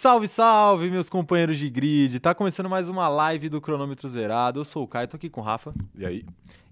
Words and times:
Salve, 0.00 0.28
salve, 0.28 0.90
meus 0.90 1.08
companheiros 1.08 1.58
de 1.58 1.68
grid! 1.68 2.20
Tá 2.20 2.32
começando 2.32 2.68
mais 2.68 2.88
uma 2.88 3.08
live 3.08 3.48
do 3.48 3.60
Cronômetro 3.60 4.08
Zerado. 4.08 4.60
Eu 4.60 4.64
sou 4.64 4.84
o 4.84 4.86
Caio, 4.86 5.08
tô 5.08 5.16
aqui 5.16 5.28
com 5.28 5.40
o 5.40 5.44
Rafa. 5.44 5.72
E 5.96 6.06
aí? 6.06 6.24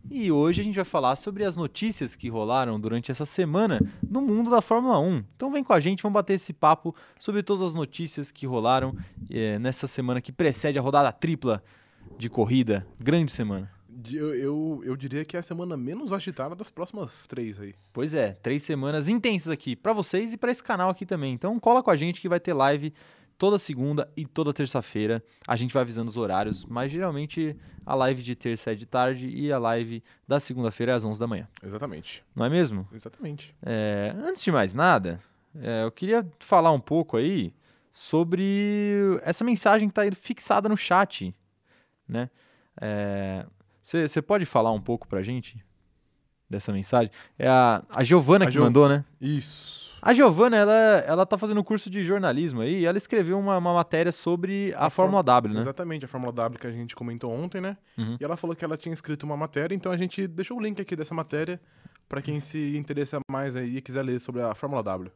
E 0.08 0.30
hoje 0.30 0.60
a 0.60 0.64
gente 0.64 0.76
vai 0.76 0.84
falar 0.84 1.16
sobre 1.16 1.42
as 1.42 1.56
notícias 1.56 2.14
que 2.14 2.28
rolaram 2.28 2.78
durante 2.78 3.10
essa 3.10 3.26
semana 3.26 3.80
no 4.08 4.20
mundo 4.20 4.48
da 4.48 4.62
Fórmula 4.62 5.00
1. 5.00 5.24
Então 5.34 5.50
vem 5.50 5.64
com 5.64 5.72
a 5.72 5.80
gente, 5.80 6.04
vamos 6.04 6.14
bater 6.14 6.34
esse 6.34 6.52
papo 6.52 6.94
sobre 7.18 7.42
todas 7.42 7.62
as 7.62 7.74
notícias 7.74 8.30
que 8.30 8.46
rolaram 8.46 8.96
é, 9.28 9.58
nessa 9.58 9.88
semana 9.88 10.20
que 10.20 10.30
precede 10.30 10.78
a 10.78 10.80
rodada 10.80 11.10
tripla 11.10 11.64
de 12.16 12.30
corrida. 12.30 12.86
Grande 12.96 13.32
semana. 13.32 13.68
Eu, 14.12 14.34
eu, 14.34 14.82
eu, 14.84 14.96
diria 14.96 15.24
que 15.24 15.36
é 15.36 15.40
a 15.40 15.42
semana 15.42 15.76
menos 15.76 16.12
agitada 16.12 16.54
das 16.54 16.70
próximas 16.70 17.26
três 17.26 17.58
aí. 17.58 17.74
Pois 17.92 18.14
é, 18.14 18.34
três 18.34 18.62
semanas 18.62 19.08
intensas 19.08 19.50
aqui 19.50 19.74
para 19.74 19.92
vocês 19.92 20.32
e 20.32 20.36
para 20.36 20.52
esse 20.52 20.62
canal 20.62 20.90
aqui 20.90 21.04
também. 21.04 21.32
Então 21.32 21.58
cola 21.58 21.82
com 21.82 21.90
a 21.90 21.96
gente 21.96 22.20
que 22.20 22.28
vai 22.28 22.38
ter 22.38 22.52
live 22.52 22.92
toda 23.38 23.58
segunda 23.58 24.10
e 24.16 24.26
toda 24.26 24.52
terça-feira. 24.52 25.22
A 25.46 25.56
gente 25.56 25.72
vai 25.72 25.82
avisando 25.82 26.08
os 26.08 26.16
horários, 26.16 26.64
mas 26.64 26.90
geralmente 26.90 27.56
a 27.84 27.94
live 27.94 28.22
de 28.22 28.34
terça 28.34 28.72
é 28.72 28.74
de 28.74 28.86
tarde 28.86 29.28
e 29.28 29.52
a 29.52 29.58
live 29.58 30.02
da 30.26 30.40
segunda-feira 30.40 30.92
é 30.92 30.94
às 30.94 31.04
11 31.04 31.20
da 31.20 31.26
manhã. 31.26 31.48
Exatamente. 31.62 32.24
Não 32.34 32.44
é 32.44 32.48
mesmo? 32.48 32.88
Exatamente. 32.92 33.54
É, 33.62 34.14
antes 34.18 34.42
de 34.42 34.50
mais 34.50 34.74
nada, 34.74 35.20
é, 35.54 35.84
eu 35.84 35.92
queria 35.92 36.26
falar 36.38 36.72
um 36.72 36.80
pouco 36.80 37.16
aí 37.16 37.52
sobre 37.92 39.18
essa 39.22 39.44
mensagem 39.44 39.88
que 39.88 39.98
está 39.98 40.14
fixada 40.14 40.68
no 40.68 40.76
chat, 40.76 41.34
né? 42.06 42.28
Você 43.82 44.18
é, 44.18 44.22
pode 44.22 44.44
falar 44.44 44.72
um 44.72 44.80
pouco 44.80 45.08
para 45.08 45.20
a 45.20 45.22
gente 45.22 45.64
dessa 46.48 46.72
mensagem? 46.72 47.10
É 47.38 47.48
a, 47.48 47.82
a 47.94 48.04
Giovana 48.04 48.46
que 48.46 48.52
Gio... 48.52 48.62
mandou, 48.62 48.88
né? 48.88 49.04
Isso. 49.20 49.85
A 50.06 50.12
Giovana, 50.14 50.56
ela, 50.56 51.04
ela 51.04 51.26
tá 51.26 51.36
fazendo 51.36 51.58
um 51.58 51.64
curso 51.64 51.90
de 51.90 52.04
jornalismo 52.04 52.60
aí, 52.60 52.82
e 52.82 52.86
ela 52.86 52.96
escreveu 52.96 53.36
uma, 53.36 53.58
uma 53.58 53.74
matéria 53.74 54.12
sobre 54.12 54.72
a, 54.76 54.86
a 54.86 54.90
Fórmula 54.90 55.20
W, 55.20 55.52
né? 55.52 55.60
Exatamente, 55.60 56.04
a 56.04 56.08
Fórmula 56.08 56.32
W 56.32 56.60
que 56.60 56.66
a 56.68 56.70
gente 56.70 56.94
comentou 56.94 57.32
ontem, 57.32 57.60
né? 57.60 57.76
Uhum. 57.98 58.16
E 58.20 58.24
ela 58.24 58.36
falou 58.36 58.54
que 58.54 58.64
ela 58.64 58.76
tinha 58.76 58.92
escrito 58.92 59.24
uma 59.24 59.36
matéria, 59.36 59.74
então 59.74 59.90
a 59.90 59.96
gente 59.96 60.28
deixou 60.28 60.58
o 60.58 60.60
link 60.62 60.80
aqui 60.80 60.94
dessa 60.94 61.12
matéria 61.12 61.60
para 62.08 62.22
quem 62.22 62.38
se 62.38 62.76
interessa 62.76 63.18
mais 63.28 63.56
aí 63.56 63.78
e 63.78 63.82
quiser 63.82 64.04
ler 64.04 64.20
sobre 64.20 64.42
a 64.42 64.54
Fórmula 64.54 64.80
W. 64.80 65.10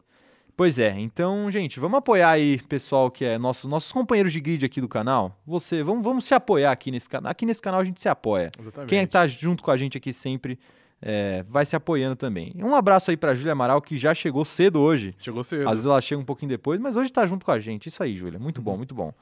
Pois 0.56 0.77
é, 0.80 0.91
então, 0.98 1.48
gente, 1.52 1.78
vamos 1.78 1.98
apoiar 1.98 2.30
aí, 2.30 2.60
pessoal, 2.62 3.12
que 3.12 3.25
é 3.25 3.38
nosso, 3.38 3.69
nossos 3.69 3.92
companheiros 3.92 4.32
de 4.32 4.41
grid 4.41 4.66
aqui 4.66 4.80
do 4.80 4.88
canal. 4.88 5.41
Você, 5.47 5.84
vamos, 5.84 6.02
vamos 6.02 6.25
se 6.25 6.34
apoiar 6.34 6.72
aqui 6.72 6.91
nesse 6.91 7.08
canal. 7.08 7.30
Aqui 7.30 7.47
nesse 7.47 7.62
canal 7.62 7.78
a 7.78 7.84
gente 7.84 8.00
se 8.00 8.08
apoia. 8.08 8.50
Exatamente. 8.58 8.88
Quem 8.91 9.06
tá 9.06 9.25
junto 9.28 9.62
com 9.62 9.70
a 9.70 9.77
gente 9.77 9.97
aqui 9.97 10.12
sempre 10.12 10.58
é, 11.03 11.45
vai 11.48 11.65
se 11.65 11.75
apoiando 11.75 12.17
também. 12.17 12.53
Um 12.56 12.75
abraço 12.75 13.11
aí 13.11 13.17
para 13.17 13.34
Júlia 13.34 13.53
Amaral, 13.53 13.81
que 13.81 13.97
já 13.97 14.12
chegou 14.12 14.45
cedo 14.45 14.81
hoje. 14.81 15.15
Chegou 15.19 15.43
cedo. 15.43 15.67
Às 15.67 15.73
vezes 15.73 15.87
ela 15.87 16.01
chega 16.01 16.20
um 16.20 16.25
pouquinho 16.25 16.51
depois, 16.51 16.79
mas 16.79 16.97
hoje 16.97 17.11
tá 17.11 17.25
junto 17.25 17.45
com 17.45 17.53
a 17.53 17.59
gente. 17.59 17.87
Isso 17.87 18.03
aí, 18.03 18.17
Júlia. 18.17 18.39
Muito 18.39 18.61
bom, 18.61 18.73
uhum. 18.73 18.77
muito 18.79 18.95
bom. 18.95 19.12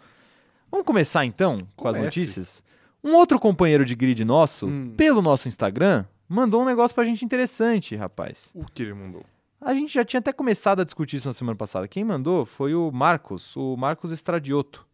Vamos 0.70 0.86
começar 0.86 1.24
então 1.24 1.58
com 1.76 1.84
Comece. 1.84 1.98
as 1.98 2.04
notícias? 2.04 2.64
Um 3.02 3.14
outro 3.14 3.38
companheiro 3.38 3.84
de 3.84 3.94
grid 3.94 4.24
nosso, 4.24 4.66
hum. 4.66 4.92
pelo 4.96 5.22
nosso 5.22 5.46
Instagram, 5.46 6.04
mandou 6.28 6.62
um 6.62 6.64
negócio 6.64 6.94
pra 6.94 7.04
gente 7.04 7.24
interessante, 7.24 7.94
rapaz. 7.94 8.50
O 8.54 8.64
que 8.64 8.82
ele 8.82 8.94
mandou? 8.94 9.24
A 9.60 9.72
gente 9.72 9.92
já 9.92 10.04
tinha 10.04 10.18
até 10.20 10.32
começado 10.32 10.80
a 10.80 10.84
discutir 10.84 11.16
isso 11.16 11.28
na 11.28 11.32
semana 11.32 11.56
passada. 11.56 11.88
Quem 11.88 12.04
mandou 12.04 12.44
foi 12.44 12.74
o 12.74 12.90
Marcos, 12.92 13.56
o 13.56 13.76
Marcos 13.76 14.12
Estradioto, 14.12 14.86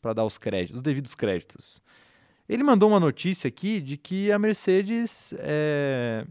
para 0.00 0.12
dar 0.12 0.24
os 0.24 0.38
créditos, 0.38 0.76
os 0.76 0.82
devidos 0.82 1.14
créditos. 1.14 1.82
Ele 2.48 2.62
mandou 2.62 2.88
uma 2.88 3.00
notícia 3.00 3.48
aqui 3.48 3.80
de 3.80 3.96
que 3.96 4.32
a 4.32 4.38
Mercedes 4.38 5.34
é, 5.38 6.24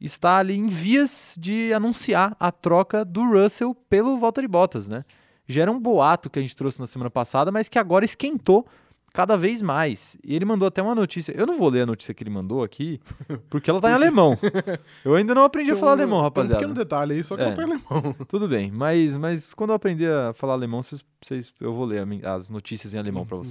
está 0.00 0.38
ali 0.38 0.56
em 0.56 0.66
vias 0.66 1.36
de 1.38 1.72
anunciar 1.72 2.36
a 2.40 2.50
troca 2.50 3.04
do 3.04 3.22
Russell 3.22 3.74
pelo 3.88 4.18
Valtteri 4.18 4.48
Bottas, 4.48 4.88
né? 4.88 5.04
Já 5.46 5.62
era 5.62 5.70
um 5.70 5.78
boato 5.78 6.30
que 6.30 6.38
a 6.38 6.42
gente 6.42 6.56
trouxe 6.56 6.80
na 6.80 6.86
semana 6.86 7.10
passada, 7.10 7.50
mas 7.50 7.68
que 7.68 7.78
agora 7.78 8.04
esquentou 8.04 8.66
cada 9.12 9.36
vez 9.36 9.60
mais. 9.60 10.16
E 10.24 10.34
ele 10.34 10.44
mandou 10.44 10.66
até 10.66 10.80
uma 10.80 10.94
notícia. 10.94 11.32
Eu 11.32 11.46
não 11.46 11.58
vou 11.58 11.68
ler 11.68 11.82
a 11.82 11.86
notícia 11.86 12.14
que 12.14 12.22
ele 12.22 12.30
mandou 12.30 12.62
aqui, 12.62 13.00
porque 13.50 13.68
ela 13.68 13.80
tá 13.80 13.90
em 13.90 13.94
alemão. 13.94 14.38
Eu 15.04 15.14
ainda 15.14 15.34
não 15.34 15.44
aprendi 15.44 15.72
a 15.72 15.76
falar 15.76 15.92
alemão, 15.92 16.20
rapaziada. 16.20 16.58
Tem 16.58 16.66
um 16.66 16.70
pequeno 16.70 16.84
detalhe 16.84 17.14
aí, 17.14 17.24
só 17.24 17.36
que 17.36 17.42
é, 17.42 17.46
ela 17.46 17.54
tá 17.54 17.62
em 17.62 17.64
alemão. 17.66 18.14
Tudo 18.28 18.48
bem, 18.48 18.70
mas, 18.70 19.16
mas 19.16 19.52
quando 19.54 19.70
eu 19.70 19.76
aprender 19.76 20.10
a 20.10 20.32
falar 20.32 20.54
alemão, 20.54 20.82
vocês, 20.82 21.04
vocês 21.20 21.52
eu 21.60 21.72
vou 21.74 21.84
ler 21.84 22.06
as 22.24 22.50
notícias 22.50 22.94
em 22.94 22.98
alemão 22.98 23.26
para 23.26 23.36
uhum. 23.36 23.44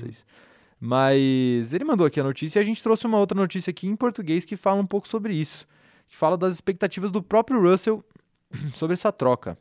Mas 0.80 1.74
ele 1.74 1.84
mandou 1.84 2.08
aqui 2.08 2.20
a 2.20 2.24
notícia 2.24 2.60
e 2.60 2.62
a 2.62 2.66
gente 2.66 2.82
trouxe 2.82 3.06
uma 3.06 3.18
outra 3.18 3.38
notícia 3.38 3.70
aqui 3.70 3.88
em 3.88 3.96
português 3.96 4.46
que 4.46 4.56
fala 4.56 4.80
um 4.80 4.86
pouco 4.86 5.08
sobre 5.08 5.34
isso. 5.34 5.68
Que 6.08 6.16
fala 6.16 6.38
das 6.38 6.54
expectativas 6.56 7.12
do 7.12 7.22
próprio 7.22 7.62
Russell 7.62 8.04
sobre 8.74 8.94
essa 8.94 9.12
troca. 9.12 9.58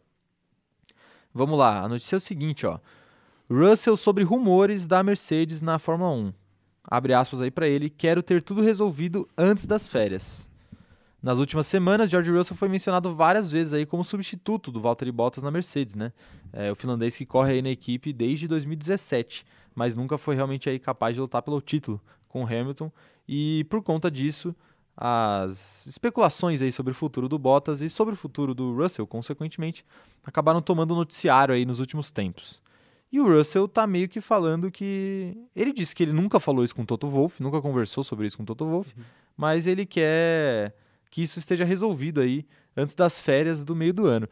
Vamos 1.35 1.59
lá, 1.59 1.83
a 1.83 1.89
notícia 1.89 2.17
é 2.17 2.19
o 2.19 2.21
seguinte, 2.21 2.67
ó. 2.67 2.79
Russell 3.51 3.97
sobre 3.97 4.25
rumores 4.25 4.87
da 4.87 5.03
Mercedes 5.03 5.61
na 5.61 5.79
Fórmula 5.79 6.11
1. 6.11 6.33
Abre 6.85 7.13
aspas 7.13 7.41
aí 7.41 7.51
para 7.51 7.69
ele, 7.69 7.91
quero 7.91 8.23
ter 8.23 8.43
tudo 8.43 8.63
resolvido 8.63 9.29
antes 9.37 9.67
das 9.67 9.89
férias. 9.89 10.49
Nas 11.23 11.39
últimas 11.39 11.67
semanas, 11.67 12.11
George 12.11 12.31
Russell 12.31 12.57
foi 12.57 12.69
mencionado 12.69 13.15
várias 13.15 13.51
vezes 13.51 13.73
aí 13.73 13.85
como 13.85 14.05
substituto 14.05 14.71
do 14.71 14.81
Valtteri 14.81 15.11
Bottas 15.11 15.43
na 15.43 15.51
Mercedes, 15.51 15.97
né? 15.97 16.13
É, 16.53 16.71
o 16.71 16.77
finlandês 16.77 17.17
que 17.17 17.27
corre 17.27 17.55
aí 17.55 17.63
na 17.63 17.71
equipe 17.71 18.13
desde 18.13 18.47
2017 18.47 19.45
mas 19.79 19.95
nunca 19.95 20.19
foi 20.19 20.35
realmente 20.35 20.69
aí 20.69 20.77
capaz 20.77 21.15
de 21.15 21.21
lutar 21.21 21.41
pelo 21.41 21.61
título 21.61 22.01
com 22.27 22.45
Hamilton. 22.45 22.91
E 23.29 23.65
por 23.71 23.81
conta 23.81 24.11
disso, 24.11 24.53
as 24.97 25.87
especulações 25.87 26.61
aí 26.61 26.73
sobre 26.73 26.91
o 26.91 26.95
futuro 26.95 27.29
do 27.29 27.39
Bottas 27.39 27.81
e 27.81 27.89
sobre 27.89 28.15
o 28.15 28.17
futuro 28.17 28.55
do 28.55 28.75
Russell, 28.75 29.07
consequentemente, 29.07 29.85
acabaram 30.25 30.61
tomando 30.61 30.97
noticiário 30.97 31.55
aí 31.55 31.65
nos 31.65 31.79
últimos 31.79 32.11
tempos. 32.11 32.61
E 33.13 33.21
o 33.21 33.25
Russell 33.25 33.69
tá 33.69 33.87
meio 33.87 34.09
que 34.09 34.21
falando 34.21 34.69
que. 34.69 35.37
Ele 35.55 35.73
disse 35.73 35.95
que 35.95 36.03
ele 36.03 36.13
nunca 36.13 36.41
falou 36.41 36.65
isso 36.65 36.75
com 36.75 36.83
o 36.83 36.87
Toto 36.87 37.09
Wolff, 37.09 37.41
nunca 37.41 37.63
conversou 37.63 38.03
sobre 38.03 38.27
isso 38.27 38.37
com 38.37 38.43
o 38.43 38.47
Toto 38.47 38.67
Wolff, 38.67 38.93
uhum. 38.97 39.05
mas 39.37 39.65
ele 39.65 39.87
quer 39.87 40.75
que 41.09 41.23
isso 41.23 41.39
esteja 41.39 41.65
resolvido 41.65 42.21
aí 42.21 42.45
antes 42.77 42.97
das 42.97 43.21
férias 43.21 43.65
do 43.65 43.77
meio 43.77 43.95
do 43.95 44.07
ano. 44.07 44.29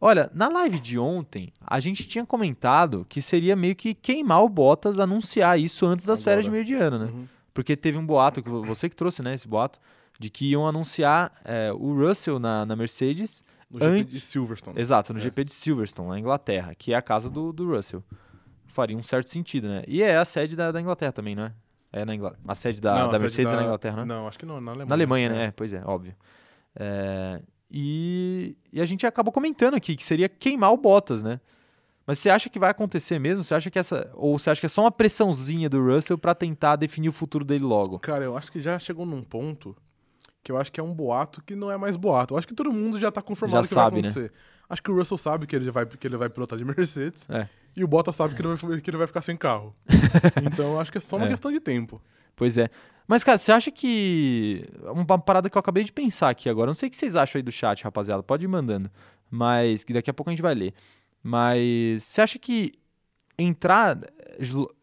Olha, 0.00 0.30
na 0.32 0.48
live 0.48 0.78
de 0.78 0.98
ontem, 0.98 1.52
a 1.60 1.80
gente 1.80 2.06
tinha 2.06 2.24
comentado 2.24 3.04
que 3.08 3.20
seria 3.20 3.56
meio 3.56 3.74
que 3.74 3.94
queimar 3.94 4.42
o 4.44 4.48
Bottas 4.48 5.00
anunciar 5.00 5.58
isso 5.58 5.86
antes 5.86 6.06
das 6.06 6.20
Agora. 6.20 6.30
férias 6.30 6.44
de 6.44 6.50
meio 6.50 6.64
de 6.64 6.74
ano, 6.74 6.98
né? 6.98 7.06
Uhum. 7.06 7.26
Porque 7.52 7.76
teve 7.76 7.98
um 7.98 8.06
boato, 8.06 8.42
que 8.42 8.48
você 8.48 8.88
que 8.88 8.94
trouxe, 8.94 9.22
né, 9.22 9.34
esse 9.34 9.48
boato, 9.48 9.80
de 10.18 10.30
que 10.30 10.50
iam 10.50 10.66
anunciar 10.66 11.32
é, 11.44 11.72
o 11.72 11.94
Russell 11.94 12.38
na, 12.38 12.64
na 12.64 12.76
Mercedes. 12.76 13.42
No 13.70 13.80
GP 13.80 14.04
de 14.04 14.20
Silverstone. 14.20 14.80
Exato, 14.80 15.12
no 15.12 15.18
é. 15.18 15.22
GP 15.22 15.44
de 15.44 15.52
Silverstone, 15.52 16.08
na 16.08 16.18
Inglaterra, 16.18 16.74
que 16.74 16.92
é 16.92 16.96
a 16.96 17.02
casa 17.02 17.28
do, 17.28 17.52
do 17.52 17.68
Russell. 17.68 18.02
Faria 18.66 18.96
um 18.96 19.02
certo 19.02 19.30
sentido, 19.30 19.68
né? 19.68 19.82
E 19.88 20.02
é 20.02 20.16
a 20.16 20.24
sede 20.24 20.54
da, 20.54 20.70
da 20.70 20.80
Inglaterra 20.80 21.12
também, 21.12 21.34
não 21.34 21.44
é? 21.44 21.52
É 21.92 22.04
na 22.04 22.14
Inglaterra. 22.14 22.42
A 22.46 22.54
sede 22.54 22.80
da, 22.80 23.04
não, 23.04 23.10
da 23.10 23.18
Mercedes 23.18 23.50
da... 23.50 23.56
é 23.56 23.60
na 23.60 23.66
Inglaterra, 23.66 23.96
né? 23.96 24.04
Não, 24.04 24.28
acho 24.28 24.38
que 24.38 24.46
não, 24.46 24.60
na 24.60 24.70
Alemanha. 24.70 24.88
Na 24.88 24.94
Alemanha, 24.94 25.28
né? 25.30 25.44
É, 25.46 25.50
pois 25.50 25.72
é, 25.72 25.82
óbvio. 25.84 26.14
É, 26.76 27.40
e, 27.70 28.56
e 28.72 28.80
a 28.80 28.86
gente 28.86 29.06
acabou 29.06 29.32
comentando 29.32 29.74
aqui 29.74 29.96
que 29.96 30.04
seria 30.04 30.28
queimar 30.28 30.72
o 30.72 30.76
Bottas, 30.76 31.22
né? 31.22 31.40
Mas 32.06 32.18
você 32.18 32.30
acha 32.30 32.48
que 32.48 32.58
vai 32.58 32.70
acontecer 32.70 33.18
mesmo? 33.18 33.44
Você 33.44 33.54
acha 33.54 33.70
que 33.70 33.78
essa. 33.78 34.10
Ou 34.14 34.38
você 34.38 34.48
acha 34.48 34.60
que 34.60 34.66
é 34.66 34.68
só 34.68 34.80
uma 34.80 34.90
pressãozinha 34.90 35.68
do 35.68 35.84
Russell 35.84 36.16
para 36.16 36.34
tentar 36.34 36.76
definir 36.76 37.10
o 37.10 37.12
futuro 37.12 37.44
dele 37.44 37.64
logo? 37.64 37.98
Cara, 37.98 38.24
eu 38.24 38.34
acho 38.34 38.50
que 38.50 38.62
já 38.62 38.78
chegou 38.78 39.04
num 39.04 39.22
ponto 39.22 39.76
que 40.42 40.50
eu 40.50 40.56
acho 40.56 40.72
que 40.72 40.80
é 40.80 40.82
um 40.82 40.94
boato 40.94 41.42
que 41.42 41.54
não 41.54 41.70
é 41.70 41.76
mais 41.76 41.96
boato. 41.96 42.32
Eu 42.32 42.38
acho 42.38 42.48
que 42.48 42.54
todo 42.54 42.72
mundo 42.72 42.98
já 42.98 43.12
tá 43.12 43.20
conformado 43.20 43.64
já 43.64 43.68
que 43.68 43.74
sabe, 43.74 43.96
vai 43.96 44.02
né? 44.02 44.08
acontecer. 44.08 44.32
Né? 44.32 44.38
Acho 44.70 44.82
que 44.82 44.90
o 44.90 44.96
Russell 44.96 45.18
sabe 45.18 45.46
que 45.46 45.54
ele 45.54 45.70
vai, 45.70 45.84
que 45.84 46.06
ele 46.06 46.16
vai 46.16 46.30
pilotar 46.30 46.58
de 46.58 46.64
Mercedes. 46.64 47.28
É. 47.28 47.46
E 47.76 47.84
o 47.84 47.86
Bottas 47.86 48.16
sabe 48.16 48.34
que 48.34 48.40
ele 48.40 48.54
vai, 48.54 48.80
que 48.80 48.88
ele 48.90 48.96
vai 48.96 49.06
ficar 49.06 49.20
sem 49.20 49.36
carro. 49.36 49.74
então 50.42 50.72
eu 50.72 50.80
acho 50.80 50.90
que 50.90 50.96
é 50.96 51.00
só 51.02 51.16
uma 51.16 51.26
é. 51.26 51.28
questão 51.28 51.52
de 51.52 51.60
tempo. 51.60 52.00
Pois 52.34 52.56
é. 52.56 52.70
Mas, 53.08 53.24
cara, 53.24 53.38
você 53.38 53.50
acha 53.50 53.70
que. 53.70 54.66
Uma 54.84 55.18
parada 55.18 55.48
que 55.48 55.56
eu 55.56 55.60
acabei 55.60 55.82
de 55.82 55.90
pensar 55.90 56.28
aqui 56.28 56.46
agora. 56.46 56.66
Não 56.66 56.74
sei 56.74 56.88
o 56.88 56.90
que 56.90 56.96
vocês 56.96 57.16
acham 57.16 57.38
aí 57.38 57.42
do 57.42 57.50
chat, 57.50 57.82
rapaziada. 57.82 58.22
Pode 58.22 58.44
ir 58.44 58.48
mandando. 58.48 58.90
Mas. 59.30 59.82
Que 59.82 59.94
daqui 59.94 60.10
a 60.10 60.14
pouco 60.14 60.28
a 60.28 60.32
gente 60.32 60.42
vai 60.42 60.54
ler. 60.54 60.74
Mas. 61.22 62.04
Você 62.04 62.20
acha 62.20 62.38
que 62.38 62.70
entrar. 63.38 63.98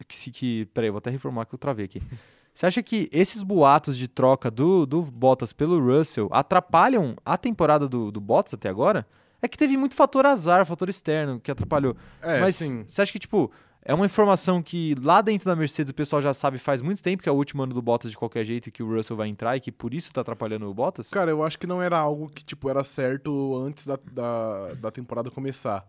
Que, 0.08 0.30
que, 0.32 0.66
peraí, 0.74 0.90
vou 0.90 0.98
até 0.98 1.08
reformular 1.08 1.46
que 1.46 1.54
eu 1.54 1.58
travei 1.58 1.84
aqui. 1.84 2.02
Você 2.52 2.64
acha 2.64 2.82
que 2.82 3.06
esses 3.12 3.42
boatos 3.42 3.98
de 3.98 4.08
troca 4.08 4.50
do, 4.50 4.86
do 4.86 5.02
Bottas 5.02 5.52
pelo 5.52 5.78
Russell 5.78 6.30
atrapalham 6.32 7.14
a 7.22 7.36
temporada 7.36 7.86
do, 7.86 8.10
do 8.10 8.18
Bottas 8.18 8.54
até 8.54 8.66
agora? 8.66 9.06
É 9.42 9.46
que 9.46 9.58
teve 9.58 9.76
muito 9.76 9.94
fator 9.94 10.24
azar, 10.24 10.64
fator 10.64 10.88
externo 10.88 11.38
que 11.38 11.50
atrapalhou. 11.50 11.94
É, 12.22 12.40
Mas 12.40 12.56
sim. 12.56 12.82
você 12.86 13.02
acha 13.02 13.12
que, 13.12 13.18
tipo, 13.18 13.52
é 13.88 13.94
uma 13.94 14.04
informação 14.04 14.60
que 14.60 14.96
lá 15.00 15.22
dentro 15.22 15.46
da 15.46 15.54
Mercedes 15.54 15.92
o 15.92 15.94
pessoal 15.94 16.20
já 16.20 16.34
sabe 16.34 16.58
faz 16.58 16.82
muito 16.82 17.00
tempo 17.00 17.22
que 17.22 17.28
é 17.28 17.32
o 17.32 17.36
último 17.36 17.62
ano 17.62 17.72
do 17.72 17.80
Bottas 17.80 18.10
de 18.10 18.18
qualquer 18.18 18.44
jeito 18.44 18.68
que 18.68 18.82
o 18.82 18.92
Russell 18.92 19.16
vai 19.16 19.28
entrar 19.28 19.56
e 19.56 19.60
que 19.60 19.70
por 19.70 19.94
isso 19.94 20.12
tá 20.12 20.22
atrapalhando 20.22 20.68
o 20.68 20.74
Bottas? 20.74 21.08
Cara, 21.08 21.30
eu 21.30 21.44
acho 21.44 21.56
que 21.56 21.68
não 21.68 21.80
era 21.80 21.96
algo 21.96 22.28
que, 22.28 22.44
tipo, 22.44 22.68
era 22.68 22.82
certo 22.82 23.56
antes 23.64 23.86
da, 23.86 23.96
da, 24.10 24.74
da 24.74 24.90
temporada 24.90 25.30
começar. 25.30 25.86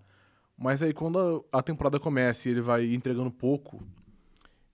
Mas 0.55 0.83
aí 0.83 0.93
quando 0.93 1.43
a, 1.51 1.57
a 1.57 1.63
temporada 1.63 1.99
começa 1.99 2.47
e 2.47 2.51
ele 2.51 2.61
vai 2.61 2.93
entregando 2.93 3.31
pouco, 3.31 3.81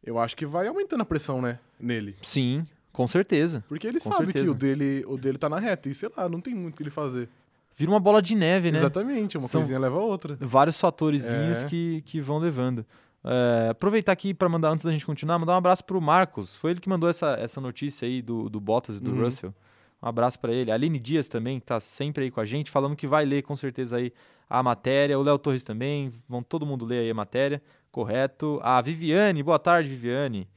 eu 0.04 0.20
acho 0.20 0.36
que 0.36 0.46
vai 0.46 0.68
aumentando 0.68 1.02
a 1.02 1.06
pressão, 1.06 1.42
né, 1.42 1.60
nele. 1.80 2.18
Sim, 2.24 2.66
com 2.92 3.08
certeza. 3.08 3.64
Porque 3.70 3.88
ele 3.88 4.02
com 4.02 4.12
sabe 4.12 4.34
certeza. 4.34 4.46
que 4.46 4.52
o 4.52 4.54
dele, 4.54 5.06
o 5.08 5.18
dele 5.18 5.38
tá 5.38 5.48
na 5.48 5.60
reta 5.60 5.88
e, 5.88 5.96
sei 5.96 6.10
lá, 6.18 6.28
não 6.28 6.42
tem 6.42 6.54
muito 6.54 6.74
o 6.74 6.78
que 6.78 6.84
ele 6.84 6.92
fazer. 6.92 7.30
vira 7.74 7.90
uma 7.90 8.02
bola 8.02 8.22
de 8.22 8.36
neve, 8.36 8.70
né? 8.70 8.80
Exatamente, 8.80 9.38
uma 9.38 9.48
São 9.48 9.62
coisinha 9.62 9.80
leva 9.80 9.96
a 9.96 10.02
outra. 10.02 10.38
Vários 10.42 10.78
fatorzinhos 10.78 11.64
é. 11.64 11.68
que, 11.68 12.04
que 12.06 12.20
vão 12.20 12.38
levando. 12.38 12.86
É, 13.26 13.70
aproveitar 13.70 14.12
aqui 14.12 14.34
para 14.34 14.50
mandar, 14.50 14.70
antes 14.70 14.84
da 14.84 14.92
gente 14.92 15.06
continuar, 15.06 15.40
mandar 15.40 15.54
um 15.54 15.58
abraço 15.58 15.84
pro 15.86 16.02
Marcos. 16.02 16.56
Foi 16.56 16.72
ele 16.72 16.80
que 16.80 16.90
mandou 16.90 17.10
essa, 17.10 17.38
essa 17.40 17.62
notícia 17.62 18.08
aí 18.08 18.22
do, 18.22 18.50
do 18.50 18.60
Bottas 18.60 18.98
e 18.98 19.02
do 19.02 19.12
uhum. 19.12 19.24
Russell. 19.24 19.54
Um 20.02 20.08
abraço 20.08 20.38
para 20.38 20.52
ele. 20.52 20.70
A 20.70 20.74
Aline 20.74 21.00
Dias 21.00 21.30
também, 21.30 21.60
que 21.60 21.66
tá 21.66 21.80
sempre 21.80 22.26
aí 22.26 22.32
com 22.32 22.42
a 22.42 22.46
gente, 22.46 22.70
falando 22.70 22.96
que 22.96 23.08
vai 23.08 23.24
ler 23.24 23.42
com 23.44 23.56
certeza 23.56 23.96
aí 23.96 24.12
a 24.50 24.62
matéria. 24.62 25.18
O 25.18 25.24
Léo 25.24 25.40
Torres 25.40 25.64
também, 25.64 26.12
vão 26.28 26.44
todo 26.44 26.66
mundo 26.66 26.86
ler 26.86 27.00
aí 27.00 27.10
a 27.10 27.14
matéria, 27.14 27.62
correto. 27.90 28.60
A 28.62 28.82
Viviane, 28.82 29.42
boa 29.42 29.58
tarde, 29.58 29.88
Viviane. 29.88 30.50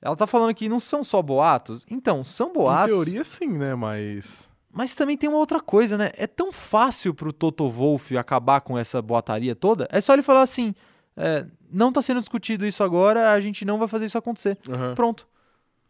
Ela 0.00 0.14
tá 0.14 0.26
falando 0.26 0.54
que 0.54 0.68
não 0.68 0.78
são 0.78 1.02
só 1.02 1.22
boatos. 1.22 1.86
Então, 1.90 2.22
são 2.22 2.52
boatos. 2.52 2.94
Em 2.94 3.04
teoria, 3.04 3.24
sim, 3.24 3.48
né? 3.48 3.74
Mas. 3.74 4.50
Mas 4.70 4.94
também 4.94 5.16
tem 5.16 5.28
uma 5.28 5.38
outra 5.38 5.58
coisa, 5.58 5.96
né? 5.96 6.10
É 6.14 6.26
tão 6.26 6.52
fácil 6.52 7.14
pro 7.14 7.32
Toto 7.32 7.66
Wolff 7.70 8.14
acabar 8.14 8.60
com 8.60 8.76
essa 8.76 9.00
boataria 9.00 9.56
toda. 9.56 9.88
É 9.90 10.02
só 10.02 10.12
ele 10.12 10.22
falar 10.22 10.42
assim: 10.42 10.74
é, 11.16 11.46
não 11.70 11.90
tá 11.90 12.02
sendo 12.02 12.20
discutido 12.20 12.66
isso 12.66 12.84
agora, 12.84 13.32
a 13.32 13.40
gente 13.40 13.64
não 13.64 13.78
vai 13.78 13.88
fazer 13.88 14.06
isso 14.06 14.18
acontecer. 14.18 14.58
Uhum. 14.68 14.94
Pronto. 14.94 15.26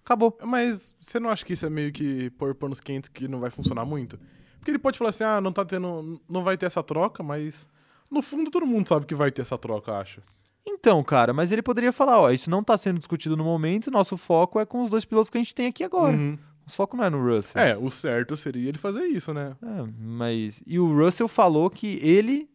Acabou. 0.05 0.38
Mas 0.44 0.94
você 1.00 1.19
não 1.19 1.31
acha 1.31 1.44
que 1.44 1.52
isso 1.52 1.67
é 1.67 1.70
meio 1.70 1.93
que 1.93 2.31
pôr 2.31 2.55
panos 2.55 2.78
quentes 2.78 3.08
que 3.08 3.26
não 3.26 3.40
vai 3.40 3.50
funcionar 3.50 3.84
muito? 3.84 4.19
Porque 4.58 4.70
ele 4.70 4.78
pode 4.78 4.96
falar 4.96 5.11
assim: 5.11 5.25
ah, 5.25 5.40
não 5.40 5.52
tá 5.52 5.64
tendo. 5.64 6.20
Não 6.28 6.44
vai 6.44 6.56
ter 6.56 6.67
essa 6.67 6.82
troca, 6.82 7.23
mas. 7.23 7.69
No 8.08 8.23
fundo, 8.23 8.50
todo 8.50 8.64
mundo 8.64 8.88
sabe 8.88 9.05
que 9.05 9.17
vai 9.17 9.32
ter 9.32 9.43
essa 9.43 9.58
troca, 9.58 9.99
acho. 9.99 10.23
Então, 10.64 11.02
cara, 11.02 11.32
mas 11.32 11.50
ele 11.50 11.62
poderia 11.62 11.93
falar, 11.93 12.20
ó, 12.20 12.31
isso 12.31 12.50
não 12.50 12.62
tá 12.62 12.76
sendo 12.76 12.99
discutido 12.99 13.37
no 13.37 13.44
momento, 13.44 13.90
nosso 13.90 14.17
foco 14.17 14.58
é 14.61 14.67
com 14.67 14.82
os 14.82 14.90
dois 14.90 15.05
pilotos 15.05 15.31
que 15.31 15.38
a 15.38 15.40
gente 15.40 15.55
tem 15.55 15.67
aqui 15.67 15.84
agora. 15.84 16.17
Uhum. 16.17 16.38
O 16.67 16.70
foco 16.73 16.96
não 16.96 17.05
é 17.05 17.11
no 17.11 17.25
Russell. 17.25 17.61
É, 17.61 17.76
o 17.76 17.88
certo 17.90 18.37
seria 18.37 18.69
ele 18.69 18.78
fazer 18.78 19.06
isso, 19.06 19.32
né? 19.32 19.56
É, 19.62 19.88
mas. 19.99 20.62
E 20.67 20.78
o 20.78 20.88
Russell 20.88 21.28
falou 21.28 21.70
que 21.70 21.99
ele 22.02 22.49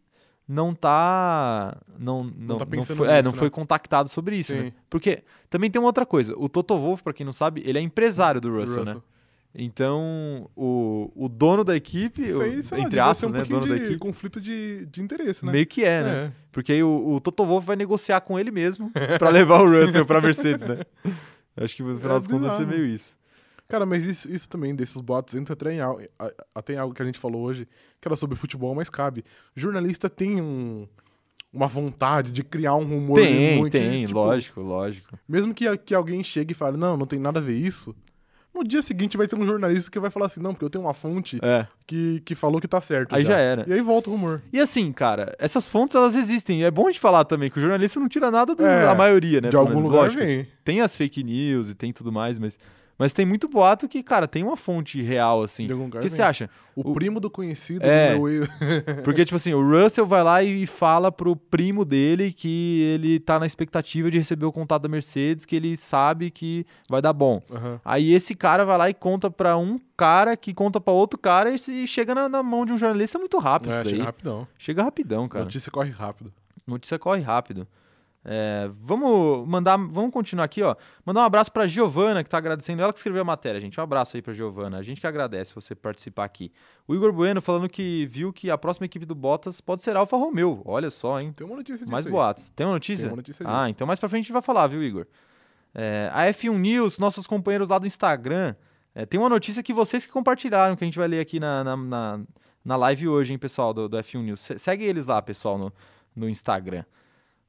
não 0.51 0.75
tá. 0.75 1.77
Não, 1.97 2.23
não, 2.25 2.33
não, 2.37 2.57
tá 2.57 2.65
pensando 2.65 2.97
não 2.97 3.05
foi, 3.05 3.07
é, 3.07 3.11
nisso, 3.11 3.19
é, 3.19 3.23
não 3.23 3.31
né? 3.31 3.37
foi 3.37 3.49
contactado 3.49 4.09
sobre 4.09 4.35
isso, 4.35 4.53
né? 4.53 4.73
Porque 4.89 5.23
também 5.49 5.71
tem 5.71 5.79
uma 5.79 5.87
outra 5.87 6.05
coisa. 6.05 6.33
O 6.37 6.49
Toto 6.49 6.77
Wolff, 6.77 7.01
pra 7.01 7.13
quem 7.13 7.25
não 7.25 7.31
sabe, 7.31 7.63
ele 7.65 7.79
é 7.79 7.81
empresário 7.81 8.41
do 8.41 8.49
Russell, 8.49 8.79
Russell. 8.79 8.95
né? 8.95 9.01
Então, 9.53 10.49
o, 10.55 11.11
o 11.15 11.27
dono 11.27 11.63
da 11.63 11.75
equipe, 11.75 12.21
isso 12.21 12.41
aí, 12.41 12.59
o, 12.59 12.77
entre 12.77 12.99
aspas, 12.99 13.31
um 13.31 13.33
né, 13.33 13.43
dono 13.43 13.67
da 13.67 13.75
equipe, 13.75 13.97
conflito 13.97 14.39
de, 14.39 14.85
de 14.85 15.01
interesse, 15.01 15.45
né? 15.45 15.51
Meio 15.51 15.65
que 15.65 15.83
é, 15.83 16.03
né? 16.03 16.25
É. 16.25 16.31
Porque 16.51 16.71
aí 16.71 16.83
o, 16.83 17.15
o 17.15 17.19
Toto 17.19 17.45
Wolff 17.45 17.65
vai 17.65 17.75
negociar 17.75 18.21
com 18.21 18.39
ele 18.39 18.51
mesmo 18.51 18.91
para 19.19 19.29
levar 19.31 19.61
o 19.61 19.69
Russell 19.69 20.05
para 20.05 20.21
Mercedes, 20.21 20.65
né? 20.65 20.79
Acho 21.57 21.75
que 21.75 21.83
no 21.83 21.97
final 21.97 22.11
é 22.11 22.13
das 22.15 22.27
contas 22.27 22.43
vai 22.43 22.57
ser 22.57 22.67
meio 22.67 22.85
isso. 22.85 23.17
Cara, 23.71 23.85
mas 23.85 24.05
isso, 24.05 24.29
isso 24.29 24.49
também, 24.49 24.75
desses 24.75 24.99
bots, 24.99 25.33
entra 25.33 25.53
até 25.53 25.73
em, 25.73 25.79
até 26.53 26.73
em 26.73 26.77
algo 26.77 26.93
que 26.93 27.01
a 27.01 27.05
gente 27.05 27.17
falou 27.17 27.41
hoje, 27.41 27.65
que 28.01 28.05
era 28.05 28.17
sobre 28.17 28.35
futebol, 28.35 28.75
mas 28.75 28.89
cabe. 28.89 29.23
Jornalista 29.55 30.09
tem 30.09 30.41
um, 30.41 30.85
uma 31.53 31.67
vontade 31.67 32.33
de 32.33 32.43
criar 32.43 32.75
um 32.75 32.83
rumor. 32.83 33.15
Tem, 33.15 33.57
muito, 33.57 33.71
tem, 33.71 34.05
tipo, 34.05 34.19
lógico, 34.19 34.59
lógico. 34.59 35.17
Mesmo 35.25 35.53
que, 35.53 35.77
que 35.77 35.95
alguém 35.95 36.21
chegue 36.21 36.51
e 36.51 36.53
fale, 36.53 36.75
não, 36.75 36.97
não 36.97 37.05
tem 37.05 37.17
nada 37.17 37.39
a 37.39 37.41
ver 37.41 37.53
isso, 37.53 37.95
no 38.53 38.61
dia 38.61 38.81
seguinte 38.81 39.15
vai 39.15 39.25
ter 39.25 39.37
um 39.37 39.45
jornalista 39.45 39.89
que 39.89 39.97
vai 40.01 40.11
falar 40.11 40.25
assim, 40.25 40.41
não, 40.41 40.53
porque 40.53 40.65
eu 40.65 40.69
tenho 40.69 40.83
uma 40.83 40.93
fonte 40.93 41.39
é. 41.41 41.65
que, 41.87 42.19
que 42.25 42.35
falou 42.35 42.59
que 42.59 42.67
tá 42.67 42.81
certo. 42.81 43.15
Aí 43.15 43.23
já. 43.23 43.35
já. 43.35 43.39
era. 43.39 43.65
E 43.69 43.71
aí 43.71 43.79
volta 43.79 44.09
o 44.09 44.11
rumor. 44.11 44.41
E 44.51 44.59
assim, 44.59 44.91
cara, 44.91 45.33
essas 45.39 45.65
fontes 45.65 45.95
elas 45.95 46.13
existem. 46.13 46.65
É 46.65 46.69
bom 46.69 46.89
de 46.89 46.99
falar 46.99 47.23
também 47.23 47.49
que 47.49 47.57
o 47.57 47.61
jornalista 47.61 48.01
não 48.01 48.09
tira 48.09 48.29
nada 48.29 48.53
da 48.53 48.69
é, 48.69 48.95
maioria, 48.95 49.39
né? 49.39 49.47
De 49.47 49.55
algum 49.55 49.79
lugar 49.79 50.01
Lógico, 50.01 50.21
vem. 50.21 50.45
Tem 50.65 50.81
as 50.81 50.93
fake 50.93 51.23
news 51.23 51.69
e 51.69 51.73
tem 51.73 51.93
tudo 51.93 52.11
mais, 52.11 52.37
mas 52.37 52.59
mas 53.01 53.13
tem 53.13 53.25
muito 53.25 53.47
boato 53.47 53.89
que, 53.89 54.03
cara, 54.03 54.27
tem 54.27 54.43
uma 54.43 54.55
fonte 54.55 55.01
real, 55.01 55.41
assim. 55.41 55.65
O 55.65 55.89
que 55.89 56.07
você 56.07 56.21
acha? 56.21 56.47
O, 56.75 56.91
o, 56.91 56.93
primo 56.93 57.19
do 57.19 57.31
conhecido 57.31 57.83
é, 57.83 58.13
do 58.13 58.21
meu... 58.21 58.45
Porque, 59.03 59.25
tipo 59.25 59.37
assim, 59.37 59.51
o 59.55 59.67
Russell 59.67 60.05
vai 60.05 60.21
lá 60.21 60.43
e 60.43 60.67
fala 60.67 61.11
pro 61.11 61.35
primo 61.35 61.83
dele 61.83 62.31
que 62.31 62.83
ele 62.93 63.19
tá 63.19 63.39
na 63.39 63.47
expectativa 63.47 64.11
de 64.11 64.19
receber 64.19 64.45
o 64.45 64.51
contato 64.51 64.83
da 64.83 64.87
Mercedes, 64.87 65.45
que 65.45 65.55
ele 65.55 65.75
sabe 65.75 66.29
que 66.29 66.63
vai 66.87 67.01
dar 67.01 67.11
bom. 67.11 67.41
Uhum. 67.49 67.79
Aí 67.83 68.13
esse 68.13 68.35
cara 68.35 68.63
vai 68.65 68.77
lá 68.77 68.87
e 68.87 68.93
conta 68.93 69.31
pra 69.31 69.57
um 69.57 69.79
cara 69.97 70.37
que 70.37 70.53
conta 70.53 70.79
pra 70.79 70.93
outro 70.93 71.17
cara 71.17 71.51
e 71.51 71.87
chega 71.87 72.13
na, 72.13 72.29
na 72.29 72.43
mão 72.43 72.67
de 72.67 72.73
um 72.73 72.77
jornalista 72.77 73.17
muito 73.17 73.39
rápido 73.39 73.71
é, 73.71 73.73
isso 73.73 73.83
daí. 73.83 73.93
Chega 73.93 74.03
rapidão. 74.03 74.47
Chega 74.59 74.83
rapidão, 74.83 75.27
cara. 75.27 75.45
Notícia 75.45 75.71
corre 75.71 75.89
rápido. 75.89 76.31
Notícia 76.67 76.99
corre 76.99 77.21
rápido. 77.21 77.67
É, 78.23 78.69
vamos 78.79 79.47
mandar, 79.47 79.77
vamos 79.77 80.11
continuar 80.11 80.45
aqui, 80.45 80.61
ó. 80.61 80.75
Mandar 81.05 81.21
um 81.21 81.23
abraço 81.23 81.51
para 81.51 81.65
Giovana 81.65 82.23
que 82.23 82.27
está 82.27 82.37
agradecendo, 82.37 82.81
ela 82.81 82.93
que 82.93 82.99
escreveu 82.99 83.21
a 83.21 83.25
matéria, 83.25 83.59
gente. 83.59 83.79
Um 83.79 83.83
abraço 83.83 84.15
aí 84.15 84.21
para 84.21 84.33
Giovana. 84.33 84.77
A 84.77 84.83
gente 84.83 85.01
que 85.01 85.07
agradece 85.07 85.53
você 85.55 85.73
participar 85.73 86.25
aqui. 86.25 86.51
O 86.87 86.93
Igor 86.93 87.11
Bueno 87.11 87.41
falando 87.41 87.67
que 87.67 88.05
viu 88.05 88.31
que 88.31 88.51
a 88.51 88.57
próxima 88.57 88.85
equipe 88.85 89.05
do 89.05 89.15
Bottas 89.15 89.59
pode 89.59 89.81
ser 89.81 89.95
Alfa 89.95 90.15
Romeo. 90.17 90.61
Olha 90.65 90.91
só, 90.91 91.19
hein? 91.19 91.33
Tem 91.33 91.45
uma 91.47 91.55
notícia 91.55 91.79
disso 91.79 91.91
Mais 91.91 92.05
aí. 92.05 92.11
boatos. 92.11 92.51
Tem 92.51 92.65
uma 92.65 92.73
notícia? 92.73 93.03
Tem 93.05 93.11
uma 93.11 93.17
notícia 93.17 93.45
Ah, 93.47 93.69
então 93.69 93.87
mais 93.87 93.99
para 93.99 94.07
frente 94.07 94.21
a 94.21 94.25
gente 94.25 94.33
vai 94.33 94.41
falar, 94.41 94.67
viu, 94.67 94.83
Igor? 94.83 95.07
É, 95.73 96.09
a 96.13 96.25
F1 96.27 96.57
News, 96.57 96.99
nossos 96.99 97.25
companheiros 97.25 97.69
lá 97.69 97.79
do 97.79 97.87
Instagram, 97.87 98.55
é, 98.93 99.05
tem 99.05 99.19
uma 99.19 99.29
notícia 99.29 99.63
que 99.63 99.73
vocês 99.73 100.05
que 100.05 100.11
compartilharam, 100.11 100.75
que 100.75 100.83
a 100.83 100.87
gente 100.87 100.99
vai 100.99 101.07
ler 101.07 101.21
aqui 101.21 101.39
na, 101.39 101.63
na, 101.63 101.77
na, 101.77 102.19
na 102.63 102.75
live 102.75 103.07
hoje, 103.07 103.31
hein, 103.31 103.39
pessoal, 103.39 103.73
do, 103.73 103.87
do 103.87 103.97
F1 103.97 104.21
News. 104.21 104.49
segue 104.57 104.83
eles 104.83 105.07
lá, 105.07 105.21
pessoal, 105.21 105.57
no, 105.57 105.73
no 106.15 106.29
Instagram. 106.29 106.83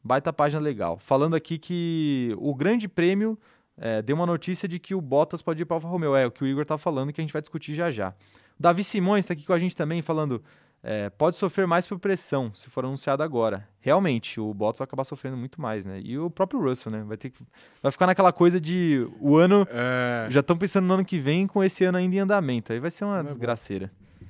Baita 0.03 0.33
página 0.33 0.61
legal. 0.61 0.99
Falando 0.99 1.37
aqui 1.37 1.59
que 1.59 2.35
o 2.39 2.55
Grande 2.55 2.89
Prêmio 2.89 3.39
é, 3.77 4.03
deu 4.03 4.17
uma 4.17 4.27
notícia 4.27 4.69
de 4.69 4.79
que 4.79 4.95
o 4.95 5.01
Bottas 5.01 5.43
pode 5.43 5.63
ir 5.63 5.65
para 5.65 5.75
o 5.75 5.77
Alfa 5.77 5.89
Romeo. 5.89 6.15
É 6.15 6.27
o 6.27 6.31
que 6.31 6.43
o 6.43 6.47
Igor 6.47 6.65
tá 6.65 6.77
falando, 6.77 7.13
que 7.13 7.21
a 7.21 7.25
gente 7.25 7.33
vai 7.33 7.41
discutir 7.41 7.75
já 7.75 7.91
já. 7.91 8.11
O 8.59 8.63
Davi 8.63 8.85
Simões 8.85 9.25
está 9.25 9.33
aqui 9.33 9.45
com 9.45 9.53
a 9.53 9.59
gente 9.59 9.77
também, 9.77 10.03
falando. 10.03 10.43
É, 10.85 11.11
pode 11.11 11.37
sofrer 11.37 11.65
mais 11.65 11.87
por 11.87 11.97
pressão 12.01 12.53
se 12.53 12.69
for 12.69 12.85
anunciado 12.85 13.23
agora. 13.23 13.69
Realmente, 13.81 14.41
o 14.41 14.53
Bottas 14.53 14.81
vai 14.81 14.85
acabar 14.85 15.05
sofrendo 15.05 15.37
muito 15.37 15.61
mais, 15.61 15.87
né? 15.87 16.01
E 16.03 16.19
o 16.19 16.29
próprio 16.29 16.61
Russell, 16.61 16.91
né? 16.91 17.05
Vai 17.07 17.17
ter 17.17 17.31
que, 17.31 17.41
vai 17.81 17.93
ficar 17.93 18.09
naquela 18.09 18.33
coisa 18.33 18.61
de 18.61 19.09
o 19.21 19.37
ano. 19.37 19.65
É... 19.71 20.27
Já 20.29 20.41
estão 20.41 20.57
pensando 20.57 20.87
no 20.87 20.95
ano 20.95 21.05
que 21.05 21.19
vem 21.19 21.47
com 21.47 21.63
esse 21.63 21.85
ano 21.85 21.99
ainda 21.99 22.17
em 22.17 22.19
andamento. 22.19 22.73
Aí 22.73 22.81
vai 22.81 22.91
ser 22.91 23.05
uma 23.05 23.15
Não 23.15 23.21
é 23.21 23.29
desgraceira. 23.29 23.93
É 24.21 24.25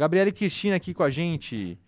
Gabriela 0.00 0.28
e 0.28 0.32
Cristina 0.32 0.74
aqui 0.74 0.92
com 0.92 1.04
a 1.04 1.10
gente 1.10 1.78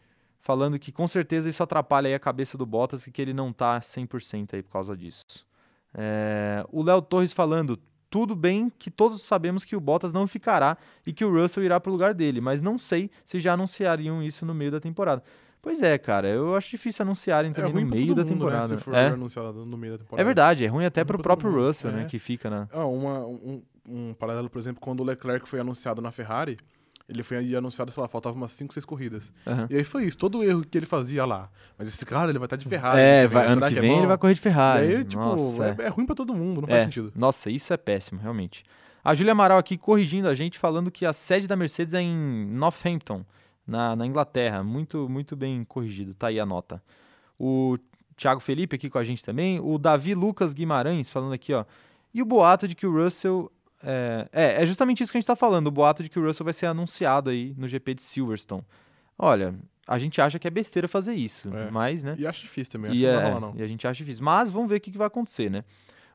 falando 0.49 0.79
que 0.79 0.91
com 0.91 1.07
certeza 1.07 1.47
isso 1.47 1.63
atrapalha 1.63 2.17
a 2.17 2.19
cabeça 2.19 2.57
do 2.57 2.65
Bottas 2.65 3.07
e 3.07 3.11
que 3.11 3.21
ele 3.21 3.35
não 3.35 3.53
tá 3.53 3.79
100% 3.81 4.55
aí 4.55 4.63
por 4.63 4.71
causa 4.71 4.97
disso. 4.97 5.47
É, 5.93 6.65
o 6.73 6.83
Léo 6.83 7.03
Torres 7.03 7.35
falando, 7.35 7.79
tudo 8.09 8.35
bem 8.35 8.73
que 8.79 8.91
todos 8.91 9.25
sabemos 9.25 9.63
que 9.63 9.77
o 9.77 9.81
Bottas 9.81 10.11
não 10.11 10.27
ficará 10.27 10.79
e 11.07 11.13
que 11.13 11.23
o 11.23 11.31
Russell 11.31 11.65
irá 11.65 11.79
para 11.79 11.91
o 11.91 11.93
lugar 11.93 12.15
dele, 12.15 12.41
mas 12.41 12.63
não 12.63 12.79
sei 12.79 13.11
se 13.27 13.39
já 13.39 13.53
anunciariam 13.53 14.23
isso 14.23 14.47
no 14.47 14.55
meio 14.55 14.71
da 14.71 14.81
temporada. 14.81 15.23
Pois 15.61 15.83
é, 15.83 15.99
cara, 15.99 16.29
eu 16.29 16.55
acho 16.55 16.71
difícil 16.71 17.03
anunciarem 17.03 17.51
é 17.51 17.55
também 17.55 17.71
é 17.71 17.85
no 17.85 17.87
meio 17.91 18.15
da 18.15 18.23
mundo, 18.23 18.33
temporada. 18.33 18.69
Né, 18.69 18.79
for 18.79 18.95
é? 18.95 19.09
anunciado 19.09 19.67
no 19.67 19.77
meio 19.77 19.93
da 19.93 19.99
temporada. 19.99 20.23
É 20.23 20.25
verdade, 20.25 20.65
é 20.65 20.69
ruim 20.69 20.87
até 20.87 21.05
para 21.05 21.19
o 21.19 21.23
próprio 21.23 21.53
Russell, 21.53 21.93
né, 21.93 22.03
é. 22.05 22.05
que 22.07 22.19
fica 22.19 22.49
na... 22.49 22.67
Ah, 22.73 22.87
uma, 22.87 23.19
um, 23.27 23.63
um 23.87 24.15
paralelo, 24.15 24.49
por 24.49 24.59
exemplo, 24.59 24.81
quando 24.81 25.01
o 25.01 25.05
Leclerc 25.05 25.47
foi 25.47 25.61
anunciado 25.61 26.01
na 26.01 26.11
Ferrari, 26.11 26.57
ele 27.09 27.23
foi 27.23 27.39
anunciado, 27.55 27.91
sei 27.91 28.01
lá, 28.03 28.09
faltava 28.09 28.37
umas 28.37 28.53
5, 28.53 28.75
6 28.75 28.85
corridas. 28.85 29.33
Uhum. 29.47 29.67
E 29.71 29.77
aí 29.77 29.85
foi 29.85 30.05
isso, 30.05 30.19
todo 30.19 30.39
o 30.39 30.45
erro 30.45 30.63
que 30.63 30.77
ele 30.77 30.85
fazia 30.85 31.25
lá. 31.25 31.49
Mas 31.79 31.89
esse 31.89 32.05
cara, 32.05 32.31
ele 32.31 32.39
vai 32.39 32.47
estar 32.47 32.57
de 32.57 32.69
Ferrari. 32.69 33.01
É, 33.01 33.27
vai, 33.27 33.47
ano 33.47 33.63
que, 33.63 33.73
que 33.73 33.79
é 33.79 33.81
vem 33.81 33.95
é 33.95 33.99
ele 33.99 34.07
vai 34.07 34.19
correr 34.19 34.35
de 34.35 34.41
Ferrari. 34.41 34.87
E 34.87 34.97
aí, 34.97 35.05
tipo, 35.05 35.23
Nossa, 35.23 35.77
é, 35.79 35.85
é, 35.85 35.89
ruim 35.89 36.05
pra 36.05 36.15
todo 36.15 36.35
mundo, 36.35 36.61
não 36.61 36.69
faz 36.69 36.83
é. 36.83 36.85
sentido. 36.85 37.11
Nossa, 37.17 37.51
isso 37.51 37.73
é 37.73 37.79
péssimo, 37.79 38.21
realmente. 38.21 38.63
A 39.03 39.15
Júlia 39.15 39.33
Amaral 39.33 39.57
aqui 39.57 39.79
corrigindo 39.79 40.29
a 40.29 40.35
gente, 40.35 40.59
falando 40.59 40.91
que 40.91 41.07
a 41.07 41.15
sede 41.15 41.49
da 41.49 41.57
Mercedes 41.57 41.95
é 41.95 42.03
em 42.03 42.47
Northampton, 42.47 43.25
na, 43.67 43.97
na 43.97 44.07
Inglaterra. 44.07 44.63
Muito, 44.63 45.09
muito 45.09 45.35
bem 45.35 45.65
corrigido, 45.65 46.13
tá 46.13 46.27
aí 46.27 46.39
a 46.39 46.45
nota. 46.45 46.83
O 47.39 47.79
Thiago 48.19 48.41
Felipe 48.41 48.77
aqui 48.77 48.91
com 48.91 48.99
a 48.99 49.05
gente 49.05 49.25
também. 49.25 49.61
O 49.61 49.79
Davi 49.79 50.15
Lucas 50.15 50.53
Guimarães 50.53 51.09
falando 51.09 51.33
aqui, 51.33 51.55
ó. 51.55 51.65
E 52.13 52.21
o 52.21 52.27
boato 52.27 52.69
de 52.69 52.75
que 52.75 52.87
o 52.87 52.93
Russell 52.93 53.51
é, 53.83 54.29
é, 54.33 54.63
é, 54.63 54.67
justamente 54.67 55.03
isso 55.03 55.13
que 55.13 55.19
a 55.19 55.21
gente 55.21 55.25
está 55.25 55.37
falando, 55.37 55.69
o 55.69 55.71
boato 55.71 56.03
de 56.03 56.09
que 56.09 56.19
o 56.19 56.25
Russell 56.25 56.45
vai 56.45 56.55
ser 56.55 56.67
anunciado 56.67 57.31
aí 57.31 57.55
no 57.57 57.69
GP 57.69 57.95
de 57.95 58.03
Silverstone. 58.03 58.65
Olha, 59.19 59.55
a 59.87 59.99
gente 59.99 60.21
acha 60.21 60.39
que 60.39 60.47
é 60.47 60.51
besteira 60.51 60.89
fazer 60.89 61.15
isso, 61.15 61.49
é. 61.55 61.71
mas, 61.71 62.05
né? 62.05 62.15
E 62.19 62.27
acho 62.27 62.43
difícil 62.43 62.73
também, 62.73 62.91
acho 62.91 63.01
e, 63.01 63.07
é, 63.07 63.13
não 63.13 63.21
vai 63.21 63.33
rolar, 63.33 63.41
não. 63.41 63.55
E 63.57 63.63
a 63.63 63.67
gente 63.67 63.87
acha 63.87 63.99
difícil. 63.99 64.25
Mas 64.25 64.51
vamos 64.51 64.69
ver 64.69 64.77
o 64.77 64.81
que, 64.81 64.91
que 64.91 64.99
vai 64.99 65.07
acontecer, 65.07 65.51
né? 65.51 65.65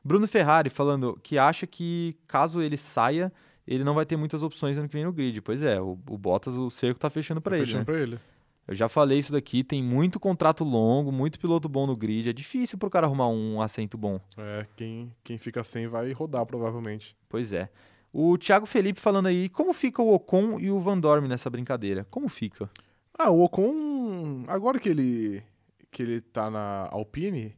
Bruno 0.02 0.28
Ferrari 0.28 0.68
falando 0.68 1.18
que 1.22 1.38
acha 1.38 1.66
que 1.66 2.16
caso 2.26 2.60
ele 2.60 2.76
saia, 2.76 3.32
ele 3.66 3.82
não 3.82 3.94
vai 3.94 4.04
ter 4.04 4.16
muitas 4.16 4.42
opções 4.42 4.76
ano 4.76 4.86
que 4.86 4.94
vem 4.94 5.04
no 5.04 5.12
grid. 5.12 5.40
Pois 5.40 5.62
é, 5.62 5.80
o, 5.80 5.98
o 6.08 6.18
Bottas, 6.18 6.54
o 6.54 6.70
cerco 6.70 7.00
tá 7.00 7.08
fechando 7.08 7.40
para 7.40 7.52
tá 7.52 7.56
ele. 7.56 7.66
Fechando 7.66 7.80
né? 7.80 7.84
pra 7.84 8.02
ele. 8.02 8.18
Eu 8.66 8.74
já 8.74 8.88
falei 8.88 9.18
isso 9.18 9.32
daqui, 9.32 9.62
tem 9.62 9.82
muito 9.82 10.18
contrato 10.18 10.64
longo, 10.64 11.12
muito 11.12 11.38
piloto 11.38 11.68
bom 11.68 11.86
no 11.86 11.96
grid. 11.96 12.30
É 12.30 12.32
difícil 12.32 12.78
pro 12.78 12.88
cara 12.88 13.06
arrumar 13.06 13.28
um 13.28 13.60
assento 13.60 13.98
bom. 13.98 14.18
É, 14.38 14.66
quem, 14.74 15.12
quem 15.22 15.36
fica 15.36 15.62
sem 15.62 15.86
vai 15.86 16.10
rodar, 16.12 16.46
provavelmente. 16.46 17.14
Pois 17.28 17.52
é. 17.52 17.68
O 18.12 18.38
Thiago 18.38 18.64
Felipe 18.64 19.00
falando 19.00 19.26
aí, 19.26 19.48
como 19.48 19.72
fica 19.72 20.00
o 20.00 20.14
Ocon 20.14 20.58
e 20.58 20.70
o 20.70 20.80
Van 20.80 20.98
Dorme 20.98 21.28
nessa 21.28 21.50
brincadeira? 21.50 22.06
Como 22.10 22.28
fica? 22.28 22.70
Ah, 23.12 23.30
o 23.30 23.42
Ocon, 23.42 24.44
agora 24.48 24.78
que 24.78 24.88
ele 24.88 25.42
que 25.90 26.02
ele 26.02 26.20
tá 26.20 26.50
na 26.50 26.88
Alpine, 26.90 27.56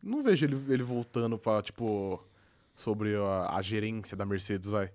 não 0.00 0.22
vejo 0.22 0.46
ele, 0.46 0.56
ele 0.68 0.82
voltando 0.82 1.36
para 1.36 1.60
tipo 1.60 2.24
sobre 2.76 3.16
a, 3.16 3.56
a, 3.56 3.62
gerência 3.62 4.16
da 4.16 4.24
Mercedes, 4.24 4.68
vai. 4.68 4.90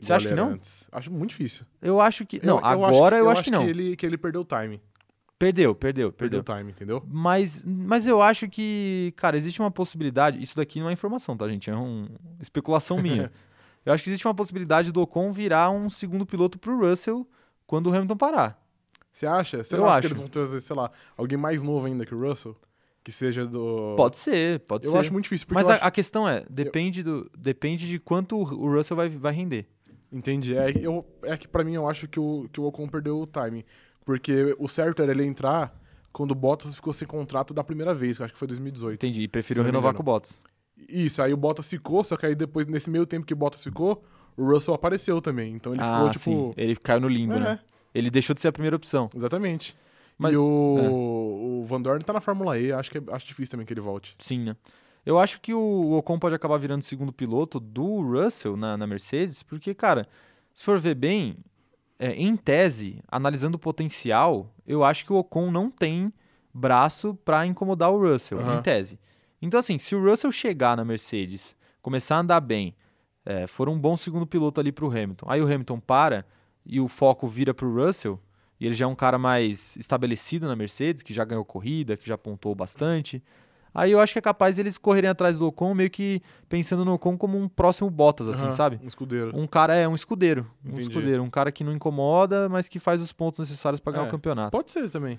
Você 0.00 0.12
acha 0.12 0.28
que 0.28 0.34
não? 0.34 0.50
Antes. 0.50 0.88
Acho 0.90 1.12
muito 1.12 1.30
difícil. 1.30 1.64
Eu 1.80 2.00
acho 2.00 2.26
que. 2.26 2.44
Não, 2.44 2.58
eu, 2.58 2.64
agora 2.64 3.16
eu 3.16 3.28
acho, 3.28 3.28
eu 3.28 3.30
acho 3.30 3.42
que, 3.44 3.50
não. 3.52 3.64
Que 3.64 3.70
ele, 3.70 3.96
que 3.96 4.04
ele 4.04 4.18
perdeu 4.18 4.40
o 4.40 4.44
time. 4.44 4.80
Perdeu, 5.38 5.74
perdeu, 5.74 6.12
perdeu. 6.12 6.40
Perdeu 6.40 6.40
o 6.40 6.58
time, 6.58 6.70
entendeu? 6.70 7.02
Mas, 7.08 7.64
mas 7.66 8.06
eu 8.06 8.22
acho 8.22 8.48
que, 8.48 9.12
cara, 9.16 9.36
existe 9.36 9.60
uma 9.60 9.70
possibilidade. 9.70 10.40
Isso 10.40 10.56
daqui 10.56 10.80
não 10.80 10.88
é 10.88 10.92
informação, 10.92 11.36
tá, 11.36 11.48
gente? 11.48 11.68
É 11.68 11.74
uma 11.74 12.08
especulação 12.40 12.98
minha. 12.98 13.32
eu 13.84 13.92
acho 13.92 14.02
que 14.02 14.08
existe 14.08 14.26
uma 14.26 14.34
possibilidade 14.34 14.92
do 14.92 15.00
Ocon 15.00 15.32
virar 15.32 15.70
um 15.70 15.90
segundo 15.90 16.24
piloto 16.24 16.58
pro 16.58 16.78
Russell 16.78 17.28
quando 17.66 17.88
o 17.88 17.94
Hamilton 17.94 18.16
parar. 18.16 18.64
Você 19.12 19.26
acha? 19.26 19.62
Você 19.62 19.76
eu 19.76 19.88
acho 19.88 20.00
que 20.00 20.06
eles 20.08 20.18
vão 20.18 20.28
trazer, 20.28 20.60
sei 20.60 20.74
lá, 20.74 20.90
alguém 21.16 21.38
mais 21.38 21.62
novo 21.62 21.86
ainda 21.86 22.04
que 22.04 22.14
o 22.14 22.20
Russell? 22.20 22.56
Que 23.02 23.12
seja 23.12 23.46
do. 23.46 23.94
Pode 23.96 24.16
ser, 24.16 24.60
pode 24.60 24.86
eu 24.86 24.90
ser. 24.90 24.96
Eu 24.96 25.00
acho 25.00 25.12
muito 25.12 25.24
difícil. 25.24 25.46
Mas 25.50 25.68
a, 25.68 25.74
acho... 25.74 25.84
a, 25.84 25.90
questão 25.90 26.28
é, 26.28 26.44
depende, 26.48 27.02
do, 27.02 27.30
depende 27.36 27.86
de 27.86 27.98
quanto 27.98 28.36
o 28.36 28.74
Russell 28.74 28.96
vai, 28.96 29.08
vai 29.08 29.32
render. 29.32 29.68
Entendi. 30.10 30.56
É, 30.56 30.70
eu, 30.80 31.04
é 31.22 31.36
que 31.36 31.46
para 31.46 31.62
mim 31.62 31.74
eu 31.74 31.88
acho 31.88 32.08
que 32.08 32.18
o, 32.18 32.48
que 32.52 32.60
o 32.60 32.64
Ocon 32.64 32.88
perdeu 32.88 33.20
o 33.20 33.26
timing. 33.26 33.64
Porque 34.04 34.54
o 34.58 34.68
certo 34.68 35.02
era 35.02 35.12
ele 35.12 35.24
entrar 35.24 35.74
quando 36.12 36.30
o 36.30 36.34
Bottas 36.34 36.74
ficou 36.74 36.92
sem 36.92 37.08
contrato 37.08 37.52
da 37.52 37.64
primeira 37.64 37.94
vez, 37.94 38.18
que 38.18 38.22
acho 38.22 38.32
que 38.32 38.38
foi 38.38 38.46
2018. 38.48 38.94
Entendi, 38.94 39.22
e 39.22 39.28
preferiu 39.28 39.64
renovar 39.64 39.94
com 39.94 40.02
o 40.02 40.04
Bottas. 40.04 40.40
Isso, 40.88 41.22
aí 41.22 41.32
o 41.32 41.36
Bottas 41.36 41.68
ficou, 41.68 42.04
só 42.04 42.16
que 42.16 42.26
aí 42.26 42.34
depois, 42.34 42.66
nesse 42.66 42.90
meio 42.90 43.06
tempo 43.06 43.26
que 43.26 43.32
o 43.32 43.36
Bottas 43.36 43.62
ficou, 43.62 44.04
o 44.36 44.44
Russell 44.44 44.74
apareceu 44.74 45.20
também. 45.20 45.54
Então 45.54 45.72
ele 45.72 45.82
ah, 45.82 45.94
ficou, 45.94 46.10
tipo. 46.10 46.20
Sim. 46.20 46.54
Ele 46.56 46.76
caiu 46.76 47.00
no 47.00 47.08
limbo, 47.08 47.34
é. 47.34 47.40
né? 47.40 47.60
Ele 47.94 48.10
deixou 48.10 48.34
de 48.34 48.40
ser 48.40 48.48
a 48.48 48.52
primeira 48.52 48.76
opção. 48.76 49.08
Exatamente. 49.14 49.76
Mas, 50.18 50.32
e 50.32 50.36
o, 50.36 50.76
é. 50.78 50.88
o 50.88 51.64
Van 51.66 51.80
Dorn 51.80 52.02
tá 52.04 52.12
na 52.12 52.20
Fórmula 52.20 52.58
E, 52.58 52.72
acho 52.72 52.90
que 52.90 52.98
é, 52.98 53.02
acho 53.10 53.26
difícil 53.26 53.52
também 53.52 53.66
que 53.66 53.72
ele 53.72 53.80
volte. 53.80 54.14
Sim, 54.18 54.40
né? 54.44 54.56
Eu 55.04 55.18
acho 55.18 55.40
que 55.40 55.52
o 55.52 55.92
Ocon 55.92 56.18
pode 56.18 56.34
acabar 56.34 56.56
virando 56.56 56.82
segundo 56.82 57.12
piloto 57.12 57.60
do 57.60 58.00
Russell 58.00 58.56
na, 58.56 58.76
na 58.76 58.86
Mercedes, 58.86 59.42
porque, 59.42 59.74
cara, 59.74 60.08
se 60.52 60.64
for 60.64 60.80
ver 60.80 60.94
bem, 60.94 61.36
é, 62.04 62.12
em 62.16 62.36
tese, 62.36 63.02
analisando 63.08 63.56
o 63.56 63.58
potencial, 63.58 64.54
eu 64.66 64.84
acho 64.84 65.06
que 65.06 65.12
o 65.12 65.16
Ocon 65.16 65.50
não 65.50 65.70
tem 65.70 66.12
braço 66.52 67.14
para 67.24 67.46
incomodar 67.46 67.90
o 67.90 67.98
Russell, 67.98 68.36
uhum. 68.36 68.58
em 68.58 68.62
tese. 68.62 69.00
Então, 69.40 69.58
assim, 69.58 69.78
se 69.78 69.96
o 69.96 70.04
Russell 70.04 70.30
chegar 70.30 70.76
na 70.76 70.84
Mercedes, 70.84 71.56
começar 71.80 72.16
a 72.16 72.20
andar 72.20 72.40
bem, 72.40 72.76
é, 73.24 73.46
for 73.46 73.70
um 73.70 73.78
bom 73.78 73.96
segundo 73.96 74.26
piloto 74.26 74.60
ali 74.60 74.70
para 74.70 74.84
o 74.84 74.90
Hamilton, 74.90 75.24
aí 75.26 75.40
o 75.40 75.46
Hamilton 75.46 75.80
para 75.80 76.26
e 76.66 76.78
o 76.78 76.88
foco 76.88 77.26
vira 77.26 77.54
para 77.54 77.66
o 77.66 77.74
Russell, 77.74 78.20
e 78.60 78.66
ele 78.66 78.74
já 78.74 78.84
é 78.84 78.88
um 78.88 78.94
cara 78.94 79.16
mais 79.16 79.74
estabelecido 79.76 80.46
na 80.46 80.54
Mercedes, 80.54 81.02
que 81.02 81.14
já 81.14 81.24
ganhou 81.24 81.42
corrida, 81.42 81.96
que 81.96 82.06
já 82.06 82.18
pontou 82.18 82.54
bastante. 82.54 83.22
Aí 83.74 83.90
eu 83.90 83.98
acho 83.98 84.12
que 84.12 84.18
é 84.20 84.22
capaz 84.22 84.56
eles 84.56 84.78
correrem 84.78 85.10
atrás 85.10 85.36
do 85.36 85.46
Ocon, 85.46 85.74
meio 85.74 85.90
que 85.90 86.22
pensando 86.48 86.84
no 86.84 86.94
Ocon 86.94 87.18
como 87.18 87.36
um 87.36 87.48
próximo 87.48 87.90
Bottas, 87.90 88.28
assim, 88.28 88.44
uhum, 88.44 88.52
sabe? 88.52 88.78
Um 88.80 88.86
escudeiro. 88.86 89.36
Um 89.36 89.48
cara, 89.48 89.74
é, 89.74 89.88
um 89.88 89.96
escudeiro. 89.96 90.46
Entendi. 90.64 90.80
Um 90.80 90.82
escudeiro. 90.82 91.22
Um 91.24 91.30
cara 91.30 91.50
que 91.50 91.64
não 91.64 91.72
incomoda, 91.72 92.48
mas 92.48 92.68
que 92.68 92.78
faz 92.78 93.02
os 93.02 93.12
pontos 93.12 93.40
necessários 93.40 93.80
para 93.80 93.94
ganhar 93.94 94.04
é, 94.04 94.08
o 94.08 94.10
campeonato. 94.10 94.52
Pode 94.52 94.70
ser 94.70 94.88
também. 94.90 95.18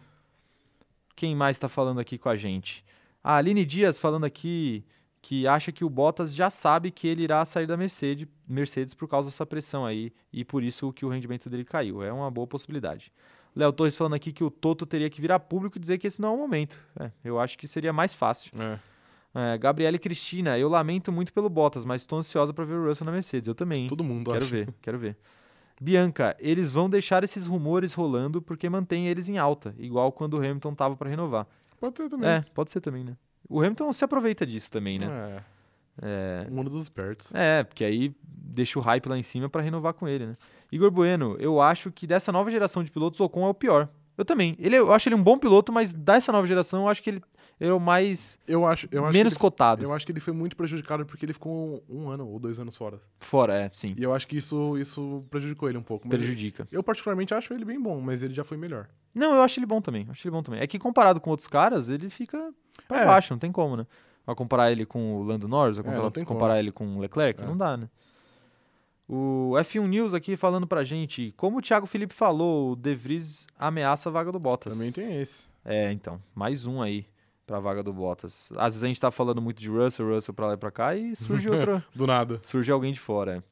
Quem 1.18 1.36
mais 1.36 1.58
está 1.58 1.68
falando 1.68 2.00
aqui 2.00 2.18
com 2.18 2.30
a 2.30 2.36
gente? 2.38 2.86
A 3.22 3.36
Aline 3.36 3.66
Dias 3.66 3.98
falando 3.98 4.24
aqui 4.24 4.86
que 5.22 5.48
acha 5.48 5.72
que 5.72 5.84
o 5.84 5.90
Bottas 5.90 6.36
já 6.36 6.50
sabe 6.50 6.92
que 6.92 7.08
ele 7.08 7.24
irá 7.24 7.44
sair 7.44 7.66
da 7.66 7.76
Mercedes, 7.76 8.28
Mercedes 8.48 8.94
por 8.94 9.08
causa 9.08 9.28
dessa 9.28 9.44
pressão 9.44 9.84
aí 9.84 10.14
e 10.32 10.46
por 10.46 10.64
isso 10.64 10.94
que 10.94 11.04
o 11.04 11.10
rendimento 11.10 11.50
dele 11.50 11.66
caiu. 11.66 12.04
É 12.04 12.14
uma 12.14 12.30
boa 12.30 12.46
possibilidade. 12.46 13.12
Léo 13.56 13.72
Torres 13.72 13.96
falando 13.96 14.16
aqui 14.16 14.34
que 14.34 14.44
o 14.44 14.52
Toto 14.52 14.86
teria 14.86 15.10
que 15.10 15.22
virar 15.22 15.40
público 15.40 15.78
e 15.78 15.80
dizer 15.80 15.98
que 15.98 16.08
esse 16.08 16.22
não 16.22 16.30
é 16.30 16.32
o 16.34 16.38
momento. 16.38 16.78
É, 17.00 17.10
eu 17.24 17.40
acho 17.40 17.58
que 17.58 17.68
seria 17.68 17.94
mais 17.94 18.14
fácil. 18.14 18.52
É. 18.60 18.80
É, 19.38 19.58
Gabriela 19.58 19.96
e 19.96 20.00
Cristina, 20.00 20.58
eu 20.58 20.70
lamento 20.70 21.12
muito 21.12 21.34
pelo 21.34 21.50
Bottas, 21.50 21.84
mas 21.84 22.02
estou 22.02 22.18
ansiosa 22.18 22.54
para 22.54 22.64
ver 22.64 22.76
o 22.76 22.86
Russell 22.88 23.06
na 23.06 23.12
Mercedes. 23.12 23.48
Eu 23.48 23.56
também. 23.56 23.88
Todo 23.88 24.04
mundo 24.04 24.32
Quero 24.32 24.46
ver, 24.46 24.74
quero 24.82 24.98
ver. 24.98 25.18
Bianca, 25.80 26.36
eles 26.40 26.72
vão 26.72 26.90
deixar 26.90 27.22
esses 27.24 27.46
rumores 27.46 27.94
rolando 27.94 28.42
porque 28.42 28.70
mantém 28.70 29.08
eles 29.08 29.28
em 29.28 29.38
alta, 29.38 29.76
igual 29.78 30.12
quando 30.12 30.36
o 30.36 30.38
Hamilton 30.38 30.74
tava 30.74 30.96
para 30.96 31.10
renovar. 31.10 31.46
Pode 31.78 31.98
ser 31.98 32.10
também. 32.10 32.30
É, 32.30 32.46
pode 32.54 32.72
ser 32.72 32.80
também, 32.80 33.04
né? 33.04 33.18
O 33.50 33.60
Hamilton 33.60 33.92
se 33.92 34.06
aproveita 34.06 34.46
disso 34.46 34.72
também, 34.72 34.98
né? 34.98 35.08
É. 35.08 35.55
É... 36.02 36.48
Um 36.52 36.64
dos 36.64 36.84
espertos. 36.84 37.32
É, 37.34 37.64
porque 37.64 37.84
aí 37.84 38.16
deixa 38.24 38.78
o 38.80 38.82
hype 38.82 39.08
lá 39.08 39.18
em 39.18 39.24
cima 39.24 39.50
para 39.50 39.62
renovar 39.62 39.94
com 39.94 40.08
ele, 40.08 40.28
né? 40.28 40.34
Igor 40.72 40.92
Bueno, 40.92 41.36
eu 41.40 41.62
acho 41.62 41.92
que 41.92 42.06
dessa 42.06 42.32
nova 42.32 42.50
geração 42.50 42.84
de 42.84 42.92
pilotos, 42.92 43.20
o 43.20 43.24
Ocon 43.24 43.46
é 43.46 43.50
o 43.50 43.54
pior. 43.54 43.90
Eu 44.18 44.24
também. 44.24 44.56
Ele, 44.60 44.78
eu 44.78 44.94
acho 44.94 45.10
ele 45.10 45.16
um 45.16 45.24
bom 45.24 45.38
piloto, 45.38 45.74
mas 45.74 45.94
dessa 45.94 46.32
nova 46.32 46.48
geração, 46.48 46.84
eu 46.84 46.90
acho 46.90 47.04
que 47.04 47.10
ele, 47.10 47.22
ele 47.60 47.70
é 47.70 47.74
o 47.74 47.80
mais. 47.80 48.40
Eu 48.48 48.66
acho, 48.66 48.88
eu 48.90 49.04
menos 49.12 49.34
ele, 49.34 49.40
cotado. 49.40 49.84
Eu 49.84 49.92
acho 49.94 50.06
que 50.06 50.12
ele 50.12 50.22
foi 50.22 50.34
muito 50.34 50.56
prejudicado 50.56 51.06
porque 51.06 51.26
ele 51.26 51.34
ficou 51.34 51.84
um, 51.90 52.10
ano 52.10 52.28
ou 52.28 52.40
dois 52.40 52.58
anos 52.58 52.78
fora. 52.78 53.00
Fora, 53.20 53.54
é, 53.54 53.70
sim. 53.74 53.94
E 53.98 54.04
eu 54.04 54.14
acho 54.14 54.26
que 54.26 54.38
isso, 54.38 54.78
isso 54.78 55.26
prejudicou 55.30 55.68
ele 55.68 55.78
um 55.78 55.84
pouco. 55.84 56.08
Prejudica. 56.08 56.64
Ele, 56.72 56.78
eu, 56.78 56.84
particularmente, 56.84 57.34
acho 57.34 57.54
ele 57.54 57.66
bem 57.66 57.82
bom, 57.82 58.00
mas 58.00 58.24
ele 58.24 58.34
já 58.34 58.46
foi 58.46 58.58
melhor. 58.58 58.88
Não, 59.14 59.36
eu 59.36 59.42
acho 59.42 59.60
ele 59.60 59.66
bom 59.66 59.82
também. 59.82 60.08
Acho 60.10 60.26
ele 60.26 60.32
bom 60.32 60.44
também. 60.44 60.62
É 60.62 60.68
que 60.68 60.80
comparado 60.80 61.20
com 61.20 61.30
outros 61.30 61.48
caras, 61.48 61.90
ele 61.90 62.10
fica 62.10 62.54
pra 62.88 63.02
é. 63.02 63.06
baixo, 63.06 63.34
não 63.34 63.40
tem 63.40 63.52
como, 63.52 63.76
né? 63.76 63.86
Vai 64.26 64.36
comparar 64.36 64.72
ele 64.72 64.86
com 64.86 65.16
o 65.16 65.24
Lando 65.24 65.48
Norris, 65.48 65.78
vai 65.78 65.86
comparar, 65.86 66.12
é, 66.22 66.26
comparar 66.26 66.60
ele 66.60 66.72
com 66.72 66.98
o 66.98 67.00
Leclerc? 67.00 67.42
É. 67.42 67.46
Não 67.46 67.56
dá, 67.56 67.78
né? 67.78 67.90
O 69.08 69.52
F1 69.58 69.88
News 69.88 70.14
aqui 70.16 70.36
falando 70.36 70.66
pra 70.66 70.84
gente, 70.84 71.32
como 71.38 71.60
o 71.60 71.62
Thiago 71.62 71.86
Felipe 71.86 72.14
falou, 72.14 72.72
o 72.72 72.76
De 72.76 72.96
Vries 72.96 73.46
ameaça 73.58 74.10
a 74.10 74.12
vaga 74.12 74.32
do 74.32 74.40
Bottas. 74.40 74.74
Também 74.74 74.92
tem 74.92 75.22
esse. 75.22 75.48
É, 75.64 75.92
então, 75.92 76.20
mais 76.34 76.66
um 76.66 76.82
aí 76.82 77.06
pra 77.46 77.60
vaga 77.60 77.84
do 77.84 77.94
Bottas. 77.94 78.50
Às 78.56 78.74
vezes 78.74 78.84
a 78.84 78.88
gente 78.88 79.00
tá 79.00 79.12
falando 79.12 79.42
muito 79.42 79.62
de 79.62 79.70
Russell, 79.70 80.08
Russell 80.10 80.34
pra 80.34 80.48
lá 80.48 80.54
e 80.54 80.58
pra 80.58 80.72
cá 80.72 80.96
e 80.96 81.16
surge 81.16 81.48
outro... 81.50 81.84
do 81.94 82.08
nada. 82.08 82.40
Surge 82.42 82.72
alguém 82.72 82.94
de 82.94 83.00
fora, 83.00 83.38
é. 83.38 83.44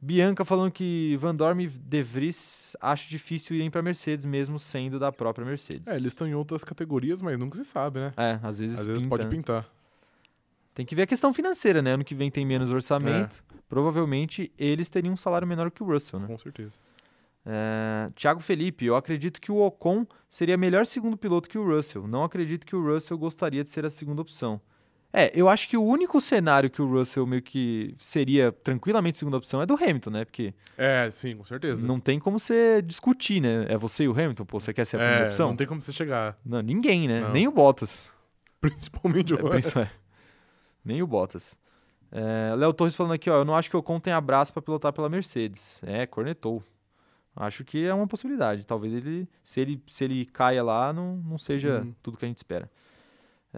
Bianca 0.00 0.44
falando 0.44 0.70
que 0.70 1.16
Van 1.18 1.34
Dorme 1.34 1.64
e 1.64 1.68
De 1.68 2.02
Vries 2.02 2.76
acho 2.80 3.08
difícil 3.08 3.56
irem 3.56 3.70
para 3.70 3.82
Mercedes, 3.82 4.24
mesmo 4.24 4.58
sendo 4.58 4.98
da 4.98 5.10
própria 5.10 5.44
Mercedes. 5.44 5.88
É, 5.88 5.92
eles 5.92 6.08
estão 6.08 6.26
em 6.26 6.34
outras 6.34 6.62
categorias, 6.62 7.22
mas 7.22 7.38
nunca 7.38 7.56
se 7.56 7.64
sabe, 7.64 8.00
né? 8.00 8.12
É, 8.16 8.38
às 8.42 8.58
vezes 8.58 8.78
Às 8.78 8.86
vezes 8.86 9.02
pinta, 9.02 9.10
pode 9.10 9.24
né? 9.24 9.30
pintar. 9.30 9.68
Tem 10.74 10.84
que 10.84 10.94
ver 10.94 11.02
a 11.02 11.06
questão 11.06 11.32
financeira, 11.32 11.80
né? 11.80 11.92
Ano 11.92 12.04
que 12.04 12.14
vem 12.14 12.30
tem 12.30 12.44
menos 12.44 12.70
orçamento. 12.70 13.42
É. 13.50 13.56
Provavelmente 13.68 14.52
eles 14.58 14.90
teriam 14.90 15.14
um 15.14 15.16
salário 15.16 15.48
menor 15.48 15.70
que 15.70 15.82
o 15.82 15.86
Russell, 15.86 16.20
né? 16.20 16.26
Com 16.26 16.38
certeza. 16.38 16.78
É... 17.46 18.10
Tiago 18.14 18.40
Felipe, 18.40 18.84
eu 18.84 18.94
acredito 18.96 19.40
que 19.40 19.50
o 19.50 19.58
Ocon 19.64 20.06
seria 20.28 20.56
melhor 20.58 20.84
segundo 20.84 21.16
piloto 21.16 21.48
que 21.48 21.56
o 21.56 21.64
Russell. 21.66 22.06
Não 22.06 22.22
acredito 22.22 22.66
que 22.66 22.76
o 22.76 22.84
Russell 22.84 23.16
gostaria 23.16 23.62
de 23.62 23.70
ser 23.70 23.86
a 23.86 23.90
segunda 23.90 24.20
opção. 24.20 24.60
É, 25.18 25.32
eu 25.34 25.48
acho 25.48 25.66
que 25.66 25.78
o 25.78 25.82
único 25.82 26.20
cenário 26.20 26.68
que 26.68 26.82
o 26.82 26.86
Russell 26.86 27.26
meio 27.26 27.40
que 27.40 27.94
seria 27.96 28.52
tranquilamente 28.52 29.16
segunda 29.16 29.38
opção 29.38 29.62
é 29.62 29.64
do 29.64 29.72
Hamilton, 29.72 30.10
né? 30.10 30.24
Porque. 30.26 30.52
É, 30.76 31.08
sim, 31.10 31.34
com 31.34 31.42
certeza. 31.42 31.86
Não 31.86 31.98
tem 31.98 32.20
como 32.20 32.38
você 32.38 32.82
discutir, 32.82 33.40
né? 33.40 33.64
É 33.66 33.78
você 33.78 34.04
e 34.04 34.08
o 34.08 34.12
Hamilton, 34.12 34.44
pô, 34.44 34.60
você 34.60 34.74
quer 34.74 34.84
ser 34.84 34.96
a 34.96 34.98
primeira 34.98 35.24
é, 35.24 35.28
opção? 35.28 35.48
Não 35.48 35.56
tem 35.56 35.66
como 35.66 35.80
você 35.80 35.90
chegar. 35.90 36.38
Não, 36.44 36.60
ninguém, 36.60 37.08
né? 37.08 37.20
Não. 37.22 37.32
Nem 37.32 37.48
o 37.48 37.50
Bottas. 37.50 38.12
Principalmente 38.60 39.32
o 39.32 39.38
é, 39.38 39.58
é. 39.84 39.90
Nem 40.84 41.00
o 41.00 41.06
Bottas. 41.06 41.58
É, 42.12 42.54
Léo 42.54 42.74
Torres 42.74 42.94
falando 42.94 43.12
aqui, 43.12 43.30
ó, 43.30 43.38
eu 43.38 43.44
não 43.46 43.56
acho 43.56 43.70
que 43.70 43.76
o 43.76 43.78
Ocon 43.78 43.98
tenha 43.98 44.20
braço 44.20 44.52
para 44.52 44.60
pilotar 44.60 44.92
pela 44.92 45.08
Mercedes. 45.08 45.80
É, 45.86 46.04
cornetou. 46.04 46.62
Acho 47.34 47.64
que 47.64 47.86
é 47.86 47.94
uma 47.94 48.06
possibilidade. 48.06 48.66
Talvez 48.66 48.92
ele, 48.92 49.26
se 49.42 49.62
ele, 49.62 49.82
se 49.88 50.04
ele 50.04 50.26
caia 50.26 50.62
lá, 50.62 50.92
não, 50.92 51.16
não 51.16 51.38
seja 51.38 51.80
uhum. 51.80 51.94
tudo 52.02 52.18
que 52.18 52.26
a 52.26 52.28
gente 52.28 52.36
espera. 52.36 52.70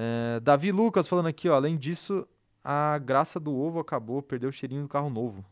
É, 0.00 0.38
Davi 0.38 0.70
Lucas 0.70 1.08
falando 1.08 1.26
aqui, 1.26 1.48
ó, 1.48 1.54
além 1.54 1.76
disso, 1.76 2.24
a 2.62 2.98
graça 2.98 3.40
do 3.40 3.52
ovo 3.52 3.80
acabou, 3.80 4.22
perdeu 4.22 4.48
o 4.48 4.52
cheirinho 4.52 4.82
do 4.82 4.88
carro 4.88 5.10
novo. 5.10 5.44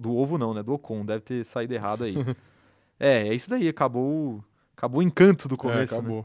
Do 0.00 0.16
ovo 0.16 0.38
não, 0.38 0.54
né? 0.54 0.62
Do 0.62 0.72
Ocon, 0.72 1.04
deve 1.04 1.20
ter 1.20 1.44
saído 1.44 1.74
errado 1.74 2.04
aí. 2.04 2.14
é, 2.98 3.28
é 3.28 3.34
isso 3.34 3.50
daí, 3.50 3.68
acabou, 3.68 4.42
acabou 4.74 5.00
o 5.00 5.02
encanto 5.02 5.48
do 5.48 5.56
começo. 5.56 5.94
É, 5.94 5.98
acabou. 5.98 6.18
Né? 6.18 6.24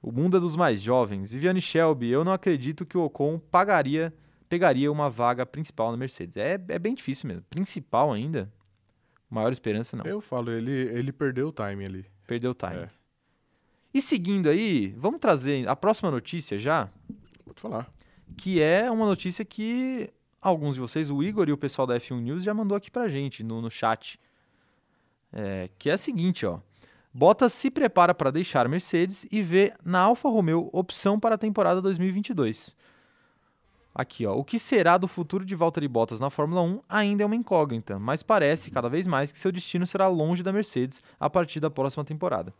O 0.00 0.12
mundo 0.12 0.36
é 0.36 0.40
dos 0.40 0.54
mais 0.54 0.80
jovens. 0.80 1.32
Viviane 1.32 1.60
Shelby, 1.60 2.08
eu 2.08 2.24
não 2.24 2.32
acredito 2.32 2.86
que 2.86 2.96
o 2.96 3.02
Ocon 3.02 3.36
pagaria, 3.38 4.14
pegaria 4.48 4.90
uma 4.90 5.10
vaga 5.10 5.44
principal 5.44 5.90
na 5.90 5.96
Mercedes. 5.96 6.36
É, 6.36 6.54
é 6.68 6.78
bem 6.78 6.94
difícil 6.94 7.26
mesmo. 7.26 7.42
Principal 7.50 8.12
ainda, 8.12 8.48
maior 9.28 9.50
esperança 9.50 9.96
não. 9.96 10.04
Eu 10.04 10.20
falo, 10.20 10.52
ele, 10.52 10.70
ele 10.70 11.10
perdeu 11.12 11.48
o 11.48 11.52
time 11.52 11.84
ali. 11.84 12.06
Perdeu 12.28 12.52
o 12.52 12.54
time. 12.54 12.76
É. 12.76 12.88
E 13.96 14.02
seguindo 14.02 14.50
aí, 14.50 14.94
vamos 14.98 15.18
trazer 15.18 15.66
a 15.66 15.74
próxima 15.74 16.10
notícia 16.10 16.58
já. 16.58 16.90
Pode 17.46 17.58
falar. 17.58 17.90
Que 18.36 18.60
é 18.60 18.90
uma 18.90 19.06
notícia 19.06 19.42
que 19.42 20.12
alguns 20.38 20.74
de 20.74 20.82
vocês, 20.82 21.10
o 21.10 21.22
Igor 21.22 21.48
e 21.48 21.52
o 21.52 21.56
pessoal 21.56 21.86
da 21.86 21.96
F1 21.96 22.20
News, 22.20 22.44
já 22.44 22.52
mandou 22.52 22.76
aqui 22.76 22.90
pra 22.90 23.08
gente 23.08 23.42
no, 23.42 23.62
no 23.62 23.70
chat. 23.70 24.20
É, 25.32 25.70
que 25.78 25.88
é 25.88 25.94
a 25.94 25.96
seguinte, 25.96 26.44
ó. 26.44 26.58
Bottas 27.10 27.54
se 27.54 27.70
prepara 27.70 28.14
para 28.14 28.30
deixar 28.30 28.68
Mercedes 28.68 29.24
e 29.32 29.40
vê 29.40 29.72
na 29.82 30.00
Alfa 30.00 30.28
Romeo 30.28 30.68
opção 30.74 31.18
para 31.18 31.36
a 31.36 31.38
temporada 31.38 31.80
2022. 31.80 32.76
Aqui, 33.94 34.26
ó, 34.26 34.36
o 34.36 34.44
que 34.44 34.58
será 34.58 34.98
do 34.98 35.08
futuro 35.08 35.42
de 35.42 35.54
Valtteri 35.54 35.88
Bottas 35.88 36.20
na 36.20 36.28
Fórmula 36.28 36.60
1 36.60 36.82
ainda 36.86 37.22
é 37.22 37.26
uma 37.26 37.34
incógnita, 37.34 37.98
mas 37.98 38.22
parece 38.22 38.70
cada 38.70 38.90
vez 38.90 39.06
mais 39.06 39.32
que 39.32 39.38
seu 39.38 39.50
destino 39.50 39.86
será 39.86 40.06
longe 40.06 40.42
da 40.42 40.52
Mercedes 40.52 41.02
a 41.18 41.30
partir 41.30 41.60
da 41.60 41.70
próxima 41.70 42.04
temporada. 42.04 42.52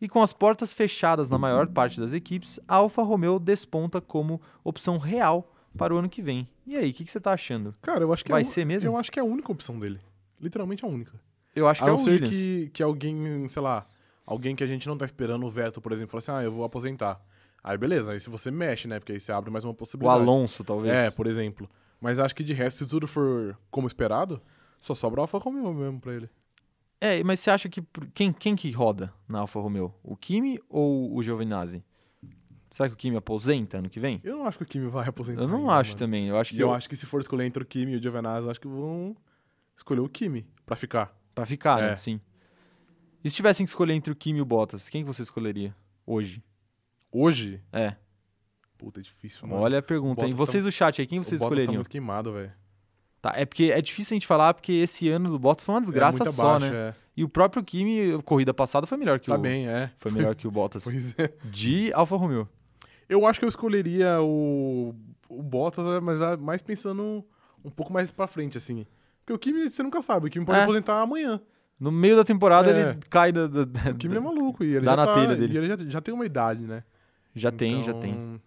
E 0.00 0.08
com 0.08 0.22
as 0.22 0.32
portas 0.32 0.72
fechadas 0.72 1.28
na 1.28 1.36
maior 1.36 1.66
parte 1.66 2.00
das 2.00 2.12
equipes, 2.12 2.58
a 2.66 2.76
Alfa 2.76 3.02
Romeo 3.02 3.38
desponta 3.38 4.00
como 4.00 4.40
opção 4.64 4.96
real 4.96 5.52
para 5.76 5.94
o 5.94 5.98
ano 5.98 6.08
que 6.08 6.22
vem. 6.22 6.48
E 6.66 6.74
aí, 6.74 6.90
o 6.90 6.94
que, 6.94 7.04
que, 7.04 7.10
você 7.10 7.18
está 7.18 7.32
achando? 7.32 7.74
Cara, 7.82 8.02
eu 8.02 8.12
acho 8.12 8.24
que 8.24 8.32
vai 8.32 8.40
é 8.40 8.44
ser 8.44 8.64
mesmo? 8.64 8.88
Eu 8.88 8.96
acho 8.96 9.12
que 9.12 9.18
é 9.18 9.22
a 9.22 9.24
única 9.24 9.52
opção 9.52 9.78
dele. 9.78 10.00
Literalmente 10.40 10.84
a 10.84 10.88
única. 10.88 11.20
Eu 11.54 11.68
acho 11.68 11.82
que 11.82 11.88
a 11.88 11.92
é 11.92 11.94
não 11.94 12.00
o 12.00 12.04
ser 12.04 12.12
Williams. 12.12 12.30
que, 12.30 12.70
que 12.72 12.82
alguém, 12.82 13.48
sei 13.48 13.60
lá, 13.60 13.86
alguém 14.24 14.56
que 14.56 14.64
a 14.64 14.66
gente 14.66 14.88
não 14.88 14.96
tá 14.96 15.04
esperando, 15.04 15.44
o 15.44 15.50
Veto, 15.50 15.80
por 15.80 15.92
exemplo, 15.92 16.10
fala 16.20 16.38
assim, 16.38 16.44
ah, 16.44 16.46
eu 16.46 16.52
vou 16.52 16.64
aposentar. 16.64 17.20
Aí 17.62 17.76
beleza, 17.76 18.12
aí 18.12 18.20
se 18.20 18.30
você 18.30 18.50
mexe, 18.50 18.88
né? 18.88 18.98
Porque 18.98 19.12
aí 19.12 19.20
você 19.20 19.32
abre 19.32 19.50
mais 19.50 19.64
uma 19.64 19.72
O 19.72 19.76
possibilidade. 19.76 20.22
Alonso, 20.22 20.64
talvez. 20.64 20.94
É, 20.94 21.10
por 21.10 21.26
exemplo. 21.26 21.68
Mas 22.00 22.18
acho 22.18 22.34
que 22.34 22.42
de 22.42 22.54
resto, 22.54 22.78
se 22.78 22.86
tudo 22.86 23.06
for 23.06 23.58
como 23.70 23.86
esperado, 23.86 24.40
só 24.80 24.94
sobra 24.94 25.20
o 25.20 25.22
Alfa 25.22 25.36
Romeo 25.38 25.74
mesmo 25.74 26.00
pra 26.00 26.14
ele. 26.14 26.30
É, 27.00 27.22
mas 27.24 27.40
você 27.40 27.50
acha 27.50 27.68
que. 27.68 27.82
Quem, 28.14 28.32
quem 28.32 28.54
que 28.54 28.70
roda 28.70 29.12
na 29.28 29.40
Alfa 29.40 29.58
Romeo? 29.60 29.94
O 30.02 30.16
Kimi 30.16 30.60
ou 30.68 31.16
o 31.16 31.22
Giovinazzi? 31.22 31.82
Será 32.68 32.88
que 32.88 32.94
o 32.94 32.98
Kimi 32.98 33.16
aposenta 33.16 33.78
ano 33.78 33.88
que 33.88 33.98
vem? 33.98 34.20
Eu 34.22 34.36
não 34.38 34.46
acho 34.46 34.58
que 34.58 34.64
o 34.64 34.66
Kimi 34.66 34.86
vai 34.88 35.08
aposentar. 35.08 35.40
Eu 35.42 35.48
não 35.48 35.60
ainda, 35.62 35.72
acho 35.76 35.90
mano. 35.90 35.98
também. 35.98 36.28
Eu 36.28 36.36
acho 36.38 36.52
que 36.54 36.60
eu 36.62 36.68
eu- 36.68 36.74
acho 36.74 36.88
que 36.88 36.94
se 36.96 37.06
for 37.06 37.20
escolher 37.20 37.44
entre 37.46 37.62
o 37.62 37.66
Kimi 37.66 37.92
e 37.92 37.96
o 37.96 38.02
Giovinazzi, 38.02 38.44
eu 38.44 38.50
acho 38.50 38.60
que 38.60 38.68
vão 38.68 39.16
escolher 39.76 40.00
o 40.00 40.08
Kimi 40.08 40.46
pra 40.66 40.76
ficar. 40.76 41.16
Pra 41.34 41.46
ficar, 41.46 41.80
né? 41.80 41.92
É. 41.92 41.96
Sim. 41.96 42.20
E 43.24 43.30
se 43.30 43.36
tivessem 43.36 43.64
que 43.64 43.70
escolher 43.70 43.94
entre 43.94 44.12
o 44.12 44.16
Kimi 44.16 44.38
e 44.38 44.42
o 44.42 44.44
Bottas, 44.44 44.88
quem 44.88 45.02
que 45.02 45.06
você 45.06 45.22
escolheria 45.22 45.74
hoje? 46.06 46.42
Hoje, 47.12 47.60
É. 47.72 47.96
puta, 48.78 49.00
é 49.00 49.02
difícil, 49.02 49.48
mano. 49.48 49.62
Olha 49.62 49.78
a 49.78 49.82
pergunta, 49.82 50.24
hein? 50.24 50.30
Tá- 50.30 50.36
Vocês 50.36 50.62
do 50.64 50.70
chat 50.70 51.00
aí, 51.00 51.06
quem 51.06 51.18
o 51.18 51.24
vocês 51.24 51.40
Bottas 51.40 51.56
tá 51.56 51.62
escolheriam? 51.62 51.78
muito 51.80 51.90
queimado, 51.90 52.32
velho. 52.32 52.52
Tá, 53.22 53.32
é 53.36 53.44
porque 53.44 53.64
é 53.72 53.80
difícil 53.82 54.14
a 54.14 54.16
gente 54.16 54.26
falar, 54.26 54.54
porque 54.54 54.72
esse 54.72 55.08
ano 55.10 55.28
do 55.28 55.38
Bottas 55.38 55.64
foi 55.64 55.74
uma 55.74 55.80
desgraça 55.80 56.22
é 56.22 56.26
só, 56.30 56.58
né? 56.58 56.68
É. 56.72 56.94
E 57.16 57.22
o 57.22 57.28
próprio 57.28 57.62
Kimi, 57.62 58.14
a 58.14 58.22
corrida 58.22 58.54
passada, 58.54 58.86
foi 58.86 58.96
melhor 58.96 59.20
que 59.20 59.28
Tá 59.28 59.34
o. 59.34 59.38
bem, 59.38 59.68
é. 59.68 59.90
Foi 59.98 60.10
melhor 60.10 60.34
que 60.34 60.46
o 60.48 60.50
Bottas. 60.50 60.84
Pois 60.90 61.14
é. 61.18 61.30
De 61.44 61.92
Alfa 61.92 62.16
Romeo. 62.16 62.48
Eu 63.08 63.26
acho 63.26 63.38
que 63.38 63.44
eu 63.44 63.48
escolheria 63.48 64.22
o, 64.22 64.94
o 65.28 65.42
Bottas, 65.42 65.84
mas 66.02 66.18
mais 66.40 66.62
pensando 66.62 67.22
um 67.62 67.68
pouco 67.70 67.92
mais 67.92 68.10
pra 68.10 68.26
frente, 68.26 68.56
assim. 68.56 68.86
Porque 69.18 69.32
o 69.34 69.38
Kimi, 69.38 69.68
você 69.68 69.82
nunca 69.82 70.00
sabe, 70.00 70.28
o 70.28 70.30
Kimi 70.30 70.46
pode 70.46 70.58
É. 70.58 70.62
aposentar 70.62 71.02
amanhã. 71.02 71.40
No 71.78 71.90
meio 71.92 72.16
da 72.16 72.24
temporada 72.24 72.70
É. 72.70 72.90
ele 72.90 72.98
cai 73.10 73.32
da. 73.32 73.46
da- 73.46 73.64
da- 73.64 73.90
O 73.90 73.94
Kimi 73.96 74.16
é 74.16 74.20
maluco 74.20 74.64
e 74.64 74.76
ele 74.76 74.84
Dá 74.86 74.92
já 74.92 74.96
na 74.96 75.06
tá, 75.06 75.14
telha 75.14 75.36
dele. 75.36 75.52
E 75.54 75.56
ele 75.58 75.68
já, 75.68 75.76
já 75.76 76.00
tem 76.00 76.14
uma 76.14 76.24
idade, 76.24 76.62
né? 76.62 76.84
Já 77.34 77.50
tem, 77.52 77.82
já 77.84 77.90
Então, 77.90 78.00
tem. 78.00 78.40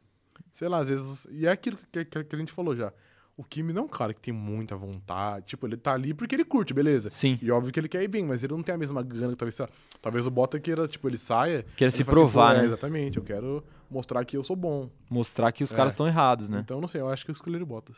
Sei 0.52 0.68
lá, 0.68 0.80
às 0.80 0.88
vezes. 0.90 1.28
E 1.32 1.46
é 1.46 1.52
aquilo 1.52 1.78
que, 1.92 2.06
que, 2.06 2.24
que 2.24 2.36
a 2.36 2.40
gente 2.40 2.52
falou 2.52 2.76
já. 2.76 2.92
O 3.36 3.44
Kimi 3.44 3.74
não 3.74 3.82
é 3.82 3.86
um 3.86 3.90
cara 3.90 4.14
que 4.14 4.22
tem 4.22 4.34
muita 4.34 4.76
vontade. 4.76 5.48
Tipo, 5.48 5.66
ele 5.66 5.76
tá 5.76 5.94
ali 5.94 6.14
porque 6.14 6.36
ele 6.36 6.46
curte, 6.46 6.72
beleza. 6.74 7.10
Sim. 7.10 7.40
E 7.42 7.50
óbvio 7.50 7.72
que 7.74 7.80
ele 7.80 7.88
quer 7.90 8.04
ir 8.04 8.08
bem, 8.08 8.24
mas 8.24 8.44
ele 8.44 8.54
não 8.54 8.62
tem 8.62 8.76
a 8.76 8.78
mesma 8.78 9.02
gana 9.02 9.30
que 9.32 9.36
talvez. 9.38 9.58
Talvez 10.02 10.28
o 10.28 10.32
Bota 10.32 10.60
queira, 10.60 10.88
tipo, 10.88 11.08
ele 11.10 11.18
saia. 11.18 11.66
Quer 11.76 11.92
se 11.92 12.04
assim, 12.04 12.12
provar, 12.12 12.52
"Pô, 12.52 12.58
é, 12.58 12.60
né? 12.60 12.66
exatamente, 12.66 13.18
eu 13.18 13.24
quero 13.24 13.64
mostrar 13.90 14.24
que 14.24 14.38
eu 14.38 14.44
sou 14.44 14.56
bom. 14.56 14.88
Mostrar 15.10 15.52
que 15.52 15.64
os 15.64 15.74
É. 15.74 15.76
caras 15.76 15.94
estão 15.94 16.06
errados, 16.08 16.48
né? 16.50 16.60
Então, 16.64 16.80
não 16.80 16.88
sei, 16.88 17.02
eu 17.02 17.10
acho 17.10 17.26
que 17.26 17.32
eu 17.32 17.34
escolheria 17.34 17.64
o 17.64 17.68
Bottas. 17.68 17.98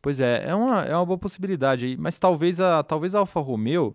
Pois 0.00 0.18
é, 0.18 0.44
é 0.48 0.54
uma, 0.54 0.82
é 0.82 0.96
uma 0.96 1.04
boa 1.04 1.18
possibilidade 1.18 1.84
aí. 1.84 1.96
Mas 1.98 2.18
talvez 2.18 2.58
a, 2.58 2.82
talvez 2.82 3.14
a 3.14 3.18
Alfa 3.18 3.38
Romeo 3.40 3.94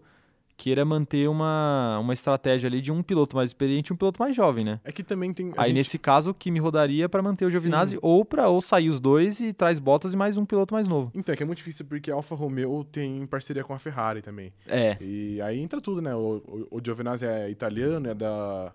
queira 0.58 0.86
manter 0.86 1.28
uma, 1.30 2.00
uma 2.00 2.14
estratégia 2.14 2.68
ali 2.68 2.80
de 2.82 2.92
um 2.92 3.04
piloto 3.04 3.36
mais 3.36 3.50
experiente 3.50 3.92
e 3.92 3.94
um 3.94 3.98
piloto 3.98 4.20
mais 4.22 4.36
jovem, 4.36 4.64
né? 4.64 4.80
É 4.84 4.92
que 4.92 5.04
também 5.04 5.34
tem. 5.34 5.52
Aí 5.58 5.68
gente- 5.68 5.76
nesse 5.76 6.00
caso 6.00 6.30
o 6.30 6.34
Kimi 6.34 6.60
rodaria 6.60 7.10
para 7.10 7.22
manter 7.22 7.46
o 7.46 7.50
Giovinazzi 7.50 7.94
Sim. 7.96 8.00
ou 8.02 8.24
para 8.24 8.48
ou 8.48 8.62
sair 8.62 8.90
os 8.90 9.00
dois 9.00 9.40
e 9.40 9.52
traz 9.54 9.80
Bottas 9.80 10.14
e 10.14 10.18
mais 10.18 10.38
um 10.38 10.46
piloto 10.46 10.74
mais 10.74 10.88
novo. 10.88 11.12
Então, 11.14 11.34
é 11.34 11.36
que 11.36 11.44
é 11.44 11.46
muito 11.46 11.58
difícil 11.58 11.86
porque 11.86 12.10
a 12.10 12.16
Alfa 12.16 12.36
Romeo 12.36 12.84
tem 12.86 13.26
parceria 13.28 13.64
com 13.64 13.74
a 13.74 13.80
Ferrari 13.80 14.22
também. 14.22 14.54
É, 14.68 14.98
E 15.02 15.42
aí 15.42 15.60
entra 15.60 15.82
tudo, 15.82 16.02
né? 16.02 16.16
O, 16.16 16.42
o, 16.72 16.78
o 16.78 16.82
Giovinazzi 16.84 17.26
é 17.26 17.50
italiano, 17.50 18.10
é 18.10 18.14
da. 18.14 18.74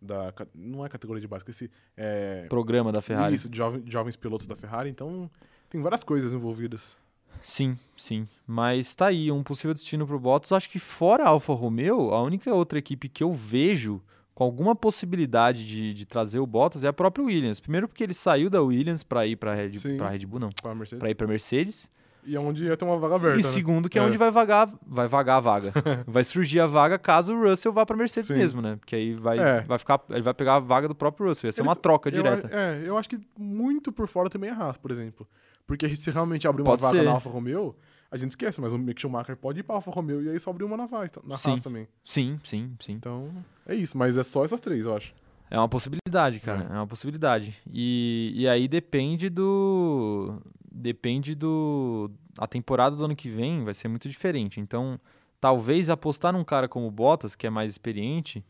da 0.00 0.32
não 0.54 0.84
é 0.84 0.88
categoria 0.88 1.20
de 1.20 1.28
base, 1.28 1.42
esqueci. 1.42 1.70
É. 1.96 2.46
programa 2.48 2.90
da 2.90 3.00
Ferrari. 3.00 3.36
Isso, 3.36 3.48
jovem, 3.52 3.82
jovens 3.86 4.16
pilotos 4.16 4.46
da 4.48 4.56
Ferrari, 4.56 4.90
então 4.90 5.30
tem 5.70 5.80
várias 5.80 6.02
coisas 6.02 6.32
envolvidas. 6.32 6.96
Sim, 7.42 7.76
sim. 7.96 8.28
Mas 8.46 8.94
tá 8.94 9.06
aí, 9.06 9.30
um 9.32 9.42
possível 9.42 9.72
destino 9.74 10.06
pro 10.06 10.18
Bottas. 10.18 10.52
Acho 10.52 10.68
que 10.68 10.78
fora 10.78 11.24
a 11.24 11.28
Alfa 11.28 11.52
Romeo, 11.54 12.12
a 12.12 12.22
única 12.22 12.52
outra 12.52 12.78
equipe 12.78 13.08
que 13.08 13.22
eu 13.24 13.32
vejo 13.32 14.00
com 14.34 14.44
alguma 14.44 14.74
possibilidade 14.74 15.66
de, 15.66 15.92
de 15.92 16.04
trazer 16.06 16.38
o 16.38 16.46
Bottas 16.46 16.84
é 16.84 16.88
a 16.88 16.92
própria 16.92 17.24
Williams. 17.24 17.60
Primeiro 17.60 17.88
porque 17.88 18.02
ele 18.02 18.14
saiu 18.14 18.48
da 18.48 18.62
Williams 18.62 19.02
para 19.02 19.26
ir 19.26 19.36
para 19.36 19.54
Red, 19.54 19.78
Sim. 19.78 19.96
pra 19.96 20.08
Red 20.08 20.24
Bull, 20.26 20.40
não, 20.40 20.50
para 20.98 21.10
ir 21.10 21.14
para 21.14 21.26
Mercedes. 21.26 21.90
E 22.24 22.36
é 22.36 22.40
onde 22.40 22.64
ia 22.64 22.76
ter 22.76 22.84
uma 22.84 22.96
vaga 22.98 23.16
aberta. 23.16 23.40
E 23.40 23.42
né? 23.42 23.48
segundo 23.48 23.88
que 23.90 23.98
é, 23.98 24.02
É. 24.02 24.04
onde 24.04 24.16
vai 24.16 24.30
vagar, 24.30 24.72
vai 24.86 25.08
vagar 25.08 25.38
a 25.38 25.40
vaga. 25.40 25.72
vai 26.06 26.22
surgir 26.22 26.60
a 26.60 26.68
vaga 26.68 26.96
caso 26.96 27.34
o 27.34 27.42
Russell 27.42 27.72
vá 27.72 27.84
para 27.84 27.96
Mercedes 27.96 28.28
Sim. 28.28 28.34
mesmo, 28.34 28.62
né? 28.62 28.76
Porque 28.76 28.94
aí 28.94 29.12
vai, 29.14 29.38
É. 29.40 29.60
vai 29.62 29.76
ficar, 29.76 30.00
ele 30.08 30.22
vai 30.22 30.32
pegar 30.32 30.54
a 30.54 30.60
vaga 30.60 30.86
do 30.86 30.94
próprio 30.94 31.26
Russell. 31.26 31.48
Ia 31.48 31.52
ser 31.52 31.62
Eles- 31.62 31.68
uma 31.68 31.74
troca 31.74 32.08
Eu- 32.08 32.12
direta. 32.12 32.48
é, 32.52 32.80
eu 32.86 32.96
acho 32.96 33.08
que 33.08 33.18
muito 33.36 33.90
por 33.90 34.06
fora 34.06 34.30
também 34.30 34.50
é 34.50 34.52
Haas, 34.52 34.78
por 34.78 34.92
exemplo. 34.92 35.26
Porque 35.66 35.94
se 35.96 36.10
realmente 36.10 36.46
abrir 36.46 36.62
uma 36.62 36.66
Pode 36.72 36.82
vaga 36.82 36.98
ser. 36.98 37.04
na 37.04 37.12
Alfa 37.12 37.30
Romeo, 37.30 37.74
a 38.10 38.16
gente 38.16 38.30
esquece, 38.30 38.60
mas 38.60 38.72
o 38.72 38.78
Mick 38.78 39.00
Schumacher 39.00 39.36
pode 39.36 39.60
ir 39.60 39.62
pra 39.62 39.76
Alfa 39.76 39.90
Romeo 39.90 40.22
e 40.22 40.28
aí 40.28 40.38
só 40.38 40.50
abrir 40.50 40.64
uma 40.64 40.76
na, 40.76 40.84
Haas, 40.84 41.10
na 41.24 41.36
Sim. 41.36 41.50
Haas 41.52 41.60
também. 41.60 41.88
Sim, 42.04 42.38
sim, 42.44 42.74
sim. 42.80 42.92
Então, 42.92 43.30
é 43.66 43.74
isso. 43.74 43.96
Mas 43.96 44.18
é 44.18 44.22
só 44.22 44.44
essas 44.44 44.60
três, 44.60 44.84
eu 44.84 44.94
acho. 44.96 45.14
É 45.50 45.58
uma 45.58 45.68
possibilidade, 45.68 46.40
cara. 46.40 46.66
É, 46.70 46.72
uma 46.74 46.86
possibilidade. 46.86 47.54
E, 47.70 48.32
e 48.34 48.48
aí 48.48 48.66
depende 48.68 49.28
do. 49.30 50.40
Depende 50.70 51.34
do. 51.34 52.10
A 52.38 52.46
temporada 52.46 52.96
do 52.96 53.04
ano 53.04 53.14
que 53.14 53.28
vem 53.28 53.62
vai 53.62 53.74
ser 53.74 53.88
muito 53.88 54.08
diferente. 54.08 54.58
Então, 54.60 54.98
talvez 55.40 55.90
apostar 55.90 56.32
num 56.32 56.42
cara 56.44 56.68
como 56.68 56.86
o 56.86 56.90
Bottas, 56.90 57.34
que 57.36 57.46
é 57.46 57.50
mais 57.50 57.70
experiente, 57.70 58.42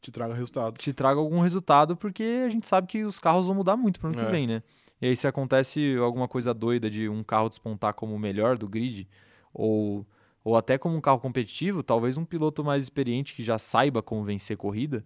Te 0.00 0.10
traga 0.10 0.32
resultados. 0.32 0.82
te 0.82 0.92
traga 0.94 1.20
algum 1.20 1.40
resultado, 1.40 1.94
porque 1.96 2.42
a 2.46 2.48
gente 2.48 2.66
sabe 2.66 2.86
que 2.86 3.04
os 3.04 3.18
carros 3.18 3.44
vão 3.46 3.54
mudar 3.54 3.76
muito 3.76 4.00
pro 4.00 4.08
ano 4.08 4.16
que 4.18 4.24
É. 4.24 4.30
vem, 4.30 4.46
né? 4.46 4.62
E 5.00 5.06
aí, 5.06 5.16
se 5.16 5.26
acontece 5.26 5.96
alguma 5.98 6.26
coisa 6.28 6.54
doida 6.54 6.88
de 6.90 7.08
um 7.08 7.22
carro 7.22 7.48
despontar 7.48 7.94
como 7.94 8.14
o 8.14 8.18
melhor 8.18 8.56
do 8.56 8.68
grid, 8.68 9.08
ou, 9.52 10.06
ou 10.42 10.56
até 10.56 10.78
como 10.78 10.96
um 10.96 11.00
carro 11.00 11.18
competitivo, 11.18 11.82
talvez 11.82 12.16
um 12.16 12.24
piloto 12.24 12.64
mais 12.64 12.82
experiente 12.84 13.34
que 13.34 13.42
já 13.42 13.58
saiba 13.58 14.02
como 14.02 14.24
vencer 14.24 14.56
corrida, 14.56 15.04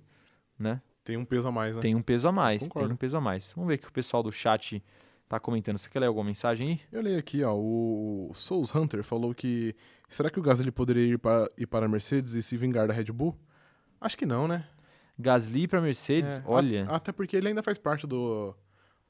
né? 0.59 0.81
Tem 1.05 1.17
um 1.17 1.25
peso 1.25 1.49
a 1.49 1.53
mais, 1.53 1.75
né? 1.75 1.83
Tem 1.83 1.95
um 1.95 2.03
peso 2.03 2.29
a 2.29 2.33
mais, 2.33 2.69
tem 2.69 2.87
um 2.87 2.97
peso 2.97 3.17
a 3.17 3.21
mais. 3.21 3.53
Vamos 3.55 3.69
ver 3.69 3.75
o 3.77 3.79
que 3.79 3.89
o 3.89 3.93
pessoal 3.93 4.23
do 4.23 4.31
chat 4.31 4.83
tá 5.27 5.41
comentando. 5.41 5.79
Você 5.79 5.89
quer 5.89 6.01
ler 6.01 6.07
alguma 6.07 6.27
mensagem 6.27 6.69
aí? 6.69 6.81
Eu 6.93 7.01
leio 7.03 7.19
aqui, 7.19 7.43
ó, 7.43 7.55
o 7.55 8.31
Souls 8.35 8.75
Hunter 8.75 9.03
falou 9.03 9.35
que 9.35 9.75
será 10.09 10.31
que 10.31 10.39
o 10.39 10.43
Gasly 10.43 10.71
poderia 10.71 11.15
ir 11.15 11.19
para, 11.19 11.51
ir 11.57 11.67
para 11.67 11.87
a 11.87 11.89
Mercedes 11.89 12.35
e 12.35 12.43
se 12.43 12.57
vingar 12.57 12.87
da 12.87 12.93
Red 12.95 13.05
Bull? 13.13 13.35
Acho 14.01 14.17
que 14.19 14.27
não, 14.27 14.47
né? 14.47 14.67
Gasly 15.19 15.67
para 15.67 15.81
Mercedes, 15.81 16.39
É, 16.39 16.43
olha. 16.45 16.87
a- 16.89 16.97
até 16.97 17.11
porque 17.11 17.37
ele 17.37 17.49
ainda 17.49 17.63
faz 17.63 17.79
parte 17.79 18.07
do 18.07 18.55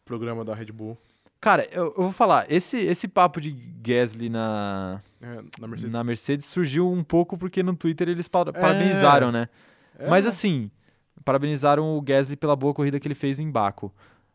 programa 0.09 0.45
da 0.45 0.55
Red 0.55 0.73
Bull. 0.73 0.97
Cara, 1.41 1.69
eu, 1.71 1.85
eu 1.97 2.03
vou 2.03 2.13
falar, 2.13 2.51
esse, 2.51 2.77
esse 2.79 3.07
papo 3.07 3.41
de 3.41 3.53
Gasly 3.53 4.29
na, 4.29 5.01
é, 5.23 5.41
na 5.61 5.69
Mercedes. 5.69 5.93
na 5.93 6.03
Mercedes 6.03 6.47
surgiu 6.47 6.91
um 6.91 7.05
pouco 7.05 7.39
porque 7.39 7.63
no 7.63 7.77
Twitter 7.77 8.09
eles 8.09 8.27
pa- 8.27 8.45
parabenizaram, 8.53 9.31
né? 9.31 9.49
É, 9.97 10.09
Mas 10.09 10.27
assim, 10.27 10.69
parabenizaram 11.25 11.97
o 11.97 12.01
Gasly 12.03 12.35
pela 12.37 12.57
boa 12.57 12.75
corrida 12.75 12.99
que 12.99 13.07
ele 13.07 13.15
fez 13.15 13.39
em 13.39 13.49
Baku. 13.51 13.93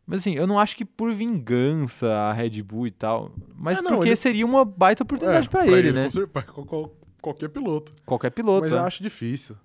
Mas 0.08 0.22
assim, 0.22 0.34
eu 0.36 0.46
não 0.48 0.58
acho 0.60 0.76
que 0.78 0.86
por 0.86 1.14
vingança 1.14 2.10
a 2.10 2.32
Red 2.34 2.62
Bull 2.62 2.88
e 2.88 2.92
tal, 2.92 3.32
mas 3.56 3.80
É, 3.80 3.82
não, 3.82 3.92
porque 3.96 4.10
ele- 4.10 4.16
seria 4.16 4.46
uma 4.46 4.64
baita 4.64 5.04
oportunidade 5.04 5.48
é, 5.48 5.50
pra 5.50 5.68
ele, 5.68 5.92
né? 5.92 6.08
qual- 6.54 6.66
qual- 6.66 6.92
qualquer 7.22 7.50
piloto. 7.50 7.92
Qualquer 8.06 8.30
piloto. 8.32 8.62
Mas 8.64 8.72
é. 8.74 8.76
eu 8.76 8.82
acho 8.82 9.02
difícil. 9.04 9.56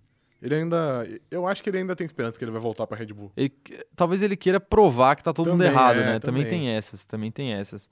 Ele 0.40 0.54
ainda. 0.54 1.06
Eu 1.30 1.46
acho 1.46 1.62
que 1.62 1.68
ele 1.70 1.78
ainda 1.78 1.96
tem 1.96 2.04
esperança 2.06 2.38
que 2.38 2.44
ele 2.44 2.52
vai 2.52 2.60
voltar 2.60 2.86
pra 2.86 2.96
Red 2.96 3.06
Bull. 3.12 3.32
Ele- 3.36 3.52
talvez 3.96 4.22
ele 4.22 4.36
queira 4.36 4.60
provar 4.60 5.16
que 5.16 5.24
tá 5.24 5.32
todo 5.32 5.50
mundo 5.50 5.58
Também, 5.58 5.72
errado, 5.72 5.96
é, 5.98 6.04
né? 6.04 6.18
Também. 6.20 6.44
também. 6.44 6.60
tem 6.60 6.68
essas, 6.70 7.06
também 7.06 7.30
tem 7.30 7.52
essas. 7.52 7.90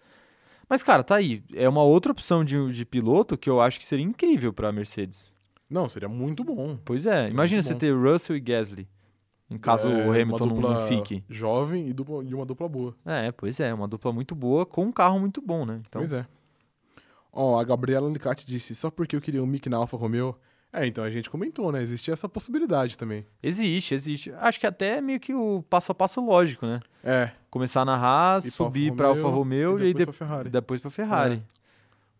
Mas, 0.68 0.82
cara, 0.82 1.02
tá 1.02 1.16
aí. 1.16 1.42
É 1.54 1.68
uma 1.68 1.82
outra 1.82 2.12
opção 2.12 2.44
de, 2.44 2.72
de 2.72 2.85
piloto 2.85 3.37
que 3.37 3.48
eu 3.50 3.61
acho 3.61 3.78
que 3.78 3.85
seria 3.87 4.04
incrível 4.04 4.52
pra 4.52 4.70
Mercedes. 4.72 5.35
Não, 5.68 5.88
seria 5.88 6.09
muito 6.09 6.44
bom. 6.44 6.78
Pois 6.85 7.04
é, 7.06 7.28
imagina 7.28 7.56
muito 7.62 7.66
você 7.68 7.72
bom. 7.74 7.78
ter 7.80 7.92
Russell 8.12 8.37
e 8.37 8.40
Gasly. 8.40 8.88
Em 9.50 9.59
caso 9.59 9.87
É, 9.88 10.06
o 10.06 10.11
Hamilton 10.11 10.46
não 10.61 10.87
fique. 10.88 11.22
Jovem 11.28 11.88
e, 11.88 11.92
dupla- 11.92 12.22
e 12.24 12.35
uma 12.35 12.44
dupla 12.44 12.68
boa. 12.68 12.96
É, 13.04 13.30
pois 13.32 13.59
é, 13.61 13.72
uma 13.72 13.87
dupla 13.87 14.12
muito 14.12 14.35
boa 14.35 14.66
com 14.66 14.85
um 14.85 14.92
carro 14.92 15.18
muito 15.20 15.40
bom, 15.40 15.64
né? 15.64 15.80
Então, 15.88 16.00
Pois 16.00 16.12
é. 16.12 16.26
Ó, 17.32 17.59
a 17.61 17.64
Gabriela 17.64 18.09
Alicate 18.09 18.46
disse, 18.46 18.74
só 18.74 18.90
porque 18.90 19.14
eu 19.14 19.20
queria 19.20 19.42
um 19.42 19.46
Mick 19.46 19.68
na 19.68 19.76
Alfa 19.76 19.96
Romeo. 19.96 20.37
É, 20.72 20.87
então 20.87 21.02
a 21.05 21.11
gente 21.11 21.31
comentou, 21.31 21.72
né? 21.72 21.81
Existia 21.81 22.12
essa 22.12 22.29
possibilidade 22.29 22.98
também. 22.98 23.24
existe, 23.42 23.94
existe. 23.94 24.33
Acho 24.38 24.61
que 24.61 24.66
até 24.66 24.98
é 24.98 25.00
meio 25.00 25.18
que 25.18 25.33
o 25.35 25.64
passo 25.70 25.90
a 25.92 25.94
passo 25.94 26.20
lógico, 26.24 26.66
né? 26.66 26.81
É, 27.02 27.31
Começar 27.50 27.85
na 27.85 27.94
Haas, 27.96 28.44
pra 28.44 28.52
subir 28.52 28.92
pra 28.92 29.07
Alfa 29.09 29.29
Romeo, 29.29 29.79
e 29.79 29.83
e 29.83 29.87
aí 29.87 29.94
depois 29.94 30.14
de- 30.14 30.18
pra 30.18 30.26
Ferrari. 30.26 30.50
depois 30.50 30.81
pra 30.81 30.90
Ferrari. 30.90 31.42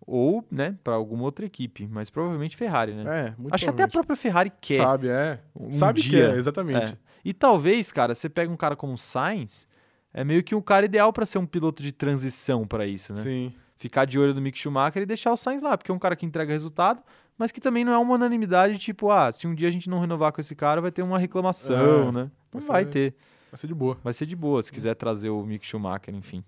Ou, 0.07 0.45
né, 0.51 0.77
pra 0.85 0.95
alguma 0.95 1.25
outra 1.25 1.45
equipe, 1.45 1.87
mas 1.91 2.09
provavelmente 2.09 2.57
Ferrari, 2.57 2.93
né? 2.95 3.03
é, 3.29 3.35
muito 3.37 3.53
Acho 3.55 3.65
que 3.65 3.71
até 3.71 3.83
a 3.83 3.89
própria 3.89 4.15
Ferrari 4.17 4.53
quer. 4.61 4.77
Sabe, 4.83 5.09
é. 5.09 5.41
um 5.59 5.73
Sabe 5.73 6.01
que 6.01 6.11
dia. 6.11 6.29
é, 6.31 6.37
exatamente. 6.37 6.93
É. 6.93 6.97
E 7.25 7.35
talvez, 7.35 7.91
cara, 7.91 8.15
você 8.15 8.29
pega 8.29 8.51
um 8.53 8.57
cara 8.57 8.77
como 8.77 8.93
o 8.93 8.99
Sainz, 8.99 9.67
é 10.15 10.23
meio 10.23 10.45
que 10.45 10.55
o 10.55 10.63
cara 10.63 10.87
ideal 10.87 11.13
pra 11.13 11.27
ser 11.27 11.39
um 11.39 11.47
piloto 11.47 11.83
de 11.83 11.91
transição 11.93 12.65
pra 12.67 12.87
isso, 12.87 13.13
né? 13.13 13.21
Sim. 13.21 13.53
Ficar 13.77 14.05
de 14.05 14.19
olho 14.19 14.33
do 14.33 14.41
Mick 14.41 14.57
Schumacher 14.59 15.03
e 15.03 15.07
deixar 15.07 15.33
o 15.33 15.37
Sainz 15.37 15.61
lá, 15.61 15.77
porque 15.77 15.91
é 15.91 15.95
um 15.95 15.99
cara 15.99 16.15
que 16.15 16.25
entrega 16.25 16.53
resultado, 16.53 17.03
mas 17.39 17.51
que 17.53 17.61
também 17.61 17.85
não 17.85 17.93
é 17.93 17.99
uma 17.99 18.15
unanimidade, 18.15 18.79
tipo, 18.79 19.11
ah, 19.11 19.31
se 19.33 19.47
um 19.47 19.55
dia 19.55 19.69
a 19.69 19.71
gente 19.71 19.89
não 19.91 20.01
renovar 20.01 20.33
com 20.33 20.41
esse 20.41 20.55
cara, 20.55 20.81
vai 20.81 20.91
ter 20.91 21.03
uma 21.03 21.19
reclamação, 21.19 22.09
É, 22.09 22.13
né? 22.13 22.31
Não 22.53 22.61
vai 22.61 22.85
vai 22.85 22.85
ser- 22.85 22.91
ter. 22.91 23.15
Vai 23.51 23.59
ser 23.59 23.67
de 23.69 23.75
boa. 23.75 23.99
Vai 24.03 24.13
ser 24.15 24.27
de 24.27 24.37
boa, 24.37 24.63
se 24.63 24.73
quiser 24.73 24.95
trazer 24.95 25.31
o 25.31 25.43
Mick 25.45 25.67
Schumacher, 25.67 26.15
enfim. 26.15 26.43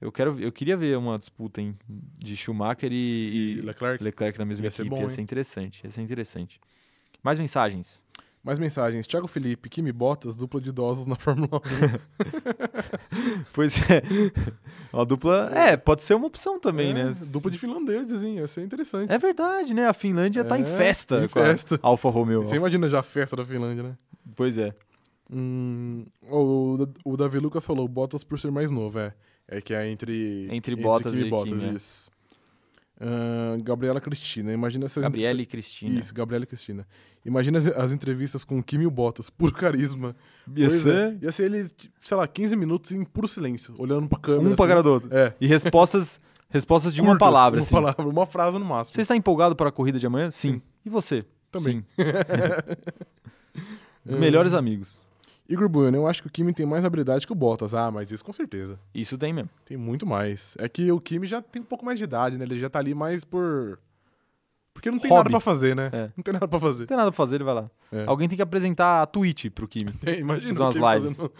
Eu, 0.00 0.12
quero, 0.12 0.38
eu 0.38 0.52
queria 0.52 0.76
ver 0.76 0.98
uma 0.98 1.16
disputa 1.16 1.60
hein, 1.62 1.74
de 1.88 2.36
Schumacher 2.36 2.92
e, 2.92 2.96
e 2.96 3.54
Leclerc. 3.62 4.02
Leclerc 4.04 4.38
na 4.38 4.44
mesma 4.44 4.64
Ia 4.64 4.68
equipe. 4.68 4.82
ser 4.84 4.88
bom, 4.90 5.00
ia 5.00 5.08
ser 5.08 5.22
interessante. 5.22 5.80
Ia 5.84 5.90
ser 5.90 6.02
interessante. 6.02 6.60
Mais 7.22 7.38
mensagens. 7.38 8.04
Mais 8.46 8.60
mensagens. 8.60 9.08
Thiago 9.08 9.26
Felipe, 9.26 9.68
Kimi 9.68 9.90
Bottas, 9.90 10.36
dupla 10.36 10.60
de 10.60 10.68
idosos 10.68 11.08
na 11.08 11.16
Fórmula 11.16 11.56
1. 11.56 11.60
Pois 13.52 13.76
é. 13.90 14.02
Uma 14.92 15.04
dupla. 15.04 15.50
É, 15.52 15.76
pode 15.76 16.04
ser 16.04 16.14
uma 16.14 16.28
opção 16.28 16.60
também, 16.60 16.90
É, 16.90 16.94
né? 16.94 17.12
Dupla 17.32 17.50
de 17.50 17.58
finlandeses, 17.58 18.22
hein? 18.22 18.36
Ia 18.36 18.46
ser 18.46 18.62
interessante. 18.62 19.12
É 19.12 19.18
verdade, 19.18 19.74
né? 19.74 19.88
A 19.88 19.92
Finlândia 19.92 20.44
tá 20.44 20.56
em 20.56 20.62
É, 20.62 20.64
festa 20.64 21.24
em 21.24 21.28
festa. 21.28 21.76
Alfa 21.82 22.08
Romeo. 22.08 22.44
Você 22.44 22.54
imagina 22.54 22.88
já 22.88 23.00
a 23.00 23.02
festa 23.02 23.34
da 23.34 23.44
Finlândia, 23.44 23.82
né? 23.82 23.96
Pois 24.36 24.56
é. 24.58 24.72
Hum, 25.28 26.06
o, 26.30 26.86
o 27.04 27.16
Davi 27.16 27.40
Lucas 27.40 27.66
falou 27.66 27.88
Bottas 27.88 28.22
por 28.22 28.38
ser 28.38 28.52
mais 28.52 28.70
novo, 28.70 29.00
é. 29.00 29.12
É 29.48 29.60
que 29.60 29.74
é 29.74 29.88
entre. 29.90 30.46
Entre 30.52 30.76
Bottas 30.76 31.12
Kimi 31.12 31.26
e 31.26 31.30
Bottas, 31.30 31.64
é. 31.64 31.72
Gabriela 33.62 34.00
Cristina, 34.00 34.52
imagina 34.52 34.88
se 34.88 34.98
Gabriela 35.00 35.42
e 35.42 35.46
Cristina. 35.46 36.00
Isso, 36.00 36.14
Gabriela 36.14 36.44
e 36.44 36.46
Cristina. 36.46 36.86
Imagina 37.24 37.58
as, 37.58 37.66
as 37.66 37.92
entrevistas 37.92 38.42
com 38.44 38.58
o 38.58 38.62
Kimi 38.62 38.84
e 38.84 38.86
o 38.86 38.90
Bottas, 38.90 39.28
puro 39.28 39.52
carisma. 39.52 40.16
Ia 40.54 40.68
Pois 40.68 40.80
ser 40.80 40.94
é, 40.94 41.18
ia 41.22 41.32
ser 41.32 41.44
ele, 41.44 41.68
sei 42.02 42.16
lá, 42.16 42.26
15 42.26 42.56
minutos 42.56 42.92
em 42.92 43.04
puro 43.04 43.28
silêncio, 43.28 43.74
olhando 43.78 44.08
pra 44.08 44.18
câmera. 44.18 44.48
um 44.48 44.54
pra 44.54 44.64
assim. 44.64 44.68
cara 44.68 44.82
do 44.82 44.90
outro. 44.90 45.08
É. 45.12 45.34
E 45.40 45.46
respostas, 45.46 46.18
respostas 46.48 46.94
de 46.94 47.00
uma 47.00 47.10
Curtas, 47.10 47.26
palavra, 47.26 47.58
Uma 47.60 47.64
assim. 47.64 47.74
palavra, 47.74 48.06
uma 48.08 48.26
frase 48.26 48.58
no 48.58 48.64
máximo. 48.64 48.94
Você 48.94 49.02
está 49.02 49.14
empolgado 49.16 49.54
para 49.54 49.68
a 49.68 49.72
corrida 49.72 49.98
de 49.98 50.06
amanhã? 50.06 50.30
Sim. 50.30 50.62
E 50.84 50.88
você? 50.88 51.24
Também. 51.50 51.84
Sim. 51.96 52.02
Melhores 54.04 54.52
amigos. 54.54 55.05
Igor 55.48 55.68
Bueno, 55.68 55.96
eu 55.96 56.06
acho 56.06 56.22
que 56.22 56.28
o 56.28 56.30
Kimi 56.30 56.52
tem 56.52 56.66
mais 56.66 56.84
habilidade 56.84 57.26
que 57.26 57.32
o 57.32 57.36
Bottas. 57.36 57.72
Ah, 57.74 57.90
mas 57.90 58.10
isso 58.10 58.24
com 58.24 58.32
certeza. 58.32 58.78
Isso 58.94 59.16
tem 59.16 59.32
mesmo. 59.32 59.50
Tem 59.64 59.76
muito 59.76 60.04
mais. 60.06 60.56
É 60.58 60.68
que 60.68 60.90
o 60.90 61.00
Kimi 61.00 61.26
já 61.26 61.40
tem 61.40 61.62
um 61.62 61.64
pouco 61.64 61.84
mais 61.84 61.98
de 61.98 62.04
idade, 62.04 62.36
né? 62.36 62.44
Ele 62.44 62.58
já 62.58 62.68
tá 62.68 62.78
ali 62.78 62.94
mais 62.94 63.24
por. 63.24 63.78
Porque 64.74 64.90
não 64.90 64.98
tem 64.98 65.10
Hobby. 65.10 65.18
nada 65.20 65.30
pra 65.30 65.40
fazer, 65.40 65.74
né? 65.74 65.88
É. 65.92 66.10
Não 66.16 66.22
tem 66.22 66.32
nada 66.34 66.46
pra 66.48 66.60
fazer. 66.60 66.80
Não 66.80 66.86
tem 66.88 66.96
nada 66.96 67.10
pra 67.10 67.16
fazer, 67.16 67.36
ele 67.36 67.44
vai 67.44 67.54
lá. 67.54 67.70
É. 67.90 68.04
Alguém 68.06 68.28
tem 68.28 68.36
que 68.36 68.42
apresentar 68.42 69.02
a 69.02 69.06
Twitch 69.06 69.46
pro 69.50 69.66
Kimi. 69.66 69.94
É, 70.04 70.18
imagina 70.20 70.52
Fazer 70.54 70.78
umas 70.80 70.94
lives. 71.02 71.16
fazendo- 71.16 71.32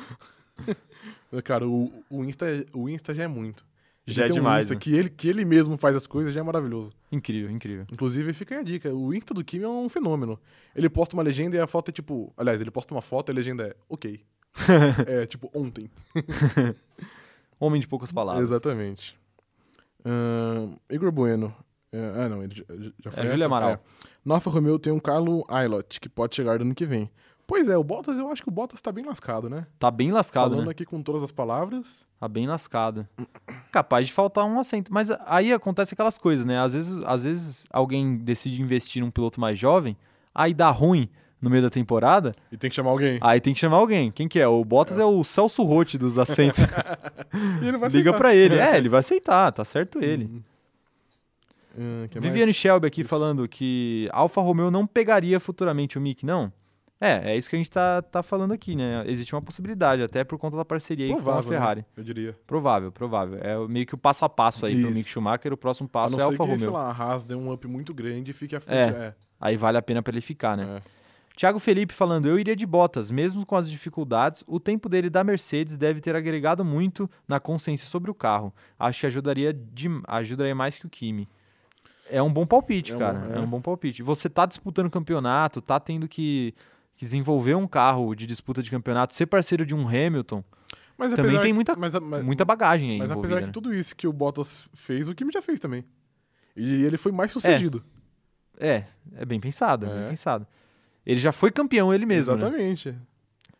Cara, 1.45 1.66
o, 1.69 1.92
o, 2.09 2.25
Insta, 2.25 2.47
o 2.73 2.88
Insta 2.88 3.14
já 3.14 3.25
é 3.25 3.29
muito. 3.29 3.64
Já 4.07 4.23
é 4.23 4.27
tem 4.27 4.35
um 4.35 4.38
demais, 4.38 4.64
Insta 4.64 4.75
né? 4.75 4.81
que, 4.81 4.95
ele, 4.95 5.11
que 5.11 5.29
ele 5.29 5.45
mesmo 5.45 5.77
faz 5.77 5.97
as 5.97 6.07
coisas 6.07 6.33
já 6.33 6.40
é 6.40 6.42
maravilhoso. 6.42 6.90
Incrível, 7.11 7.51
incrível. 7.51 7.87
Inclusive, 7.90 8.33
fica 8.33 8.55
aí 8.55 8.61
a 8.61 8.64
dica. 8.64 8.95
O 8.95 9.12
Insta 9.12 9.35
do 9.35 9.45
Kimi 9.45 9.64
é 9.64 9.69
um 9.69 9.88
fenômeno. 9.88 10.38
Ele 10.77 10.88
posta 10.88 11.16
uma 11.16 11.25
legenda 11.25 11.57
e 11.57 11.61
a 11.61 11.66
foto 11.66 11.88
é 11.88 11.92
tipo. 11.92 12.33
Aliás, 12.37 12.61
ele 12.61 12.71
posta 12.71 12.95
uma 12.95 13.03
foto 13.03 13.31
e 13.31 13.33
a 13.33 13.35
legenda 13.35 13.64
é 13.64 13.77
ok. 13.88 14.21
é 15.07 15.27
tipo 15.27 15.51
ontem. 15.53 15.90
Homem 17.59 17.81
de 17.81 17.88
poucas 17.88 18.12
palavras. 18.12 18.45
Exatamente. 18.45 19.19
Ahn, 20.05 20.77
Igor 20.88 21.11
Bueno. 21.11 21.53
É, 21.92 22.25
ah, 22.25 22.29
não, 22.29 22.42
ele 22.42 22.55
já, 22.55 22.64
já 23.03 23.11
foi. 23.11 23.25
É, 23.25 23.27
Júlia? 23.27 23.47
Amaral. 23.47 23.71
É. 23.71 23.81
Nova 24.25 24.51
Romeo 24.51 24.79
tem 24.79 24.92
um 24.92 25.01
Carlo 25.01 25.45
Ailot, 25.49 25.99
que 26.01 26.09
pode 26.09 26.37
chegar 26.37 26.59
no 26.59 26.66
ano 26.66 26.75
que 26.75 26.87
vem. 26.87 27.11
Pois 27.47 27.69
é, 27.69 27.77
o 27.77 27.85
Bottas, 27.85 28.19
eu 28.19 28.29
acho 28.29 28.43
que 28.43 28.49
o 28.49 28.53
Bottas 28.53 28.81
tá 28.81 28.91
bem 28.91 29.05
lascado, 29.05 29.49
né? 29.49 29.67
Tá 29.79 29.89
bem 29.91 30.11
lascado, 30.11 30.51
Falando 30.51 30.65
né? 30.67 30.73
aqui 30.73 30.85
com 30.85 31.01
todas 31.01 31.23
as 31.23 31.31
palavras. 31.31 32.05
Tá 32.19 32.27
bem 32.27 32.47
lascado. 32.47 33.07
Capaz 33.71 34.07
de 34.09 34.13
faltar 34.13 34.45
um 34.45 34.59
assento. 34.59 34.93
Mas 34.93 35.11
aí 35.25 35.53
acontece 35.53 35.95
aquelas 35.95 36.19
coisas, 36.19 36.45
né? 36.45 36.59
Às 36.59 36.73
vezes, 36.73 36.99
às 37.05 37.23
vezes 37.23 37.67
alguém 37.71 38.17
decide 38.17 38.61
investir 38.61 39.01
num 39.01 39.11
piloto 39.13 39.41
mais 39.41 39.57
jovem, 39.59 39.97
aí 40.35 40.53
dá 40.53 40.71
ruim 40.71 41.09
no 41.41 41.49
meio 41.51 41.63
da 41.63 41.71
temporada, 41.71 42.33
E 42.51 42.57
tem 42.57 42.69
que 42.69 42.75
chamar 42.75 42.91
alguém. 42.91 43.19
aí 43.21 43.41
tem 43.41 43.55
que 43.55 43.61
chamar 43.61 43.77
alguém. 43.77 44.11
Quem 44.11 44.27
que 44.27 44.41
é? 44.41 44.49
O 44.49 44.65
Bottas 44.65 44.99
é, 44.99 45.05
o 45.05 45.23
Celso 45.23 45.63
Rotti 45.63 45.97
dos 45.99 46.19
assentos. 46.19 46.61
Liga 47.93 48.13
pra 48.13 48.35
ele. 48.35 48.59
É, 48.59 48.77
ele 48.77 48.89
vai 48.89 49.01
aceitar, 49.01 49.53
tá 49.53 49.65
certo 49.65 50.03
ele. 50.03 50.25
Hum. 50.25 50.43
Hum, 51.79 52.09
que 52.11 52.19
Viviane 52.19 52.47
mais? 52.47 52.57
Shelby 52.57 52.87
aqui 52.87 53.03
Isso. 53.03 53.11
falando 53.11 53.47
que 53.47 54.09
Alfa 54.11 54.41
Romeo 54.41 54.71
não 54.71 54.87
pegaria 54.87 55.39
futuramente 55.39 55.99
o 55.99 56.01
Mick, 56.01 56.25
não? 56.25 56.51
É, 57.01 57.33
é 57.33 57.37
isso 57.37 57.51
que 57.51 57.57
a 57.57 57.59
gente 57.59 57.71
tá, 57.71 58.01
tá 58.01 58.23
falando 58.23 58.53
aqui, 58.53 58.75
né? 58.75 59.05
Existe 59.07 59.35
uma 59.35 59.43
possibilidade, 59.43 60.03
até 60.03 60.25
por 60.25 60.39
conta 60.39 60.57
da 60.57 60.65
parceria 60.65 61.05
aí 61.07 61.13
com 61.13 61.19
a 61.19 61.23
Provável, 61.23 61.51
né? 61.51 61.57
Ferrari. 61.59 61.85
Eu 61.97 62.03
diria. 62.03 62.39
Provável, 62.47 62.91
provável. 62.91 63.39
É 63.43 63.59
o- 63.59 63.69
meio 63.69 63.85
que 63.85 63.95
o 63.95 63.99
passo 63.99 64.25
a 64.25 64.29
passo 64.31 64.65
aí 64.65 64.73
pro 64.81 64.89
Isso. 64.91 64.99
Mick 64.99 65.09
Schumacher, 65.11 65.53
o 65.53 65.57
próximo 65.59 65.87
A 65.89 65.93
passo 65.93 66.13
não 66.15 66.21
é 66.21 66.23
Alfa 66.25 66.37
que, 66.39 66.43
Romeo. 66.43 66.59
sei 66.59 66.71
lá, 66.71 66.89
a 66.89 66.93
Haas 66.93 67.25
dê 67.27 67.35
um 67.35 67.53
up 67.53 67.67
muito 67.69 67.93
grande 67.93 68.31
e 68.31 68.35
fique 68.35 68.57
à 68.57 68.61
frente. 68.61 68.95
É. 68.95 68.99
É. 69.09 69.15
Aí 69.39 69.57
vale 69.59 69.77
a 69.77 69.83
pena 69.83 70.03
pra 70.03 70.11
ele 70.11 70.23
ficar, 70.23 70.57
né? 70.57 70.81
é. 70.83 70.97
Thiago 71.37 71.59
Felipe 71.59 71.93
falando, 71.93 72.27
eu 72.27 72.39
iria 72.39 72.57
de 72.57 72.65
Bottas, 72.65 73.11
mesmo 73.11 73.45
com 73.45 73.55
as 73.57 73.69
dificuldades, 73.71 74.43
o 74.47 74.59
tempo 74.59 74.89
dele 74.89 75.11
da 75.11 75.23
Mercedes 75.23 75.77
deve 75.77 76.01
ter 76.01 76.17
agregado 76.17 76.65
muito 76.65 77.11
na 77.29 77.39
consciência 77.39 77.87
sobre 77.87 78.11
o 78.11 78.15
carro. 78.15 78.55
Acho 78.79 79.01
que 79.01 79.07
ajudaria, 79.07 79.53
de, 79.53 79.87
ajudaria 80.09 80.55
mais 80.55 80.79
que 80.79 80.87
o 80.87 80.89
Kimi. 80.89 81.29
É 82.09 82.23
um 82.23 82.33
bom 82.33 82.47
palpite, 82.47 82.95
É 82.95 82.97
cara. 82.99 83.19
bom- 83.19 83.35
é. 83.35 83.37
é. 83.37 83.41
um 83.43 83.47
bom 83.47 83.61
palpite. 83.61 84.03
Você 84.03 84.31
tá 84.31 84.47
disputando 84.47 84.89
campeonato, 84.89 85.61
tá 85.61 85.79
tendo 85.79 86.09
que, 86.09 86.55
que 86.97 87.05
desenvolver 87.05 87.55
um 87.55 87.67
carro 87.67 88.15
de 88.15 88.27
disputa 88.27 88.63
de 88.63 88.71
campeonato, 88.71 89.13
ser 89.15 89.27
parceiro 89.27 89.65
de 89.67 89.75
um 89.75 89.87
Hamilton, 89.87 90.43
Mas 90.99 91.13
Também 91.13 91.33
tem 91.41 91.49
que- 91.49 91.53
muita- 91.53 91.77
mas, 91.77 91.93
mas, 91.95 92.25
muita 92.25 92.43
bagagem 92.43 92.93
aí 92.93 92.99
Mas 92.99 93.11
apesar 93.11 93.41
né? 93.43 93.47
que 93.49 93.53
tudo 93.53 93.75
isso 93.75 93.95
que 93.95 94.07
o 94.09 94.13
Bottas 94.15 94.67
fez, 94.73 95.11
o 95.11 95.15
Kimi 95.15 95.31
já 95.31 95.43
fez 95.43 95.61
também. 95.61 95.85
E 96.57 96.83
ele 96.85 96.97
foi 96.97 97.13
mais 97.13 97.31
sucedido. 97.33 97.85
É, 98.59 98.85
é 99.15 99.25
bem 99.27 99.39
pensado, 99.39 99.85
é 99.85 99.91
bem 99.91 100.05
É. 100.05 100.09
pensado. 100.09 100.47
Ele 101.05 101.21
já 101.21 101.33
foi 101.33 101.51
campeão 101.51 101.93
ele 101.93 102.07
mesmo, 102.07 102.35
né? 102.35 102.39
Exatamente. 102.47 102.95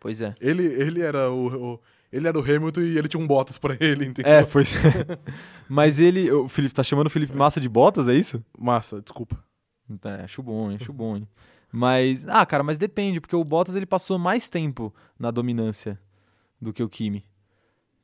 Pois 0.01 0.23
é. 0.23 0.35
Ele, 0.41 0.65
ele 0.65 1.03
era 1.03 1.31
o, 1.31 1.75
o- 1.75 1.81
ele 2.11 2.27
era 2.27 2.39
o 2.39 2.43
Hamilton 2.43 2.81
e 2.81 2.97
ele 2.97 3.07
tinha 3.07 3.23
um 3.23 3.27
Bottas 3.27 3.59
pra 3.59 3.77
ele, 3.81 4.07
entendeu? 4.07 4.33
É, 4.33 4.43
pois 4.45 4.75
é. 4.75 4.79
Mas 5.69 6.01
ele, 6.01 6.31
o 6.33 6.49
Felipe, 6.49 6.75
tá 6.75 6.83
chamando 6.83 7.09
o 7.09 7.11
Felipe 7.11 7.37
Massa 7.37 7.61
de 7.61 7.69
Bottas, 7.69 8.09
é 8.09 8.15
isso? 8.15 8.43
Massa, 8.59 9.03
desculpa. 9.03 9.37
É, 10.05 10.25
acho 10.25 10.43
bom, 10.43 10.71
hein? 10.71 10.79
Acho 10.81 10.91
bom, 10.93 11.17
hein? 11.19 11.29
Mas, 11.73 12.27
ah, 12.29 12.45
cara, 12.47 12.63
mas 12.63 12.79
depende, 12.79 13.21
porque 13.21 13.37
o 13.37 13.45
Bottas 13.45 13.75
ele 13.75 13.87
passou 13.87 14.19
mais 14.19 14.49
tempo 14.49 14.95
na 15.19 15.31
dominância 15.31 15.99
do 16.61 16.73
que 16.73 16.83
o 16.83 16.89
Kimi. 16.89 17.25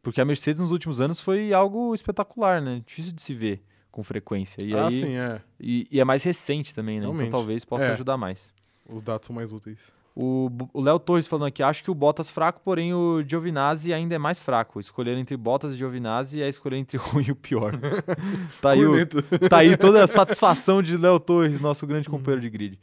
Porque 0.03 0.21
a 0.21 0.25
Mercedes 0.25 0.61
nos 0.61 0.73
últimos 0.73 1.01
anos 1.01 1.21
foi 1.21 1.53
algo 1.53 1.95
espetacular, 1.95 2.61
né? 2.61 2.83
Difícil 2.85 3.13
de 3.13 3.23
se 3.23 3.33
ver 3.35 3.63
com 3.91 4.03
frequência. 4.03 4.63
E 4.63 4.75
ah, 4.75 4.87
aí, 4.89 4.93
sim, 4.93 5.15
é. 5.17 5.41
e, 5.61 5.87
e 5.91 6.01
é 6.01 6.05
mais 6.05 6.23
recente 6.25 6.75
também, 6.75 6.97
né? 6.97 7.03
Realmente. 7.03 7.29
Então 7.29 7.39
talvez 7.39 7.65
possa 7.65 7.85
É. 7.87 7.91
ajudar 7.93 8.17
mais. 8.17 8.53
Os 8.89 9.01
dados 9.01 9.27
são 9.27 9.37
mais 9.37 9.53
úteis. 9.53 9.93
O 10.15 10.51
Léo 10.75 10.99
Torres 10.99 11.27
falando 11.27 11.47
aqui, 11.47 11.63
acho 11.63 11.83
que 11.83 11.91
o 11.91 11.95
Bottas 11.95 12.29
fraco, 12.29 12.61
porém 12.63 12.93
o 12.93 13.23
Giovinazzi 13.27 13.95
ainda 13.95 14.15
é 14.15 14.19
mais 14.19 14.39
fraco. 14.39 14.79
Escolher 14.79 15.17
entre 15.17 15.35
Bottas 15.39 15.73
e 15.73 15.77
Giovinazzi 15.77 16.43
é 16.43 16.49
escolher 16.51 16.77
entre 16.77 16.99
o 16.99 17.01
ruim 17.01 17.25
e 17.29 17.33
o 17.33 17.37
pior. 17.37 17.73
tá, 18.61 18.71
aí 18.71 18.85
o, 18.85 19.07
tá 19.49 19.59
aí 19.59 19.75
toda 19.77 20.03
a 20.05 20.07
satisfação 20.07 20.83
de 20.83 20.97
Léo 20.99 21.19
Torres, 21.19 21.61
nosso 21.63 21.87
grande 21.87 22.09
Uhum. 22.09 22.19
companheiro 22.19 22.43
de 22.43 22.51
grid. 22.51 22.79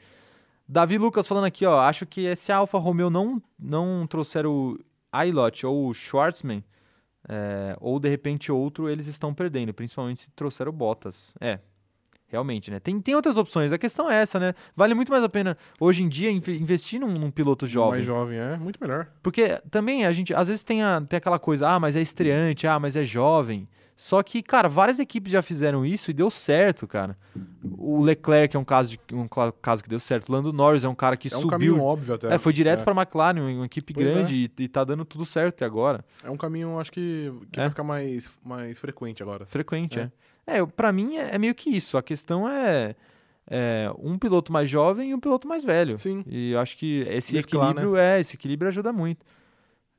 Davi 0.72 1.00
Lucas 1.00 1.26
falando 1.26 1.46
aqui, 1.46 1.66
ó, 1.66 1.80
acho 1.80 2.06
que 2.06 2.36
se 2.36 2.52
a 2.52 2.58
Alfa 2.58 2.78
Romeo 2.78 3.10
não, 3.10 3.42
não 3.58 4.06
trouxer 4.06 4.46
o 4.46 4.78
Ailot 5.12 5.66
ou 5.66 5.88
o 5.88 5.94
Schwartzman, 5.96 6.64
é, 7.28 7.76
ou 7.82 8.00
de 8.00 8.08
repente 8.08 8.52
outro, 8.52 8.88
eles 8.88 9.08
estão 9.08 9.34
perdendo, 9.34 9.74
principalmente 9.74 10.20
se 10.20 10.30
trouxer 10.30 10.68
o 10.68 10.72
Bottas. 10.72 11.34
É, 11.42 11.58
realmente, 12.30 12.72
né? 12.72 12.80
Tem, 12.80 13.00
tem 13.02 13.16
outras 13.16 13.38
opções, 13.38 13.72
a 13.72 13.78
questão 13.78 14.10
é 14.10 14.22
essa, 14.22 14.40
né? 14.40 14.54
Vale 14.76 14.94
muito 14.94 15.12
mais 15.12 15.24
a 15.24 15.30
pena, 15.30 15.58
hoje 15.80 16.04
em 16.04 16.10
dia, 16.10 16.32
inve- 16.32 16.58
investir 16.60 17.00
num, 17.00 17.12
num 17.14 17.32
piloto 17.32 17.66
jovem. 17.68 17.92
Mais 17.96 18.06
jovem, 18.06 18.38
é. 18.38 18.56
Muito 18.58 18.80
melhor. 18.82 19.08
Porque 19.22 19.60
também 19.70 20.06
a 20.06 20.12
gente, 20.14 20.34
às 20.34 20.48
vezes 20.48 20.64
tem, 20.64 20.84
a- 20.84 21.02
tem 21.02 21.18
aquela 21.18 21.40
coisa, 21.40 21.68
ah, 21.68 21.80
mas 21.80 21.96
é 21.96 22.02
estreante, 22.02 22.66
ah, 22.68 22.80
mas 22.80 22.96
é 22.96 23.04
jovem. 23.04 23.68
Só 23.98 24.24
que, 24.24 24.42
cara, 24.42 24.70
várias 24.70 24.98
equipes 24.98 25.30
já 25.30 25.42
fizeram 25.42 25.86
isso 25.86 26.10
e 26.10 26.14
deu 26.14 26.32
certo, 26.32 26.88
cara. 26.88 27.18
O 27.78 28.02
Leclerc 28.02 28.56
é 28.56 28.60
um 28.60 28.64
caso, 28.64 28.92
de, 28.92 29.00
um 29.14 29.28
caso 29.62 29.84
que 29.84 29.90
deu 29.90 30.00
certo. 30.00 30.30
O 30.30 30.32
Lando 30.32 30.54
Norris 30.54 30.86
é 30.86 30.88
um 30.88 30.96
cara 30.96 31.18
que 31.18 31.28
É 31.28 31.36
um 31.36 31.42
subiu. 31.42 31.50
caminho 31.50 31.82
óbvio 31.82 32.14
até. 32.16 32.34
É, 32.34 32.38
foi 32.38 32.54
direto 32.54 32.80
é. 32.80 32.84
pra 32.86 32.94
McLaren, 32.94 33.42
uma 33.42 33.66
equipe 33.66 33.94
Pois 33.94 34.06
grande, 34.10 34.50
e, 34.58 34.64
e 34.64 34.68
tá 34.70 34.86
dando 34.86 35.04
tudo 35.04 35.26
certo 35.26 35.56
até 35.56 35.66
agora. 35.66 36.06
É 36.24 36.30
um 36.30 36.38
caminho, 36.38 36.80
acho 36.80 36.94
que, 36.94 37.30
que 37.52 37.60
É. 37.60 37.64
vai 37.64 37.70
ficar 37.72 37.84
mais, 37.84 38.32
mais 38.42 38.80
frequente 38.80 39.22
agora. 39.22 39.46
Frequente, 39.48 40.00
é. 40.00 40.10
É. 40.48 40.60
É, 40.60 40.66
pra 40.66 40.92
mim 40.92 41.18
é, 41.18 41.36
é 41.36 41.38
meio 41.38 41.54
que 41.56 41.70
isso. 41.70 41.98
A 41.98 42.04
questão 42.04 42.48
é, 42.50 42.96
é 43.50 43.92
um 44.00 44.18
piloto 44.18 44.52
mais 44.52 44.70
jovem 44.70 45.12
e 45.12 45.14
um 45.14 45.20
piloto 45.20 45.48
mais 45.48 45.64
velho. 45.64 45.98
Sim. 45.98 46.24
E 46.28 46.52
eu 46.52 46.60
acho 46.60 46.78
que 46.78 47.02
esse 47.10 47.34
Mesclar, 47.34 47.70
equilíbrio 47.72 47.96
é, 47.98 48.20
esse 48.20 48.36
equilíbrio 48.36 48.68
ajuda 48.70 48.92
muito. 48.94 49.26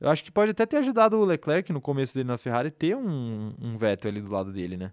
Eu 0.01 0.09
acho 0.09 0.25
que 0.25 0.31
pode 0.33 0.51
até 0.53 0.65
ter 0.65 0.79
ajudado 0.79 1.19
o 1.19 1.25
Leclerc 1.25 1.73
no 1.73 1.81
começo 1.81 2.15
dele 2.15 2.27
na 2.29 2.39
Ferrari 2.39 2.71
ter 2.71 2.97
um, 2.97 3.53
um 3.61 3.77
Vettel 3.77 4.11
ali 4.11 4.21
do 4.23 4.33
lado 4.33 4.51
dele, 4.53 4.77
né? 4.77 4.93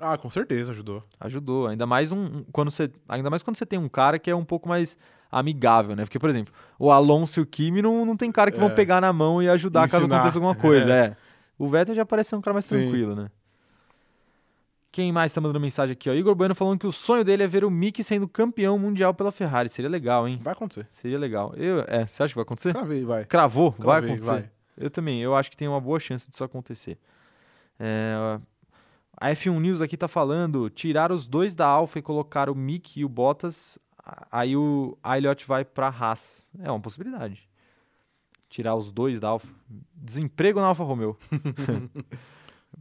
Ah, 0.00 0.16
com 0.18 0.28
certeza 0.30 0.72
ajudou. 0.72 1.02
Ajudou. 1.20 1.66
Ainda 1.68 1.86
mais 1.86 2.12
um, 2.12 2.42
quando 2.52 2.70
você, 2.70 2.90
ainda 3.08 3.30
mais 3.30 3.42
quando 3.42 3.56
você 3.56 3.66
tem 3.66 3.78
um 3.78 3.88
cara 3.88 4.18
que 4.18 4.30
é 4.30 4.34
um 4.34 4.44
pouco 4.44 4.68
mais 4.68 4.96
amigável, 5.30 5.94
né? 5.94 6.04
Porque, 6.04 6.18
por 6.18 6.28
exemplo, 6.30 6.52
o 6.78 6.90
Alonso 6.90 7.38
e 7.40 7.42
o 7.42 7.46
Kimi 7.46 7.82
não, 7.82 8.04
não 8.04 8.16
tem 8.16 8.30
cara 8.32 8.50
que 8.50 8.58
vão 8.58 8.68
É. 8.68 8.74
pegar 8.74 9.00
na 9.00 9.12
mão 9.12 9.42
e 9.42 9.48
ajudar 9.48 9.82
caso 9.88 10.04
Ensinar. 10.04 10.16
aconteça 10.16 10.38
alguma 10.38 10.54
coisa. 10.54 10.88
É. 10.92 11.16
O 11.58 11.68
Vettel 11.68 11.94
já 11.94 12.06
parece 12.06 12.30
ser 12.30 12.36
um 12.36 12.40
cara 12.40 12.54
mais 12.54 12.64
Sim. 12.64 12.78
tranquilo, 12.82 13.16
né? 13.16 13.28
Quem 14.90 15.12
mais 15.12 15.32
tá 15.32 15.40
mandando 15.40 15.60
mensagem 15.60 15.92
aqui? 15.92 16.08
Ó? 16.08 16.14
Igor 16.14 16.34
Bueno 16.34 16.54
falando 16.54 16.78
que 16.78 16.86
o 16.86 16.92
sonho 16.92 17.22
dele 17.24 17.42
é 17.42 17.46
ver 17.46 17.64
o 17.64 17.70
Mick 17.70 18.02
sendo 18.02 18.26
campeão 18.26 18.78
mundial 18.78 19.12
pela 19.12 19.30
Ferrari. 19.30 19.68
Seria 19.68 19.88
legal, 19.90 20.26
hein? 20.26 20.38
Vai 20.42 20.54
acontecer. 20.54 20.86
Seria 20.90 21.18
legal. 21.18 21.52
Eu, 21.56 21.84
é, 21.86 22.06
você 22.06 22.22
acha 22.22 22.32
que 22.32 22.36
vai 22.36 22.42
acontecer? 22.42 22.72
Cravei, 22.72 23.04
vai. 23.04 23.24
Cravou? 23.26 23.70
vai 23.72 23.80
Cravei, 24.00 24.10
acontecer? 24.10 24.30
vai. 24.30 24.50
Eu 24.76 24.90
também. 24.90 25.20
Eu 25.20 25.34
acho 25.36 25.50
que 25.50 25.56
tem 25.56 25.68
uma 25.68 25.80
boa 25.80 26.00
chance 26.00 26.30
disso 26.30 26.42
acontecer. 26.42 26.98
É, 27.78 28.40
A 29.20 29.30
F1 29.30 29.60
News 29.60 29.80
aqui 29.82 29.96
tá 29.96 30.08
falando, 30.08 30.70
tirar 30.70 31.12
os 31.12 31.28
dois 31.28 31.54
da 31.54 31.66
Alfa 31.66 31.98
e 31.98 32.02
colocar 32.02 32.48
o 32.48 32.54
Mick 32.54 32.98
e 32.98 33.04
o 33.04 33.08
Bottas, 33.08 33.78
aí 34.32 34.56
o 34.56 34.96
Elliott 35.04 35.46
vai 35.46 35.64
pra 35.66 35.88
Haas. 35.88 36.48
É 36.60 36.70
uma 36.70 36.80
possibilidade. 36.80 37.46
Tirar 38.48 38.74
os 38.74 38.90
dois 38.90 39.20
da 39.20 39.28
Alfa. 39.28 39.46
Desemprego 39.94 40.60
na 40.60 40.68
Alfa 40.68 40.82
Romeo. 40.82 41.16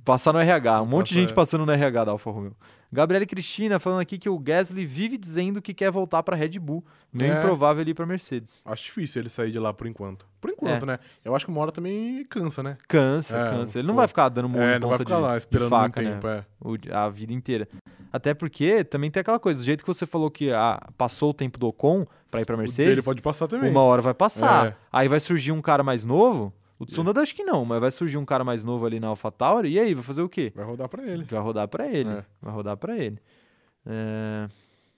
Passar 0.08 0.32
no 0.32 0.39
RH, 0.39 0.84
um 0.84 0.86
monte 0.86 1.10
de 1.10 1.15
gente 1.15 1.34
passando 1.34 1.65
no 1.65 1.72
RH 1.74 2.06
da 2.06 2.12
Alfa 2.13 2.32
Romeo. 2.32 2.56
Gabriela 2.89 3.26
Cristina 3.26 3.78
falando 3.78 4.00
aqui 4.00 4.17
que 4.17 4.30
o 4.30 4.39
Gasly 4.39 4.86
vive 4.86 5.17
dizendo 5.17 5.62
que 5.62 5.74
quer 5.74 5.91
voltar 5.91 6.24
para 6.24 6.34
Red 6.34 6.58
Bull. 6.60 6.82
Meio 7.12 7.34
é. 7.34 7.38
improvável 7.38 7.82
ali 7.82 7.93
para 7.93 8.06
Mercedes. 8.06 8.62
Acho 8.63 8.86
difícil 8.86 9.22
ele 9.22 9.28
sair 9.28 9.52
de 9.52 9.60
lá 9.60 9.74
por 9.74 9.86
enquanto. 9.86 10.26
Por 10.39 10.50
enquanto, 10.50 10.84
é. 10.84 10.86
né? 10.86 11.00
Eu 11.26 11.36
acho 11.36 11.43
que 11.43 11.52
uma 11.52 11.60
hora 11.60 11.74
também 11.74 12.24
cansa, 12.30 12.63
né? 12.63 12.78
Cansa, 12.88 13.36
é, 13.36 13.50
cansa. 13.50 13.80
Ele 13.80 13.88
não 13.89 13.96
vai 13.96 14.08
ficar 14.08 14.30
dando 14.30 14.58
é, 14.58 14.80
não 14.80 14.88
vai 14.88 14.98
ficar 14.98 15.17
de, 15.17 15.22
lá 15.22 15.38
esperando 15.38 15.70
faca, 15.70 16.02
muito 16.02 16.13
tempo, 16.13 16.28
né? 16.28 16.46
é. 16.89 16.96
a 16.96 17.10
vida 17.10 17.34
inteira. 17.34 17.67
Até 18.13 18.34
porque 18.34 18.86
também 18.86 19.12
tem 19.12 19.20
aquela 19.20 19.39
coisa, 19.39 19.60
do 19.60 19.65
jeito 19.65 19.84
que 19.84 19.88
você 19.89 20.06
falou 20.06 20.32
que 20.32 20.54
ah, 20.54 20.82
passou 20.98 21.32
o 21.32 21.34
tempo 21.34 21.60
do 21.60 21.67
Ocon 21.67 22.06
para 22.32 22.39
ir 22.39 22.46
para 22.46 22.56
Mercedes, 22.56 22.93
ele 22.93 23.02
pode 23.02 23.22
passar 23.22 23.50
também. 23.50 23.70
Uma 23.70 23.82
hora 23.82 24.02
vai 24.02 24.13
passar. 24.13 24.67
É. 24.67 24.76
Aí 24.89 25.10
vai 25.10 25.20
surgir 25.20 25.52
um 25.52 25.62
cara 25.62 25.84
mais 25.84 26.06
novo 26.06 26.54
o 26.80 26.86
Tsunoda 26.86 27.22
acho 27.22 27.34
que 27.34 27.44
não, 27.44 27.66
mas 27.66 27.80
vai 27.80 27.92
surgir 27.92 28.18
um 28.18 28.26
cara 28.26 28.44
mais 28.44 28.63
novo 28.63 28.86
ali 28.86 29.00
na 29.00 29.08
AlphaTauri, 29.08 29.72
e 29.72 29.80
aí, 29.80 29.94
vai 29.94 30.04
fazer 30.04 30.22
o 30.22 30.30
quê? 30.30 30.52
Vai 30.56 30.66
rodar 30.66 30.88
para 30.88 31.04
ele. 31.04 31.24
Vai 31.24 31.42
rodar 31.42 31.68
para 31.68 31.88
ele, 31.88 32.10
é. 32.10 32.26
vai 32.42 32.54
rodar 32.54 32.78
para 32.78 32.98
ele. 32.98 33.20
É... 33.86 34.48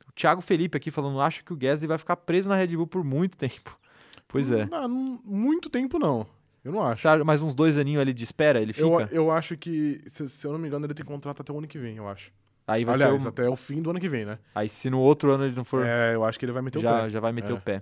O 0.07 0.11
Thiago 0.11 0.41
Felipe 0.41 0.75
aqui 0.75 0.91
falando, 0.91 1.21
acho 1.21 1.43
que 1.43 1.53
o 1.53 1.55
Gasly 1.55 1.87
vai 1.87 1.97
ficar 1.97 2.17
preso 2.17 2.49
na 2.49 2.55
Red 2.55 2.75
Bull 2.75 2.87
por 2.87 3.03
muito 3.03 3.37
tempo. 3.37 3.77
Pois 4.31 4.51
é. 4.51 4.67
Não, 4.67 4.87
não, 4.87 5.19
muito 5.25 5.71
tempo 5.71 5.97
não. 5.97 6.23
Eu 6.63 6.71
não 6.71 6.83
acho. 6.83 7.07
Mais 7.25 7.41
uns 7.41 7.55
dois 7.55 7.79
aninhos 7.79 7.99
ali 7.99 8.13
de 8.13 8.23
espera, 8.23 8.61
ele 8.61 8.73
fica? 8.73 8.85
Eu, 8.85 9.07
eu 9.11 9.31
acho 9.31 9.57
que, 9.57 10.03
se, 10.05 10.29
se, 10.29 10.45
eu 10.45 10.51
não 10.51 10.59
me 10.59 10.67
engano, 10.67 10.85
ele 10.85 10.93
tem 10.93 11.03
contrato 11.03 11.41
até 11.41 11.51
o 11.51 11.57
ano 11.57 11.67
que 11.67 11.79
vem, 11.79 11.97
eu 11.97 12.07
acho. 12.07 12.31
Aí 12.67 12.85
vai 12.85 12.93
Aliás, 12.93 13.23
ser 13.23 13.27
o... 13.27 13.29
até 13.29 13.49
o 13.49 13.55
fim 13.55 13.81
do 13.81 13.89
ano 13.89 13.99
que 13.99 14.07
vem, 14.07 14.25
né? 14.25 14.37
Aí 14.53 14.69
se 14.69 14.87
no 14.87 14.99
outro 14.99 15.31
ano 15.31 15.45
ele 15.45 15.55
não 15.55 15.63
for... 15.63 15.83
É, 15.83 16.13
eu 16.13 16.23
acho 16.23 16.37
que 16.37 16.45
ele 16.45 16.51
vai 16.51 16.61
meter 16.61 16.79
já, 16.79 16.95
o 16.95 17.01
pé. 17.01 17.09
Já 17.09 17.19
vai 17.19 17.31
meter 17.31 17.51
é. 17.51 17.55
o 17.55 17.59
pé. 17.59 17.81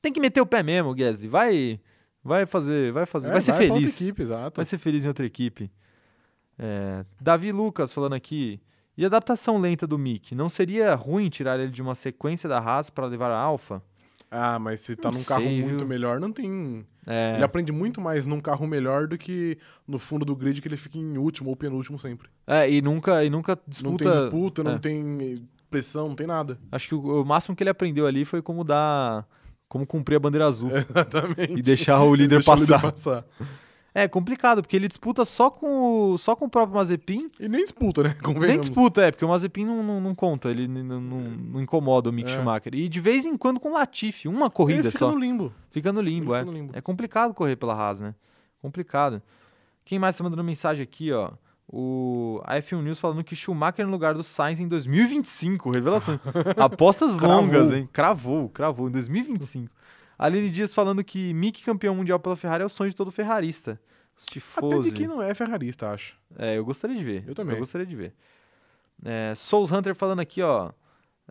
Tem 0.00 0.12
que 0.12 0.20
meter 0.20 0.40
o 0.40 0.46
pé 0.46 0.62
mesmo, 0.62 0.94
Gasly. 0.94 1.26
Vai... 1.26 1.80
Vai 2.22 2.46
fazer, 2.46 2.92
vai 2.92 3.06
fazer, 3.06 3.28
é, 3.28 3.32
vai 3.32 3.40
ser 3.40 3.52
vai 3.52 3.66
feliz. 3.66 4.00
Equipe, 4.00 4.22
exato. 4.22 4.56
Vai 4.56 4.64
ser 4.64 4.78
feliz 4.78 5.04
em 5.04 5.08
outra 5.08 5.24
equipe. 5.24 5.70
É, 6.58 7.04
Davi 7.20 7.52
Lucas 7.52 7.92
falando 7.92 8.14
aqui. 8.14 8.60
E 8.96 9.04
a 9.04 9.06
adaptação 9.06 9.58
lenta 9.58 9.86
do 9.86 9.98
Mick? 9.98 10.34
Não 10.34 10.50
seria 10.50 10.94
ruim 10.94 11.30
tirar 11.30 11.58
ele 11.58 11.70
de 11.70 11.80
uma 11.80 11.94
sequência 11.94 12.48
da 12.48 12.58
Haas 12.58 12.90
para 12.90 13.06
levar 13.06 13.30
a 13.30 13.38
Alfa? 13.38 13.82
Ah, 14.30 14.58
mas 14.58 14.80
se 14.80 14.94
tá 14.94 15.10
não 15.10 15.18
num 15.18 15.24
sei, 15.24 15.36
carro 15.36 15.48
viu? 15.48 15.66
muito 15.66 15.86
melhor, 15.86 16.20
não 16.20 16.30
tem. 16.30 16.86
É... 17.06 17.34
Ele 17.34 17.44
aprende 17.44 17.72
muito 17.72 18.00
mais 18.00 18.26
num 18.26 18.40
carro 18.40 18.66
melhor 18.66 19.08
do 19.08 19.18
que 19.18 19.58
no 19.88 19.98
fundo 19.98 20.24
do 20.24 20.36
grid 20.36 20.60
que 20.60 20.68
ele 20.68 20.76
fica 20.76 20.98
em 20.98 21.16
último 21.18 21.50
ou 21.50 21.56
penúltimo 21.56 21.98
sempre. 21.98 22.28
É, 22.46 22.70
e 22.70 22.82
nunca, 22.82 23.24
e 23.24 23.30
nunca 23.30 23.58
disputa. 23.66 24.04
Não 24.04 24.12
tem 24.12 24.22
disputa, 24.22 24.62
não 24.62 24.72
é. 24.72 24.78
tem 24.78 25.48
pressão, 25.70 26.08
não 26.08 26.14
tem 26.14 26.26
nada. 26.26 26.58
Acho 26.70 26.88
que 26.88 26.94
o, 26.94 27.22
o 27.22 27.24
máximo 27.24 27.56
que 27.56 27.62
ele 27.62 27.70
aprendeu 27.70 28.06
ali 28.06 28.24
foi 28.24 28.42
como 28.42 28.62
dar 28.62 29.26
como 29.70 29.86
cumprir 29.86 30.16
a 30.16 30.18
bandeira 30.18 30.46
azul. 30.46 30.70
Exatamente. 30.76 31.52
E 31.56 31.62
deixar 31.62 32.02
o 32.02 32.12
líder, 32.14 32.42
passar. 32.44 32.84
O 32.84 32.88
líder 32.88 32.92
passar. 32.92 33.24
É 33.94 34.06
complicado, 34.06 34.62
porque 34.62 34.76
ele 34.76 34.88
disputa 34.88 35.24
só 35.24 35.48
com 35.48 36.12
o, 36.12 36.18
só 36.18 36.36
com 36.36 36.44
o 36.44 36.50
próprio 36.50 36.76
Mazepin. 36.76 37.30
E 37.40 37.48
nem 37.48 37.62
disputa, 37.62 38.02
né? 38.02 38.16
Nem 38.38 38.60
disputa, 38.60 39.02
é, 39.02 39.10
porque 39.10 39.24
o 39.24 39.28
Mazepin 39.28 39.64
não, 39.64 39.82
não, 39.82 40.00
não 40.00 40.14
conta, 40.14 40.50
ele 40.50 40.68
não, 40.68 41.00
não, 41.00 41.20
não, 41.20 41.60
incomoda 41.60 42.10
o 42.10 42.12
Mick 42.12 42.30
é. 42.30 42.34
Schumacher. 42.34 42.74
E 42.74 42.88
de 42.88 43.00
vez 43.00 43.24
em 43.24 43.36
quando 43.36 43.58
com 43.58 43.70
o 43.70 43.72
Latifi, 43.74 44.28
uma 44.28 44.50
corrida 44.50 44.80
ele 44.80 44.90
fica 44.90 44.98
só. 44.98 45.08
Fica 45.08 45.18
no 45.18 45.24
limbo. 45.24 45.52
Fica 45.70 45.92
no 45.92 46.00
limbo, 46.00 46.34
é. 46.34 46.44
No 46.44 46.52
limbo. 46.52 46.72
É 46.76 46.80
complicado 46.80 47.32
correr 47.32 47.56
pela 47.56 47.74
Haas, 47.74 48.00
né? 48.00 48.14
Complicado. 48.60 49.22
Quem 49.84 49.98
mais 49.98 50.16
tá 50.16 50.22
mandando 50.22 50.44
mensagem 50.44 50.82
aqui, 50.82 51.12
ó? 51.12 51.30
O 51.72 52.40
a 52.44 52.56
F1 52.56 52.82
News 52.82 52.98
falando 52.98 53.22
que 53.22 53.36
Schumacher 53.36 53.86
no 53.86 53.92
lugar 53.92 54.14
do 54.14 54.24
Sainz 54.24 54.58
em 54.58 54.66
2025. 54.66 55.70
Revelação. 55.70 56.18
Apostas 56.58 57.20
longas, 57.20 57.70
hein? 57.70 57.88
Cravou, 57.92 58.48
cravou. 58.48 58.88
Em 58.88 58.90
2025. 58.90 59.72
Aline 60.18 60.50
Dias 60.50 60.74
falando 60.74 61.04
que 61.04 61.32
Mick 61.32 61.62
campeão 61.62 61.94
mundial 61.94 62.18
pela 62.18 62.36
Ferrari 62.36 62.64
é 62.64 62.66
o 62.66 62.68
sonho 62.68 62.90
de 62.90 62.96
todo 62.96 63.12
ferrarista. 63.12 63.80
Até 64.56 64.78
de 64.80 64.92
quem 64.92 65.06
não 65.06 65.22
é 65.22 65.32
ferrarista, 65.32 65.90
acho. 65.90 66.18
É, 66.36 66.58
eu 66.58 66.64
gostaria 66.64 66.96
de 66.96 67.04
ver. 67.04 67.24
Eu 67.26 67.34
também. 67.34 67.54
Eu 67.54 67.60
gostaria 67.60 67.86
de 67.86 67.96
ver. 67.96 68.14
É, 69.04 69.32
Souls 69.34 69.70
Hunter 69.70 69.94
falando 69.94 70.20
aqui, 70.20 70.42
ó. 70.42 70.72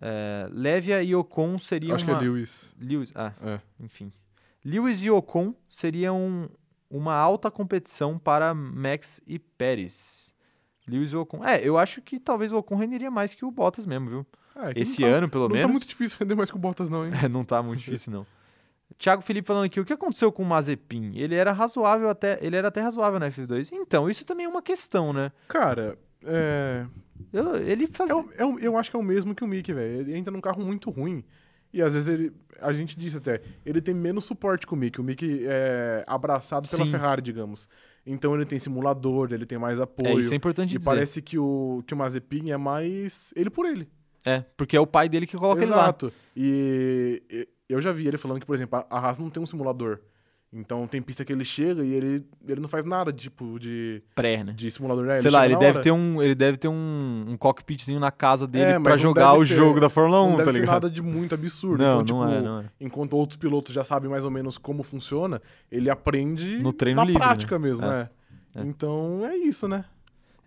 É, 0.02 0.47
Levia 0.52 1.04
e 1.04 1.13
Ocon 1.13 1.60
seriam. 1.60 1.93
Acho 1.93 2.06
uma... 2.06 2.17
que 2.17 2.25
é 2.25 2.28
Lewis. 2.28 2.73
Lewis, 2.80 3.12
ah, 3.13 3.34
é. 3.43 3.60
enfim. 3.80 4.12
Lewis 4.63 5.04
e 5.04 5.12
Ocon 5.12 5.54
seriam 5.67 6.49
uma 6.89 7.13
alta 7.13 7.52
competição 7.52 8.17
para 8.17 8.54
Max 8.54 9.21
e 9.28 9.38
Pérez. 9.38 10.34
Lewis 10.88 11.12
e 11.12 11.15
Ocon. 11.15 11.45
É, 11.45 11.62
eu 11.62 11.78
acho 11.78 12.02
que 12.02 12.19
talvez 12.19 12.52
o 12.52 12.58
Ocon 12.58 12.75
renderia 12.75 13.12
mais 13.12 13.34
que 13.34 13.45
o 13.45 13.52
Bottas 13.52 13.86
mesmo, 13.86 14.10
viu? 14.10 14.25
É, 14.56 14.73
Esse 14.75 15.02
tá, 15.02 15.08
ano, 15.08 15.30
pelo 15.30 15.43
não 15.43 15.49
menos. 15.49 15.62
Não 15.63 15.69
tá 15.69 15.71
muito 15.71 15.88
difícil 15.88 16.17
render 16.19 16.36
mais 16.36 16.49
que 16.49 16.58
o 16.58 16.60
Bottas, 16.60 16.89
não, 16.89 17.06
hein? 17.06 17.12
É, 17.23 17.30
não 17.30 17.45
tá 17.45 17.62
muito 17.62 17.80
difícil, 17.80 18.12
não. 18.12 18.25
Thiago 18.97 19.21
Felipe 19.21 19.47
falando 19.47 19.65
aqui, 19.65 19.80
o 19.80 19.86
que 19.86 19.93
aconteceu 19.93 20.32
com 20.32 20.41
o 20.41 20.45
Mazepin? 20.45 21.12
Ele 21.15 21.36
era 21.36 21.52
razoável 21.52 22.10
até, 22.10 22.39
ele 22.41 22.56
era 22.56 22.69
até 22.69 22.82
razoável 22.82 23.19
na 23.19 23.30
F2. 23.30 23.69
Então, 23.71 24.10
isso 24.10 24.25
também 24.25 24.45
é 24.47 24.49
uma 24.49 24.63
questão, 24.63 25.13
né? 25.13 25.30
Cara, 25.47 25.97
é... 26.23 26.86
Eu, 27.32 27.56
ele 27.56 27.86
faz... 27.88 28.10
É, 28.10 28.13
é, 28.13 28.43
eu 28.62 28.78
acho 28.78 28.89
que 28.89 28.95
é 28.95 28.99
o 28.99 29.04
mesmo 29.04 29.36
que 29.36 29.43
o 29.43 29.47
Mick, 29.47 29.71
velho. 29.71 30.02
Ele 30.02 30.17
entra 30.17 30.32
num 30.32 30.41
carro 30.41 30.63
muito 30.65 30.89
ruim. 30.89 31.23
E 31.73 31.82
às 31.82 31.93
vezes 31.93 32.08
ele. 32.08 32.32
A 32.62 32.73
gente 32.73 32.97
disse 32.97 33.15
até, 33.15 33.41
ele 33.65 33.79
tem 33.79 33.93
menos 33.93 34.25
suporte 34.25 34.67
que 34.67 34.73
o 34.73 34.75
Mick. 34.75 34.99
O 34.99 35.03
Mick 35.03 35.45
é 35.45 36.03
abraçado 36.05 36.67
pela 36.69 36.84
Sim. 36.84 36.91
Ferrari, 36.91 37.21
digamos. 37.21 37.69
Então 38.05 38.34
ele 38.36 38.45
tem 38.45 38.60
simulador, 38.60 39.29
ele 39.32 39.45
tem 39.45 39.58
mais 39.58 39.79
apoio. 39.79 40.17
É, 40.17 40.19
isso 40.19 40.34
é 40.34 40.36
importante 40.36 40.75
e 40.75 40.77
dizer. 40.77 40.89
parece 40.89 41.21
que 41.21 41.38
o, 41.38 41.84
que 41.86 41.93
o 41.93 41.97
Mazepin 41.97 42.51
é 42.51 42.58
mais 42.58 43.34
ele 43.36 43.49
por 43.49 43.65
ele. 43.65 43.88
É, 44.25 44.43
porque 44.58 44.75
é 44.75 44.79
o 44.79 44.88
pai 44.88 45.08
dele 45.08 45.25
que 45.25 45.38
coloca 45.38 45.63
Exato. 45.63 45.67
ele 45.67 45.75
lá. 45.75 45.84
Exato. 45.86 46.13
E 46.36 47.47
eu 47.69 47.79
já 47.79 47.91
vi 47.91 48.08
ele 48.08 48.17
falando 48.17 48.39
que, 48.39 48.45
por 48.45 48.55
exemplo, 48.55 48.84
a 48.89 48.99
Haas 48.99 49.19
não 49.19 49.29
tem 49.29 49.41
um 49.41 49.45
simulador. 49.45 49.99
Então 50.51 50.88
tem 50.88 50.99
pista 50.99 51.23
que 51.23 51.31
ele 51.31 51.45
chega 51.45 51.83
e 51.83 51.93
ele, 51.93 52.25
ele 52.47 52.59
não 52.59 52.67
faz 52.67 52.83
nada 52.83 53.13
tipo 53.13 53.59
de 53.59 54.01
pré, 54.15 54.43
né? 54.43 54.51
De 54.53 54.69
simulador, 54.71 55.05
né? 55.05 55.21
Sei 55.21 55.29
lá, 55.29 55.45
ele 55.45 55.55
deve 55.55 55.79
ter 55.79 55.91
um 55.91 56.21
ele 56.21 56.33
deve 56.33 56.57
ter 56.57 56.67
um, 56.67 57.25
um 57.27 57.38
cockpitzinho 57.38 57.99
na 57.99 58.09
casa 58.09 58.47
dele 58.47 58.71
é, 58.71 58.79
para 58.79 58.97
jogar 58.97 59.35
o 59.35 59.45
ser, 59.45 59.53
jogo 59.53 59.79
da 59.79 59.91
Fórmula 59.91 60.23
1, 60.23 60.29
não 60.29 60.38
tá 60.38 60.45
deve 60.45 60.59
ligado? 60.59 60.73
nada 60.73 60.89
de 60.89 61.03
muito 61.03 61.35
absurdo. 61.35 61.83
Não, 61.83 61.89
então, 61.89 62.05
tipo, 62.05 62.17
não 62.17 62.33
é, 62.33 62.41
não 62.41 62.59
é. 62.62 62.65
enquanto 62.81 63.13
outros 63.13 63.38
pilotos 63.38 63.71
já 63.73 63.83
sabem 63.83 64.09
mais 64.09 64.25
ou 64.25 64.31
menos 64.31 64.57
como 64.57 64.81
funciona, 64.81 65.39
ele 65.71 65.88
aprende 65.88 66.57
no 66.63 66.73
treino 66.73 66.99
na 66.99 67.05
livre, 67.05 67.21
prática 67.21 67.59
né? 67.59 67.67
mesmo, 67.67 67.85
é. 67.85 68.09
é. 68.55 68.62
Então 68.62 69.21
é 69.23 69.38
isso, 69.38 69.67
né? 69.67 69.85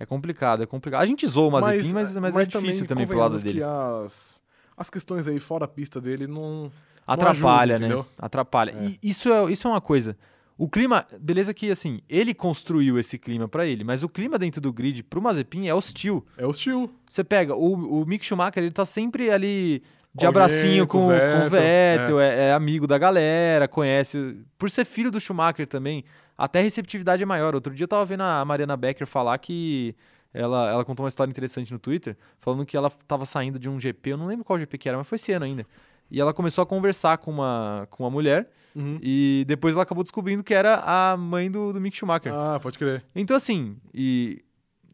É 0.01 0.05
complicado, 0.05 0.65
é 0.65 0.67
complicado. 0.67 1.03
A 1.03 1.07
gente 1.07 1.25
zoou 1.29 1.49
o 1.49 1.53
Mazepin, 1.53 1.93
mas, 1.93 2.17
mas, 2.17 2.35
mas, 2.35 2.37
é 2.37 2.51
difícil 2.51 2.87
também, 2.87 2.87
também 2.89 3.07
pro 3.07 3.19
lado 3.19 3.39
dele. 3.39 3.53
que 3.53 3.63
as, 3.63 4.43
as 4.77 4.91
questões 4.91 5.29
aí 5.29 5.39
fora 5.39 5.65
a 5.65 5.69
pista 5.69 6.01
dele 6.01 6.27
não 6.27 6.73
Atrapalha, 7.07 7.75
ajuda, 7.77 7.97
né? 7.97 8.05
Atrapalha. 8.19 8.71
É. 8.79 8.85
E 8.85 8.99
isso 9.03 9.33
é, 9.33 9.53
isso 9.53 9.67
é 9.67 9.71
uma 9.71 9.81
coisa. 9.81 10.17
O 10.57 10.69
clima, 10.69 11.07
beleza 11.21 11.53
que 11.53 11.71
assim, 11.71 12.01
ele 12.09 12.33
construiu 12.35 12.99
esse 12.99 13.19
clima 13.19 13.49
para 13.49 13.67
ele, 13.67 13.83
mas 13.83 14.03
o 14.03 14.09
clima 14.09 14.39
dentro 14.39 14.61
do 14.61 14.73
grid 14.73 15.03
pro 15.03 15.21
Mazepin 15.21 15.67
é 15.67 15.75
hostil. 15.75 16.25
É 16.37 16.47
hostil. 16.47 16.93
Você 17.09 17.25
pega, 17.25 17.55
o, 17.55 18.03
o 18.03 18.07
Mick 18.07 18.25
Schumacher, 18.25 18.63
ele 18.63 18.71
tá 18.71 18.85
sempre 18.85 19.31
ali 19.31 19.83
de 20.15 20.27
abracinho 20.27 20.87
com, 20.87 20.99
com, 20.99 21.07
o 21.07 21.51
Vettel, 21.51 22.21
é. 22.21 22.29
É, 22.29 22.49
é. 22.49 22.53
amigo 22.53 22.87
da 22.87 22.99
galera, 22.99 23.67
conhece. 23.67 24.37
Por 24.59 24.71
ser 24.71 24.85
filho 24.85 25.11
do 25.11 25.19
Schumacher 25.19 25.67
também, 25.67 26.05
até 26.37 26.61
a 26.61 26.63
receptividade 26.63 27.23
é 27.23 27.27
maior. 27.27 27.55
Outro 27.55 27.75
dia 27.75 27.85
eu 27.85 27.89
tava 27.89 28.05
vendo 28.05 28.23
a 28.23 28.45
Mariana 28.45 28.77
Becker 28.77 29.07
falar 29.07 29.37
que 29.39 29.97
ela, 30.35 30.71
ela 30.71 30.85
contou 30.85 31.05
uma 31.05 31.09
história 31.09 31.31
interessante 31.31 31.73
no 31.73 31.79
Twitter, 31.79 32.17
falando 32.41 32.65
que 32.65 32.77
ela 32.77 32.91
tava 33.07 33.27
saindo 33.27 33.59
de 33.59 33.69
um 33.69 33.79
GP, 33.79 34.11
eu 34.11 34.17
não 34.17 34.27
lembro 34.27 34.45
qual 34.45 34.59
GP 34.59 34.79
que 34.79 34.89
era, 34.89 34.99
mas 34.99 35.07
foi 35.07 35.17
esse 35.17 35.33
ano 35.33 35.45
ainda. 35.45 35.67
E 36.13 36.21
ela 36.21 36.35
começou 36.35 36.61
a 36.61 36.67
conversar 36.67 37.17
com 37.17 37.31
uma, 37.31 37.89
com 37.91 38.05
uma 38.05 38.11
mulher. 38.11 38.51
Uhum. 38.77 38.99
E 39.03 39.45
depois 39.49 39.75
ela 39.75 39.83
acabou 39.83 40.05
descobrindo 40.05 40.45
que 40.45 40.53
era 40.53 40.77
a 40.85 41.17
mãe 41.17 41.51
do, 41.51 41.73
do 41.73 41.81
Mick 41.81 41.97
Schumacher. 41.97 42.31
Ah, 42.35 42.61
pode 42.63 42.79
crer. 42.79 43.03
Então, 43.17 43.35
assim, 43.35 43.79
e, 43.95 44.45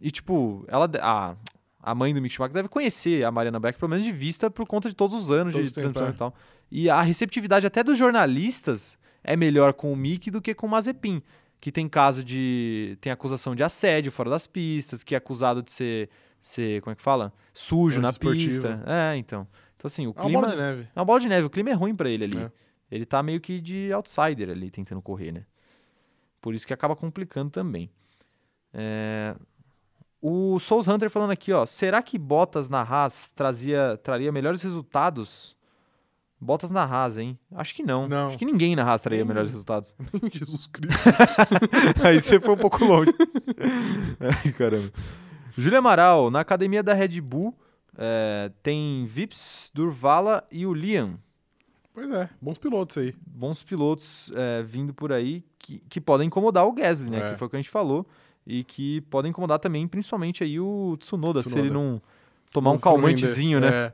e 0.00 0.12
tipo, 0.12 0.64
ela. 0.68 0.88
A, 1.02 1.34
a 1.82 1.94
mãe 1.94 2.14
do 2.14 2.22
Mick 2.22 2.32
Schumacher 2.32 2.54
deve 2.54 2.68
conhecer 2.68 3.24
a 3.24 3.32
Mariana 3.32 3.58
Beck, 3.58 3.76
pelo 3.76 3.90
menos 3.90 4.04
de 4.04 4.12
vista, 4.12 4.48
por 4.48 4.64
conta 4.64 4.88
de 4.88 4.94
todos 4.94 5.20
os 5.20 5.30
anos 5.30 5.54
todos 5.54 5.68
de 5.68 5.74
transmissão 5.74 6.06
é. 6.06 6.10
e 6.10 6.14
tal. 6.14 6.34
E 6.70 6.88
a 6.88 7.02
receptividade 7.02 7.66
até 7.66 7.82
dos 7.82 7.98
jornalistas 7.98 8.96
é 9.24 9.36
melhor 9.36 9.72
com 9.72 9.92
o 9.92 9.96
Mick 9.96 10.30
do 10.30 10.40
que 10.40 10.54
com 10.54 10.68
o 10.68 10.70
Mazepin, 10.70 11.20
que 11.60 11.72
tem 11.72 11.88
caso 11.88 12.22
de. 12.22 12.96
tem 13.00 13.10
acusação 13.10 13.56
de 13.56 13.64
assédio 13.64 14.12
fora 14.12 14.30
das 14.30 14.46
pistas, 14.46 15.02
que 15.02 15.16
é 15.16 15.18
acusado 15.18 15.64
de 15.64 15.72
ser. 15.72 16.10
ser 16.40 16.80
como 16.82 16.92
é 16.92 16.94
que 16.94 17.02
fala? 17.02 17.32
Sujo 17.52 17.98
é 17.98 18.02
na 18.02 18.12
pista. 18.12 18.84
É, 18.86 19.16
então. 19.16 19.48
Então, 19.78 19.86
assim, 19.86 20.08
o 20.08 20.12
clima. 20.12 20.28
É 20.28 20.36
uma 20.36 20.40
bola 20.40 20.52
de 20.52 20.56
neve. 20.56 20.88
É 20.94 20.98
uma 20.98 21.04
bola 21.04 21.20
de 21.20 21.28
neve. 21.28 21.46
O 21.46 21.50
clima 21.50 21.70
é 21.70 21.72
ruim 21.72 21.94
para 21.94 22.10
ele 22.10 22.24
ali. 22.24 22.38
É. 22.38 22.50
Ele 22.90 23.06
tá 23.06 23.22
meio 23.22 23.40
que 23.40 23.60
de 23.60 23.92
outsider 23.92 24.50
ali, 24.50 24.70
tentando 24.70 25.00
correr, 25.00 25.30
né? 25.30 25.44
Por 26.40 26.52
isso 26.52 26.66
que 26.66 26.74
acaba 26.74 26.96
complicando 26.96 27.50
também. 27.50 27.88
É... 28.74 29.36
O 30.20 30.58
Souls 30.58 30.88
Hunter 30.88 31.08
falando 31.08 31.30
aqui, 31.30 31.52
ó. 31.52 31.64
Será 31.64 32.02
que 32.02 32.18
Bottas 32.18 32.68
na 32.68 32.82
Haas 32.82 33.30
trazia, 33.30 33.96
traria 34.02 34.32
melhores 34.32 34.60
resultados? 34.62 35.56
Bottas 36.40 36.72
na 36.72 36.82
Haas, 36.82 37.18
hein? 37.18 37.38
Acho 37.54 37.72
que 37.72 37.84
não. 37.84 38.08
não. 38.08 38.26
Acho 38.26 38.38
que 38.38 38.44
ninguém 38.44 38.74
na 38.74 38.82
Haas 38.82 39.00
traria 39.00 39.24
melhores 39.24 39.50
resultados. 39.50 39.94
Jesus 40.32 40.66
Cristo. 40.66 41.08
Aí 42.02 42.20
você 42.20 42.40
foi 42.40 42.54
um 42.54 42.58
pouco 42.58 42.84
longe. 42.84 43.12
Ai, 44.18 44.52
caramba. 44.52 44.90
Júlia 45.56 45.78
Amaral, 45.78 46.32
na 46.32 46.40
academia 46.40 46.82
da 46.82 46.94
Red 46.94 47.20
Bull, 47.20 47.56
é, 47.98 48.52
tem 48.62 49.04
Vips, 49.06 49.72
Durvala 49.74 50.44
e 50.52 50.64
o 50.64 50.72
Liam. 50.72 51.18
Pois 51.92 52.08
é, 52.12 52.30
bons 52.40 52.56
pilotos 52.56 52.96
aí. 52.96 53.12
Bons 53.26 53.64
pilotos 53.64 54.30
é, 54.36 54.62
vindo 54.62 54.94
por 54.94 55.12
aí 55.12 55.44
que, 55.58 55.80
que 55.88 56.00
podem 56.00 56.28
incomodar 56.28 56.64
o 56.64 56.72
Gasly, 56.72 57.10
né? 57.10 57.18
É. 57.18 57.32
Que 57.32 57.38
foi 57.38 57.48
o 57.48 57.50
que 57.50 57.56
a 57.56 57.58
gente 57.58 57.70
falou. 57.70 58.06
E 58.46 58.62
que 58.62 59.00
podem 59.02 59.30
incomodar 59.30 59.58
também, 59.58 59.86
principalmente 59.86 60.44
aí 60.44 60.58
o 60.58 60.96
Tsunoda, 60.98 61.40
Tsunoda. 61.40 61.42
se 61.42 61.58
ele 61.58 61.70
não 61.70 62.00
tomar 62.52 62.70
não 62.70 62.76
um 62.76 62.80
calmantezinho, 62.80 63.60
né? 63.60 63.68
É. 63.68 63.92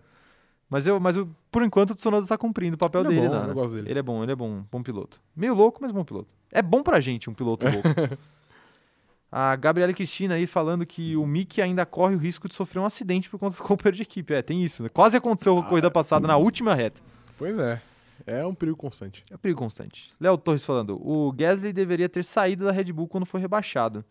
Mas, 0.68 0.86
eu, 0.86 1.00
mas 1.00 1.16
eu, 1.16 1.28
por 1.50 1.62
enquanto 1.62 1.90
o 1.90 1.94
Tsunoda 1.94 2.26
tá 2.26 2.36
cumprindo 2.38 2.74
o 2.74 2.78
papel 2.78 3.00
ele 3.02 3.08
é 3.08 3.20
dele, 3.20 3.26
é 3.26 3.30
bom, 3.30 3.62
né? 3.62 3.68
Dele. 3.68 3.90
Ele 3.90 3.98
é 3.98 4.02
bom, 4.02 4.22
ele 4.22 4.32
é 4.32 4.36
bom, 4.36 4.64
bom 4.70 4.82
piloto. 4.82 5.20
Meio 5.34 5.54
louco, 5.54 5.78
mas 5.80 5.90
bom 5.90 6.04
piloto. 6.04 6.28
É 6.52 6.62
bom 6.62 6.82
pra 6.82 7.00
gente 7.00 7.28
um 7.28 7.34
piloto 7.34 7.66
louco. 7.66 7.88
A 9.36 9.56
Gabriela 9.56 9.92
Cristina 9.92 10.36
aí 10.36 10.46
falando 10.46 10.86
que 10.86 11.16
o 11.16 11.26
Mickey 11.26 11.60
ainda 11.60 11.84
corre 11.84 12.14
o 12.14 12.18
risco 12.18 12.46
de 12.46 12.54
sofrer 12.54 12.78
um 12.78 12.84
acidente 12.84 13.28
por 13.28 13.36
conta 13.36 13.56
do 13.56 13.62
companheiro 13.66 13.96
de 13.96 14.02
equipe. 14.02 14.32
É, 14.32 14.40
tem 14.40 14.62
isso, 14.62 14.84
né? 14.84 14.88
Quase 14.88 15.16
aconteceu 15.16 15.58
a 15.58 15.60
ah, 15.60 15.64
corrida 15.64 15.90
passada 15.90 16.28
na 16.28 16.36
última 16.36 16.72
reta. 16.72 17.02
Pois 17.36 17.58
é. 17.58 17.82
É 18.24 18.46
um 18.46 18.54
perigo 18.54 18.76
constante. 18.76 19.24
É 19.28 19.34
um 19.34 19.38
perigo 19.38 19.58
constante. 19.58 20.12
Léo 20.20 20.38
Torres 20.38 20.64
falando: 20.64 21.00
o 21.04 21.32
Gasly 21.32 21.72
deveria 21.72 22.08
ter 22.08 22.24
saído 22.24 22.64
da 22.64 22.70
Red 22.70 22.92
Bull 22.92 23.08
quando 23.08 23.26
foi 23.26 23.40
rebaixado. 23.40 24.04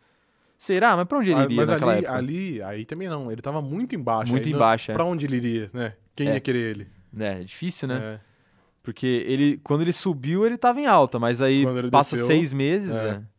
Será? 0.57 0.97
Mas 0.97 1.07
pra 1.07 1.17
onde 1.17 1.31
ele 1.31 1.39
ah, 1.39 1.43
iria 1.45 1.55
mas 1.55 1.69
naquela 1.69 1.93
ali, 1.93 2.03
época? 2.03 2.17
ali, 2.17 2.62
aí 2.62 2.86
também 2.86 3.07
não. 3.07 3.31
Ele 3.31 3.41
tava 3.41 3.62
muito 3.62 3.95
embaixo. 3.95 4.29
Muito 4.29 4.49
embaixo, 4.49 4.91
não, 4.91 4.93
é. 4.93 4.97
Pra 4.97 5.05
onde 5.05 5.25
ele 5.25 5.38
iria, 5.38 5.69
né? 5.71 5.93
Quem 6.13 6.27
é. 6.27 6.33
ia 6.33 6.39
querer 6.41 6.69
ele? 6.69 6.88
É, 7.17 7.39
é 7.39 7.43
difícil, 7.45 7.88
né? 7.88 8.15
É. 8.15 8.19
Porque 8.83 9.07
ele, 9.25 9.57
quando 9.63 9.83
ele 9.83 9.93
subiu, 9.93 10.45
ele 10.45 10.57
tava 10.57 10.81
em 10.81 10.86
alta, 10.86 11.17
mas 11.17 11.41
aí 11.41 11.65
passa 11.89 12.17
desceu, 12.17 12.27
seis 12.27 12.51
meses. 12.51 12.93
É. 12.93 13.07
é. 13.07 13.32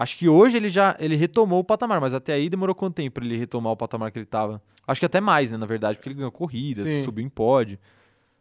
Acho 0.00 0.16
que 0.16 0.30
hoje 0.30 0.56
ele 0.56 0.70
já 0.70 0.96
ele 0.98 1.14
retomou 1.14 1.60
o 1.60 1.64
patamar, 1.64 2.00
mas 2.00 2.14
até 2.14 2.32
aí 2.32 2.48
demorou 2.48 2.74
quanto 2.74 2.94
tempo 2.94 3.16
pra 3.16 3.22
ele 3.22 3.36
retomar 3.36 3.70
o 3.70 3.76
patamar 3.76 4.10
que 4.10 4.18
ele 4.18 4.24
tava? 4.24 4.62
Acho 4.86 4.98
que 4.98 5.04
até 5.04 5.20
mais, 5.20 5.50
né, 5.50 5.58
na 5.58 5.66
verdade, 5.66 5.98
porque 5.98 6.08
ele 6.08 6.16
ganhou 6.16 6.32
corrida, 6.32 6.82
Sim. 6.82 7.04
subiu 7.04 7.22
em 7.22 7.28
pódio. 7.28 7.78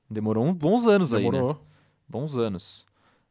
Demorou 0.10 0.46
uns 0.46 0.54
bons 0.54 0.86
anos 0.86 1.10
demorou. 1.10 1.42
aí, 1.42 1.48
né? 1.48 1.60
Bons 2.08 2.38
anos. 2.38 2.86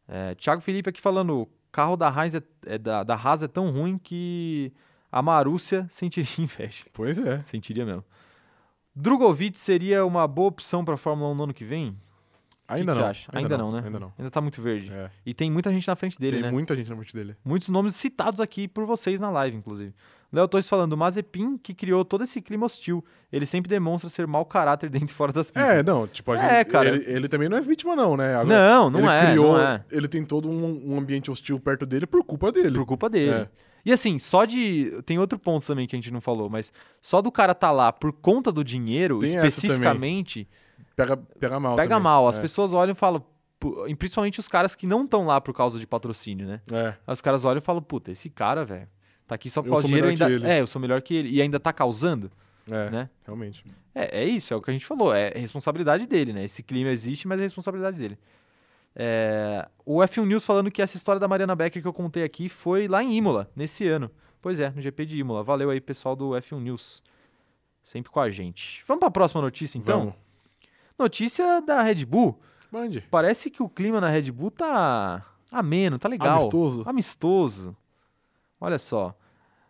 É, 0.07 0.35
Thiago 0.35 0.61
Felipe 0.61 0.91
aqui 0.91 1.01
falando, 1.01 1.41
o 1.41 1.49
carro 1.73 1.97
da 1.97 2.11
Haas 2.11 2.35
é, 2.35 2.43
é 2.67 2.77
da, 2.77 3.03
da 3.03 3.15
Haas 3.15 3.43
é 3.43 3.49
tão 3.49 3.71
ruim 3.71 3.97
que 3.97 4.75
a 5.11 5.23
Marúcia 5.23 5.87
sentiria 5.89 6.29
inveja. 6.39 6.85
Pois 6.93 7.19
é. 7.19 7.43
Sentiria 7.45 7.87
mesmo. 7.87 8.05
Drogovic 8.95 9.59
seria 9.59 10.05
uma 10.05 10.29
boa 10.29 10.49
opção 10.49 10.85
para 10.85 10.93
a 10.93 10.99
Fórmula 10.99 11.31
1 11.31 11.35
no 11.35 11.45
ano 11.45 11.55
que 11.55 11.65
vem? 11.65 11.97
Ainda 12.69 12.93
que 12.93 12.99
não. 12.99 13.13
Que 13.13 13.19
ainda, 13.33 13.39
ainda, 13.39 13.59
não, 13.59 13.73
né? 13.73 13.83
Ainda 13.85 13.99
não. 13.99 14.13
Ainda 14.19 14.31
tá 14.31 14.41
muito 14.43 14.61
verde. 14.61 14.93
É. 14.93 15.11
E 15.25 15.33
tem 15.33 15.51
muita 15.51 15.73
gente 15.73 15.89
na 15.89 15.97
frente 15.97 16.19
dele, 16.19 16.33
tem 16.33 16.43
né? 16.43 16.49
Tem 16.49 16.53
muita 16.53 16.77
gente 16.77 16.91
na 16.91 16.97
frente 16.97 17.15
dele. 17.15 17.35
Muitos 17.43 17.71
nomes 17.71 17.97
citados 17.97 18.41
aqui 18.41 18.69
por 18.69 18.85
vocês 18.85 19.21
na 19.21 19.31
live, 19.31 19.57
inclusive. 19.57 19.95
Léo 20.31 20.47
Torres 20.47 20.69
falando, 20.69 20.95
Mazepin 20.95 21.57
que 21.57 21.73
criou 21.73 22.05
todo 22.05 22.25
esse 22.25 22.43
clima 22.43 22.67
hostil. 22.67 23.03
Ele 23.33 23.47
sempre 23.47 23.71
demonstra 23.71 24.11
ser 24.11 24.27
mau 24.27 24.45
caráter 24.45 24.91
dentro 24.91 25.09
e 25.09 25.15
fora 25.15 25.33
das 25.33 25.51
pistas. 25.51 25.79
É, 25.79 25.83
não, 25.83 26.07
tipo, 26.07 26.31
a 26.33 26.37
gente, 26.37 26.53
é, 26.53 26.65
cara. 26.65 26.89
Ele, 26.91 27.05
ele, 27.07 27.29
também 27.29 27.49
não 27.49 27.57
é 27.57 27.61
vítima, 27.63 27.97
não, 27.97 28.17
né? 28.17 28.35
Agora, 28.35 28.47
não, 28.47 28.91
não 28.91 29.01
ele 29.01 29.09
é. 29.09 29.31
Criou, 29.31 29.53
não 29.55 29.61
é. 29.61 29.85
Ele 29.91 30.09
tem 30.09 30.25
todo 30.25 30.51
um, 30.51 30.93
um, 30.93 30.99
ambiente 30.99 31.31
hostil 31.31 31.59
perto 31.59 31.87
dele 31.87 32.07
por 32.07 32.23
culpa 32.23 32.53
dele. 32.53 32.73
Por 32.73 32.85
culpa 32.85 33.09
dele. 33.09 33.33
É. 33.33 33.49
E 33.87 33.93
assim, 33.93 34.19
só 34.19 34.45
de. 34.45 35.01
Tem 35.07 35.19
outro 35.19 35.39
ponto 35.39 35.67
também 35.67 35.87
que 35.87 35.97
a 35.97 35.99
gente 35.99 36.13
não 36.13 36.21
falou, 36.21 36.51
mas 36.51 36.71
só 37.01 37.23
do 37.23 37.33
cara 37.33 37.55
tá 37.55 37.71
lá 37.71 37.91
por 37.91 38.13
conta 38.13 38.53
do 38.53 38.63
dinheiro, 38.63 39.19
tem 39.21 39.31
especificamente. 39.31 40.47
Pega, 40.99 41.17
pega 41.17 41.61
mal. 41.61 41.77
Pega 41.77 41.89
também. 41.91 42.03
mal. 42.03 42.27
As 42.27 42.39
é. 42.39 42.41
pessoas 42.41 42.73
olham 42.73 42.91
e 42.91 42.95
falam. 42.97 43.25
Principalmente 43.97 44.41
os 44.41 44.49
caras 44.49 44.75
que 44.75 44.87
não 44.87 45.05
estão 45.05 45.27
lá 45.27 45.41
por 45.41 45.55
causa 45.55 45.79
de 45.79 45.87
patrocínio, 45.87 46.47
né? 46.47 46.61
É. 46.73 46.95
Os 47.07 47.21
caras 47.21 47.45
olham 47.45 47.59
e 47.59 47.61
falam, 47.61 47.83
puta, 47.83 48.11
esse 48.11 48.29
cara, 48.31 48.65
velho 48.65 48.89
Tá 49.29 49.35
aqui 49.35 49.51
só 49.51 49.63
por 49.63 49.69
causa 49.69 49.83
do 49.83 49.89
dinheiro 49.89 50.09
ainda. 50.09 50.49
É, 50.49 50.61
eu 50.61 50.67
sou 50.67 50.81
melhor 50.81 51.03
que 51.03 51.15
ele. 51.15 51.29
E 51.29 51.43
ainda 51.43 51.61
tá 51.61 51.73
causando. 51.73 52.31
É, 52.71 52.91
né? 52.91 53.11
realmente. 53.25 53.65
É, 53.95 54.23
é 54.23 54.25
isso, 54.25 54.53
é 54.53 54.57
o 54.57 54.61
que 54.61 54.71
a 54.71 54.73
gente 54.73 54.87
falou. 54.87 55.15
É 55.15 55.31
responsabilidade 55.37 56.07
dele, 56.07 56.33
né? 56.33 56.45
Esse 56.45 56.63
clima 56.63 56.91
existe, 56.91 57.29
mas 57.29 57.39
é 57.39 57.43
responsabilidade 57.43 57.99
dele. 57.99 58.19
É, 58.97 59.69
o 59.85 59.99
F1 59.99 60.25
News 60.25 60.45
falando 60.45 60.71
que 60.71 60.83
essa 60.83 60.97
história 60.97 61.21
da 61.21 61.29
Mariana 61.29 61.55
Becker 61.55 61.81
que 61.81 61.89
eu 61.89 61.93
contei 61.93 62.25
aqui 62.25 62.49
foi 62.49 62.89
lá 62.89 63.03
em 63.03 63.15
Imola, 63.15 63.51
nesse 63.55 63.87
ano. 63.87 64.11
Pois 64.41 64.61
é, 64.61 64.71
no 64.71 64.81
GP 64.81 65.07
de 65.07 65.19
Imola. 65.19 65.43
Valeu 65.43 65.71
aí, 65.71 65.81
pessoal 65.81 66.17
do 66.17 66.31
F1 66.31 66.59
News. 66.59 67.03
Sempre 67.83 68.11
com 68.11 68.21
a 68.21 68.31
gente. 68.31 68.83
Vamos 68.87 69.01
para 69.01 69.09
a 69.09 69.13
próxima 69.13 69.43
notícia, 69.43 69.79
então? 69.79 70.01
Vamos. 70.01 70.15
Notícia 70.99 71.61
da 71.61 71.81
Red 71.83 72.05
Bull. 72.05 72.39
Mande. 72.71 73.01
Parece 73.11 73.51
que 73.51 73.63
o 73.63 73.69
clima 73.69 74.01
na 74.01 74.09
Red 74.09 74.33
Bull 74.33 74.51
tá 74.51 75.25
ameno, 75.51 75.99
tá 75.99 76.09
legal. 76.09 76.41
Amistoso. 76.41 76.83
Amistoso. 76.85 77.77
Olha 78.61 78.79
só. 78.79 79.15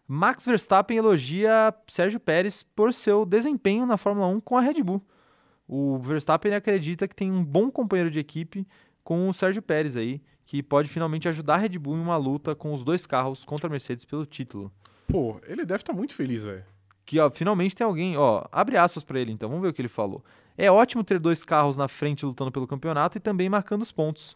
Max 0.06 0.46
Verstappen 0.46 0.96
elogia 0.96 1.74
Sérgio 1.86 2.18
Pérez 2.18 2.62
por 2.62 2.94
seu 2.94 3.26
desempenho 3.26 3.84
na 3.84 3.98
Fórmula 3.98 4.26
1 4.28 4.40
com 4.40 4.56
a 4.56 4.60
Red 4.62 4.82
Bull. 4.82 5.02
O 5.68 5.98
Verstappen 5.98 6.54
acredita 6.54 7.06
que 7.06 7.14
tem 7.14 7.30
um 7.30 7.44
bom 7.44 7.70
companheiro 7.70 8.10
de 8.10 8.18
equipe 8.18 8.66
com 9.04 9.28
o 9.28 9.34
Sérgio 9.34 9.60
Pérez 9.60 9.96
aí, 9.96 10.22
que 10.46 10.62
pode 10.62 10.88
finalmente 10.88 11.28
ajudar 11.28 11.56
a 11.56 11.58
Red 11.58 11.78
Bull 11.78 11.96
em 11.96 12.00
uma 12.00 12.16
luta 12.16 12.54
com 12.54 12.72
os 12.72 12.82
dois 12.82 13.04
carros 13.04 13.44
contra 13.44 13.66
a 13.66 13.70
Mercedes 13.70 14.06
pelo 14.06 14.24
título. 14.24 14.72
Pô, 15.06 15.38
ele 15.46 15.66
deve 15.66 15.82
estar 15.82 15.92
tá 15.92 15.98
muito 15.98 16.14
feliz, 16.14 16.42
velho. 16.42 16.64
Que 17.04 17.20
ó, 17.20 17.30
finalmente 17.30 17.76
tem 17.76 17.86
alguém, 17.86 18.16
ó, 18.16 18.46
abre 18.50 18.78
aspas 18.78 19.04
para 19.04 19.20
ele 19.20 19.30
então, 19.30 19.48
vamos 19.50 19.62
ver 19.62 19.68
o 19.68 19.72
que 19.74 19.82
ele 19.82 19.88
falou. 19.88 20.24
É 20.60 20.68
ótimo 20.72 21.04
ter 21.04 21.20
dois 21.20 21.44
carros 21.44 21.76
na 21.76 21.86
frente 21.86 22.26
lutando 22.26 22.50
pelo 22.50 22.66
campeonato 22.66 23.16
e 23.16 23.20
também 23.20 23.48
marcando 23.48 23.82
os 23.82 23.92
pontos. 23.92 24.34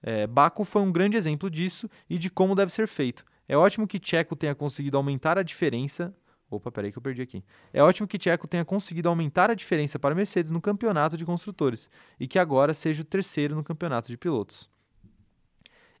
É, 0.00 0.24
Baku 0.24 0.64
foi 0.64 0.80
um 0.80 0.92
grande 0.92 1.16
exemplo 1.16 1.50
disso 1.50 1.90
e 2.08 2.16
de 2.16 2.30
como 2.30 2.54
deve 2.54 2.70
ser 2.70 2.86
feito. 2.86 3.24
É 3.48 3.56
ótimo 3.56 3.84
que 3.84 4.00
Checo 4.00 4.36
tenha 4.36 4.54
conseguido 4.54 4.96
aumentar 4.96 5.36
a 5.36 5.42
diferença. 5.42 6.14
Opa, 6.48 6.70
peraí 6.70 6.92
que 6.92 6.98
eu 6.98 7.02
perdi 7.02 7.22
aqui. 7.22 7.42
É 7.72 7.82
ótimo 7.82 8.06
que 8.06 8.22
Checo 8.22 8.46
tenha 8.46 8.64
conseguido 8.64 9.08
aumentar 9.08 9.50
a 9.50 9.54
diferença 9.54 9.98
para 9.98 10.12
a 10.12 10.14
Mercedes 10.14 10.52
no 10.52 10.60
campeonato 10.60 11.16
de 11.16 11.26
construtores 11.26 11.90
e 12.20 12.28
que 12.28 12.38
agora 12.38 12.72
seja 12.72 13.02
o 13.02 13.04
terceiro 13.04 13.56
no 13.56 13.64
campeonato 13.64 14.08
de 14.08 14.16
pilotos. 14.16 14.70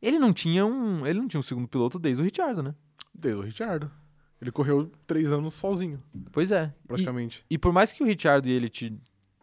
Ele 0.00 0.20
não 0.20 0.32
tinha 0.32 0.64
um, 0.64 1.04
ele 1.04 1.18
não 1.18 1.26
tinha 1.26 1.40
um 1.40 1.42
segundo 1.42 1.66
piloto 1.66 1.98
desde 1.98 2.22
o 2.22 2.24
Richard, 2.24 2.62
né? 2.62 2.76
Desde 3.12 3.40
o 3.40 3.42
Richard. 3.42 3.90
Ele 4.40 4.52
correu 4.52 4.92
três 5.04 5.32
anos 5.32 5.54
sozinho. 5.54 6.00
Pois 6.30 6.52
é. 6.52 6.72
Praticamente. 6.86 7.44
E, 7.50 7.54
e 7.54 7.58
por 7.58 7.72
mais 7.72 7.90
que 7.90 8.04
o 8.04 8.06
Richard 8.06 8.48
e 8.48 8.52
ele 8.52 8.68
te, 8.68 8.96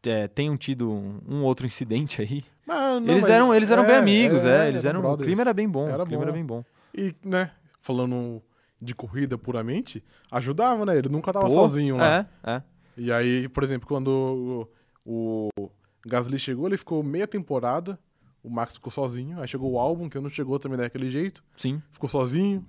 é, 0.05 0.27
tenham 0.27 0.57
tido 0.57 0.91
um, 0.91 1.19
um, 1.27 1.43
outro 1.43 1.65
incidente 1.65 2.21
aí, 2.21 2.43
não, 2.65 2.97
eles, 3.05 3.27
eram, 3.27 3.53
eles 3.53 3.69
eram 3.69 3.83
é, 3.83 3.87
bem 3.87 3.95
amigos, 3.97 4.45
é, 4.45 4.65
é 4.65 4.69
eles 4.69 4.85
eram, 4.85 5.03
o 5.03 5.17
clima 5.17 5.41
era 5.41 5.53
bem 5.53 5.67
bom. 5.67 5.87
Era 5.89 6.03
o 6.03 6.05
clima 6.05 6.21
bom. 6.21 6.23
era 6.23 6.31
bem 6.31 6.45
bom. 6.45 6.63
E, 6.95 7.15
né, 7.23 7.51
falando 7.79 8.41
de 8.81 8.95
corrida 8.95 9.37
puramente, 9.37 10.03
ajudava, 10.31 10.85
né? 10.85 10.97
Ele 10.97 11.09
nunca 11.09 11.31
tava 11.31 11.47
Pô, 11.47 11.53
sozinho 11.53 11.97
lá. 11.97 12.27
É, 12.43 12.51
é. 12.51 12.63
E 12.97 13.11
aí, 13.11 13.47
por 13.47 13.63
exemplo, 13.63 13.87
quando 13.87 14.67
o, 15.05 15.49
o 15.55 15.69
Gasly 16.05 16.39
chegou, 16.39 16.67
ele 16.67 16.77
ficou 16.77 17.03
meia 17.03 17.27
temporada, 17.27 17.99
o 18.43 18.49
Max 18.49 18.73
ficou 18.73 18.91
sozinho, 18.91 19.39
aí 19.39 19.47
chegou 19.47 19.71
o 19.71 19.79
álbum, 19.79 20.09
que 20.09 20.19
não 20.19 20.29
chegou 20.29 20.57
também 20.59 20.77
daquele 20.77 21.09
jeito. 21.09 21.43
Sim. 21.55 21.81
Ficou 21.91 22.09
sozinho. 22.09 22.65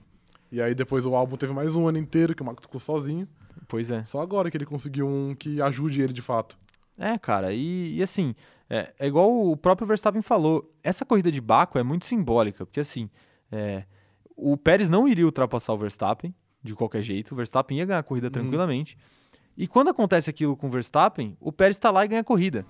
E 0.50 0.60
aí 0.60 0.74
depois 0.74 1.06
o 1.06 1.14
álbum 1.14 1.36
teve 1.36 1.52
mais 1.52 1.74
um 1.74 1.88
ano 1.88 1.96
inteiro 1.96 2.34
que 2.34 2.42
o 2.42 2.44
Max 2.44 2.60
ficou 2.60 2.78
sozinho. 2.78 3.26
Pois 3.66 3.90
é. 3.90 4.04
Só 4.04 4.20
agora 4.20 4.50
que 4.50 4.56
ele 4.56 4.66
conseguiu 4.66 5.08
um 5.08 5.34
que 5.34 5.62
ajude 5.62 6.02
ele 6.02 6.12
de 6.12 6.20
fato. 6.20 6.58
É, 6.98 7.18
cara, 7.18 7.52
e, 7.52 7.96
e 7.96 8.02
assim, 8.02 8.34
é, 8.68 8.92
é, 8.98 9.06
igual 9.06 9.50
o 9.50 9.56
próprio 9.56 9.86
Verstappen 9.86 10.22
falou, 10.22 10.72
essa 10.82 11.04
corrida 11.04 11.30
de 11.30 11.40
Baco 11.40 11.78
é 11.78 11.82
muito 11.82 12.06
simbólica, 12.06 12.64
porque 12.64 12.80
assim, 12.80 13.10
é, 13.50 13.84
o 14.36 14.56
Pérez 14.56 14.88
não 14.88 15.06
iria 15.06 15.26
ultrapassar 15.26 15.72
o 15.72 15.78
Verstappen 15.78 16.34
de 16.62 16.74
qualquer 16.74 17.02
jeito. 17.02 17.32
O 17.32 17.36
Verstappen 17.36 17.78
ia 17.78 17.84
ganhar 17.84 17.98
a 17.98 18.02
corrida 18.02 18.28
uhum. 18.28 18.32
tranquilamente. 18.32 18.96
E 19.56 19.66
quando 19.66 19.88
acontece 19.88 20.30
aquilo 20.30 20.56
com 20.56 20.68
o 20.68 20.70
Verstappen, 20.70 21.36
o 21.40 21.52
Pérez 21.52 21.76
está 21.76 21.90
lá 21.90 22.04
e 22.04 22.08
ganha 22.08 22.20
a 22.22 22.24
corrida. 22.24 22.64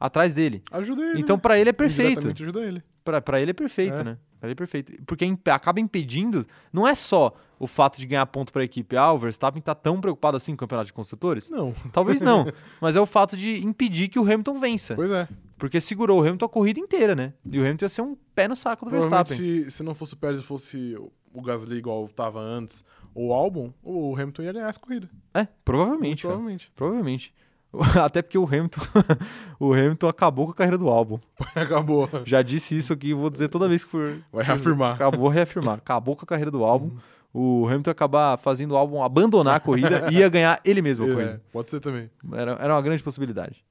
Atrás 0.00 0.34
dele. 0.34 0.62
Ajuda 0.70 1.02
ele. 1.02 1.20
Então, 1.20 1.38
para 1.38 1.58
ele 1.58 1.70
é 1.70 1.72
perfeito. 1.72 2.28
ajuda 2.28 2.60
ele. 2.60 2.82
Para 3.04 3.40
ele 3.40 3.50
é 3.50 3.54
perfeito, 3.54 4.00
é. 4.00 4.04
né? 4.04 4.18
Ele 4.44 4.52
é 4.52 4.54
perfeito. 4.54 4.92
Porque 5.06 5.24
acaba 5.46 5.80
impedindo. 5.80 6.46
Não 6.72 6.86
é 6.86 6.94
só 6.94 7.34
o 7.58 7.66
fato 7.66 7.98
de 7.98 8.06
ganhar 8.06 8.26
ponto 8.26 8.52
para 8.52 8.62
a 8.62 8.64
equipe. 8.64 8.96
Ah, 8.96 9.12
o 9.12 9.18
Verstappen 9.18 9.62
tá 9.62 9.74
tão 9.74 10.00
preocupado 10.00 10.36
assim 10.36 10.52
com 10.52 10.56
o 10.56 10.58
campeonato 10.58 10.86
de 10.86 10.92
construtores? 10.92 11.48
Não. 11.50 11.74
Talvez 11.92 12.20
não. 12.20 12.46
mas 12.80 12.96
é 12.96 13.00
o 13.00 13.06
fato 13.06 13.36
de 13.36 13.64
impedir 13.64 14.08
que 14.08 14.18
o 14.18 14.22
Hamilton 14.22 14.58
vença. 14.58 14.94
Pois 14.94 15.10
é. 15.10 15.28
Porque 15.56 15.80
segurou 15.80 16.18
o 16.18 16.22
Hamilton 16.22 16.44
a 16.44 16.48
corrida 16.48 16.80
inteira, 16.80 17.14
né? 17.14 17.32
E 17.50 17.58
o 17.58 17.62
Hamilton 17.62 17.84
ia 17.84 17.88
ser 17.88 18.02
um 18.02 18.16
pé 18.34 18.48
no 18.48 18.56
saco 18.56 18.84
do 18.84 18.90
Verstappen. 18.90 19.36
Se, 19.36 19.70
se 19.70 19.82
não 19.82 19.94
fosse 19.94 20.14
o 20.14 20.16
Pérez 20.16 20.40
e 20.40 20.42
fosse 20.42 20.96
o 21.32 21.42
Gasly 21.42 21.76
igual 21.76 22.06
estava 22.06 22.40
antes, 22.40 22.84
ou 23.14 23.28
o 23.28 23.32
Albon, 23.32 23.72
o 23.82 24.14
Hamilton 24.14 24.42
ia 24.42 24.52
ganhar 24.52 24.68
essa 24.68 24.78
corrida. 24.78 25.10
É, 25.34 25.46
provavelmente. 25.64 26.22
provavelmente. 26.22 26.72
Provavelmente. 26.74 27.34
Até 28.02 28.22
porque 28.22 28.38
o 28.38 28.44
Hamilton, 28.44 28.80
o 29.58 29.72
Hamilton 29.72 30.08
acabou 30.08 30.46
com 30.46 30.52
a 30.52 30.54
carreira 30.54 30.78
do 30.78 30.88
álbum. 30.88 31.18
acabou. 31.54 32.08
Já 32.24 32.42
disse 32.42 32.76
isso 32.76 32.92
aqui, 32.92 33.14
vou 33.14 33.30
dizer 33.30 33.48
toda 33.48 33.68
vez 33.68 33.84
que 33.84 33.90
for. 33.90 34.22
Vai 34.32 34.44
reafirmar. 34.44 34.94
Acabou 34.94 35.28
reafirmar. 35.28 35.78
Acabou 35.78 36.16
com 36.16 36.24
a 36.24 36.26
carreira 36.26 36.50
do 36.50 36.64
álbum. 36.64 36.86
Uhum. 36.86 37.62
O 37.62 37.66
Hamilton 37.66 37.90
acabar 37.90 38.38
fazendo 38.38 38.72
o 38.72 38.76
álbum 38.76 39.02
abandonar 39.02 39.56
a 39.56 39.60
corrida 39.60 40.08
e 40.10 40.18
ia 40.18 40.28
ganhar 40.28 40.60
ele 40.64 40.80
mesmo 40.80 41.04
a 41.04 41.08
é, 41.08 41.12
corrida. 41.12 41.42
Pode 41.52 41.70
ser 41.70 41.80
também. 41.80 42.08
Era, 42.32 42.52
era 42.52 42.74
uma 42.74 42.82
grande 42.82 43.02
possibilidade. 43.02 43.64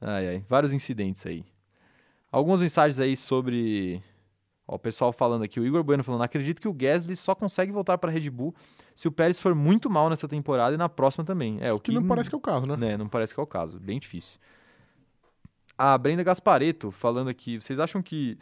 Ai, 0.00 0.28
ai. 0.28 0.44
Vários 0.48 0.72
incidentes 0.72 1.26
aí. 1.26 1.44
Algumas 2.30 2.60
mensagens 2.60 3.00
aí 3.00 3.16
sobre 3.16 4.00
Ó, 4.68 4.74
o 4.74 4.78
pessoal 4.78 5.12
falando 5.12 5.44
aqui, 5.44 5.60
o 5.60 5.66
Igor 5.66 5.82
Bueno 5.84 6.02
falando, 6.02 6.22
acredito 6.22 6.60
que 6.60 6.68
o 6.68 6.72
Gasly 6.72 7.14
só 7.14 7.34
consegue 7.34 7.70
voltar 7.70 7.98
para 7.98 8.10
a 8.10 8.12
Red 8.12 8.28
Bull 8.30 8.54
se 8.96 9.06
o 9.06 9.12
Pérez 9.12 9.38
for 9.38 9.54
muito 9.54 9.90
mal 9.90 10.08
nessa 10.08 10.26
temporada 10.26 10.74
e 10.74 10.78
na 10.78 10.88
próxima 10.88 11.22
também. 11.22 11.58
É, 11.60 11.70
o 11.70 11.78
que, 11.78 11.92
que 11.92 11.94
não 11.94 12.06
parece 12.06 12.30
que 12.30 12.34
é 12.34 12.38
o 12.38 12.40
caso, 12.40 12.66
né? 12.66 12.76
né? 12.76 12.96
Não 12.96 13.06
parece 13.06 13.34
que 13.34 13.38
é 13.38 13.42
o 13.42 13.46
caso, 13.46 13.78
bem 13.78 14.00
difícil. 14.00 14.40
A 15.76 15.98
Brenda 15.98 16.22
Gaspareto 16.22 16.90
falando 16.90 17.28
aqui, 17.28 17.60
vocês 17.60 17.78
acham 17.78 18.00
que 18.00 18.38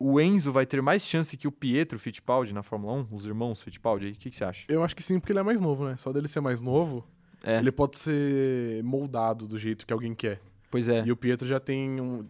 o 0.00 0.20
Enzo 0.20 0.50
vai 0.50 0.66
ter 0.66 0.82
mais 0.82 1.04
chance 1.04 1.36
que 1.36 1.46
o 1.46 1.52
Pietro 1.52 2.00
Fittipaldi 2.00 2.52
na 2.52 2.64
Fórmula 2.64 2.94
1? 2.94 3.06
Os 3.12 3.24
irmãos 3.24 3.62
Fittipaldi 3.62 4.06
aí? 4.06 4.12
O 4.12 4.16
que, 4.16 4.28
que 4.28 4.36
você 4.36 4.42
acha? 4.42 4.64
Eu 4.68 4.82
acho 4.82 4.96
que 4.96 5.04
sim, 5.04 5.20
porque 5.20 5.30
ele 5.30 5.38
é 5.38 5.44
mais 5.44 5.60
novo, 5.60 5.84
né? 5.84 5.96
Só 5.96 6.12
dele 6.12 6.26
ser 6.26 6.40
mais 6.40 6.60
novo, 6.60 7.06
é. 7.44 7.58
ele 7.58 7.70
pode 7.70 7.96
ser 7.96 8.82
moldado 8.82 9.46
do 9.46 9.56
jeito 9.56 9.86
que 9.86 9.92
alguém 9.92 10.16
quer. 10.16 10.40
Pois 10.68 10.88
é. 10.88 11.04
E 11.06 11.12
o 11.12 11.16
Pietro 11.16 11.46
já 11.46 11.60
tem 11.60 12.00
um. 12.00 12.26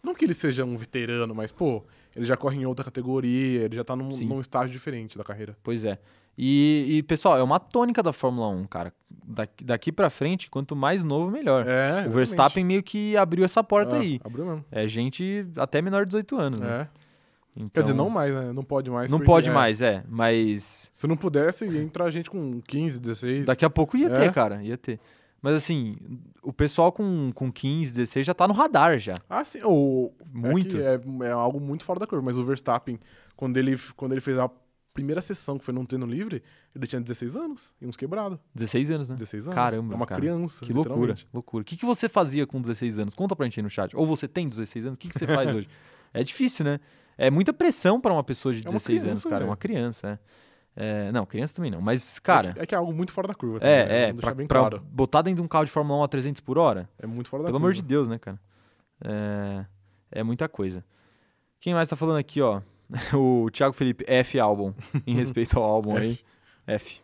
Não 0.00 0.14
que 0.14 0.24
ele 0.24 0.34
seja 0.34 0.64
um 0.64 0.76
veterano, 0.76 1.34
mas, 1.34 1.50
pô, 1.50 1.82
ele 2.14 2.24
já 2.24 2.36
corre 2.36 2.56
em 2.56 2.66
outra 2.66 2.84
categoria, 2.84 3.62
ele 3.62 3.74
já 3.74 3.82
tá 3.82 3.96
num, 3.96 4.10
num 4.10 4.40
estágio 4.40 4.72
diferente 4.72 5.18
da 5.18 5.24
carreira. 5.24 5.58
Pois 5.64 5.84
é. 5.84 5.98
E, 6.38 6.98
e, 6.98 7.02
pessoal, 7.02 7.38
é 7.38 7.42
uma 7.42 7.58
tônica 7.58 8.02
da 8.02 8.12
Fórmula 8.12 8.48
1, 8.48 8.64
cara. 8.66 8.92
Daqui, 9.24 9.64
daqui 9.64 9.92
pra 9.92 10.10
frente, 10.10 10.50
quanto 10.50 10.76
mais 10.76 11.02
novo, 11.02 11.30
melhor. 11.30 11.66
É, 11.66 12.06
o 12.06 12.10
Verstappen 12.10 12.64
meio 12.64 12.82
que 12.82 13.16
abriu 13.16 13.44
essa 13.44 13.64
porta 13.64 13.96
é, 13.96 14.00
aí. 14.00 14.20
Abriu 14.22 14.44
mesmo. 14.44 14.64
É 14.70 14.86
gente 14.86 15.46
até 15.56 15.80
menor 15.80 16.04
de 16.04 16.10
18 16.10 16.36
anos, 16.36 16.60
né? 16.60 16.88
É. 16.92 17.06
Então, 17.56 17.70
Quer 17.72 17.82
dizer, 17.82 17.94
não 17.94 18.10
mais, 18.10 18.32
né? 18.32 18.52
Não 18.52 18.62
pode 18.62 18.90
mais. 18.90 19.10
Não 19.10 19.18
pode 19.18 19.48
é, 19.48 19.52
mais, 19.52 19.80
é. 19.80 20.04
Mas. 20.08 20.90
Se 20.92 21.06
não 21.06 21.16
pudesse, 21.16 21.64
ia 21.64 21.82
entrar 21.82 22.10
gente 22.10 22.28
com 22.28 22.60
15, 22.60 23.00
16. 23.00 23.46
Daqui 23.46 23.64
a 23.64 23.70
pouco 23.70 23.96
ia 23.96 24.08
é. 24.08 24.20
ter, 24.20 24.32
cara. 24.32 24.62
Ia 24.62 24.76
ter. 24.76 25.00
Mas 25.40 25.54
assim, 25.54 25.96
o 26.42 26.52
pessoal 26.52 26.92
com, 26.92 27.30
com 27.34 27.50
15, 27.50 27.92
16 27.92 28.26
já 28.26 28.34
tá 28.34 28.46
no 28.46 28.52
radar 28.52 28.98
já. 28.98 29.14
Ah, 29.28 29.44
sim. 29.44 29.60
O, 29.64 30.12
muito. 30.32 30.76
É, 30.76 30.96
é, 30.96 31.26
é, 31.28 31.30
algo 31.30 31.58
muito 31.58 31.82
fora 31.84 31.98
da 31.98 32.06
curva. 32.06 32.24
Mas 32.24 32.36
o 32.36 32.44
Verstappen, 32.44 32.98
quando 33.34 33.56
ele, 33.56 33.78
quando 33.96 34.12
ele 34.12 34.20
fez 34.20 34.36
a 34.36 34.50
primeira 34.96 35.20
sessão, 35.20 35.58
que 35.58 35.64
foi 35.64 35.74
num 35.74 35.84
treino 35.84 36.06
livre, 36.06 36.42
ele 36.74 36.86
tinha 36.86 37.00
16 37.00 37.36
anos 37.36 37.74
e 37.80 37.86
uns 37.86 37.96
quebrados. 37.96 38.38
16 38.54 38.90
anos, 38.90 39.08
né? 39.10 39.14
16 39.16 39.44
anos. 39.44 39.54
Caramba. 39.54 39.92
É 39.92 39.96
uma 39.96 40.06
cara. 40.06 40.20
criança. 40.20 40.64
Que 40.64 40.72
loucura. 40.72 41.14
Loucura. 41.32 41.62
O 41.62 41.64
que, 41.64 41.76
que 41.76 41.84
você 41.84 42.08
fazia 42.08 42.46
com 42.46 42.60
16 42.60 42.98
anos? 42.98 43.14
Conta 43.14 43.36
pra 43.36 43.44
gente 43.44 43.60
aí 43.60 43.62
no 43.62 43.70
chat. 43.70 43.94
Ou 43.94 44.06
você 44.06 44.26
tem 44.26 44.48
16 44.48 44.86
anos? 44.86 44.96
O 44.96 44.98
que, 44.98 45.08
que 45.08 45.18
você 45.18 45.26
faz 45.26 45.52
hoje? 45.54 45.68
É 46.14 46.24
difícil, 46.24 46.64
né? 46.64 46.80
É 47.18 47.30
muita 47.30 47.52
pressão 47.52 48.00
para 48.00 48.12
uma 48.12 48.24
pessoa 48.24 48.54
de 48.54 48.62
16 48.62 48.84
é 48.84 48.88
criança, 48.88 49.10
anos, 49.10 49.24
cara. 49.24 49.44
É 49.44 49.46
uma 49.46 49.56
criança, 49.56 50.08
é. 50.08 50.18
É, 50.78 51.12
não, 51.12 51.24
criança 51.24 51.56
também 51.56 51.70
não. 51.70 51.80
Mas, 51.80 52.18
cara. 52.18 52.50
É 52.50 52.52
que 52.52 52.60
é, 52.60 52.66
que 52.66 52.74
é 52.74 52.78
algo 52.78 52.92
muito 52.92 53.12
fora 53.12 53.28
da 53.28 53.34
curva. 53.34 53.60
Também, 53.60 53.74
é, 53.74 53.86
né? 53.86 54.08
é. 54.08 54.12
Pra, 54.12 54.34
bem 54.34 54.46
claro. 54.46 54.80
botar 54.80 55.22
dentro 55.22 55.36
de 55.36 55.42
um 55.42 55.48
carro 55.48 55.64
de 55.64 55.70
Fórmula 55.70 56.00
1 56.00 56.02
a 56.02 56.08
300 56.08 56.40
por 56.40 56.58
hora. 56.58 56.88
É 56.98 57.06
muito 57.06 57.28
fora 57.28 57.42
da 57.42 57.48
Pelo 57.48 57.58
curva. 57.58 57.66
amor 57.68 57.74
de 57.74 57.82
Deus, 57.82 58.08
né, 58.08 58.18
cara? 58.18 58.38
É, 59.02 59.64
é 60.10 60.22
muita 60.22 60.48
coisa. 60.48 60.84
Quem 61.60 61.72
mais 61.72 61.88
tá 61.88 61.96
falando 61.96 62.18
aqui, 62.18 62.42
ó? 62.42 62.60
o 63.14 63.50
Thiago 63.50 63.74
Felipe, 63.74 64.04
F 64.06 64.38
álbum. 64.38 64.72
em 65.06 65.14
respeito 65.16 65.58
ao 65.58 65.64
álbum 65.64 65.96
aí. 65.96 66.18
F. 66.66 67.00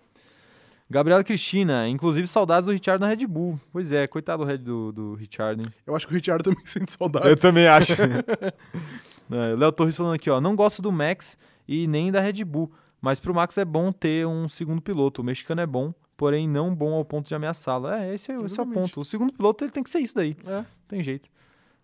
Gabriela 0.91 1.25
Cristina, 1.25 1.89
inclusive 1.89 2.27
saudades 2.27 2.67
do 2.67 2.73
Richard 2.73 3.01
na 3.01 3.09
Red 3.09 3.27
Bull. 3.27 3.59
Pois 3.73 3.93
é, 3.93 4.07
coitado 4.07 4.45
do, 4.45 4.49
Red, 4.49 4.59
do, 4.59 4.93
do 4.93 5.15
Richard, 5.15 5.63
hein? 5.63 5.69
Eu 5.87 5.97
acho 5.97 6.07
que 6.07 6.13
o 6.13 6.17
Richard 6.17 6.45
também 6.45 6.65
sente 6.67 6.93
saudades. 6.93 7.29
Eu 7.29 7.37
também 7.37 7.67
acho. 7.67 7.95
é, 7.95 9.57
Léo 9.57 9.73
Torres 9.73 9.97
falando 9.97 10.15
aqui, 10.15 10.29
ó. 10.29 10.41
Não 10.41 10.55
gosto 10.55 10.83
do 10.83 10.93
Max 10.93 11.39
e 11.67 11.87
nem 11.87 12.13
da 12.13 12.21
Red 12.21 12.45
Bull, 12.45 12.71
mas 13.01 13.19
pro 13.19 13.35
Max 13.35 13.57
é 13.57 13.65
bom 13.65 13.91
ter 13.91 14.27
um 14.27 14.47
segundo 14.49 14.83
piloto. 14.83 15.23
O 15.23 15.25
mexicano 15.25 15.63
é 15.63 15.67
bom, 15.67 15.95
porém 16.15 16.47
não 16.47 16.75
bom 16.75 16.93
ao 16.93 17.05
ponto 17.07 17.27
de 17.27 17.35
ameaçá-lo. 17.35 17.89
É, 17.89 18.15
esse, 18.15 18.31
é, 18.31 18.37
esse 18.45 18.61
é 18.61 18.63
o 18.63 18.67
ponto. 18.67 19.01
O 19.01 19.05
segundo 19.05 19.33
piloto 19.33 19.65
ele 19.65 19.71
tem 19.73 19.83
que 19.83 19.89
ser 19.89 20.01
isso 20.01 20.15
daí. 20.15 20.37
É. 20.47 20.65
Tem 20.87 21.03
jeito. 21.03 21.31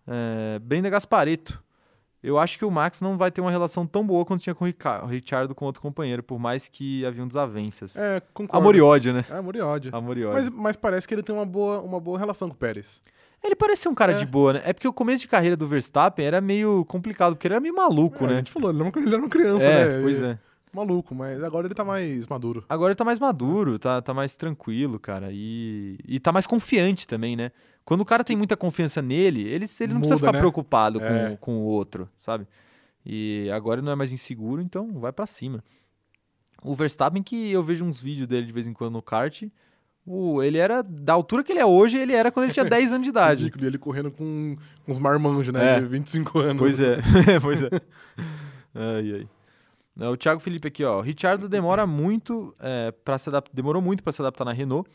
É, 0.07 0.59
Brenda 0.59 0.89
Gaspareto. 0.89 1.63
Eu 2.21 2.37
acho 2.37 2.57
que 2.57 2.65
o 2.65 2.71
Max 2.71 2.99
não 2.99 3.17
vai 3.17 3.31
ter 3.31 3.39
uma 3.39 3.51
relação 3.51 3.87
tão 3.87 4.05
boa 4.05 4.25
quanto 4.25 4.41
tinha 4.41 4.53
com 4.53 4.65
o 4.65 5.07
Richard 5.07 5.53
com 5.53 5.65
outro 5.65 5.81
companheiro, 5.81 6.21
por 6.21 6.37
mais 6.37 6.67
que 6.67 7.05
haviam 7.05 7.27
desavenças. 7.27 7.95
É, 7.95 8.21
concordo. 8.33 8.57
Amor 8.57 8.75
e 8.75 8.81
ódio, 8.81 9.13
né? 9.13 9.23
É, 9.29 9.35
amor 9.35 9.55
e 9.55 9.61
ódio. 9.61 9.95
Amor 9.95 10.17
e 10.17 10.25
ódio. 10.25 10.33
Mas, 10.33 10.49
mas 10.49 10.75
parece 10.75 11.07
que 11.07 11.13
ele 11.13 11.23
tem 11.23 11.33
uma 11.33 11.45
boa, 11.45 11.79
uma 11.79 11.99
boa 11.99 12.19
relação 12.19 12.49
com 12.49 12.55
o 12.55 12.57
Pérez. 12.57 13.01
Ele 13.41 13.55
parece 13.55 13.83
ser 13.83 13.89
um 13.89 13.95
cara 13.95 14.11
é. 14.11 14.15
de 14.15 14.25
boa, 14.25 14.53
né? 14.53 14.61
É 14.65 14.73
porque 14.73 14.87
o 14.87 14.91
começo 14.91 15.21
de 15.21 15.27
carreira 15.29 15.55
do 15.55 15.65
Verstappen 15.65 16.25
era 16.25 16.41
meio 16.41 16.83
complicado, 16.85 17.35
porque 17.35 17.47
ele 17.47 17.53
era 17.53 17.61
meio 17.61 17.73
maluco, 17.73 18.25
é, 18.25 18.27
né? 18.27 18.33
A 18.33 18.37
gente 18.37 18.51
falou, 18.51 18.69
ele 18.69 18.81
era 18.81 18.89
uma, 18.89 19.17
uma 19.17 19.29
criança, 19.29 19.63
é, 19.63 19.87
né? 19.87 20.01
Pois 20.01 20.21
é. 20.21 20.37
Maluco, 20.71 21.15
mas 21.15 21.41
agora 21.41 21.65
ele 21.65 21.73
tá 21.73 21.83
mais 21.83 22.27
maduro. 22.27 22.63
Agora 22.69 22.91
ele 22.91 22.95
tá 22.95 23.03
mais 23.03 23.17
maduro, 23.17 23.79
tá, 23.79 24.01
tá 24.01 24.13
mais 24.13 24.37
tranquilo, 24.37 24.99
cara. 24.99 25.29
E, 25.31 25.97
e 26.07 26.19
tá 26.19 26.31
mais 26.31 26.45
confiante 26.45 27.07
também, 27.07 27.35
né? 27.35 27.51
Quando 27.89 28.01
o 28.01 28.05
cara 28.05 28.23
tem 28.23 28.37
muita 28.37 28.55
confiança 28.55 29.01
nele, 29.01 29.41
ele, 29.41 29.65
ele 29.79 29.93
não 29.93 29.95
Muda, 29.95 29.99
precisa 30.01 30.17
ficar 30.19 30.33
né? 30.33 30.37
preocupado 30.37 31.03
é. 31.03 31.29
com, 31.29 31.37
com 31.37 31.57
o 31.57 31.63
outro, 31.63 32.07
sabe? 32.15 32.45
E 33.03 33.49
agora 33.51 33.79
ele 33.79 33.85
não 33.85 33.91
é 33.91 33.95
mais 33.95 34.11
inseguro, 34.11 34.61
então 34.61 34.99
vai 34.99 35.11
para 35.11 35.25
cima. 35.25 35.63
O 36.61 36.75
Verstappen, 36.75 37.23
que 37.23 37.49
eu 37.49 37.63
vejo 37.63 37.83
uns 37.83 37.99
vídeos 37.99 38.27
dele 38.27 38.45
de 38.45 38.53
vez 38.53 38.67
em 38.67 38.73
quando 38.73 38.93
no 38.93 39.01
kart, 39.01 39.41
o, 40.05 40.43
ele 40.43 40.59
era 40.59 40.83
da 40.83 41.13
altura 41.13 41.43
que 41.43 41.51
ele 41.51 41.57
é 41.57 41.65
hoje, 41.65 41.97
ele 41.97 42.13
era 42.13 42.31
quando 42.31 42.43
ele 42.43 42.53
tinha 42.53 42.63
10 42.69 42.93
anos 42.93 43.05
de 43.05 43.09
idade. 43.09 43.45
Ridículo, 43.45 43.65
ele 43.65 43.79
correndo 43.79 44.11
com, 44.11 44.53
com 44.85 44.91
uns 44.91 44.99
marmanjos, 44.99 45.51
né? 45.51 45.77
É. 45.77 45.79
De 45.79 45.87
25 45.87 46.37
anos. 46.37 46.59
Pois 46.59 46.79
é, 46.79 46.97
pois 47.41 47.59
é. 47.63 47.69
Ai, 48.75 49.25
ai. 49.97 50.09
O 50.11 50.15
Thiago 50.15 50.39
Felipe 50.39 50.67
aqui, 50.67 50.83
ó. 50.83 51.01
Richard 51.01 51.47
demora 51.47 51.87
muito 51.87 52.55
é, 52.59 52.91
para 52.91 53.17
se 53.17 53.29
adaptar, 53.29 53.51
demorou 53.51 53.81
muito 53.81 54.03
para 54.03 54.13
se 54.13 54.21
adaptar 54.21 54.45
na 54.45 54.53
Renault. 54.53 54.87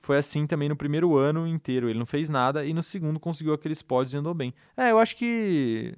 Foi 0.00 0.16
assim 0.16 0.46
também 0.46 0.68
no 0.68 0.76
primeiro 0.76 1.16
ano 1.16 1.46
inteiro. 1.46 1.88
Ele 1.88 1.98
não 1.98 2.06
fez 2.06 2.30
nada 2.30 2.64
e 2.64 2.72
no 2.72 2.82
segundo 2.82 3.18
conseguiu 3.20 3.52
aqueles 3.52 3.82
pódios 3.82 4.14
e 4.14 4.16
andou 4.16 4.34
bem. 4.34 4.54
É, 4.76 4.90
eu 4.90 4.98
acho 4.98 5.16
que 5.16 5.94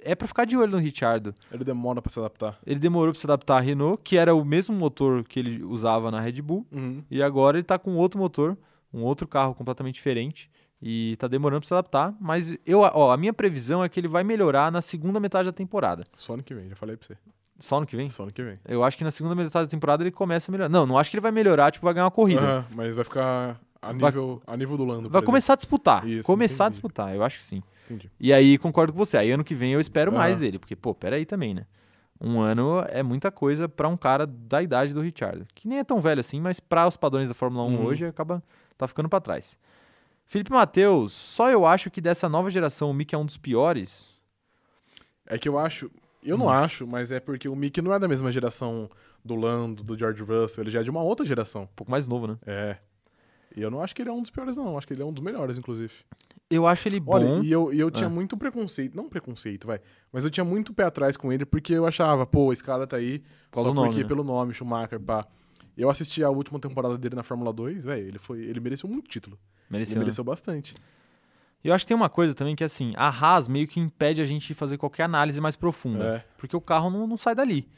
é 0.00 0.14
para 0.14 0.28
ficar 0.28 0.44
de 0.44 0.56
olho 0.56 0.72
no 0.72 0.78
Richard. 0.78 1.34
Ele 1.50 1.64
demora 1.64 2.02
para 2.02 2.12
se 2.12 2.18
adaptar. 2.18 2.58
Ele 2.66 2.78
demorou 2.78 3.12
para 3.12 3.20
se 3.20 3.26
adaptar 3.26 3.56
à 3.56 3.60
Renault, 3.60 4.00
que 4.04 4.16
era 4.16 4.34
o 4.34 4.44
mesmo 4.44 4.74
motor 4.76 5.24
que 5.24 5.38
ele 5.38 5.62
usava 5.64 6.10
na 6.10 6.20
Red 6.20 6.42
Bull, 6.42 6.66
uhum. 6.70 7.02
e 7.10 7.22
agora 7.22 7.56
ele 7.56 7.64
tá 7.64 7.78
com 7.78 7.96
outro 7.96 8.20
motor, 8.20 8.56
um 8.92 9.02
outro 9.02 9.26
carro 9.26 9.54
completamente 9.54 9.94
diferente 9.94 10.50
e 10.80 11.16
tá 11.16 11.28
demorando 11.28 11.60
para 11.60 11.68
se 11.68 11.74
adaptar, 11.74 12.14
mas 12.20 12.56
eu, 12.66 12.80
ó, 12.80 13.12
a 13.12 13.16
minha 13.16 13.32
previsão 13.32 13.84
é 13.84 13.88
que 13.88 14.00
ele 14.00 14.08
vai 14.08 14.24
melhorar 14.24 14.70
na 14.70 14.82
segunda 14.82 15.20
metade 15.20 15.46
da 15.46 15.52
temporada. 15.52 16.04
Só 16.16 16.34
ano 16.34 16.42
que 16.42 16.52
vem, 16.52 16.68
já 16.68 16.76
falei 16.76 16.96
para 16.96 17.06
você. 17.06 17.16
Só 17.62 17.76
ano 17.76 17.86
que 17.86 17.94
vem? 17.96 18.10
Só 18.10 18.24
ano 18.24 18.32
que 18.32 18.42
vem. 18.42 18.58
Eu 18.66 18.82
acho 18.82 18.96
que 18.98 19.04
na 19.04 19.10
segunda 19.12 19.36
metade 19.36 19.66
da 19.66 19.70
temporada 19.70 20.02
ele 20.02 20.10
começa 20.10 20.50
a 20.50 20.52
melhorar. 20.52 20.68
Não, 20.68 20.84
não 20.84 20.98
acho 20.98 21.08
que 21.08 21.16
ele 21.16 21.22
vai 21.22 21.30
melhorar, 21.30 21.70
tipo, 21.70 21.84
vai 21.84 21.94
ganhar 21.94 22.06
uma 22.06 22.10
corrida. 22.10 22.40
Uhum, 22.40 22.76
mas 22.76 22.94
vai 22.94 23.04
ficar 23.04 23.60
a 23.80 23.92
nível, 23.92 24.42
vai, 24.44 24.54
a 24.54 24.56
nível 24.56 24.76
do 24.76 24.84
Lando. 24.84 25.08
Vai 25.08 25.22
começar 25.22 25.52
a 25.52 25.56
disputar. 25.56 26.06
Isso, 26.06 26.26
começar 26.26 26.64
entendi. 26.64 26.66
a 26.66 26.70
disputar, 26.70 27.14
eu 27.14 27.22
acho 27.22 27.36
que 27.36 27.42
sim. 27.44 27.62
Entendi. 27.84 28.10
E 28.18 28.32
aí 28.32 28.58
concordo 28.58 28.92
com 28.92 28.98
você. 28.98 29.16
Aí 29.16 29.30
ano 29.30 29.44
que 29.44 29.54
vem 29.54 29.72
eu 29.72 29.80
espero 29.80 30.12
mais 30.12 30.38
dele, 30.38 30.58
porque, 30.58 30.74
pô, 30.74 30.92
peraí 30.92 31.24
também, 31.24 31.54
né? 31.54 31.64
Um 32.20 32.40
ano 32.40 32.84
é 32.88 33.02
muita 33.02 33.30
coisa 33.30 33.68
para 33.68 33.88
um 33.88 33.96
cara 33.96 34.26
da 34.26 34.60
idade 34.60 34.92
do 34.92 35.00
Richard, 35.00 35.44
que 35.54 35.66
nem 35.68 35.78
é 35.78 35.84
tão 35.84 36.00
velho 36.00 36.20
assim, 36.20 36.40
mas 36.40 36.60
para 36.60 36.86
os 36.86 36.96
padrões 36.96 37.28
da 37.28 37.34
Fórmula 37.34 37.64
1 37.64 37.74
uhum. 37.74 37.84
hoje 37.84 38.06
acaba 38.06 38.42
tá 38.76 38.86
ficando 38.86 39.08
para 39.08 39.20
trás. 39.20 39.58
Felipe 40.24 40.52
Matheus, 40.52 41.12
só 41.12 41.50
eu 41.50 41.66
acho 41.66 41.90
que 41.90 42.00
dessa 42.00 42.28
nova 42.28 42.48
geração 42.48 42.90
o 42.90 42.94
Mick 42.94 43.14
é 43.14 43.18
um 43.18 43.26
dos 43.26 43.36
piores. 43.36 44.20
É 45.26 45.36
que 45.38 45.48
eu 45.48 45.58
acho, 45.58 45.90
eu 46.22 46.38
não 46.38 46.46
hum. 46.46 46.50
acho, 46.50 46.86
mas 46.86 47.10
é 47.10 47.20
porque 47.20 47.48
o 47.48 47.56
Mick 47.56 47.80
não 47.82 47.92
é 47.92 47.98
da 47.98 48.08
mesma 48.08 48.30
geração 48.30 48.88
do 49.24 49.34
Lando, 49.34 49.82
do 49.82 49.98
George 49.98 50.22
Russell, 50.22 50.64
ele 50.64 50.70
já 50.70 50.80
é 50.80 50.82
de 50.82 50.90
uma 50.90 51.02
outra 51.02 51.24
geração. 51.24 51.62
Um 51.62 51.74
pouco 51.76 51.90
mais 51.90 52.06
novo, 52.06 52.26
né? 52.26 52.38
É. 52.46 52.76
E 53.56 53.60
eu 53.60 53.70
não 53.70 53.80
acho 53.80 53.94
que 53.94 54.02
ele 54.02 54.08
é 54.08 54.12
um 54.12 54.22
dos 54.22 54.30
piores, 54.30 54.56
não. 54.56 54.68
Eu 54.68 54.78
acho 54.78 54.86
que 54.86 54.92
ele 54.94 55.02
é 55.02 55.04
um 55.04 55.12
dos 55.12 55.22
melhores, 55.22 55.58
inclusive. 55.58 55.92
Eu 56.48 56.66
acho 56.66 56.88
ele 56.88 56.98
bom. 56.98 57.12
Olha, 57.12 57.44
e 57.44 57.50
eu, 57.50 57.72
e 57.72 57.78
eu 57.78 57.90
tinha 57.90 58.06
ah. 58.06 58.10
muito 58.10 58.36
preconceito. 58.36 58.94
Não 58.96 59.08
preconceito, 59.08 59.66
vai. 59.66 59.80
Mas 60.10 60.24
eu 60.24 60.30
tinha 60.30 60.44
muito 60.44 60.72
pé 60.72 60.84
atrás 60.84 61.16
com 61.16 61.32
ele, 61.32 61.44
porque 61.44 61.72
eu 61.74 61.86
achava, 61.86 62.26
pô, 62.26 62.52
esse 62.52 62.64
cara 62.64 62.86
tá 62.86 62.96
aí 62.96 63.22
Qual 63.50 63.64
só 63.64 63.72
porque 63.72 63.86
nome, 63.88 64.02
né? 64.02 64.08
pelo 64.08 64.24
nome, 64.24 64.54
Schumacher, 64.54 65.00
pá. 65.00 65.26
Eu 65.76 65.88
assisti 65.88 66.22
a 66.22 66.30
última 66.30 66.58
temporada 66.58 66.98
dele 66.98 67.14
na 67.14 67.22
Fórmula 67.22 67.52
2, 67.52 67.84
velho. 67.84 68.08
Ele, 68.08 68.18
foi, 68.18 68.40
ele 68.40 68.60
mereceu 68.60 68.88
muito 68.88 69.08
título. 69.08 69.38
Mereceu. 69.70 69.92
Ele 69.92 70.00
né? 70.00 70.04
mereceu 70.04 70.24
bastante. 70.24 70.74
Eu 71.64 71.72
acho 71.72 71.84
que 71.84 71.88
tem 71.88 71.96
uma 71.96 72.08
coisa 72.08 72.34
também 72.34 72.56
que, 72.56 72.64
assim, 72.64 72.92
a 72.96 73.08
Haas 73.08 73.46
meio 73.46 73.68
que 73.68 73.78
impede 73.78 74.20
a 74.20 74.24
gente 74.24 74.48
de 74.48 74.54
fazer 74.54 74.78
qualquer 74.78 75.04
análise 75.04 75.40
mais 75.40 75.54
profunda. 75.54 76.04
É. 76.04 76.24
Porque 76.36 76.56
o 76.56 76.60
carro 76.60 76.90
não, 76.90 77.06
não 77.06 77.16
sai 77.16 77.34
dali. 77.34 77.68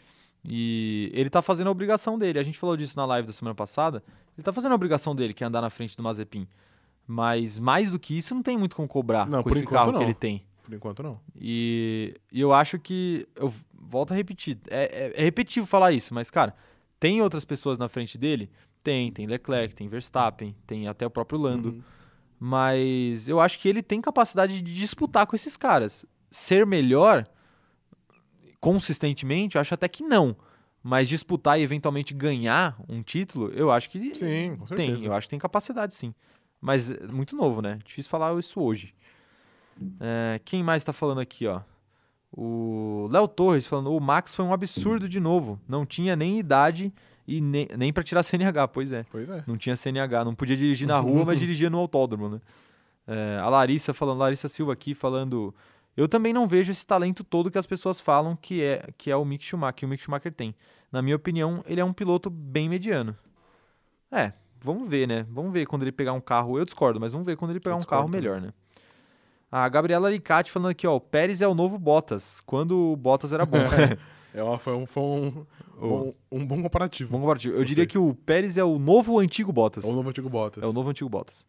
E 0.47 1.11
ele 1.14 1.30
tá 1.30 1.43
fazendo 1.43 1.68
a 1.68 1.70
obrigação 1.70 2.18
dele. 2.18 2.39
A 2.39 2.43
gente 2.43 2.59
falou 2.59 2.76
disso 2.76 2.97
na 2.97 3.05
live 3.05 3.26
da 3.26 3.32
semana 3.32 3.55
passada. 3.55 4.03
Ele 4.37 4.45
tá 4.45 4.53
fazendo 4.53 4.72
a 4.72 4.74
obrigação 4.74 5.14
dele, 5.14 5.35
que 5.35 5.45
é 5.45 5.47
andar 5.47 5.61
na 5.61 5.70
frente 5.70 5.97
do 5.97 6.03
Mazepin. 6.03 6.47
Mas 7.07 7.59
mais 7.59 7.93
do 7.93 7.99
que 7.99 8.16
isso, 8.16 8.35
não 8.35 8.43
tem 8.43 8.57
muito 8.57 8.76
como 8.76 8.89
cobrar 8.89 9.26
não, 9.26 9.43
com 9.43 9.51
esse 9.51 9.66
carro 9.66 9.93
não. 9.93 9.99
que 9.99 10.05
ele 10.05 10.14
tem. 10.14 10.45
Por 10.62 10.72
enquanto, 10.72 11.03
não. 11.03 11.20
E, 11.39 12.14
e 12.32 12.41
eu 12.41 12.53
acho 12.53 12.78
que. 12.78 13.28
Eu 13.37 13.53
volto 13.72 14.12
a 14.12 14.16
repetir. 14.16 14.59
É, 14.68 14.85
é, 14.85 15.20
é, 15.20 15.24
repetitivo 15.24 15.66
falar 15.66 15.93
isso, 15.93 16.14
mas, 16.14 16.30
cara, 16.30 16.55
tem 16.99 17.20
outras 17.20 17.45
pessoas 17.45 17.78
na 17.78 17.89
frente 17.89 18.16
dele? 18.16 18.51
Tem. 18.82 19.12
Tem 19.12 19.26
Leclerc, 19.26 19.74
tem 19.74 19.89
Verstappen, 19.89 20.55
tem 20.66 20.89
até 20.89 21.07
o 21.07 21.11
próprio 21.11 21.39
Lando. 21.39 21.68
Uhum. 21.70 21.82
Mas 22.39 23.28
eu 23.28 23.41
acho 23.41 23.59
que 23.59 23.68
ele 23.68 23.82
tem 23.82 24.01
capacidade 24.01 24.61
de 24.61 24.74
disputar 24.74 25.26
com 25.26 25.37
esses 25.37 25.57
caras. 25.57 26.05
Ser 26.30 26.66
melhor 26.66 27.26
consistentemente, 28.61 29.57
eu 29.57 29.61
acho 29.61 29.74
até 29.74 29.89
que 29.89 30.03
não. 30.03 30.37
Mas 30.82 31.09
disputar 31.09 31.59
e 31.59 31.62
eventualmente 31.62 32.12
ganhar 32.12 32.76
um 32.89 33.03
título, 33.03 33.51
eu 33.53 33.70
acho 33.70 33.89
que 33.89 34.14
sim, 34.14 34.57
com 34.57 34.66
certeza. 34.66 34.97
tem. 34.97 35.07
Eu 35.07 35.14
acho 35.14 35.26
que 35.26 35.30
tem 35.30 35.39
capacidade, 35.39 35.95
sim. 35.95 36.14
Mas 36.61 36.91
é 36.91 37.07
muito 37.07 37.37
novo, 37.37 37.62
né? 37.62 37.78
Difícil 37.85 38.11
falar 38.11 38.39
isso 38.39 38.61
hoje. 38.61 38.95
É, 40.01 40.41
quem 40.45 40.62
mais 40.62 40.82
está 40.82 40.93
falando 40.93 41.20
aqui, 41.20 41.47
ó? 41.47 41.61
O 42.32 43.09
Léo 43.11 43.28
Torres 43.28 43.66
falando: 43.66 43.95
o 43.95 44.01
Max 44.01 44.35
foi 44.35 44.45
um 44.45 44.53
absurdo 44.53 45.09
de 45.09 45.20
novo. 45.20 45.61
Não 45.68 45.87
tinha 45.87 46.16
nem 46.16 46.39
idade 46.39 46.93
e 47.27 47.41
nem, 47.41 47.68
nem 47.77 47.93
para 47.93 48.03
tirar 48.03 48.22
CNH, 48.25 48.68
pois 48.68 48.93
é. 48.93 49.05
Pois 49.11 49.29
é. 49.29 49.43
Não 49.47 49.57
tinha 49.57 49.77
CNH, 49.77 50.25
não 50.25 50.35
podia 50.35 50.57
dirigir 50.57 50.87
na 50.87 50.99
rua, 51.01 51.25
mas 51.25 51.39
dirigia 51.39 51.70
no 51.70 51.79
autódromo, 51.79 52.29
né? 52.29 52.41
É, 53.07 53.39
a 53.41 53.49
Larissa 53.49 53.93
falando, 53.93 54.18
Larissa 54.18 54.49
Silva 54.49 54.72
aqui 54.72 54.95
falando. 54.95 55.55
Eu 55.97 56.09
também 56.09 56.33
não 56.33 56.47
vejo 56.47 56.72
esse 56.72 56.87
talento 56.87 57.22
todo 57.22 57.51
que 57.51 57.59
as 57.59 57.66
pessoas 57.66 58.01
falam 58.01 58.35
que 58.35 58.62
é, 58.62 58.89
que 58.97 59.11
é 59.11 59.16
o 59.16 59.25
Mick 59.25 59.45
Schumacher, 59.45 59.75
que 59.75 59.87
o 59.87 59.89
Mick 59.89 60.03
Schumacher 60.03 60.33
tem. 60.33 60.55
Na 60.91 61.03
minha 61.03 61.14
opinião, 61.14 61.62
ele 61.66 61.81
é 61.81 61.85
um 61.85 61.93
piloto 61.93 62.29
bem 62.31 62.68
mediano. 62.68 63.16
É, 64.11 64.33
vamos 64.61 64.89
ver, 64.89 65.07
né? 65.07 65.27
Vamos 65.31 65.53
ver 65.53 65.66
quando 65.66 65.83
ele 65.83 65.93
pegar 65.93 66.12
um 66.12 66.20
carro. 66.20 66.59
Eu 66.59 66.64
discordo, 66.64 66.99
mas 66.99 67.12
vamos 67.12 67.27
ver 67.27 67.37
quando 67.37 67.51
ele 67.53 67.61
pegar 67.61 67.77
um 67.77 67.83
carro 67.83 68.09
melhor, 68.09 68.41
né? 68.41 68.53
A 69.51 69.68
Gabriela 69.68 70.09
Alicate 70.09 70.51
falando 70.51 70.70
aqui, 70.70 70.85
ó, 70.85 70.97
o 70.97 71.01
Pérez 71.01 71.41
é 71.41 71.47
o 71.47 71.55
novo 71.55 71.79
Bottas, 71.79 72.41
quando 72.41 72.93
o 72.93 72.97
Bottas 72.97 73.33
era 73.33 73.47
bom. 73.47 73.59
é 74.35 74.43
uma, 74.43 74.59
foi 74.59 74.74
um, 74.74 74.85
foi 74.85 75.03
um, 75.03 75.47
um, 75.80 76.14
um, 76.32 76.45
bom 76.45 76.61
comparativo. 76.61 77.11
Bom 77.11 77.20
comparativo. 77.20 77.55
Eu 77.55 77.59
Gostei. 77.59 77.68
diria 77.68 77.87
que 77.87 77.97
o 77.97 78.12
Pérez 78.12 78.57
é 78.57 78.64
o 78.64 78.80
novo 78.80 79.18
antigo 79.20 79.53
Bottas. 79.53 79.85
É 79.85 79.87
o 79.87 79.93
novo 79.93 80.09
antigo 80.09 80.28
Bottas. 80.28 80.62
É 80.62 80.66
o 80.66 80.72
novo 80.72 80.91
antigo 80.91 81.09
Bottas. 81.09 81.47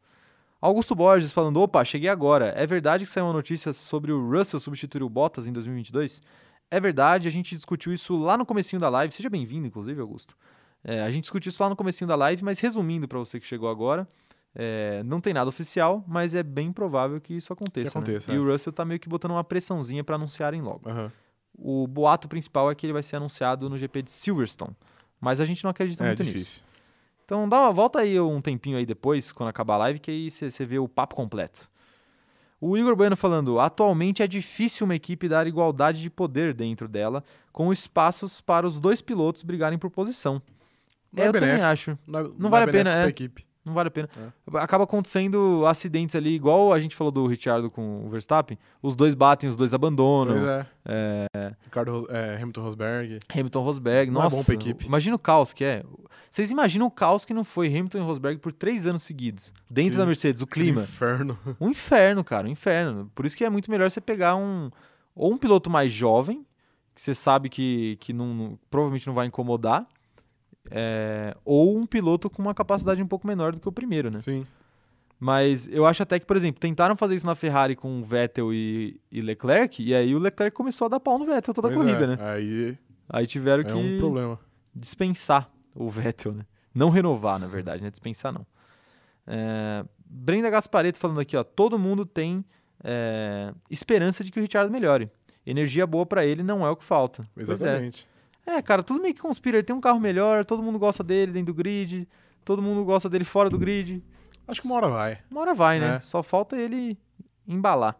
Augusto 0.61 0.93
Borges 0.95 1.31
falando, 1.31 1.59
opa, 1.59 1.83
cheguei 1.83 2.09
agora. 2.09 2.53
É 2.55 2.65
verdade 2.65 3.03
que 3.03 3.09
saiu 3.09 3.25
uma 3.25 3.33
notícia 3.33 3.73
sobre 3.73 4.11
o 4.11 4.29
Russell 4.29 4.59
substituir 4.59 5.01
o 5.01 5.09
Bottas 5.09 5.47
em 5.47 5.51
2022? 5.51 6.21
É 6.69 6.79
verdade, 6.79 7.27
a 7.27 7.31
gente 7.31 7.55
discutiu 7.55 7.91
isso 7.91 8.15
lá 8.15 8.37
no 8.37 8.45
comecinho 8.45 8.79
da 8.79 8.89
live. 8.89 9.13
Seja 9.13 9.29
bem-vindo, 9.29 9.65
inclusive, 9.65 9.99
Augusto. 9.99 10.35
É, 10.83 11.01
a 11.01 11.09
gente 11.09 11.23
discutiu 11.23 11.49
isso 11.49 11.61
lá 11.61 11.69
no 11.69 11.75
comecinho 11.75 12.07
da 12.07 12.15
live, 12.15 12.43
mas 12.43 12.59
resumindo 12.59 13.07
para 13.07 13.17
você 13.17 13.39
que 13.39 13.47
chegou 13.47 13.67
agora, 13.67 14.07
é, 14.53 15.01
não 15.03 15.19
tem 15.19 15.33
nada 15.33 15.49
oficial, 15.49 16.03
mas 16.07 16.35
é 16.35 16.43
bem 16.43 16.71
provável 16.71 17.19
que 17.19 17.33
isso 17.33 17.51
aconteça. 17.51 17.91
Que 17.91 17.97
aconteça 17.97 18.31
né? 18.31 18.37
é. 18.37 18.39
E 18.39 18.41
o 18.41 18.47
Russell 18.47 18.71
tá 18.71 18.85
meio 18.85 18.99
que 18.99 19.09
botando 19.09 19.31
uma 19.31 19.43
pressãozinha 19.43 20.03
para 20.03 20.15
anunciarem 20.15 20.61
logo. 20.61 20.87
Uhum. 20.87 21.11
O 21.57 21.87
boato 21.87 22.27
principal 22.27 22.69
é 22.69 22.75
que 22.75 22.85
ele 22.85 22.93
vai 22.93 23.03
ser 23.03 23.15
anunciado 23.15 23.69
no 23.69 23.77
GP 23.77 24.03
de 24.03 24.11
Silverstone, 24.11 24.75
mas 25.19 25.39
a 25.39 25.45
gente 25.45 25.63
não 25.63 25.71
acredita 25.71 26.03
é, 26.03 26.07
muito 26.07 26.23
difícil. 26.23 26.39
nisso. 26.39 26.65
Então 27.23 27.49
dá 27.49 27.59
uma 27.59 27.71
volta 27.71 27.99
aí 27.99 28.19
um 28.19 28.39
tempinho 28.41 28.77
aí 28.77 28.85
depois, 28.85 29.31
quando 29.31 29.49
acabar 29.49 29.75
a 29.75 29.79
live, 29.79 29.99
que 29.99 30.11
aí 30.11 30.29
você 30.29 30.65
vê 30.65 30.77
o 30.77 30.87
papo 30.87 31.15
completo. 31.15 31.69
O 32.61 32.77
Igor 32.77 32.95
Bueno 32.95 33.15
falando: 33.15 33.59
atualmente 33.59 34.21
é 34.21 34.27
difícil 34.27 34.85
uma 34.85 34.95
equipe 34.95 35.27
dar 35.27 35.47
igualdade 35.47 36.01
de 36.01 36.09
poder 36.09 36.53
dentro 36.53 36.87
dela, 36.87 37.23
com 37.51 37.71
espaços 37.71 38.41
para 38.41 38.67
os 38.67 38.79
dois 38.79 39.01
pilotos 39.01 39.43
brigarem 39.43 39.77
por 39.77 39.89
posição. 39.89 40.41
Não 41.11 41.23
é, 41.23 41.27
eu 41.27 41.31
benéfico. 41.31 41.57
também 41.57 41.71
acho. 41.71 41.99
Não, 42.05 42.23
não, 42.23 42.35
não 42.37 42.49
vale 42.49 42.65
é 42.65 42.69
a 42.69 42.71
pena, 42.71 43.03
é. 43.03 43.07
Equipe. 43.07 43.45
Não 43.65 43.73
vale 43.73 43.87
a 43.87 43.91
pena. 43.91 44.07
É. 44.15 44.57
Acaba 44.59 44.83
acontecendo 44.83 45.65
acidentes 45.65 46.15
ali, 46.15 46.35
igual 46.35 46.71
a 46.71 46.79
gente 46.79 46.95
falou 46.95 47.11
do 47.11 47.25
Richard 47.25 47.67
com 47.69 48.05
o 48.05 48.09
Verstappen. 48.09 48.59
Os 48.79 48.95
dois 48.95 49.15
batem, 49.15 49.49
os 49.49 49.57
dois 49.57 49.73
abandonam. 49.73 50.35
Pois 50.35 50.45
é. 50.45 50.67
é... 50.85 51.55
Ricardo, 51.63 52.07
é, 52.11 52.35
Hamilton 52.35 52.61
Rosberg. 52.61 53.19
Hamilton 53.33 53.61
Rosberg. 53.63 54.11
Não 54.11 54.21
Nossa, 54.21 54.35
é 54.35 54.39
bom 54.39 54.45
pra 54.45 54.53
equipe. 54.53 54.85
Imagina 54.85 55.15
o 55.15 55.19
caos 55.19 55.51
que 55.51 55.63
é. 55.63 55.83
Vocês 56.29 56.51
imaginam 56.51 56.85
o 56.85 56.91
caos 56.91 57.25
que 57.25 57.33
não 57.33 57.43
foi 57.43 57.67
Hamilton 57.67 57.97
e 57.97 58.01
Rosberg 58.01 58.39
por 58.39 58.51
três 58.51 58.85
anos 58.85 59.01
seguidos, 59.01 59.51
dentro 59.69 59.93
que, 59.93 59.97
da 59.97 60.05
Mercedes, 60.05 60.41
o 60.43 60.47
clima. 60.47 60.81
Um 60.81 60.83
inferno. 60.83 61.39
Um 61.59 61.69
inferno, 61.69 62.23
cara, 62.23 62.47
um 62.47 62.51
inferno. 62.51 63.11
Por 63.15 63.25
isso 63.25 63.35
que 63.35 63.43
é 63.43 63.49
muito 63.49 63.71
melhor 63.71 63.89
você 63.89 63.99
pegar 63.99 64.35
um. 64.35 64.69
Ou 65.15 65.33
um 65.33 65.37
piloto 65.37 65.69
mais 65.69 65.91
jovem, 65.91 66.45
que 66.93 67.01
você 67.01 67.15
sabe 67.15 67.49
que, 67.49 67.97
que 67.99 68.13
não, 68.13 68.59
provavelmente 68.69 69.07
não 69.07 69.13
vai 69.13 69.25
incomodar 69.25 69.87
é, 70.71 71.35
ou 71.43 71.77
um 71.77 71.85
piloto 71.85 72.29
com 72.29 72.41
uma 72.41 72.53
capacidade 72.53 73.01
um 73.01 73.07
pouco 73.07 73.27
menor 73.27 73.53
do 73.53 73.59
que 73.59 73.69
o 73.69 73.71
primeiro, 73.71 74.09
né? 74.09 74.21
Sim. 74.21 74.45
Mas 75.19 75.67
eu 75.67 75.85
acho 75.85 76.03
até 76.03 76.19
que, 76.19 76.25
por 76.25 76.35
exemplo, 76.35 76.59
tentaram 76.59 76.95
fazer 76.95 77.15
isso 77.15 77.25
na 77.25 77.35
Ferrari 77.35 77.75
com 77.75 78.03
Vettel 78.03 78.53
e, 78.53 78.99
e 79.11 79.21
Leclerc, 79.21 79.81
e 79.81 79.95
aí 79.95 80.13
o 80.13 80.19
Leclerc 80.19 80.55
começou 80.55 80.85
a 80.85 80.89
dar 80.89 80.99
pau 80.99 81.17
no 81.17 81.25
Vettel 81.25 81.53
toda 81.53 81.69
pois 81.69 81.79
a 81.79 81.83
corrida, 81.83 82.03
é. 82.03 82.07
né? 82.07 82.17
Aí, 82.19 82.77
aí 83.09 83.25
tiveram 83.25 83.61
é 83.61 83.65
que 83.65 83.73
um 83.73 83.97
problema. 83.97 84.39
dispensar 84.75 85.49
o 85.73 85.89
Vettel, 85.89 86.33
né? 86.33 86.45
Não 86.73 86.89
renovar, 86.89 87.39
na 87.39 87.47
verdade, 87.47 87.81
né? 87.81 87.89
Dispensar 87.89 88.33
não. 88.33 88.45
É... 89.25 89.85
Brenda 90.05 90.49
Gaspareto 90.49 90.99
falando 90.99 91.21
aqui, 91.21 91.37
ó. 91.37 91.43
Todo 91.43 91.79
mundo 91.79 92.05
tem 92.05 92.43
é... 92.83 93.53
esperança 93.69 94.23
de 94.23 94.31
que 94.31 94.39
o 94.39 94.41
Richard 94.41 94.69
melhore. 94.71 95.09
Energia 95.45 95.87
boa 95.87 96.05
para 96.05 96.25
ele 96.25 96.43
não 96.43 96.65
é 96.65 96.69
o 96.69 96.75
que 96.75 96.83
falta. 96.83 97.23
É. 97.37 97.41
Exatamente. 97.41 98.05
É, 98.45 98.61
cara, 98.61 98.83
tudo 98.83 99.01
meio 99.01 99.13
que 99.13 99.21
conspira. 99.21 99.57
Ele 99.57 99.63
tem 99.63 99.75
um 99.75 99.81
carro 99.81 99.99
melhor, 99.99 100.45
todo 100.45 100.61
mundo 100.61 100.77
gosta 100.77 101.03
dele 101.03 101.31
dentro 101.31 101.53
do 101.53 101.57
grid, 101.57 102.07
todo 102.43 102.61
mundo 102.61 102.83
gosta 102.85 103.09
dele 103.09 103.23
fora 103.23 103.49
do 103.49 103.57
grid. 103.57 104.03
Acho 104.47 104.61
que 104.61 104.67
uma 104.67 104.75
hora 104.75 104.87
vai. 104.87 105.19
Uma 105.31 105.41
hora 105.41 105.53
vai, 105.53 105.79
né? 105.79 105.95
É. 105.95 105.99
Só 105.99 106.21
falta 106.21 106.55
ele 106.55 106.97
embalar. 107.47 107.95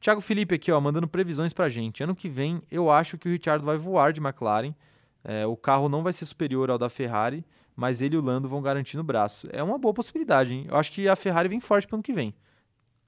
Thiago 0.00 0.20
Felipe 0.20 0.56
aqui, 0.56 0.72
ó, 0.72 0.80
mandando 0.80 1.06
previsões 1.06 1.52
pra 1.52 1.68
gente. 1.68 2.02
Ano 2.02 2.16
que 2.16 2.28
vem, 2.28 2.60
eu 2.70 2.90
acho 2.90 3.16
que 3.16 3.28
o 3.28 3.30
Richard 3.30 3.64
vai 3.64 3.76
voar 3.76 4.12
de 4.12 4.20
McLaren. 4.20 4.74
É, 5.22 5.46
o 5.46 5.56
carro 5.56 5.88
não 5.88 6.02
vai 6.02 6.12
ser 6.12 6.26
superior 6.26 6.68
ao 6.68 6.76
da 6.76 6.90
Ferrari, 6.90 7.44
mas 7.76 8.02
ele 8.02 8.16
e 8.16 8.18
o 8.18 8.20
Lando 8.20 8.48
vão 8.48 8.60
garantir 8.60 8.96
no 8.96 9.04
braço. 9.04 9.48
É 9.52 9.62
uma 9.62 9.78
boa 9.78 9.94
possibilidade, 9.94 10.52
hein? 10.52 10.66
Eu 10.68 10.76
acho 10.76 10.90
que 10.90 11.08
a 11.08 11.14
Ferrari 11.14 11.48
vem 11.48 11.60
forte 11.60 11.86
pro 11.86 11.94
ano 11.96 12.02
que 12.02 12.12
vem. 12.12 12.34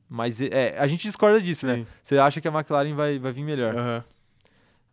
Mas 0.09 0.41
é, 0.41 0.79
a 0.79 0.87
gente 0.87 1.03
discorda 1.03 1.41
disso, 1.41 1.67
né? 1.67 1.75
Sim. 1.75 1.81
né? 1.81 1.87
Você 2.01 2.19
acha 2.19 2.41
que 2.41 2.47
a 2.47 2.53
McLaren 2.53 2.95
vai, 2.95 3.19
vai 3.19 3.33
vir 3.33 3.43
melhor. 3.43 3.75
Uhum. 3.75 4.03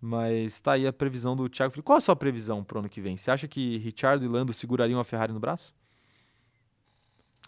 Mas 0.02 0.60
tá 0.60 0.72
aí 0.72 0.88
a 0.88 0.92
previsão 0.92 1.36
do 1.36 1.48
Thiago 1.48 1.72
Felipe. 1.72 1.86
Qual 1.86 1.98
a 1.98 2.02
sua 2.02 2.16
previsão 2.16 2.64
pro 2.64 2.80
ano 2.80 2.90
que 2.90 3.00
vem? 3.00 3.16
Você 3.16 3.30
acha 3.30 3.48
que 3.48 3.78
Richard 3.78 4.26
e 4.26 4.28
Lando 4.28 4.52
segurariam 4.52 5.00
a 5.00 5.04
Ferrari 5.04 5.32
no 5.32 5.40
braço? 5.40 5.76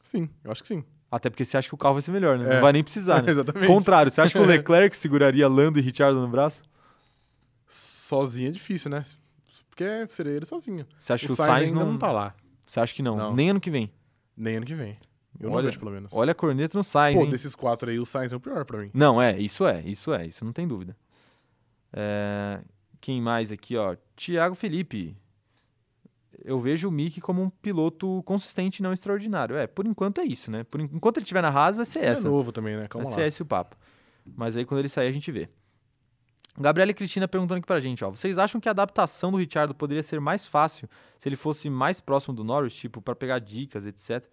Sim, 0.03 0.29
eu 0.43 0.51
acho 0.51 0.61
que 0.61 0.67
sim. 0.67 0.83
Até 1.09 1.29
porque 1.29 1.43
você 1.43 1.57
acha 1.57 1.67
que 1.67 1.73
o 1.73 1.77
carro 1.77 1.95
vai 1.95 2.01
ser 2.03 2.11
melhor, 2.11 2.37
né? 2.37 2.45
É. 2.45 2.53
Não 2.55 2.61
vai 2.61 2.71
nem 2.71 2.83
precisar, 2.83 3.23
né? 3.23 3.29
Exatamente. 3.31 3.67
Contrário, 3.67 4.11
você 4.11 4.21
acha 4.21 4.33
que 4.33 4.39
o 4.39 4.45
Leclerc 4.47 4.95
seguraria 4.95 5.47
Lando 5.47 5.79
e 5.79 5.81
Richard 5.81 6.19
no 6.19 6.27
braço? 6.27 6.61
Sozinho 7.67 8.49
é 8.49 8.51
difícil, 8.51 8.91
né? 8.91 9.03
Porque 9.69 10.05
seria 10.07 10.33
ele 10.33 10.45
sozinho. 10.45 10.85
Você 10.97 11.13
acha 11.13 11.25
o 11.25 11.27
que 11.27 11.33
o 11.33 11.35
Sainz, 11.35 11.69
ainda 11.69 11.83
não... 11.83 11.93
não 11.93 11.97
tá 11.97 12.11
lá? 12.11 12.35
Você 12.65 12.79
acha 12.79 12.93
que 12.93 13.01
não? 13.01 13.17
não? 13.17 13.33
Nem 13.33 13.49
ano 13.49 13.59
que 13.59 13.71
vem? 13.71 13.91
Nem 14.37 14.57
ano 14.57 14.65
que 14.65 14.75
vem. 14.75 14.95
Eu 15.39 15.49
olha, 15.49 15.55
não 15.55 15.63
vejo, 15.63 15.79
pelo 15.79 15.91
menos. 15.91 16.13
Olha 16.13 16.31
a 16.31 16.35
corneta 16.35 16.77
no 16.77 16.83
Sainz, 16.83 17.17
Pô, 17.17 17.25
hein? 17.25 17.31
desses 17.31 17.55
quatro 17.55 17.89
aí, 17.89 17.99
o 17.99 18.05
Sainz 18.05 18.31
é 18.31 18.35
o 18.35 18.39
pior 18.39 18.63
pra 18.65 18.79
mim. 18.79 18.91
Não, 18.93 19.19
é, 19.19 19.39
isso 19.39 19.65
é, 19.65 19.81
isso 19.81 20.13
é, 20.13 20.27
isso 20.27 20.45
não 20.45 20.53
tem 20.53 20.67
dúvida. 20.67 20.95
É, 21.93 22.59
quem 22.99 23.21
mais 23.21 23.51
aqui, 23.51 23.77
ó? 23.77 23.95
Tiago 24.15 24.55
Felipe. 24.55 25.15
Eu 26.43 26.59
vejo 26.59 26.89
o 26.89 26.91
Mick 26.91 27.21
como 27.21 27.41
um 27.41 27.49
piloto 27.49 28.21
consistente 28.25 28.79
e 28.79 28.83
não 28.83 28.91
extraordinário. 28.91 29.55
É, 29.55 29.67
por 29.67 29.85
enquanto 29.85 30.19
é 30.19 30.25
isso, 30.25 30.51
né? 30.51 30.63
Por 30.63 30.81
enquanto 30.81 31.17
ele 31.17 31.23
estiver 31.23 31.41
na 31.41 31.49
Haas, 31.49 31.77
vai 31.77 31.85
ser 31.85 31.99
ele 31.99 32.07
essa. 32.07 32.27
É 32.27 32.31
novo 32.31 32.51
também, 32.51 32.75
né? 32.75 32.87
Calma 32.87 33.05
vai 33.05 33.13
lá. 33.13 33.19
ser 33.19 33.27
esse 33.27 33.41
o 33.41 33.45
papo. 33.45 33.77
Mas 34.35 34.57
aí 34.57 34.65
quando 34.65 34.79
ele 34.79 34.89
sair 34.89 35.07
a 35.07 35.11
gente 35.11 35.31
vê. 35.31 35.47
Gabriela 36.57 36.91
e 36.91 36.93
Cristina 36.93 37.27
perguntando 37.27 37.57
aqui 37.59 37.67
pra 37.67 37.79
gente, 37.79 38.03
ó. 38.03 38.09
Vocês 38.09 38.37
acham 38.37 38.61
que 38.61 38.67
a 38.67 38.71
adaptação 38.71 39.31
do 39.31 39.37
Richard 39.37 39.73
poderia 39.73 40.03
ser 40.03 40.19
mais 40.19 40.45
fácil 40.45 40.87
se 41.17 41.27
ele 41.27 41.35
fosse 41.35 41.69
mais 41.69 41.99
próximo 41.99 42.33
do 42.33 42.43
Norris, 42.43 42.75
tipo, 42.75 43.01
para 43.01 43.15
pegar 43.15 43.39
dicas, 43.39 43.85
etc? 43.85 44.23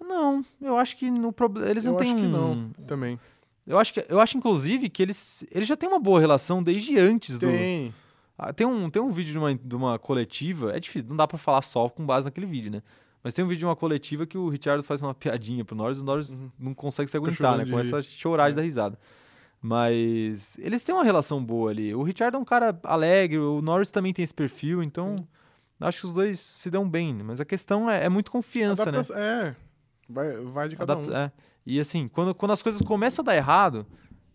Não, 0.00 0.44
eu 0.60 0.76
acho 0.76 0.96
que 0.96 1.10
no 1.10 1.32
problema 1.32 1.70
eles 1.70 1.84
não 1.84 1.92
eu 1.92 1.98
têm 1.98 2.12
acho 2.12 2.20
que 2.20 2.26
um... 2.26 2.30
não, 2.30 2.70
também. 2.86 3.18
Eu 3.66 3.78
acho, 3.78 3.94
que, 3.94 4.04
eu 4.08 4.20
acho 4.20 4.36
inclusive, 4.36 4.88
que 4.90 5.02
eles, 5.02 5.44
eles 5.50 5.66
já 5.66 5.76
têm 5.76 5.88
uma 5.88 5.98
boa 5.98 6.20
relação 6.20 6.62
desde 6.62 6.98
antes 6.98 7.38
tem. 7.38 7.88
do. 7.88 7.94
Ah, 8.36 8.52
tem. 8.52 8.66
um, 8.66 8.90
tem 8.90 9.00
um 9.00 9.10
vídeo 9.10 9.32
de 9.32 9.38
uma, 9.38 9.54
de 9.54 9.74
uma 9.74 9.98
coletiva. 9.98 10.76
É 10.76 10.80
difícil, 10.80 11.08
não 11.08 11.16
dá 11.16 11.26
pra 11.26 11.38
falar 11.38 11.62
só 11.62 11.88
com 11.88 12.04
base 12.04 12.26
naquele 12.26 12.46
vídeo, 12.46 12.70
né? 12.70 12.82
Mas 13.22 13.32
tem 13.32 13.42
um 13.42 13.48
vídeo 13.48 13.60
de 13.60 13.64
uma 13.64 13.74
coletiva 13.74 14.26
que 14.26 14.36
o 14.36 14.50
Richard 14.50 14.86
faz 14.86 15.00
uma 15.00 15.14
piadinha 15.14 15.64
pro 15.64 15.74
Norris 15.74 15.96
e 15.96 16.00
o 16.02 16.04
Norris 16.04 16.42
uhum. 16.42 16.50
não 16.58 16.74
consegue 16.74 17.10
se 17.10 17.16
aguentar, 17.16 17.56
né? 17.56 17.64
Começa 17.64 17.98
a 17.98 18.02
chorar 18.02 18.50
de 18.50 18.56
dar 18.56 18.62
risada. 18.62 18.98
Mas 19.62 20.58
eles 20.58 20.84
têm 20.84 20.94
uma 20.94 21.02
relação 21.02 21.42
boa 21.42 21.70
ali. 21.70 21.94
O 21.94 22.02
Richard 22.02 22.36
é 22.36 22.38
um 22.38 22.44
cara 22.44 22.78
alegre, 22.84 23.38
o 23.38 23.62
Norris 23.62 23.90
também 23.90 24.12
tem 24.12 24.22
esse 24.22 24.34
perfil, 24.34 24.82
então 24.82 25.16
Sim. 25.16 25.26
acho 25.80 26.00
que 26.00 26.06
os 26.06 26.12
dois 26.12 26.38
se 26.38 26.68
dão 26.68 26.86
bem. 26.86 27.14
Mas 27.14 27.40
a 27.40 27.46
questão 27.46 27.90
é, 27.90 28.04
é 28.04 28.08
muito 28.10 28.30
confiança, 28.30 28.82
Adapta 28.82 29.14
né? 29.14 29.20
É, 29.22 29.56
vai, 30.08 30.36
vai 30.36 30.68
de 30.68 30.76
cada 30.76 30.94
Adapta 30.94 31.12
um. 31.12 31.16
É. 31.16 31.32
E 31.66 31.80
assim, 31.80 32.08
quando, 32.08 32.34
quando 32.34 32.52
as 32.52 32.62
coisas 32.62 32.80
começam 32.82 33.22
a 33.22 33.26
dar 33.26 33.36
errado, 33.36 33.86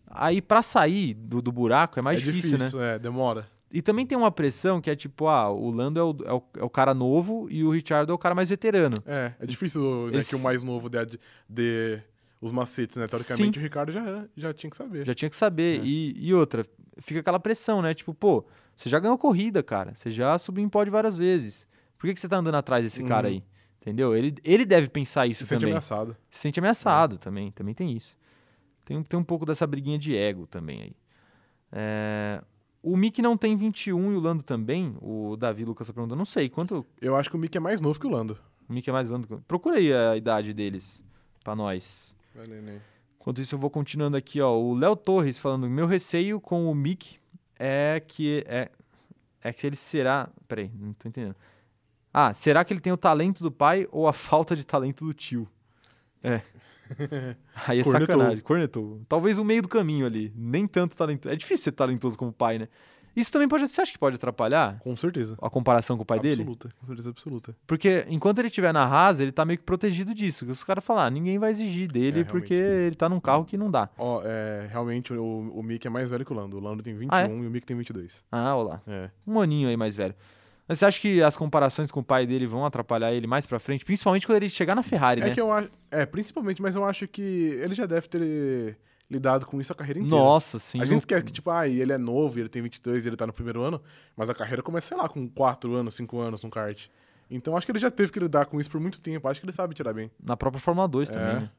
aí 0.08 0.42
para 0.42 0.62
sair 0.62 1.14
do, 1.14 1.40
do 1.40 1.52
buraco 1.52 1.98
é 1.98 2.02
mais 2.02 2.20
é 2.20 2.22
difícil, 2.22 2.56
difícil, 2.56 2.78
né? 2.78 2.96
É, 2.96 2.98
demora. 2.98 3.46
E 3.72 3.80
também 3.80 4.04
tem 4.04 4.18
uma 4.18 4.32
pressão 4.32 4.80
que 4.80 4.90
é 4.90 4.96
tipo, 4.96 5.28
ah, 5.28 5.48
o 5.48 5.70
Lando 5.70 6.00
é 6.00 6.02
o, 6.02 6.16
é 6.24 6.32
o, 6.32 6.42
é 6.58 6.64
o 6.64 6.70
cara 6.70 6.92
novo 6.92 7.46
e 7.48 7.62
o 7.62 7.70
Richard 7.70 8.10
é 8.10 8.14
o 8.14 8.18
cara 8.18 8.34
mais 8.34 8.48
veterano. 8.48 8.96
É, 9.06 9.32
é 9.38 9.46
difícil 9.46 10.06
né, 10.06 10.14
Eles... 10.14 10.28
que 10.28 10.34
o 10.34 10.40
mais 10.40 10.64
novo 10.64 10.88
dê, 10.88 11.06
dê 11.48 12.02
os 12.40 12.50
macetes, 12.50 12.96
né? 12.96 13.06
Teoricamente 13.06 13.54
Sim. 13.54 13.60
o 13.60 13.62
Ricardo 13.62 13.92
já, 13.92 14.24
já 14.36 14.52
tinha 14.52 14.70
que 14.70 14.76
saber. 14.76 15.06
Já 15.06 15.14
tinha 15.14 15.30
que 15.30 15.36
saber. 15.36 15.80
É. 15.80 15.84
E, 15.84 16.14
e 16.18 16.34
outra, 16.34 16.64
fica 16.98 17.20
aquela 17.20 17.38
pressão, 17.38 17.80
né? 17.80 17.94
Tipo, 17.94 18.12
pô, 18.12 18.44
você 18.74 18.88
já 18.88 18.98
ganhou 18.98 19.16
corrida, 19.16 19.62
cara. 19.62 19.94
Você 19.94 20.10
já 20.10 20.36
subiu 20.36 20.64
em 20.64 20.68
pódio 20.68 20.92
várias 20.92 21.16
vezes. 21.16 21.68
Por 21.96 22.08
que, 22.08 22.14
que 22.14 22.20
você 22.20 22.28
tá 22.28 22.38
andando 22.38 22.56
atrás 22.56 22.82
desse 22.82 23.02
uhum. 23.02 23.08
cara 23.08 23.28
aí? 23.28 23.44
Entendeu? 23.80 24.14
Ele, 24.14 24.34
ele 24.44 24.64
deve 24.64 24.88
pensar 24.88 25.26
isso 25.26 25.44
se 25.44 25.48
também. 25.48 25.60
Se 25.60 25.64
sente 25.64 25.70
ameaçado. 25.70 26.16
Se 26.30 26.38
sente 26.38 26.60
ameaçado 26.60 27.14
é. 27.14 27.18
também. 27.18 27.50
Também 27.50 27.74
tem 27.74 27.96
isso. 27.96 28.16
Tem, 28.84 29.02
tem 29.02 29.18
um 29.18 29.24
pouco 29.24 29.46
dessa 29.46 29.66
briguinha 29.66 29.98
de 29.98 30.14
ego 30.14 30.46
também 30.46 30.82
aí. 30.82 30.96
É... 31.72 32.42
O 32.82 32.96
Mick 32.96 33.20
não 33.20 33.36
tem 33.36 33.56
21 33.56 34.12
e 34.12 34.16
o 34.16 34.20
Lando 34.20 34.42
também? 34.42 34.96
O 35.00 35.36
Davi 35.36 35.64
Lucas 35.64 35.86
tá 35.86 35.92
perguntando. 35.92 36.18
Não 36.18 36.24
sei, 36.24 36.48
quanto... 36.48 36.86
Eu 37.00 37.14
acho 37.14 37.28
que 37.28 37.36
o 37.36 37.38
Mick 37.38 37.56
é 37.56 37.60
mais 37.60 37.80
novo 37.80 38.00
que 38.00 38.06
o 38.06 38.10
Lando. 38.10 38.38
O 38.68 38.72
Mick 38.72 38.88
é 38.88 38.92
mais 38.92 39.10
Lando. 39.10 39.42
Procura 39.46 39.76
aí 39.76 39.92
a 39.92 40.16
idade 40.16 40.54
deles 40.54 41.04
pra 41.44 41.54
nós. 41.54 42.16
Vai, 42.34 42.46
Enquanto 43.20 43.40
isso, 43.42 43.54
eu 43.54 43.58
vou 43.58 43.68
continuando 43.68 44.16
aqui, 44.16 44.40
ó. 44.40 44.58
O 44.58 44.74
Léo 44.74 44.96
Torres 44.96 45.38
falando: 45.38 45.68
meu 45.68 45.86
receio 45.86 46.40
com 46.40 46.70
o 46.70 46.74
Mick 46.74 47.18
é 47.58 48.02
que 48.06 48.42
é, 48.46 48.70
é 49.42 49.52
que 49.52 49.66
ele 49.66 49.76
será. 49.76 50.30
Peraí, 50.48 50.70
não 50.74 50.94
tô 50.94 51.06
entendendo. 51.06 51.36
Ah, 52.12 52.34
será 52.34 52.64
que 52.64 52.72
ele 52.72 52.80
tem 52.80 52.92
o 52.92 52.96
talento 52.96 53.42
do 53.42 53.52
pai 53.52 53.86
ou 53.90 54.08
a 54.08 54.12
falta 54.12 54.56
de 54.56 54.66
talento 54.66 55.04
do 55.04 55.14
tio? 55.14 55.48
É. 56.22 56.42
Aí 57.68 57.80
é 57.80 57.84
Cornetou. 57.84 58.18
sacanagem. 58.18 58.42
Cornetou. 58.42 59.00
Talvez 59.08 59.38
o 59.38 59.44
meio 59.44 59.62
do 59.62 59.68
caminho 59.68 60.06
ali. 60.06 60.32
Nem 60.34 60.66
tanto 60.66 60.96
talentoso. 60.96 61.32
É 61.32 61.36
difícil 61.36 61.64
ser 61.64 61.72
talentoso 61.72 62.18
como 62.18 62.30
o 62.30 62.34
pai, 62.34 62.58
né? 62.58 62.68
Isso 63.14 63.32
também 63.32 63.48
pode. 63.48 63.66
Você 63.66 63.80
acha 63.80 63.92
que 63.92 63.98
pode 63.98 64.16
atrapalhar? 64.16 64.78
Com 64.80 64.96
certeza. 64.96 65.36
A 65.42 65.50
comparação 65.50 65.96
com 65.96 66.02
o 66.02 66.06
pai 66.06 66.18
absoluta, 66.18 66.36
dele? 66.36 66.50
Absoluta, 66.50 66.74
com 66.80 66.86
certeza 66.86 67.10
absoluta. 67.10 67.56
Porque 67.66 68.06
enquanto 68.08 68.38
ele 68.38 68.48
estiver 68.48 68.72
na 68.72 68.84
Haas, 68.84 69.18
ele 69.20 69.32
tá 69.32 69.44
meio 69.44 69.58
que 69.58 69.64
protegido 69.64 70.14
disso. 70.14 70.46
Que 70.46 70.52
os 70.52 70.62
caras 70.62 70.84
falam, 70.84 71.04
ah, 71.04 71.10
ninguém 71.10 71.38
vai 71.38 71.50
exigir 71.50 71.90
dele 71.90 72.20
é, 72.20 72.24
porque 72.24 72.54
ele 72.54 72.94
tá 72.94 73.08
num 73.08 73.20
carro 73.20 73.44
que 73.44 73.56
não 73.56 73.70
dá. 73.70 73.88
Ó, 73.98 74.22
é, 74.24 74.68
realmente 74.70 75.12
o, 75.12 75.50
o 75.54 75.62
Mick 75.62 75.86
é 75.86 75.90
mais 75.90 76.08
velho 76.08 76.24
que 76.24 76.32
o 76.32 76.36
Lando. 76.36 76.56
O 76.56 76.60
Lando 76.60 76.82
tem 76.82 76.94
21 76.94 77.08
ah, 77.12 77.22
é? 77.22 77.26
e 77.28 77.46
o 77.46 77.50
Mick 77.50 77.66
tem 77.66 77.76
22. 77.76 78.24
Ah, 78.30 78.56
olha 78.56 78.68
lá. 78.68 78.82
É. 78.86 79.10
Um 79.26 79.40
aninho 79.40 79.68
aí 79.68 79.76
mais 79.76 79.96
velho. 79.96 80.14
Mas 80.70 80.78
você 80.78 80.86
acha 80.86 81.00
que 81.00 81.20
as 81.20 81.36
comparações 81.36 81.90
com 81.90 81.98
o 81.98 82.04
pai 82.04 82.24
dele 82.24 82.46
vão 82.46 82.64
atrapalhar 82.64 83.12
ele 83.12 83.26
mais 83.26 83.44
pra 83.44 83.58
frente? 83.58 83.84
Principalmente 83.84 84.24
quando 84.24 84.36
ele 84.36 84.48
chegar 84.48 84.76
na 84.76 84.84
Ferrari, 84.84 85.20
é 85.20 85.24
né? 85.24 85.30
É 85.32 85.34
que 85.34 85.40
eu 85.40 85.50
acho. 85.50 85.68
É, 85.90 86.06
principalmente, 86.06 86.62
mas 86.62 86.76
eu 86.76 86.84
acho 86.84 87.08
que 87.08 87.20
ele 87.20 87.74
já 87.74 87.86
deve 87.86 88.06
ter 88.06 88.78
lidado 89.10 89.46
com 89.46 89.60
isso 89.60 89.72
a 89.72 89.74
carreira 89.74 89.98
inteira. 89.98 90.16
Nossa, 90.16 90.60
sim. 90.60 90.80
A 90.80 90.84
gente 90.84 91.00
esquece 91.00 91.24
que, 91.24 91.32
tipo, 91.32 91.50
ah, 91.50 91.66
ele 91.66 91.92
é 91.92 91.98
novo, 91.98 92.38
ele 92.38 92.48
tem 92.48 92.62
22 92.62 93.04
e 93.04 93.08
ele 93.08 93.16
tá 93.16 93.26
no 93.26 93.32
primeiro 93.32 93.60
ano, 93.60 93.82
mas 94.16 94.30
a 94.30 94.34
carreira 94.34 94.62
começa, 94.62 94.86
sei 94.86 94.96
lá, 94.96 95.08
com 95.08 95.28
4 95.28 95.74
anos, 95.74 95.96
5 95.96 96.20
anos 96.20 96.40
no 96.44 96.48
kart. 96.48 96.86
Então 97.28 97.56
acho 97.56 97.66
que 97.66 97.72
ele 97.72 97.80
já 97.80 97.90
teve 97.90 98.12
que 98.12 98.20
lidar 98.20 98.46
com 98.46 98.60
isso 98.60 98.70
por 98.70 98.78
muito 98.78 99.00
tempo. 99.00 99.26
Acho 99.26 99.40
que 99.40 99.46
ele 99.46 99.52
sabe 99.52 99.74
tirar 99.74 99.92
bem. 99.92 100.08
Na 100.22 100.36
própria 100.36 100.60
Fórmula 100.60 100.86
2 100.86 101.10
é. 101.10 101.12
também, 101.12 101.34
né? 101.40 101.50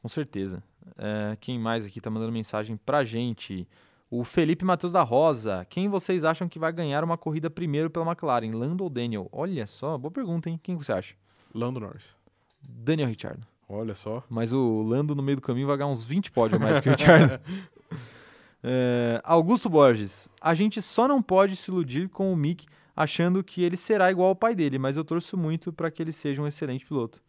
Com 0.00 0.08
certeza. 0.08 0.62
É, 0.96 1.36
quem 1.38 1.58
mais 1.58 1.84
aqui 1.84 2.00
tá 2.00 2.08
mandando 2.08 2.32
mensagem 2.32 2.78
pra 2.86 3.04
gente? 3.04 3.68
O 4.10 4.24
Felipe 4.24 4.64
Matheus 4.64 4.92
da 4.92 5.02
Rosa. 5.02 5.64
Quem 5.70 5.88
vocês 5.88 6.24
acham 6.24 6.48
que 6.48 6.58
vai 6.58 6.72
ganhar 6.72 7.04
uma 7.04 7.16
corrida 7.16 7.48
primeiro 7.48 7.88
pela 7.88 8.04
McLaren? 8.04 8.50
Lando 8.50 8.82
ou 8.82 8.90
Daniel? 8.90 9.28
Olha 9.30 9.68
só, 9.68 9.96
boa 9.96 10.10
pergunta, 10.10 10.50
hein? 10.50 10.58
Quem 10.60 10.74
você 10.74 10.92
acha? 10.92 11.14
Lando 11.54 11.78
Norris. 11.78 12.16
Daniel 12.60 13.08
Ricciardo. 13.08 13.46
Olha 13.68 13.94
só. 13.94 14.24
Mas 14.28 14.52
o 14.52 14.82
Lando 14.82 15.14
no 15.14 15.22
meio 15.22 15.36
do 15.36 15.42
caminho 15.42 15.68
vai 15.68 15.76
ganhar 15.76 15.90
uns 15.90 16.02
20 16.02 16.32
pódios 16.32 16.60
mais 16.60 16.80
que 16.80 16.88
o 16.88 16.90
Ricciardo. 16.90 17.40
é, 18.64 19.20
Augusto 19.22 19.68
Borges. 19.68 20.28
A 20.40 20.54
gente 20.54 20.82
só 20.82 21.06
não 21.06 21.22
pode 21.22 21.54
se 21.54 21.70
iludir 21.70 22.08
com 22.08 22.32
o 22.32 22.36
Mick 22.36 22.66
achando 22.96 23.44
que 23.44 23.62
ele 23.62 23.76
será 23.76 24.10
igual 24.10 24.30
ao 24.30 24.36
pai 24.36 24.56
dele, 24.56 24.76
mas 24.76 24.96
eu 24.96 25.04
torço 25.04 25.36
muito 25.36 25.72
para 25.72 25.88
que 25.88 26.02
ele 26.02 26.10
seja 26.10 26.42
um 26.42 26.48
excelente 26.48 26.84
piloto. 26.84 27.22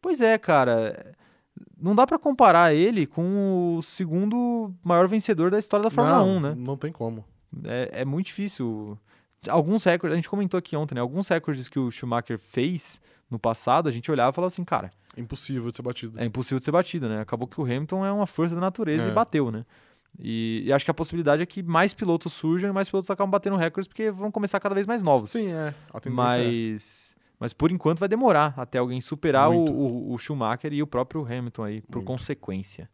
Pois 0.00 0.22
é, 0.22 0.38
cara 0.38 1.14
não 1.80 1.94
dá 1.94 2.06
para 2.06 2.18
comparar 2.18 2.74
ele 2.74 3.06
com 3.06 3.76
o 3.76 3.82
segundo 3.82 4.74
maior 4.82 5.08
vencedor 5.08 5.50
da 5.50 5.58
história 5.58 5.84
da 5.84 5.90
Fórmula 5.90 6.18
não, 6.18 6.36
1, 6.36 6.40
né? 6.40 6.54
Não 6.56 6.76
tem 6.76 6.92
como. 6.92 7.24
É, 7.64 7.90
é, 8.00 8.04
muito 8.04 8.26
difícil. 8.26 8.98
Alguns 9.48 9.84
recordes, 9.84 10.14
a 10.14 10.16
gente 10.16 10.28
comentou 10.28 10.56
aqui 10.56 10.76
ontem, 10.76 10.94
né? 10.94 11.00
Alguns 11.00 11.28
recordes 11.28 11.68
que 11.68 11.78
o 11.78 11.90
Schumacher 11.90 12.38
fez 12.38 13.00
no 13.30 13.38
passado, 13.38 13.88
a 13.88 13.92
gente 13.92 14.10
olhava 14.10 14.30
e 14.30 14.34
falava 14.34 14.48
assim, 14.48 14.64
cara. 14.64 14.90
Impossível 15.16 15.70
de 15.70 15.76
ser 15.76 15.82
batido. 15.82 16.20
É 16.20 16.24
impossível 16.24 16.58
de 16.58 16.64
ser 16.64 16.70
batido, 16.70 17.08
né? 17.08 17.20
Acabou 17.20 17.46
que 17.46 17.60
o 17.60 17.64
Hamilton 17.64 18.06
é 18.06 18.12
uma 18.12 18.26
força 18.26 18.54
da 18.54 18.60
natureza 18.60 19.08
é. 19.08 19.10
e 19.10 19.14
bateu, 19.14 19.50
né? 19.50 19.64
E, 20.18 20.62
e, 20.66 20.72
acho 20.72 20.84
que 20.84 20.90
a 20.90 20.94
possibilidade 20.94 21.42
é 21.42 21.46
que 21.46 21.62
mais 21.62 21.94
pilotos 21.94 22.32
surjam 22.34 22.70
e 22.70 22.72
mais 22.72 22.88
pilotos 22.88 23.10
acabam 23.10 23.30
batendo 23.30 23.56
recordes 23.56 23.88
porque 23.88 24.10
vão 24.10 24.30
começar 24.30 24.60
cada 24.60 24.74
vez 24.74 24.86
mais 24.86 25.02
novos. 25.02 25.30
Sim, 25.30 25.50
é. 25.52 25.74
Mas. 26.10 27.11
É 27.11 27.11
mas 27.42 27.52
por 27.52 27.72
enquanto 27.72 27.98
vai 27.98 28.08
demorar 28.08 28.54
até 28.56 28.78
alguém 28.78 29.00
superar 29.00 29.50
o, 29.50 29.64
o, 29.64 30.12
o, 30.12 30.16
Schumacher 30.16 30.72
e 30.72 30.80
o 30.80 30.86
próprio 30.86 31.26
Hamilton 31.26 31.64
aí, 31.64 31.80
por 31.80 31.96
Muito. 31.96 32.06
consequência. 32.06 32.88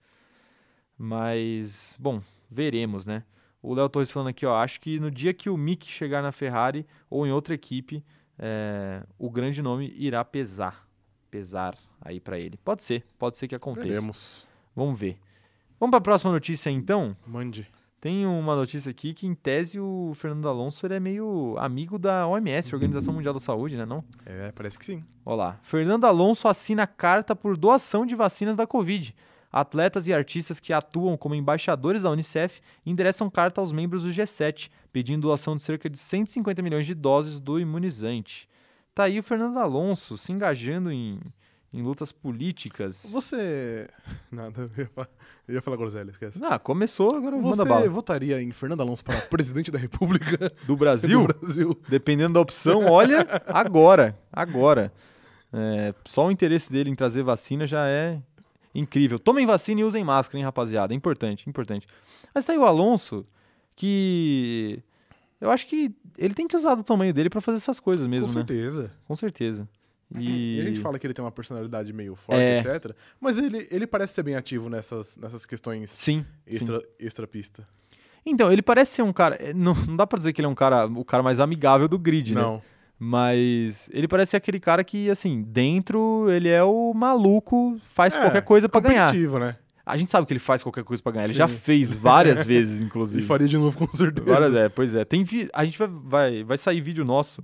Mas, 0.96 1.98
bom, 2.00 2.22
veremos, 2.50 3.04
né? 3.04 3.24
O 3.62 3.74
Léo 3.74 3.90
Torres 3.90 4.10
falando 4.10 4.28
aqui, 4.28 4.46
ó, 4.46 4.56
acho 4.56 4.80
que 4.80 4.98
no 4.98 5.10
dia 5.10 5.34
que 5.34 5.50
o 5.50 5.56
Mick 5.58 5.86
chegar 5.86 6.22
na 6.22 6.32
Ferrari 6.32 6.86
ou 7.10 7.26
em 7.26 7.30
outra 7.30 7.54
equipe, 7.54 8.02
é, 8.38 9.04
o 9.18 9.28
grande 9.28 9.60
nome 9.60 9.92
irá 9.94 10.24
pesar. 10.24 10.88
Pesar 11.30 11.76
aí 12.00 12.18
para 12.18 12.38
ele. 12.38 12.56
Pode 12.64 12.82
ser, 12.82 13.04
pode 13.18 13.36
ser 13.36 13.48
que 13.48 13.54
aconteça. 13.54 13.86
Veremos. 13.86 14.48
Vamos 14.74 14.98
ver. 14.98 15.18
Vamos 15.78 15.90
para 15.90 15.98
a 15.98 16.00
próxima 16.00 16.32
notícia 16.32 16.70
então? 16.70 17.14
Mande. 17.26 17.70
Tem 18.00 18.24
uma 18.26 18.54
notícia 18.54 18.90
aqui 18.90 19.12
que, 19.12 19.26
em 19.26 19.34
tese, 19.34 19.80
o 19.80 20.12
Fernando 20.14 20.48
Alonso 20.48 20.86
é 20.86 21.00
meio 21.00 21.56
amigo 21.58 21.98
da 21.98 22.28
OMS, 22.28 22.72
Organização 22.72 23.12
Mundial 23.12 23.34
da 23.34 23.40
Saúde, 23.40 23.76
né? 23.76 23.84
Não? 23.84 24.04
É, 24.24 24.52
parece 24.52 24.78
que 24.78 24.84
sim. 24.84 25.02
Olha 25.26 25.36
lá. 25.36 25.60
Fernando 25.64 26.04
Alonso 26.04 26.46
assina 26.46 26.86
carta 26.86 27.34
por 27.34 27.56
doação 27.56 28.06
de 28.06 28.14
vacinas 28.14 28.56
da 28.56 28.68
Covid. 28.68 29.12
Atletas 29.50 30.06
e 30.06 30.14
artistas 30.14 30.60
que 30.60 30.72
atuam 30.72 31.16
como 31.16 31.34
embaixadores 31.34 32.02
da 32.02 32.10
Unicef 32.10 32.60
endereçam 32.86 33.28
carta 33.28 33.60
aos 33.60 33.72
membros 33.72 34.04
do 34.04 34.10
G7, 34.10 34.70
pedindo 34.92 35.22
doação 35.22 35.56
de 35.56 35.62
cerca 35.62 35.90
de 35.90 35.98
150 35.98 36.62
milhões 36.62 36.86
de 36.86 36.94
doses 36.94 37.40
do 37.40 37.58
imunizante. 37.58 38.48
Tá 38.94 39.04
aí 39.04 39.18
o 39.18 39.22
Fernando 39.24 39.58
Alonso 39.58 40.16
se 40.16 40.30
engajando 40.30 40.92
em 40.92 41.18
em 41.72 41.82
lutas 41.82 42.10
políticas. 42.12 43.06
Você. 43.10 43.88
Nada, 44.32 44.70
eu 44.76 44.82
ia 44.84 44.86
falar, 44.88 45.08
eu 45.46 45.54
ia 45.54 45.62
falar 45.62 45.76
groselha, 45.76 46.10
esquece. 46.10 46.40
Ah, 46.42 46.58
começou, 46.58 47.14
agora 47.14 47.36
Você 47.36 47.42
manda 47.42 47.64
bala. 47.64 47.88
votaria 47.88 48.40
em 48.40 48.50
Fernando 48.52 48.80
Alonso 48.80 49.04
para 49.04 49.20
presidente 49.28 49.70
da 49.70 49.78
República 49.78 50.52
do 50.66 50.76
Brasil? 50.76 51.26
do 51.26 51.34
Brasil? 51.38 51.80
Dependendo 51.88 52.34
da 52.34 52.40
opção, 52.40 52.86
olha, 52.86 53.26
agora, 53.46 54.18
agora. 54.32 54.92
É, 55.52 55.94
só 56.04 56.26
o 56.26 56.30
interesse 56.30 56.72
dele 56.72 56.90
em 56.90 56.94
trazer 56.94 57.22
vacina 57.22 57.66
já 57.66 57.86
é 57.86 58.20
incrível. 58.74 59.18
Tomem 59.18 59.46
vacina 59.46 59.80
e 59.80 59.84
usem 59.84 60.04
máscara, 60.04 60.38
hein, 60.38 60.44
rapaziada? 60.44 60.92
É 60.92 60.96
importante, 60.96 61.48
importante. 61.48 61.86
Mas 62.34 62.44
tá 62.44 62.52
aí 62.52 62.58
o 62.58 62.64
Alonso, 62.64 63.26
que 63.74 64.82
eu 65.40 65.50
acho 65.50 65.66
que 65.66 65.94
ele 66.16 66.34
tem 66.34 66.46
que 66.46 66.56
usar 66.56 66.74
do 66.74 66.82
tamanho 66.82 67.14
dele 67.14 67.30
para 67.30 67.40
fazer 67.40 67.56
essas 67.56 67.80
coisas 67.80 68.06
mesmo, 68.06 68.26
Com 68.28 68.34
né? 68.34 68.40
certeza. 68.40 68.90
Com 69.06 69.16
certeza. 69.16 69.68
E... 70.16 70.56
e... 70.56 70.60
a 70.60 70.64
gente 70.64 70.80
fala 70.80 70.98
que 70.98 71.06
ele 71.06 71.14
tem 71.14 71.24
uma 71.24 71.32
personalidade 71.32 71.92
meio 71.92 72.14
forte, 72.14 72.40
é... 72.40 72.58
etc. 72.60 72.94
Mas 73.20 73.38
ele, 73.38 73.68
ele 73.70 73.86
parece 73.86 74.14
ser 74.14 74.22
bem 74.22 74.36
ativo 74.36 74.68
nessas, 74.70 75.16
nessas 75.16 75.44
questões 75.44 75.90
sim, 75.90 76.24
extra, 76.46 76.80
sim. 76.80 76.86
extra 76.98 77.26
pista. 77.26 77.66
Então, 78.24 78.52
ele 78.52 78.62
parece 78.62 78.96
ser 78.96 79.02
um 79.02 79.12
cara. 79.12 79.36
Eh, 79.36 79.52
não, 79.54 79.74
não 79.74 79.96
dá 79.96 80.06
pra 80.06 80.18
dizer 80.18 80.32
que 80.32 80.40
ele 80.40 80.46
é 80.46 80.48
um 80.50 80.54
cara, 80.54 80.86
o 80.86 81.04
cara 81.04 81.22
mais 81.22 81.40
amigável 81.40 81.88
do 81.88 81.98
grid, 81.98 82.34
não. 82.34 82.56
né? 82.56 82.62
Mas 82.98 83.88
ele 83.92 84.08
parece 84.08 84.32
ser 84.32 84.38
aquele 84.38 84.58
cara 84.58 84.82
que, 84.82 85.08
assim, 85.08 85.42
dentro 85.42 86.28
ele 86.30 86.48
é 86.48 86.62
o 86.64 86.92
maluco, 86.92 87.80
faz 87.84 88.14
é, 88.14 88.20
qualquer 88.20 88.42
coisa 88.42 88.68
para 88.68 88.80
ganhar. 88.80 89.14
né? 89.14 89.56
A 89.86 89.96
gente 89.96 90.10
sabe 90.10 90.26
que 90.26 90.32
ele 90.32 90.40
faz 90.40 90.62
qualquer 90.62 90.84
coisa 90.84 91.02
para 91.02 91.12
ganhar. 91.12 91.24
Ele 91.24 91.32
Sim. 91.32 91.38
já 91.38 91.48
fez 91.48 91.92
várias 91.92 92.44
vezes, 92.46 92.82
inclusive. 92.82 93.22
E 93.22 93.26
faria 93.26 93.48
de 93.48 93.56
novo, 93.56 93.78
com 93.78 93.96
certeza. 93.96 94.28
Várias, 94.28 94.54
é, 94.54 94.68
pois 94.68 94.94
é. 94.94 95.04
Tem 95.04 95.24
vi... 95.24 95.48
A 95.54 95.64
gente 95.64 95.78
vai, 95.78 95.88
vai, 95.88 96.44
vai 96.44 96.58
sair 96.58 96.80
vídeo 96.80 97.04
nosso 97.04 97.42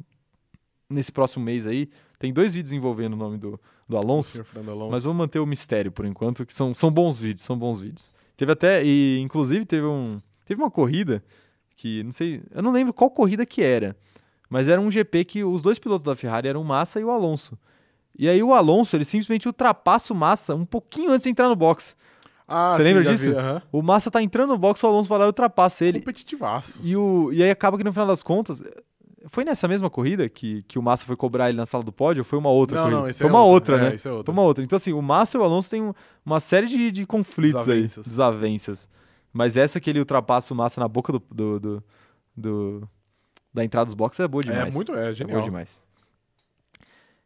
nesse 0.91 1.11
próximo 1.11 1.45
mês 1.45 1.67
aí. 1.67 1.89
Tem 2.19 2.33
dois 2.33 2.55
vídeos 2.55 2.73
envolvendo 2.73 3.15
o 3.15 3.17
nome 3.17 3.37
do, 3.37 3.61
do 3.89 3.97
Alonso, 3.97 4.45
Alonso, 4.57 4.91
mas 4.91 5.05
vamos 5.05 5.19
manter 5.19 5.39
o 5.39 5.47
mistério 5.47 5.93
por 5.93 6.07
enquanto, 6.07 6.47
que 6.47 6.55
são, 6.55 6.75
são 6.75 6.91
bons 6.91 7.19
vídeos, 7.19 7.43
são 7.43 7.59
bons 7.59 7.81
vídeos. 7.81 8.13
Teve 8.37 8.53
até, 8.53 8.85
e 8.85 9.19
inclusive 9.21 9.65
teve 9.65 9.87
um, 9.87 10.21
teve 10.45 10.61
uma 10.61 10.71
corrida 10.71 11.23
que, 11.77 12.03
não 12.03 12.13
sei, 12.13 12.43
eu 12.53 12.63
não 12.63 12.73
lembro 12.73 12.93
qual 12.93 13.11
corrida 13.11 13.45
que 13.45 13.63
era, 13.63 13.97
mas 14.49 14.69
era 14.69 14.81
um 14.81 14.91
GP 14.91 15.25
que 15.25 15.45
os 15.45 15.63
dois 15.63 15.79
pilotos 15.79 16.05
da 16.05 16.17
Ferrari 16.17 16.49
eram 16.49 16.63
o 16.63 16.65
Massa 16.65 17.01
e 17.01 17.05
o 17.05 17.11
Alonso. 17.11 17.59
E 18.17 18.29
aí 18.29 18.43
o 18.43 18.55
Alonso, 18.55 18.97
ele 18.97 19.05
simplesmente 19.05 19.49
ultrapassa 19.49 20.13
o 20.13 20.17
Massa 20.17 20.55
um 20.55 20.65
pouquinho 20.65 21.11
antes 21.11 21.25
de 21.25 21.31
entrar 21.31 21.49
no 21.49 21.57
box. 21.57 21.97
Ah, 22.47 22.71
Você 22.71 22.79
sim, 22.79 22.83
lembra 22.85 23.05
disso? 23.05 23.31
Vi, 23.31 23.37
uh 23.37 23.41
-huh. 23.41 23.63
O 23.73 23.83
Massa 23.83 24.11
tá 24.11 24.23
entrando 24.23 24.51
no 24.51 24.59
box, 24.59 24.83
o 24.83 24.87
Alonso 24.87 25.09
vai 25.09 25.19
lá 25.19 25.25
e 25.25 25.29
ultrapassa 25.29 25.85
ele. 25.85 25.99
Competitivaço. 25.99 26.81
E, 26.85 26.97
o, 26.97 27.33
e 27.33 27.43
aí 27.43 27.51
acaba 27.51 27.77
que 27.77 27.85
no 27.85 27.93
final 27.93 28.07
das 28.07 28.23
contas, 28.23 28.63
foi 29.29 29.45
nessa 29.45 29.67
mesma 29.67 29.89
corrida 29.89 30.29
que, 30.29 30.63
que 30.65 30.79
o 30.79 30.83
Massa 30.83 31.07
foi 31.07 31.17
cobrar 31.17 31.49
ele 31.49 31.57
na 31.57 31.67
sala 31.67 31.83
do 31.83 31.93
pódio 31.93 32.21
ou 32.21 32.25
foi 32.25 32.39
uma 32.39 32.51
outra 32.51 32.77
não, 32.77 32.85
corrida? 32.85 33.01
Não, 33.01 33.09
esse 33.09 33.19
foi 33.19 33.27
é 33.27 33.31
uma 33.31 33.43
outra, 33.43 33.75
outra 33.75 33.87
é, 33.87 33.91
né? 33.91 33.97
Esse 33.97 34.09
é 34.09 34.11
outra. 34.11 34.33
Foi 34.33 34.41
uma 34.41 34.47
outra. 34.47 34.65
Então, 34.65 34.77
assim, 34.77 34.93
o 34.93 35.03
Massa 35.03 35.37
e 35.37 35.41
o 35.41 35.43
Alonso 35.43 35.71
têm 35.71 35.95
uma 36.25 36.41
série 36.41 36.67
de, 36.67 36.91
de 36.91 37.07
conflitos 37.07 37.65
desavenças. 37.65 37.99
aí, 37.99 38.11
desavenças. 38.11 38.89
Mas 39.33 39.57
essa 39.57 39.81
que 39.81 39.91
ele 39.91 39.99
ultrapassa 39.99 40.53
o 40.53 40.57
Massa 40.57 40.81
na 40.81 40.89
boca 40.89 41.13
do, 41.13 41.23
do, 41.31 41.61
do, 41.61 41.85
do 42.37 42.89
da 43.53 43.65
entrada 43.65 43.87
dos 43.87 43.95
boxes 43.95 44.21
é 44.21 44.29
boa 44.29 44.43
demais. 44.43 44.69
É 44.69 44.71
muito, 44.71 44.95
é 44.95 45.13
genial. 45.13 45.39
É 45.39 45.41
boa 45.41 45.51
demais. 45.51 45.83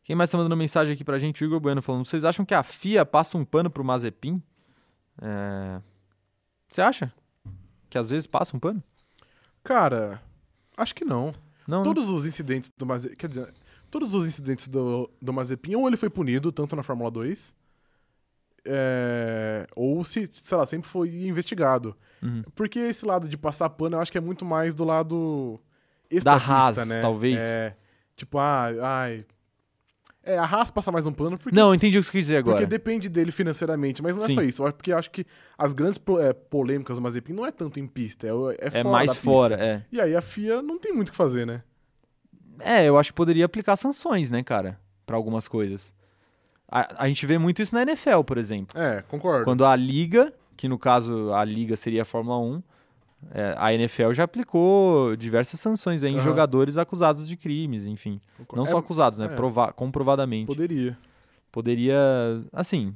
Quem 0.05 0.17
mais 0.17 0.31
tá 0.31 0.39
mandando 0.39 0.57
mensagem 0.57 0.95
aqui 0.95 1.05
pra 1.05 1.19
gente? 1.19 1.43
O 1.43 1.47
Igor 1.47 1.61
Bueno 1.61 1.83
falando, 1.83 2.05
vocês 2.05 2.25
acham 2.25 2.45
que 2.45 2.55
a 2.55 2.63
FIA 2.63 3.05
passa 3.05 3.37
um 3.37 3.45
pano 3.45 3.69
pro 3.69 3.85
Mazepin? 3.85 4.43
É... 5.21 5.81
Você 6.67 6.81
acha? 6.81 7.13
Que 7.91 7.99
às 7.99 8.09
vezes 8.11 8.27
passa 8.27 8.57
um 8.57 8.61
pano? 8.61 8.83
Cara, 9.63 10.23
acho 10.77 10.95
que 10.95 11.05
não. 11.05 11.33
Não, 11.69 11.83
todos 11.83 12.09
os 12.09 12.25
incidentes 12.25 12.73
do 12.77 12.87
Mazepin, 12.87 13.15
quer 13.15 13.29
dizer, 13.29 13.53
todos 13.91 14.15
os 14.15 14.27
incidentes 14.27 14.69
do, 14.69 15.11
do 15.21 15.33
Mazepin, 15.35 15.77
ou 15.77 15.87
ele 15.87 15.99
foi 15.99 16.09
punido, 16.09 16.51
tanto 16.51 16.75
na 16.75 16.83
Fórmula 16.83 17.11
2, 17.11 17.55
é, 18.65 19.67
ou 19.77 20.03
se, 20.03 20.27
sei 20.31 20.57
lá, 20.57 20.65
sempre 20.65 20.89
foi 20.89 21.11
investigado. 21.27 21.95
Uhum. 22.23 22.43
Porque 22.55 22.79
esse 22.79 23.05
lado 23.05 23.29
de 23.29 23.37
passar 23.37 23.69
pano, 23.69 23.97
eu 23.97 24.01
acho 24.01 24.11
que 24.11 24.17
é 24.17 24.21
muito 24.21 24.47
mais 24.47 24.75
do 24.75 24.83
lado 24.83 25.61
da 26.25 26.35
Haas, 26.35 26.89
né? 26.89 27.01
talvez. 27.01 27.43
É, 27.43 27.77
tipo, 28.17 28.39
ah, 28.39 28.69
ai, 28.83 29.27
É, 30.29 30.39
a 30.39 30.45
Haas 30.45 30.71
passa 30.71 30.93
mais 30.93 31.07
um 31.07 31.13
pano 31.13 31.39
porque. 31.39 31.57
Não, 31.57 31.75
entendi 31.75 31.99
o 31.99 32.01
que 32.03 32.07
você 32.07 32.13
quis 32.13 32.27
dizer 32.27 32.37
agora. 32.37 32.59
Porque 32.59 32.67
depende 32.67 33.09
dele 33.09 33.33
financeiramente, 33.33 34.03
mas 34.03 34.15
não 34.15 34.25
é 34.25 34.27
Sim. 34.27 34.35
só 34.35 34.43
isso. 34.43 34.63
Porque 34.73 34.93
eu 34.93 34.99
acho 34.99 35.11
que 35.11 35.25
as 35.57 35.73
grandes 35.73 36.01
é, 36.21 36.33
polêmicas 36.33 36.97
do 36.97 37.03
Mazepin 37.03 37.33
não 37.33 37.47
é 37.47 37.51
tanto 37.51 37.81
em 37.81 37.87
pista, 37.87 38.27
é, 38.27 38.31
é, 38.31 38.57
é 38.61 38.71
fora 38.71 38.89
mais 38.89 39.17
fora, 39.17 39.55
é. 39.55 39.83
E 39.91 40.01
aí 40.01 40.15
a 40.15 40.21
FIA 40.21 40.61
não 40.61 40.79
tem 40.79 40.93
muito 40.93 41.09
o 41.09 41.11
que 41.13 41.17
fazer, 41.17 41.47
né? 41.47 41.63
É, 42.61 42.85
eu 42.85 42.99
acho 42.99 43.11
que 43.11 43.17
poderia 43.17 43.45
aplicar 43.45 43.77
sanções, 43.77 44.31
né, 44.31 44.43
cara? 44.43 44.79
para 45.09 45.17
algumas 45.17 45.49
coisas. 45.49 45.95
A, 46.71 47.05
a 47.05 47.09
gente 47.09 47.25
vê 47.25 47.39
muito 47.39 47.63
isso 47.63 47.75
na 47.75 47.81
NFL, 47.81 48.21
por 48.25 48.37
exemplo. 48.37 48.79
É, 48.79 49.03
concordo. 49.09 49.47
Quando 49.47 49.65
a 49.65 49.75
liga, 49.75 50.33
que 50.55 50.69
no 50.69 50.79
caso 50.79 51.33
a 51.33 51.43
liga 51.43 51.75
seria 51.75 52.03
a 52.03 52.05
Fórmula 52.05 52.39
1, 52.39 52.63
é, 53.33 53.55
a 53.59 53.75
NFL 53.75 54.13
já 54.13 54.25
aplicou 54.25 55.17
diversas 55.17 55.61
sanções 55.61 56.03
em 56.03 56.17
uhum. 56.17 56.21
jogadores 56.21 56.77
acusados 56.77 57.27
de 57.27 57.37
crimes, 57.37 57.85
enfim. 57.87 58.21
Não 58.55 58.65
é, 58.65 58.67
só 58.67 58.79
acusados, 58.79 59.19
né? 59.19 59.27
É. 59.27 59.29
Prova 59.29 59.73
comprovadamente. 59.73 60.47
Poderia. 60.47 60.97
Poderia, 61.51 61.99
assim, 62.53 62.95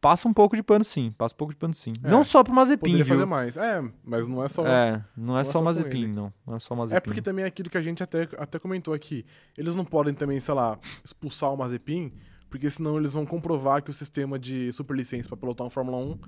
passa 0.00 0.28
um 0.28 0.34
pouco 0.34 0.56
de 0.56 0.62
pano 0.62 0.84
sim, 0.84 1.10
passa 1.16 1.34
um 1.34 1.38
pouco 1.38 1.54
de 1.54 1.58
pano 1.58 1.72
sim. 1.72 1.92
É, 2.02 2.10
não 2.10 2.22
só 2.24 2.42
pro 2.42 2.52
Mazepin, 2.52 2.80
Poderia 2.80 3.04
viu? 3.04 3.14
fazer 3.14 3.26
mais. 3.26 3.56
É, 3.56 3.82
mas 4.04 4.28
não 4.28 4.42
é 4.42 4.48
só 4.48 4.66
É, 4.66 4.66
não 4.66 4.74
é, 4.74 5.04
não 5.16 5.38
é 5.38 5.44
só, 5.44 5.52
só 5.52 5.62
Mazepin, 5.62 6.08
não. 6.08 6.32
Não 6.46 6.56
é 6.56 6.58
só 6.58 6.74
Mazepin. 6.74 6.96
É 6.96 7.00
porque 7.00 7.22
também 7.22 7.44
é 7.44 7.48
aquilo 7.48 7.70
que 7.70 7.78
a 7.78 7.82
gente 7.82 8.02
até, 8.02 8.28
até 8.36 8.58
comentou 8.58 8.92
aqui. 8.92 9.24
Eles 9.56 9.74
não 9.74 9.84
podem 9.84 10.12
também, 10.12 10.38
sei 10.40 10.52
lá, 10.52 10.78
expulsar 11.04 11.52
o 11.52 11.56
Mazepin, 11.56 12.12
porque 12.50 12.68
senão 12.68 12.98
eles 12.98 13.12
vão 13.12 13.24
comprovar 13.24 13.82
que 13.82 13.90
o 13.90 13.94
sistema 13.94 14.38
de 14.38 14.72
superlicença 14.72 15.28
para 15.28 15.38
pilotar 15.38 15.66
um 15.66 15.70
Fórmula 15.70 15.96
1 15.96 16.18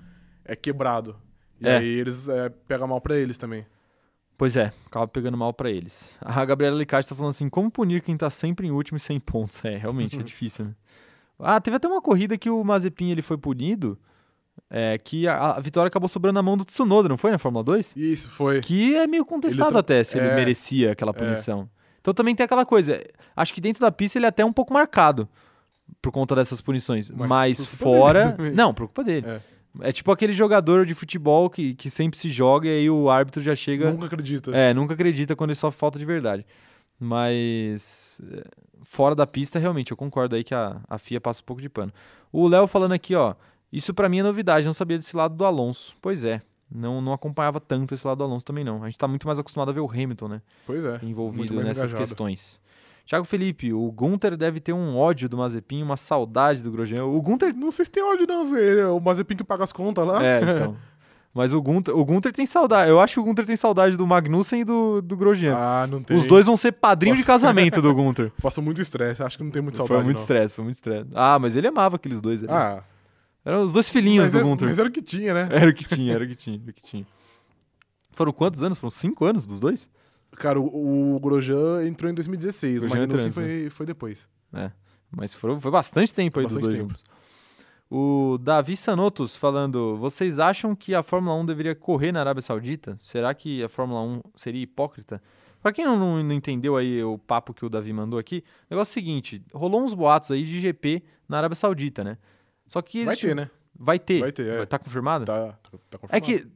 é 0.47 0.57
quebrado. 0.57 1.17
E 1.61 1.67
é. 1.67 1.79
aí 1.79 1.87
eles 1.87 2.29
é, 2.29 2.49
pegam 2.49 2.87
mal 2.87 3.01
para 3.01 3.17
eles 3.17 3.39
também. 3.39 3.67
Pois 4.39 4.57
é, 4.57 4.73
acaba 4.87 5.09
pegando 5.09 5.37
mal 5.37 5.53
para 5.53 5.71
eles. 5.71 6.15
A 6.21 6.45
Gabriela 6.45 6.77
Licarte 6.77 7.09
tá 7.09 7.15
falando 7.15 7.31
assim: 7.31 7.49
como 7.49 7.71
punir 7.71 8.03
quem 8.03 8.17
tá 8.17 8.29
sempre 8.29 8.67
em 8.67 8.71
último 8.71 8.99
e 8.99 9.01
sem 9.01 9.19
pontos? 9.19 9.65
É, 9.65 9.77
realmente 9.77 10.19
é 10.19 10.23
difícil, 10.25 10.67
né? 10.67 10.75
Ah, 11.39 11.61
teve 11.61 11.77
até 11.77 11.89
uma 11.89 12.01
corrida 12.01 12.37
que 12.37 12.49
o 12.49 12.63
Mazepin 12.63 13.11
ele 13.11 13.23
foi 13.23 13.37
punido. 13.37 13.99
É, 14.71 14.97
que 14.97 15.29
a, 15.29 15.53
a, 15.53 15.61
vitória 15.61 15.89
acabou 15.89 16.09
sobrando 16.09 16.35
na 16.35 16.43
mão 16.43 16.57
do 16.57 16.65
Tsunoda, 16.65 17.11
não 17.11 17.19
foi 17.19 17.31
na 17.31 17.39
Fórmula 17.39 17.63
2? 17.63 17.95
Isso, 17.95 18.31
foi. 18.31 18.61
Que 18.61 18.97
é 18.97 19.07
meio 19.07 19.25
contestado 19.25 19.77
até 19.77 20.03
se 20.03 20.19
é, 20.19 20.25
ele 20.25 20.35
merecia 20.35 20.93
aquela 20.93 21.11
é. 21.11 21.15
punição. 21.15 21.63
É. 21.63 21.77
Então 22.01 22.15
também 22.15 22.35
tem 22.35 22.45
aquela 22.45 22.65
coisa. 22.65 23.03
Acho 23.35 23.53
que 23.53 23.61
dentro 23.61 23.83
da 23.83 23.93
pista 23.93 24.19
ele 24.19 24.25
é 24.25 24.29
até 24.29 24.45
um 24.45 24.53
pouco 24.53 24.73
marcado 24.73 25.29
por 26.01 26.11
conta 26.11 26.35
dessas 26.35 26.61
punições. 26.61 27.11
Mas, 27.11 27.29
mas 27.29 27.67
fora. 27.67 28.37
Não, 28.55 28.73
por 28.73 28.87
culpa 28.87 29.05
dele. 29.05 29.27
É. 29.27 29.41
É 29.81 29.93
tipo 29.93 30.11
aquele 30.11 30.33
jogador 30.33 30.87
de 30.87 30.95
futebol 30.95 31.51
que, 31.51 31.75
que 31.75 31.91
sempre 31.91 32.19
se 32.19 32.31
joga 32.31 32.69
e 32.69 32.79
aí 32.79 32.91
o 32.91 33.11
árbitro 33.11 33.43
já 33.43 33.55
chega. 33.55 33.91
Nunca 33.91 34.07
acredita. 34.07 34.51
É, 34.51 34.73
nunca 34.73 34.95
acredita 34.95 35.35
quando 35.37 35.51
ele 35.51 35.59
sofre 35.59 35.79
falta 35.79 35.99
de 35.99 36.05
verdade. 36.05 36.47
Mas 36.99 38.21
é, 38.33 38.45
fora 38.83 39.15
da 39.15 39.27
pista, 39.27 39.59
realmente, 39.59 39.91
eu 39.91 39.97
concordo 39.97 40.35
aí 40.35 40.43
que 40.43 40.55
a, 40.55 40.81
a 40.89 40.99
FIA 40.99 41.21
passa 41.21 41.43
um 41.43 41.45
pouco 41.45 41.61
de 41.61 41.69
pano. 41.69 41.93
O 42.33 42.49
Léo 42.49 42.67
falando 42.67 42.93
aqui, 42.93 43.15
ó. 43.15 43.35
Isso 43.73 43.93
para 43.93 44.09
mim 44.09 44.21
é 44.21 44.23
novidade, 44.23 44.65
não 44.65 44.73
sabia 44.73 44.97
desse 44.97 45.17
lado 45.17 45.35
do 45.35 45.45
Alonso. 45.45 45.95
Pois 46.01 46.25
é. 46.25 46.41
Não, 46.71 47.01
não 47.01 47.13
acompanhava 47.13 47.61
tanto 47.61 47.95
esse 47.95 48.07
lado 48.07 48.19
do 48.19 48.25
Alonso 48.25 48.47
também, 48.47 48.65
não. 48.65 48.83
A 48.83 48.87
gente 48.89 48.99
tá 48.99 49.07
muito 49.07 49.27
mais 49.27 49.39
acostumado 49.39 49.69
a 49.69 49.73
ver 49.73 49.81
o 49.81 49.91
Hamilton, 49.91 50.29
né? 50.29 50.43
Pois 50.67 50.85
é. 50.85 50.99
Envolvido 51.03 51.55
nessas 51.55 51.79
engajado. 51.79 51.97
questões. 51.97 52.61
Thiago 53.07 53.25
Felipe, 53.25 53.73
o 53.73 53.91
Gunter 53.93 54.37
deve 54.37 54.59
ter 54.59 54.73
um 54.73 54.97
ódio 54.97 55.29
do 55.29 55.37
Mazepin, 55.37 55.81
uma 55.81 55.97
saudade 55.97 56.61
do 56.61 56.73
Grosjean. 56.73 57.05
O 57.05 57.23
Gunter. 57.23 57.55
Não 57.55 57.71
sei 57.71 57.85
se 57.85 57.91
tem 57.91 58.03
ódio, 58.03 58.27
não, 58.27 58.45
velho. 58.45 58.81
É 58.81 58.89
o 58.89 58.99
Mazepin 58.99 59.37
que 59.37 59.45
paga 59.45 59.63
as 59.63 59.73
contas 59.73 60.05
lá. 60.05 60.25
É, 60.25 60.41
então. 60.43 60.77
Mas 61.33 61.53
o 61.53 61.61
Gunter, 61.61 61.95
o 61.95 62.03
Gunter 62.03 62.33
tem 62.33 62.47
saudade. 62.47 62.91
Eu 62.91 62.99
acho 62.99 63.15
que 63.15 63.21
o 63.21 63.23
Gunter 63.23 63.45
tem 63.45 63.55
saudade 63.55 63.95
do 63.97 64.07
Magnussen 64.07 64.63
e 64.63 64.65
do, 64.65 65.03
do 65.03 65.17
Grosjean. 65.17 65.55
Ah, 65.55 65.87
não 65.87 66.03
tem. 66.03 66.17
Os 66.17 66.25
dois 66.25 66.47
vão 66.47 66.57
ser 66.57 66.73
padrinho 66.73 67.15
Posso... 67.15 67.23
de 67.23 67.27
casamento 67.27 67.83
do 67.83 67.95
Gunter. 67.95 68.33
Passou 68.43 68.65
muito 68.65 68.81
estresse. 68.81 69.23
Acho 69.23 69.37
que 69.37 69.45
não 69.45 69.51
tem 69.51 69.61
muito 69.61 69.77
saudade. 69.77 69.99
Foi 69.99 70.05
muito 70.05 70.19
estresse, 70.19 70.55
foi 70.55 70.65
muito 70.65 70.77
estresse. 70.77 71.11
Ah, 71.15 71.39
mas 71.39 71.55
ele 71.55 71.69
amava 71.69 71.97
aqueles 71.97 72.23
dois 72.23 72.43
ali. 72.43 72.51
Ah. 72.51 72.83
Eram 73.45 73.63
os 73.63 73.75
dois 73.75 73.89
filhinhos 73.89 74.25
mas 74.25 74.33
do 74.33 74.39
era, 74.39 74.47
Gunter. 74.47 74.67
Mas 74.67 74.79
era 74.79 74.89
o 74.89 74.91
que 74.91 75.03
tinha, 75.03 75.35
né? 75.35 75.49
Era 75.53 75.71
o 75.71 75.75
que 75.75 75.85
tinha, 75.85 76.15
era 76.15 76.25
o 76.25 76.27
que 76.27 76.35
tinha, 76.35 76.57
era 76.57 76.71
o 76.71 76.75
que 76.75 76.83
tinha. 76.83 77.07
Foram 78.13 78.33
quantos 78.33 78.63
anos? 78.63 78.79
Foram 78.79 78.91
cinco 78.91 79.25
anos 79.27 79.47
dos 79.47 79.61
dois? 79.61 79.91
Cara, 80.37 80.61
o, 80.61 81.17
o 81.17 81.21
Grosjean 81.21 81.87
entrou 81.87 82.11
em 82.11 82.15
2016, 82.15 82.85
o, 82.85 82.87
o 82.87 82.91
Magnussen 82.91 83.31
foi, 83.31 83.71
foi 83.71 83.87
depois. 83.87 84.29
É, 84.53 84.71
mas 85.11 85.35
foi, 85.35 85.59
foi 85.61 85.71
bastante 85.71 86.15
tempo 86.15 86.39
aí 86.39 86.47
dos 86.47 86.59
dois 86.59 86.75
tempo. 86.75 86.89
juntos. 86.89 87.05
O 87.91 88.39
Davi 88.41 88.77
Sanotos 88.77 89.37
falando: 89.37 89.97
vocês 89.97 90.39
acham 90.39 90.75
que 90.75 90.95
a 90.95 91.03
Fórmula 91.03 91.37
1 91.37 91.47
deveria 91.47 91.75
correr 91.75 92.11
na 92.11 92.21
Arábia 92.21 92.43
Saudita? 92.43 92.97
Será 93.01 93.33
que 93.33 93.63
a 93.63 93.69
Fórmula 93.69 94.03
1 94.03 94.23
seria 94.35 94.63
hipócrita? 94.63 95.23
Para 95.63 95.73
quem 95.73 95.85
não, 95.85 95.99
não, 95.99 96.23
não, 96.23 96.33
entendeu 96.33 96.77
aí 96.77 97.03
o 97.03 97.19
papo 97.19 97.55
que 97.55 97.65
o 97.65 97.69
Davi 97.69 97.93
mandou 97.93 98.19
aqui, 98.19 98.45
o 98.69 98.75
negócio 98.75 98.91
é 98.91 98.93
o 98.93 98.95
seguinte: 98.95 99.43
rolou 99.55 99.83
uns 99.83 99.95
boatos 99.95 100.31
aí 100.31 100.45
de 100.45 100.61
GP 100.61 101.03
na 101.29 101.39
Arábia 101.39 101.55
Saudita, 101.55 102.03
né? 102.03 102.19
Só 102.67 102.83
que 102.83 102.99
existe... 102.99 103.27
Vai 103.27 103.35
ter, 103.35 103.37
né? 103.37 103.51
Vai 103.79 103.99
ter. 103.99 104.21
Vai 104.21 104.33
ter, 104.33 104.47
é. 104.47 104.67
Tá 104.67 104.79
confirmado? 104.79 105.25
Tá, 105.25 105.57
tá 105.91 105.99
confirmado. 105.99 106.17
É 106.17 106.21
que 106.21 106.47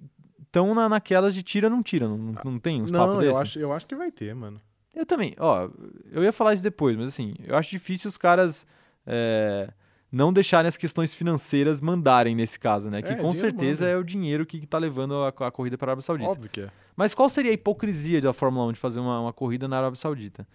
estão 0.50 0.74
na, 0.74 0.88
naquelas 0.88 1.32
de 1.32 1.42
tira, 1.42 1.70
não 1.70 1.82
tira, 1.82 2.08
não, 2.08 2.34
não 2.44 2.58
tem 2.58 2.82
uns 2.82 2.90
papos 2.90 3.18
desse? 3.18 3.26
Não, 3.26 3.36
eu 3.36 3.38
acho, 3.38 3.58
eu 3.58 3.72
acho 3.72 3.86
que 3.86 3.94
vai 3.94 4.10
ter, 4.10 4.34
mano. 4.34 4.60
Eu 4.92 5.06
também, 5.06 5.34
ó, 5.38 5.68
eu 6.10 6.22
ia 6.24 6.32
falar 6.32 6.52
isso 6.52 6.62
depois, 6.62 6.96
mas 6.96 7.08
assim, 7.08 7.34
eu 7.46 7.56
acho 7.56 7.70
difícil 7.70 8.08
os 8.08 8.16
caras 8.16 8.66
é, 9.06 9.72
não 10.10 10.32
deixarem 10.32 10.66
as 10.66 10.76
questões 10.76 11.14
financeiras 11.14 11.80
mandarem 11.80 12.34
nesse 12.34 12.58
caso, 12.58 12.90
né? 12.90 13.00
Que 13.00 13.12
é, 13.12 13.14
com 13.14 13.32
certeza 13.32 13.84
manda. 13.84 13.96
é 13.96 13.96
o 13.96 14.04
dinheiro 14.04 14.44
que, 14.44 14.58
que 14.58 14.66
tá 14.66 14.78
levando 14.78 15.14
a, 15.14 15.28
a 15.28 15.50
corrida 15.50 15.78
para 15.78 15.86
a 15.86 15.90
Arábia 15.92 16.02
Saudita. 16.02 16.30
Óbvio 16.30 16.50
que 16.50 16.62
é. 16.62 16.70
Mas 16.96 17.14
qual 17.14 17.28
seria 17.28 17.52
a 17.52 17.54
hipocrisia 17.54 18.20
da 18.20 18.32
Fórmula 18.32 18.66
1 18.66 18.72
de 18.72 18.78
fazer 18.80 18.98
uma, 18.98 19.20
uma 19.20 19.32
corrida 19.32 19.68
na 19.68 19.78
Arábia 19.78 19.96
Saudita? 19.96 20.46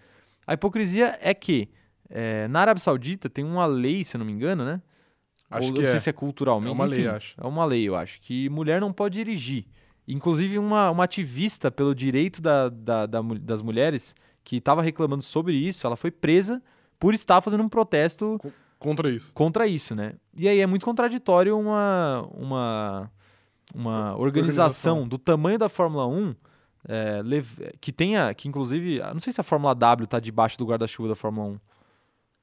A 0.46 0.52
hipocrisia 0.52 1.18
é 1.22 1.32
que 1.32 1.70
é, 2.10 2.46
na 2.48 2.60
Arábia 2.60 2.82
Saudita 2.82 3.30
tem 3.30 3.44
uma 3.44 3.64
lei, 3.64 4.04
se 4.04 4.16
eu 4.16 4.18
não 4.18 4.26
me 4.26 4.32
engano, 4.32 4.64
né? 4.64 4.82
Acho 5.50 5.68
Ou, 5.68 5.74
que 5.74 5.80
não 5.80 5.88
é. 5.88 5.90
sei 5.90 6.00
se 6.00 6.10
é 6.10 6.12
culturalmente. 6.12 6.68
É 6.68 6.72
uma 6.72 6.86
enfim, 6.86 6.96
lei, 6.96 7.08
acho. 7.08 7.34
É 7.40 7.46
uma 7.46 7.64
lei, 7.64 7.88
eu 7.88 7.96
acho. 7.96 8.20
Que 8.20 8.48
mulher 8.50 8.80
não 8.80 8.92
pode 8.92 9.14
dirigir. 9.14 9.64
Inclusive, 10.08 10.58
uma, 10.58 10.90
uma 10.90 11.04
ativista 11.04 11.70
pelo 11.70 11.94
direito 11.94 12.40
da, 12.40 12.68
da, 12.68 13.06
da 13.06 13.20
das 13.20 13.60
mulheres 13.60 14.14
que 14.44 14.56
estava 14.56 14.80
reclamando 14.80 15.22
sobre 15.22 15.54
isso, 15.54 15.86
ela 15.86 15.96
foi 15.96 16.10
presa 16.10 16.62
por 16.98 17.12
estar 17.14 17.40
fazendo 17.40 17.62
um 17.62 17.68
protesto 17.68 18.40
contra 18.78 19.10
isso. 19.10 19.34
Contra 19.34 19.66
isso, 19.66 19.94
né? 19.94 20.14
E 20.36 20.48
aí 20.48 20.60
é 20.60 20.66
muito 20.66 20.84
contraditório 20.84 21.58
uma, 21.58 22.28
uma, 22.32 23.10
uma 23.74 24.16
organização, 24.16 24.98
organização. 24.98 25.08
do 25.08 25.18
tamanho 25.18 25.58
da 25.58 25.68
Fórmula 25.68 26.06
1 26.06 26.34
é, 26.88 27.22
que 27.80 27.92
tenha, 27.92 28.32
que 28.32 28.48
inclusive, 28.48 29.00
não 29.12 29.18
sei 29.18 29.32
se 29.32 29.40
a 29.40 29.44
Fórmula 29.44 29.74
W 29.74 30.04
está 30.04 30.20
debaixo 30.20 30.56
do 30.56 30.64
guarda-chuva 30.64 31.08
da 31.08 31.16
Fórmula 31.16 31.48
1. 31.48 31.60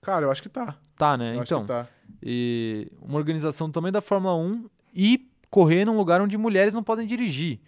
Cara, 0.01 0.25
eu 0.25 0.31
acho 0.31 0.43
que 0.43 0.49
tá. 0.49 0.75
Tá, 0.97 1.17
né? 1.17 1.37
Eu 1.37 1.43
então, 1.43 1.65
tá. 1.65 1.87
e 2.21 2.91
uma 3.01 3.17
organização 3.17 3.69
do 3.69 3.73
tamanho 3.73 3.93
da 3.93 4.01
Fórmula 4.01 4.35
1 4.35 4.69
e 4.93 5.31
correr 5.53 5.85
num 5.85 5.95
lugar 5.95 6.19
onde 6.19 6.35
mulheres 6.35 6.73
não 6.73 6.83
podem 6.83 7.05
dirigir. 7.05 7.59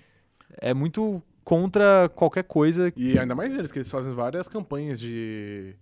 É 0.58 0.74
muito 0.74 1.22
contra 1.44 2.10
qualquer 2.16 2.44
coisa. 2.44 2.92
E 2.98 3.20
ainda 3.20 3.36
mais 3.36 3.54
eles, 3.54 3.72
que 3.72 3.78
eles 3.78 3.92
fazem 3.92 4.12
várias 4.12 4.48
campanhas 4.48 5.00
de. 5.00 5.76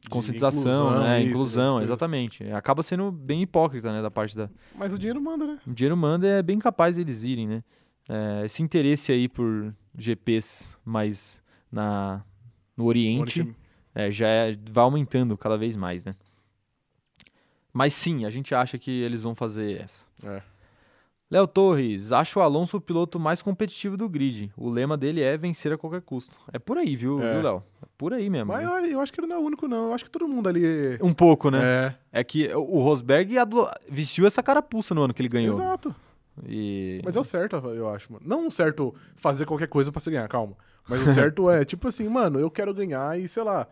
de 0.00 0.08
conscientização, 0.08 0.60
inclusão, 0.60 1.02
né? 1.02 1.20
Isso, 1.20 1.30
inclusão, 1.30 1.82
exatamente. 1.82 2.44
Acaba 2.52 2.80
sendo 2.84 3.10
bem 3.10 3.42
hipócrita, 3.42 3.92
né? 3.92 4.00
Da 4.00 4.10
parte 4.10 4.36
da. 4.36 4.48
Mas 4.76 4.92
o 4.94 4.98
dinheiro 4.98 5.20
manda, 5.20 5.44
né? 5.44 5.58
O 5.66 5.74
dinheiro 5.74 5.96
manda 5.96 6.28
é 6.28 6.40
bem 6.42 6.60
capaz 6.60 6.96
eles 6.96 7.24
irem, 7.24 7.48
né? 7.48 7.64
É, 8.08 8.44
esse 8.44 8.62
interesse 8.62 9.10
aí 9.10 9.28
por 9.28 9.74
GPs 9.98 10.76
mais 10.84 11.42
na, 11.72 12.22
no 12.76 12.84
Oriente 12.84 13.52
é, 13.92 14.12
já 14.12 14.28
é, 14.28 14.56
vai 14.70 14.84
aumentando 14.84 15.36
cada 15.36 15.58
vez 15.58 15.74
mais, 15.74 16.04
né? 16.04 16.14
Mas 17.72 17.94
sim, 17.94 18.24
a 18.24 18.30
gente 18.30 18.54
acha 18.54 18.78
que 18.78 18.90
eles 18.90 19.22
vão 19.22 19.34
fazer 19.34 19.80
essa. 19.80 20.04
É. 20.24 20.51
Léo 21.32 21.46
Torres, 21.46 22.12
acho 22.12 22.38
o 22.38 22.42
Alonso 22.42 22.76
o 22.76 22.80
piloto 22.80 23.18
mais 23.18 23.40
competitivo 23.40 23.96
do 23.96 24.06
grid. 24.06 24.52
O 24.54 24.68
lema 24.68 24.98
dele 24.98 25.22
é 25.22 25.34
vencer 25.34 25.72
a 25.72 25.78
qualquer 25.78 26.02
custo. 26.02 26.36
É 26.52 26.58
por 26.58 26.76
aí, 26.76 26.94
viu, 26.94 27.22
é. 27.22 27.32
viu 27.32 27.42
Léo? 27.42 27.64
É 27.82 27.86
por 27.96 28.12
aí 28.12 28.28
mesmo. 28.28 28.52
Mas 28.52 28.62
eu, 28.62 28.70
eu, 28.84 29.00
acho 29.00 29.10
que 29.10 29.18
ele 29.18 29.28
não 29.28 29.36
é 29.36 29.38
o 29.38 29.42
único, 29.42 29.66
não. 29.66 29.86
Eu 29.86 29.94
acho 29.94 30.04
que 30.04 30.10
todo 30.10 30.28
mundo 30.28 30.46
ali. 30.50 30.98
Um 31.00 31.14
pouco, 31.14 31.50
né? 31.50 31.60
É. 32.12 32.20
É 32.20 32.22
que 32.22 32.52
o 32.52 32.80
Rosberg 32.80 33.34
vestiu 33.88 34.26
essa 34.26 34.42
carapuça 34.42 34.94
no 34.94 35.04
ano 35.04 35.14
que 35.14 35.22
ele 35.22 35.30
ganhou. 35.30 35.54
Exato. 35.54 35.94
E... 36.46 37.00
Mas 37.02 37.16
é 37.16 37.20
o 37.20 37.24
certo, 37.24 37.56
eu 37.56 37.88
acho, 37.88 38.12
mano. 38.12 38.26
Não 38.28 38.46
o 38.46 38.50
certo 38.50 38.94
fazer 39.16 39.46
qualquer 39.46 39.68
coisa 39.68 39.90
para 39.90 40.02
você 40.02 40.10
ganhar, 40.10 40.28
calma. 40.28 40.54
Mas 40.86 41.00
o 41.00 41.14
certo 41.14 41.48
é, 41.48 41.64
tipo 41.64 41.88
assim, 41.88 42.06
mano, 42.10 42.38
eu 42.38 42.50
quero 42.50 42.74
ganhar 42.74 43.18
e, 43.18 43.26
sei 43.26 43.42
lá. 43.42 43.66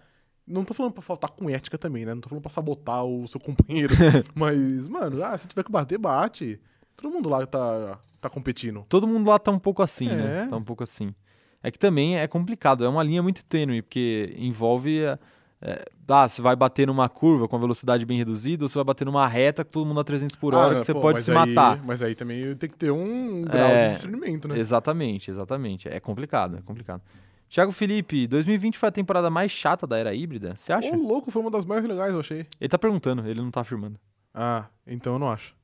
Não 0.46 0.64
tô 0.64 0.72
falando 0.72 0.92
pra 0.92 1.02
faltar 1.02 1.28
com 1.28 1.50
ética 1.50 1.76
também, 1.76 2.06
né? 2.06 2.14
Não 2.14 2.22
tô 2.22 2.30
falando 2.30 2.42
pra 2.42 2.50
sabotar 2.50 3.04
o 3.04 3.28
seu 3.28 3.38
companheiro. 3.38 3.94
mas, 4.34 4.88
mano, 4.88 5.22
ah, 5.22 5.36
se 5.36 5.46
tiver 5.46 5.62
que 5.62 5.70
bater, 5.70 5.98
bate. 5.98 6.58
Todo 7.00 7.12
mundo 7.12 7.28
lá 7.28 7.46
tá, 7.46 7.98
tá 8.20 8.28
competindo. 8.28 8.84
Todo 8.88 9.06
mundo 9.06 9.28
lá 9.28 9.38
tá 9.38 9.50
um 9.50 9.58
pouco 9.58 9.82
assim, 9.82 10.06
né? 10.06 10.14
é. 10.14 10.16
né? 10.16 10.46
Tá 10.50 10.56
um 10.56 10.62
pouco 10.62 10.82
assim. 10.82 11.14
É 11.62 11.70
que 11.70 11.78
também 11.78 12.18
é 12.18 12.26
complicado, 12.26 12.84
é 12.84 12.88
uma 12.88 13.02
linha 13.02 13.22
muito 13.22 13.44
tênue, 13.44 13.82
porque 13.82 14.34
envolve. 14.38 15.02
É, 15.02 15.18
é 15.62 15.84
ah, 16.08 16.26
você 16.26 16.42
vai 16.42 16.56
bater 16.56 16.86
numa 16.86 17.08
curva 17.08 17.46
com 17.46 17.56
a 17.56 17.58
velocidade 17.58 18.04
bem 18.04 18.18
reduzida, 18.18 18.64
ou 18.64 18.68
você 18.68 18.74
vai 18.74 18.84
bater 18.84 19.04
numa 19.04 19.26
reta 19.28 19.64
com 19.64 19.70
todo 19.70 19.86
mundo 19.86 20.00
a 20.00 20.04
300 20.04 20.34
por 20.36 20.54
hora, 20.54 20.74
ah, 20.74 20.76
que 20.78 20.84
você 20.84 20.92
pô, 20.92 21.00
pode 21.00 21.22
se 21.22 21.30
aí, 21.30 21.36
matar. 21.36 21.82
Mas 21.84 22.02
aí 22.02 22.14
também 22.14 22.54
tem 22.56 22.68
que 22.68 22.76
ter 22.76 22.90
um 22.90 23.42
grau 23.42 23.68
é, 23.68 23.86
de 23.86 23.92
discernimento, 23.92 24.48
né? 24.48 24.58
Exatamente, 24.58 25.30
exatamente. 25.30 25.88
É 25.88 26.00
complicado, 26.00 26.58
é 26.58 26.62
complicado. 26.62 27.02
Thiago 27.48 27.72
Felipe, 27.72 28.26
2020 28.26 28.78
foi 28.78 28.88
a 28.88 28.92
temporada 28.92 29.28
mais 29.30 29.50
chata 29.50 29.86
da 29.86 29.98
era 29.98 30.14
híbrida? 30.14 30.54
Você 30.56 30.72
acha? 30.72 30.88
Ô, 30.88 30.96
louco, 30.96 31.30
foi 31.30 31.42
uma 31.42 31.50
das 31.50 31.64
mais 31.64 31.84
legais, 31.84 32.12
eu 32.12 32.20
achei. 32.20 32.46
Ele 32.60 32.68
tá 32.68 32.78
perguntando, 32.78 33.26
ele 33.26 33.40
não 33.40 33.50
tá 33.50 33.60
afirmando. 33.60 33.98
Ah, 34.34 34.66
então 34.86 35.14
eu 35.14 35.18
não 35.18 35.30
acho. 35.30 35.54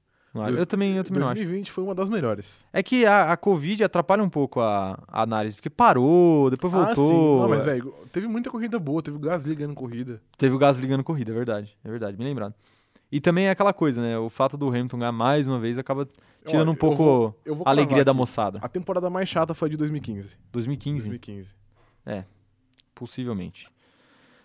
Eu 0.44 0.66
também, 0.66 0.96
eu 0.96 1.04
também 1.04 1.20
2020 1.20 1.20
não 1.20 1.26
acho. 1.26 1.34
2020 1.34 1.72
foi 1.72 1.84
uma 1.84 1.94
das 1.94 2.08
melhores. 2.08 2.66
É 2.72 2.82
que 2.82 3.06
a, 3.06 3.32
a 3.32 3.36
Covid 3.36 3.84
atrapalha 3.84 4.22
um 4.22 4.28
pouco 4.28 4.60
a, 4.60 4.98
a 5.08 5.22
análise, 5.22 5.56
porque 5.56 5.70
parou, 5.70 6.50
depois 6.50 6.72
voltou. 6.72 6.90
Ah, 6.90 6.94
sim. 6.94 7.40
Não, 7.40 7.48
mas, 7.48 7.64
velho, 7.64 7.94
teve 8.12 8.26
muita 8.26 8.50
corrida 8.50 8.78
boa, 8.78 9.02
teve 9.02 9.16
o 9.16 9.20
Gasly 9.20 9.54
ganhando 9.54 9.74
corrida. 9.74 10.20
Teve 10.36 10.54
o 10.54 10.58
Gasly 10.58 10.86
ganhando 10.86 11.04
corrida, 11.04 11.32
é 11.32 11.34
verdade. 11.34 11.76
É 11.84 11.90
verdade, 11.90 12.16
bem 12.16 12.26
lembrado. 12.26 12.54
E 13.10 13.20
também 13.20 13.46
é 13.46 13.50
aquela 13.50 13.72
coisa, 13.72 14.02
né? 14.02 14.18
O 14.18 14.28
fato 14.28 14.56
do 14.56 14.68
Hamilton 14.68 14.98
ganhar 14.98 15.12
mais 15.12 15.46
uma 15.46 15.58
vez 15.58 15.78
acaba 15.78 16.08
tirando 16.44 16.70
um 16.70 16.74
pouco 16.74 17.02
eu 17.02 17.06
vou, 17.06 17.40
eu 17.44 17.54
vou 17.54 17.66
a 17.66 17.70
alegria 17.70 18.04
da 18.04 18.12
moçada. 18.12 18.58
A 18.62 18.68
temporada 18.68 19.08
mais 19.08 19.28
chata 19.28 19.54
foi 19.54 19.68
a 19.68 19.70
de 19.70 19.76
2015. 19.76 20.36
2015? 20.50 21.08
2015. 21.08 21.54
É, 22.04 22.24
possivelmente. 22.94 23.70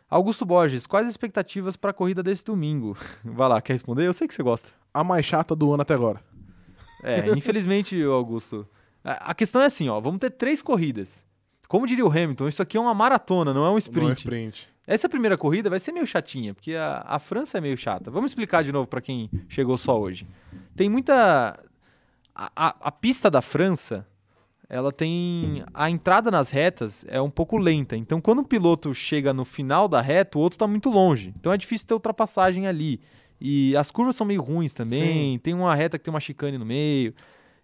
Augusto 0.09 0.45
Borges, 0.45 0.85
quais 0.85 1.07
as 1.07 1.13
expectativas 1.13 1.75
para 1.77 1.91
a 1.91 1.93
corrida 1.93 2.21
desse 2.21 2.43
domingo? 2.43 2.97
Vai 3.23 3.47
lá, 3.47 3.61
quer 3.61 3.73
responder? 3.73 4.05
Eu 4.05 4.13
sei 4.13 4.27
que 4.27 4.35
você 4.35 4.43
gosta. 4.43 4.69
A 4.93 5.03
mais 5.03 5.25
chata 5.25 5.55
do 5.55 5.73
ano 5.73 5.81
até 5.81 5.93
agora. 5.93 6.21
É, 7.03 7.29
infelizmente, 7.29 8.01
Augusto. 8.03 8.67
A 9.03 9.33
questão 9.33 9.61
é 9.61 9.65
assim, 9.65 9.89
ó, 9.89 9.99
vamos 9.99 10.19
ter 10.19 10.29
três 10.31 10.61
corridas. 10.61 11.25
Como 11.67 11.87
diria 11.87 12.05
o 12.05 12.09
Hamilton, 12.09 12.47
isso 12.47 12.61
aqui 12.61 12.77
é 12.77 12.79
uma 12.79 12.93
maratona, 12.93 13.53
não 13.53 13.65
é 13.65 13.71
um 13.71 13.77
sprint. 13.77 14.03
Não 14.03 14.09
é 14.09 14.13
sprint. 14.13 14.69
Essa 14.85 15.07
primeira 15.07 15.37
corrida 15.37 15.69
vai 15.69 15.79
ser 15.79 15.91
meio 15.91 16.05
chatinha, 16.05 16.53
porque 16.53 16.73
a, 16.75 17.03
a 17.07 17.17
França 17.17 17.57
é 17.57 17.61
meio 17.61 17.77
chata. 17.77 18.11
Vamos 18.11 18.31
explicar 18.31 18.63
de 18.63 18.71
novo 18.71 18.87
para 18.87 19.01
quem 19.01 19.29
chegou 19.47 19.77
só 19.77 19.99
hoje. 19.99 20.27
Tem 20.75 20.89
muita. 20.89 21.57
A, 22.35 22.51
a, 22.55 22.75
a 22.81 22.91
pista 22.91 23.31
da 23.31 23.41
França 23.41 24.05
ela 24.71 24.91
tem 24.91 25.65
a 25.73 25.89
entrada 25.89 26.31
nas 26.31 26.49
retas 26.49 27.05
é 27.09 27.21
um 27.21 27.29
pouco 27.29 27.57
lenta. 27.57 27.97
Então, 27.97 28.21
quando 28.21 28.39
o 28.39 28.45
piloto 28.45 28.93
chega 28.93 29.33
no 29.33 29.43
final 29.43 29.85
da 29.85 29.99
reta, 29.99 30.37
o 30.37 30.41
outro 30.41 30.55
está 30.55 30.65
muito 30.65 30.89
longe. 30.89 31.33
Então, 31.37 31.51
é 31.51 31.57
difícil 31.57 31.87
ter 31.87 31.93
ultrapassagem 31.93 32.67
ali. 32.67 33.01
E 33.41 33.75
as 33.75 33.89
curvas 33.89 34.15
são 34.15 34.25
meio 34.25 34.41
ruins 34.41 34.73
também. 34.73 35.33
Sim. 35.33 35.39
Tem 35.39 35.53
uma 35.53 35.73
reta 35.73 35.97
que 35.97 36.05
tem 36.05 36.13
uma 36.13 36.19
chicane 36.19 36.59
no 36.59 36.65
meio. 36.65 37.13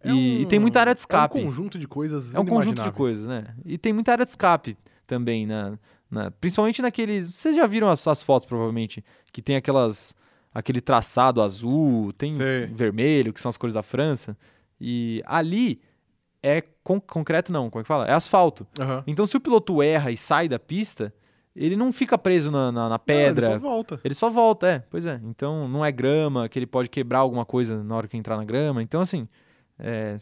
É 0.04 0.10
e, 0.10 0.12
um, 0.12 0.42
e, 0.42 0.46
tem 0.48 0.58
muita 0.58 0.80
área 0.80 0.94
de 0.94 1.00
escape. 1.00 1.38
É 1.38 1.42
um 1.42 1.46
conjunto 1.46 1.78
de 1.78 1.88
coisas. 1.88 2.34
É 2.34 2.40
um 2.40 2.46
conjunto 2.46 2.82
de 2.82 2.92
coisas, 2.92 3.26
né? 3.26 3.46
E 3.64 3.78
tem 3.78 3.94
muita 3.94 4.12
área 4.12 4.26
de 4.26 4.32
escape 4.32 4.76
também, 5.06 5.46
na, 5.46 5.78
na 6.10 6.32
principalmente 6.32 6.82
naqueles. 6.82 7.34
Vocês 7.34 7.56
já 7.56 7.68
viram 7.68 7.90
as, 7.90 8.06
as 8.08 8.24
fotos, 8.24 8.46
provavelmente, 8.46 9.06
que 9.32 9.42
tem 9.42 9.56
aquelas 9.56 10.16
aquele 10.54 10.82
traçado 10.82 11.40
azul, 11.40 12.12
tem 12.14 12.32
vermelho, 12.74 13.32
que 13.32 13.40
são 13.40 13.50
as 13.50 13.58
cores 13.58 13.76
da 13.76 13.84
França. 13.84 14.36
E 14.82 15.22
ali 15.26 15.80
é 16.42 16.64
con 16.84 17.00
concreto, 17.00 17.52
não, 17.52 17.70
como 17.70 17.82
é 17.82 17.84
que 17.84 17.88
fala? 17.88 18.08
É 18.08 18.14
asfalto. 18.14 18.66
Uhum. 18.80 19.04
Então, 19.06 19.26
se 19.28 19.38
o 19.38 19.40
piloto 19.40 19.84
erra 19.84 20.12
e 20.12 20.18
sai 20.18 20.48
da 20.48 20.58
pista, 20.58 21.14
ele 21.58 21.76
não 21.76 21.91
fica 21.91 22.18
preso 22.18 22.51
na, 22.51 22.72
na, 22.72 22.89
na 22.89 22.99
pedra. 22.99 23.47
Não, 23.47 23.53
ele 23.53 23.60
só 23.60 23.68
volta. 23.68 24.01
Ele 24.03 24.16
só 24.16 24.30
volta, 24.30 24.68
é. 24.68 24.80
Pois 24.89 25.05
é. 25.05 25.20
Então, 25.24 25.68
não 25.68 25.84
é 25.84 25.91
grama, 25.91 26.47
que 26.47 26.60
ele 26.60 26.68
pode 26.68 26.88
quebrar 26.89 27.20
alguma 27.20 27.45
coisa 27.45 27.84
na 27.84 27.95
hora 27.95 28.08
que 28.08 28.16
entrar 28.16 28.38
na 28.38 28.45
grama. 28.45 28.82
Então, 28.82 29.01
assim, 29.01 29.28
é, 29.80 30.16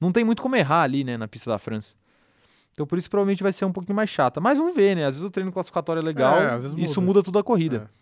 não 0.00 0.10
tem 0.10 0.24
muito 0.24 0.40
como 0.40 0.56
errar 0.56 0.82
ali, 0.82 1.04
né, 1.04 1.16
na 1.16 1.28
pista 1.28 1.50
da 1.50 1.58
França. 1.58 1.94
Então, 2.72 2.86
por 2.86 2.96
isso, 2.96 3.10
provavelmente 3.10 3.42
vai 3.42 3.52
ser 3.52 3.64
um 3.64 3.72
pouquinho 3.72 3.96
mais 3.96 4.08
chata. 4.08 4.40
Mas 4.40 4.56
vamos 4.56 4.74
ver, 4.74 4.94
né? 4.94 5.04
Às 5.04 5.16
vezes 5.16 5.22
o 5.22 5.30
treino 5.30 5.52
classificatório 5.52 6.00
é 6.00 6.02
legal, 6.02 6.40
é, 6.40 6.56
isso 6.78 7.02
muda 7.02 7.22
toda 7.22 7.40
a 7.40 7.42
corrida. 7.42 7.90
É. 7.94 7.98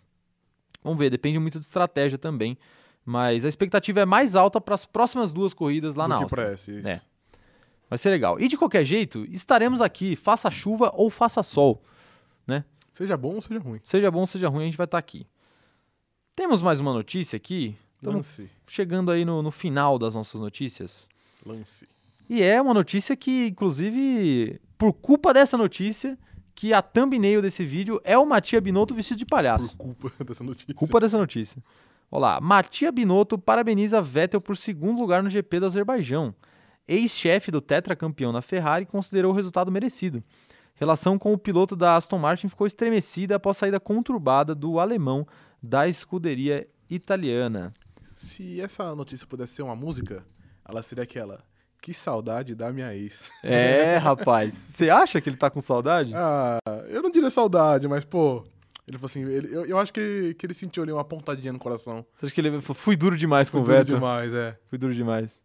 Vamos 0.83 0.99
ver, 0.99 1.09
depende 1.09 1.39
muito 1.39 1.59
de 1.59 1.65
estratégia 1.65 2.17
também. 2.17 2.57
Mas 3.03 3.43
a 3.43 3.47
expectativa 3.47 4.01
é 4.01 4.05
mais 4.05 4.35
alta 4.35 4.61
para 4.61 4.75
as 4.75 4.85
próximas 4.85 5.33
duas 5.33 5.53
corridas 5.53 5.95
lá 5.95 6.05
Do 6.05 6.09
na 6.09 6.17
que 6.17 6.23
Áustria. 6.23 6.53
Isso. 6.53 6.87
É. 6.87 7.01
Vai 7.89 7.97
ser 7.97 8.09
legal. 8.09 8.39
E 8.39 8.47
de 8.47 8.57
qualquer 8.57 8.83
jeito, 8.83 9.25
estaremos 9.29 9.81
aqui, 9.81 10.15
faça 10.15 10.51
chuva 10.51 10.91
ou 10.93 11.09
faça 11.09 11.41
sol, 11.41 11.81
né? 12.45 12.65
Seja 12.97 13.15
bom 13.15 13.35
ou 13.35 13.41
seja 13.41 13.59
ruim. 13.59 13.79
Seja 13.83 14.09
bom 14.09 14.21
ou 14.21 14.25
seja 14.25 14.49
ruim, 14.49 14.63
a 14.63 14.65
gente 14.65 14.77
vai 14.77 14.85
estar 14.85 14.97
aqui. 14.97 15.27
Temos 16.35 16.63
mais 16.63 16.79
uma 16.79 16.91
notícia 16.91 17.37
aqui. 17.37 17.77
Lance. 18.01 18.49
Chegando 18.67 19.11
aí 19.11 19.23
no, 19.23 19.43
no 19.43 19.51
final 19.51 19.99
das 19.99 20.15
nossas 20.15 20.41
notícias. 20.41 21.07
Lance. 21.45 21.87
E 22.27 22.41
é 22.41 22.59
uma 22.59 22.73
notícia 22.73 23.15
que, 23.15 23.49
inclusive, 23.49 24.59
por 24.79 24.93
culpa 24.93 25.31
dessa 25.31 25.55
notícia, 25.55 26.17
que 26.55 26.73
a 26.73 26.81
thumbnail 26.81 27.39
desse 27.39 27.63
vídeo 27.63 28.01
é 28.03 28.17
o 28.17 28.25
Matia 28.25 28.59
Binotto 28.59 28.95
vestido 28.95 29.19
de 29.19 29.25
palhaço. 29.25 29.77
Por 29.77 29.93
culpa 29.95 30.11
dessa 30.25 30.43
notícia. 30.43 30.73
Culpa 30.73 30.99
dessa 30.99 31.19
notícia. 31.19 31.63
Olá, 32.09 32.41
Matia 32.41 32.91
Binotto 32.91 33.37
parabeniza 33.37 34.01
Vettel 34.01 34.41
por 34.41 34.57
segundo 34.57 34.99
lugar 34.99 35.21
no 35.21 35.29
GP 35.29 35.59
do 35.59 35.67
Azerbaijão 35.67 36.33
ex-chefe 36.87 37.51
do 37.51 37.59
tetracampeão 37.59 38.31
na 38.31 38.41
Ferrari, 38.41 38.85
considerou 38.85 39.33
o 39.33 39.35
resultado 39.35 39.71
merecido. 39.71 40.23
Relação 40.77 41.17
com 41.17 41.33
o 41.33 41.37
piloto 41.37 41.75
da 41.75 41.95
Aston 41.95 42.19
Martin 42.19 42.47
ficou 42.47 42.67
estremecida 42.67 43.35
após 43.35 43.57
a 43.57 43.59
saída 43.61 43.79
conturbada 43.79 44.53
do 44.53 44.79
alemão 44.79 45.27
da 45.61 45.87
escuderia 45.87 46.67
italiana. 46.87 47.73
Se 48.13 48.61
essa 48.61 48.95
notícia 48.95 49.25
pudesse 49.25 49.53
ser 49.53 49.63
uma 49.63 49.75
música, 49.75 50.23
ela 50.67 50.83
seria 50.83 51.03
aquela. 51.03 51.43
Que 51.81 51.93
saudade 51.93 52.53
da 52.53 52.71
minha 52.71 52.93
ex. 52.93 53.31
É, 53.43 53.97
rapaz. 53.97 54.53
Você 54.53 54.89
acha 54.89 55.19
que 55.19 55.27
ele 55.27 55.37
tá 55.37 55.49
com 55.49 55.59
saudade? 55.59 56.13
Ah, 56.15 56.59
eu 56.89 57.01
não 57.01 57.09
diria 57.09 57.29
saudade, 57.31 57.87
mas, 57.87 58.05
pô, 58.05 58.45
ele 58.87 58.97
falou 58.97 59.07
assim, 59.07 59.23
ele, 59.23 59.53
eu, 59.53 59.65
eu 59.65 59.79
acho 59.79 59.91
que, 59.91 60.35
que 60.37 60.45
ele 60.45 60.53
sentiu 60.53 60.83
ali 60.83 60.91
uma 60.91 61.03
pontadinha 61.03 61.51
no 61.51 61.59
coração. 61.59 62.05
Você 62.15 62.27
acha 62.27 62.35
que 62.35 62.41
ele 62.41 62.61
falou, 62.61 62.75
fui 62.75 62.95
duro 62.95 63.17
demais 63.17 63.49
com 63.49 63.57
fui 63.57 63.63
o 63.63 63.65
Vettel? 63.65 63.85
Fui 63.85 63.93
duro 63.95 63.99
demais, 63.99 64.33
é. 64.33 64.57
Fui 64.67 64.77
duro 64.77 64.93
demais. 64.93 65.41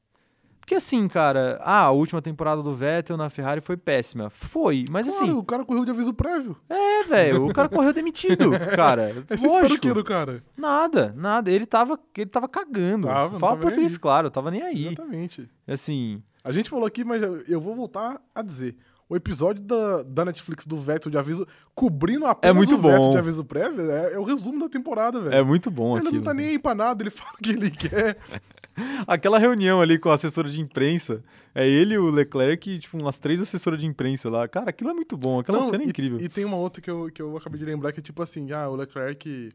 Porque 0.62 0.76
assim, 0.76 1.08
cara, 1.08 1.58
ah, 1.60 1.80
a 1.80 1.90
última 1.90 2.22
temporada 2.22 2.62
do 2.62 2.72
Vettel 2.72 3.16
na 3.16 3.28
Ferrari 3.28 3.60
foi 3.60 3.76
péssima. 3.76 4.30
Foi, 4.30 4.84
mas 4.88 5.08
claro, 5.08 5.24
assim. 5.24 5.32
o 5.32 5.42
cara 5.42 5.64
correu 5.64 5.84
de 5.84 5.90
aviso 5.90 6.14
prévio. 6.14 6.56
É, 6.70 7.02
velho, 7.02 7.46
o 7.46 7.52
cara 7.52 7.68
correu 7.68 7.92
demitido, 7.92 8.52
cara. 8.76 9.24
Você 9.28 9.48
espera 9.48 9.74
o 9.74 9.78
quê 9.78 9.92
do 9.92 10.04
cara? 10.04 10.40
Nada, 10.56 11.12
nada. 11.16 11.50
Ele 11.50 11.66
tava, 11.66 11.98
ele 12.16 12.30
tava 12.30 12.48
cagando. 12.48 13.08
Tava, 13.08 13.40
Fala 13.40 13.56
português, 13.56 13.98
claro, 13.98 14.30
tava 14.30 14.52
nem 14.52 14.62
aí. 14.62 14.86
Exatamente. 14.86 15.50
Assim. 15.66 16.22
A 16.44 16.52
gente 16.52 16.70
falou 16.70 16.86
aqui, 16.86 17.02
mas 17.02 17.20
eu 17.48 17.60
vou 17.60 17.74
voltar 17.74 18.20
a 18.32 18.40
dizer. 18.40 18.76
O 19.08 19.16
episódio 19.16 19.62
da, 19.62 20.02
da 20.02 20.24
Netflix 20.24 20.66
do 20.66 20.76
Vettel 20.76 21.10
de 21.10 21.18
aviso, 21.18 21.46
cobrindo 21.74 22.26
apenas 22.26 22.56
é 22.56 22.58
muito 22.58 22.74
o 22.74 22.78
bom. 22.78 22.90
Vettel 22.90 23.10
de 23.10 23.18
aviso 23.18 23.44
prévio, 23.44 23.90
é, 23.90 24.14
é, 24.14 24.18
o 24.18 24.22
resumo 24.22 24.60
da 24.60 24.68
temporada, 24.68 25.20
velho. 25.20 25.34
É 25.34 25.42
muito 25.42 25.70
bom 25.70 25.96
Ele 25.96 26.06
aquilo, 26.06 26.16
não 26.16 26.22
tá 26.22 26.34
nem 26.34 26.48
aí 26.48 26.58
pra 26.58 26.74
nada, 26.74 27.02
ele 27.02 27.10
fala 27.10 27.32
o 27.34 27.42
que 27.42 27.50
ele 27.50 27.70
quer. 27.70 28.16
Aquela 29.06 29.38
reunião 29.38 29.80
ali 29.82 29.98
com 29.98 30.08
a 30.08 30.14
assessora 30.14 30.48
de 30.48 30.60
imprensa, 30.60 31.22
é 31.54 31.68
ele 31.68 31.94
e 31.94 31.98
o 31.98 32.10
Leclerc, 32.10 32.78
tipo, 32.78 32.96
umas 32.96 33.18
três 33.18 33.40
assessoras 33.40 33.78
de 33.78 33.86
imprensa 33.86 34.30
lá. 34.30 34.48
Cara, 34.48 34.70
aquilo 34.70 34.90
é 34.90 34.94
muito 34.94 35.16
bom, 35.16 35.40
aquela 35.40 35.58
Não, 35.58 35.68
cena 35.68 35.82
é 35.82 35.86
incrível. 35.86 36.18
E 36.18 36.28
tem 36.28 36.44
uma 36.44 36.56
outra 36.56 36.80
que 36.80 36.90
eu, 36.90 37.10
que 37.12 37.20
eu 37.20 37.36
acabei 37.36 37.58
de 37.58 37.66
lembrar 37.66 37.92
que 37.92 38.00
é 38.00 38.02
tipo 38.02 38.22
assim, 38.22 38.50
ah, 38.52 38.68
o 38.70 38.76
Leclerc 38.76 39.50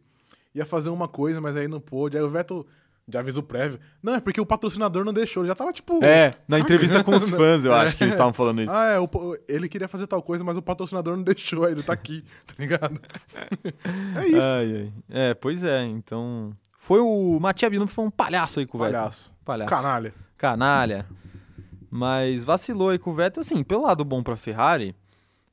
ia 0.53 0.65
fazer 0.65 0.89
uma 0.89 1.07
coisa, 1.07 1.41
mas 1.41 1.55
aí 1.55 1.67
não 1.67 1.79
pôde. 1.79 2.17
Aí 2.17 2.23
o 2.23 2.29
Vettel 2.29 2.65
de 3.07 3.17
aviso 3.17 3.41
prévio. 3.41 3.79
Não, 4.03 4.15
é 4.15 4.19
porque 4.19 4.41
o 4.41 4.45
patrocinador 4.45 5.05
não 5.05 5.13
deixou. 5.13 5.45
Já 5.45 5.55
tava 5.55 5.71
tipo. 5.71 6.03
É, 6.03 6.33
na 6.47 6.59
entrevista 6.59 7.03
com 7.03 7.15
os 7.15 7.29
fãs, 7.29 7.63
eu 7.63 7.73
acho 7.73 7.95
que 7.95 8.03
eles 8.03 8.13
estavam 8.13 8.33
falando 8.33 8.61
isso. 8.61 8.73
Ah, 8.73 8.87
é. 8.87 8.99
O, 8.99 9.09
ele 9.47 9.69
queria 9.69 9.87
fazer 9.87 10.07
tal 10.07 10.21
coisa, 10.21 10.43
mas 10.43 10.57
o 10.57 10.61
patrocinador 10.61 11.15
não 11.15 11.23
deixou. 11.23 11.63
Aí 11.63 11.71
ele 11.71 11.83
tá 11.83 11.93
aqui, 11.93 12.25
tá 12.45 12.53
ligado? 12.59 12.99
é 14.15 14.27
isso. 14.27 14.47
Ai, 14.47 14.75
ai. 14.75 14.93
É, 15.09 15.33
pois 15.33 15.63
é. 15.63 15.83
Então. 15.83 16.51
Foi 16.77 16.99
o 16.99 17.37
Matia 17.39 17.69
Binotto 17.69 17.93
foi 17.93 18.05
um 18.05 18.09
palhaço 18.09 18.59
aí 18.59 18.65
com 18.65 18.77
o 18.77 18.81
Vettel. 18.81 18.99
Palhaço. 18.99 19.35
Palhaço. 19.43 19.69
Canalha. 19.69 20.13
Canalha. 20.37 21.05
Mas 21.89 22.43
vacilou 22.43 22.89
aí 22.89 22.99
com 22.99 23.11
o 23.11 23.13
Vettel. 23.13 23.41
Assim, 23.41 23.63
pelo 23.63 23.83
lado 23.83 24.05
bom 24.05 24.21
pra 24.23 24.37
Ferrari, 24.37 24.95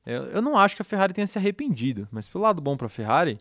eu, 0.07 0.25
eu 0.27 0.43
não 0.43 0.57
acho 0.57 0.77
que 0.77 0.83
a 0.83 0.85
Ferrari 0.85 1.13
tenha 1.13 1.27
se 1.27 1.39
arrependido. 1.39 2.07
Mas 2.11 2.29
pelo 2.29 2.45
lado 2.45 2.61
bom 2.61 2.77
pra 2.77 2.89
Ferrari, 2.89 3.41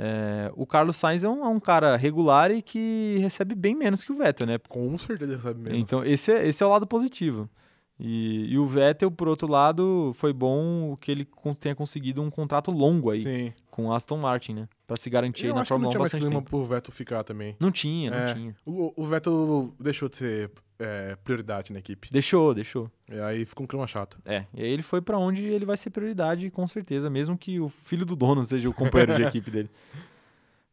é, 0.00 0.52
o 0.54 0.64
Carlos 0.64 0.96
Sainz 0.96 1.24
é 1.24 1.28
um, 1.28 1.44
é 1.44 1.48
um, 1.48 1.58
cara 1.58 1.96
regular 1.96 2.52
e 2.52 2.62
que 2.62 3.18
recebe 3.20 3.56
bem 3.56 3.74
menos 3.74 4.04
que 4.04 4.12
o 4.12 4.16
Vettel, 4.16 4.46
né? 4.46 4.56
Com 4.68 4.96
certeza 4.96 5.34
recebe 5.34 5.60
menos. 5.60 5.80
Então, 5.80 6.04
esse 6.04 6.30
é, 6.30 6.46
esse 6.46 6.62
é 6.62 6.66
o 6.66 6.68
lado 6.68 6.86
positivo. 6.86 7.50
E, 7.98 8.52
e, 8.52 8.56
o 8.56 8.64
Vettel, 8.64 9.10
por 9.10 9.26
outro 9.26 9.48
lado, 9.48 10.12
foi 10.14 10.32
bom 10.32 10.96
que 11.00 11.10
ele 11.10 11.28
tenha 11.58 11.74
conseguido 11.74 12.22
um 12.22 12.30
contrato 12.30 12.70
longo 12.70 13.10
aí 13.10 13.22
Sim. 13.22 13.52
com 13.72 13.92
Aston 13.92 14.18
Martin, 14.18 14.54
né? 14.54 14.68
Pra 14.86 14.96
se 14.96 15.10
garantir 15.10 15.46
eu 15.46 15.54
na 15.54 15.64
Fórmula 15.64 15.90
1 15.90 15.98
não 15.98 16.06
tinha 16.06 16.20
mais 16.20 16.24
clima 16.24 16.42
pro 16.42 16.64
Vettel 16.64 16.92
ficar 16.92 17.24
também. 17.24 17.56
Não 17.58 17.72
tinha, 17.72 18.08
não 18.12 18.18
é, 18.18 18.34
tinha. 18.34 18.56
O, 18.64 18.92
o, 19.02 19.04
Vettel 19.04 19.74
deixou 19.80 20.08
de 20.08 20.16
ser 20.16 20.52
é, 20.78 21.16
prioridade 21.16 21.72
na 21.72 21.78
equipe. 21.78 22.08
Deixou, 22.10 22.54
deixou. 22.54 22.90
E 23.10 23.18
aí 23.18 23.44
ficou 23.44 23.64
um 23.64 23.66
clima 23.66 23.86
chato. 23.86 24.18
É, 24.24 24.44
e 24.54 24.62
aí 24.62 24.70
ele 24.70 24.82
foi 24.82 25.00
para 25.00 25.18
onde 25.18 25.44
ele 25.46 25.64
vai 25.64 25.76
ser 25.76 25.90
prioridade, 25.90 26.50
com 26.50 26.66
certeza, 26.66 27.10
mesmo 27.10 27.36
que 27.36 27.58
o 27.58 27.68
filho 27.68 28.06
do 28.06 28.14
dono 28.14 28.44
seja 28.46 28.68
o 28.68 28.74
companheiro 28.74 29.14
de 29.14 29.22
equipe 29.28 29.50
dele. 29.50 29.70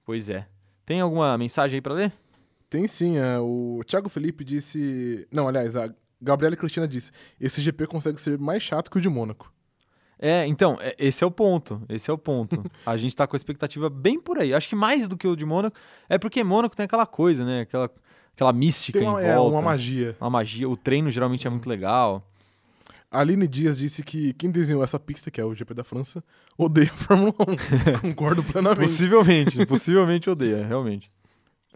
Pois 0.06 0.30
é. 0.30 0.48
Tem 0.86 1.02
alguma 1.02 1.38
mensagem 1.38 1.78
aí 1.78 1.82
pra 1.82 1.96
ler? 1.96 2.12
Tem 2.70 2.88
sim, 2.88 3.18
é, 3.18 3.40
o 3.40 3.82
Thiago 3.86 4.10
Felipe 4.10 4.44
disse... 4.44 5.28
Não, 5.32 5.48
aliás, 5.48 5.76
a 5.76 5.92
Gabriela 6.22 6.56
Cristina 6.56 6.88
disse: 6.88 7.12
esse 7.40 7.62
GP 7.62 7.88
consegue 7.88 8.20
ser 8.20 8.38
mais 8.38 8.62
chato 8.62 8.90
que 8.90 8.98
o 8.98 9.02
de 9.02 9.10
Mônaco. 9.10 9.52
É, 10.18 10.46
então, 10.48 10.78
é, 10.80 10.96
esse 10.98 11.24
é 11.24 11.28
o 11.28 11.32
ponto. 11.32 11.82
Esse 11.90 12.10
é 12.10 12.14
o 12.14 12.18
ponto. 12.18 12.64
a 12.86 12.98
gente 12.98 13.16
tá 13.16 13.28
com 13.28 13.36
a 13.36 13.38
expectativa 13.38 13.90
bem 13.90 14.20
por 14.20 14.40
aí. 14.40 14.54
Acho 14.54 14.70
que 14.70 14.76
mais 14.76 15.08
do 15.08 15.18
que 15.18 15.28
o 15.28 15.36
de 15.36 15.46
Mônaco, 15.46 15.78
é 16.08 16.18
porque 16.18 16.44
Mônaco 16.44 16.76
tem 16.76 16.86
aquela 16.86 17.06
coisa, 17.06 17.46
né? 17.46 17.62
Aquela, 17.62 17.92
aquela 18.36 18.54
mística 18.54 19.00
uma, 19.00 19.10
em 19.10 19.14
volta. 19.14 19.28
É, 19.28 19.40
uma 19.40 19.62
magia. 19.62 20.16
Uma 20.20 20.30
magia. 20.30 20.70
O 20.70 20.78
treino 20.78 21.10
geralmente 21.10 21.48
é 21.48 21.50
muito 21.50 21.68
legal. 21.68 22.24
A 23.10 23.22
Aline 23.22 23.48
Dias 23.48 23.78
disse 23.78 24.04
que 24.04 24.34
quem 24.34 24.52
desenhou 24.52 24.84
essa 24.84 25.00
pista, 25.00 25.32
que 25.32 25.40
é 25.40 25.46
o 25.46 25.56
GP 25.56 25.74
da 25.74 25.84
França, 25.86 26.22
odeia 26.58 26.92
a 26.94 26.98
Fórmula 26.98 27.34
1. 27.40 28.00
Concordo 28.14 28.44
plenamente. 28.44 28.82
Possivelmente, 28.82 29.66
possivelmente 29.66 30.30
odeia, 30.30 30.66
realmente. 30.66 31.10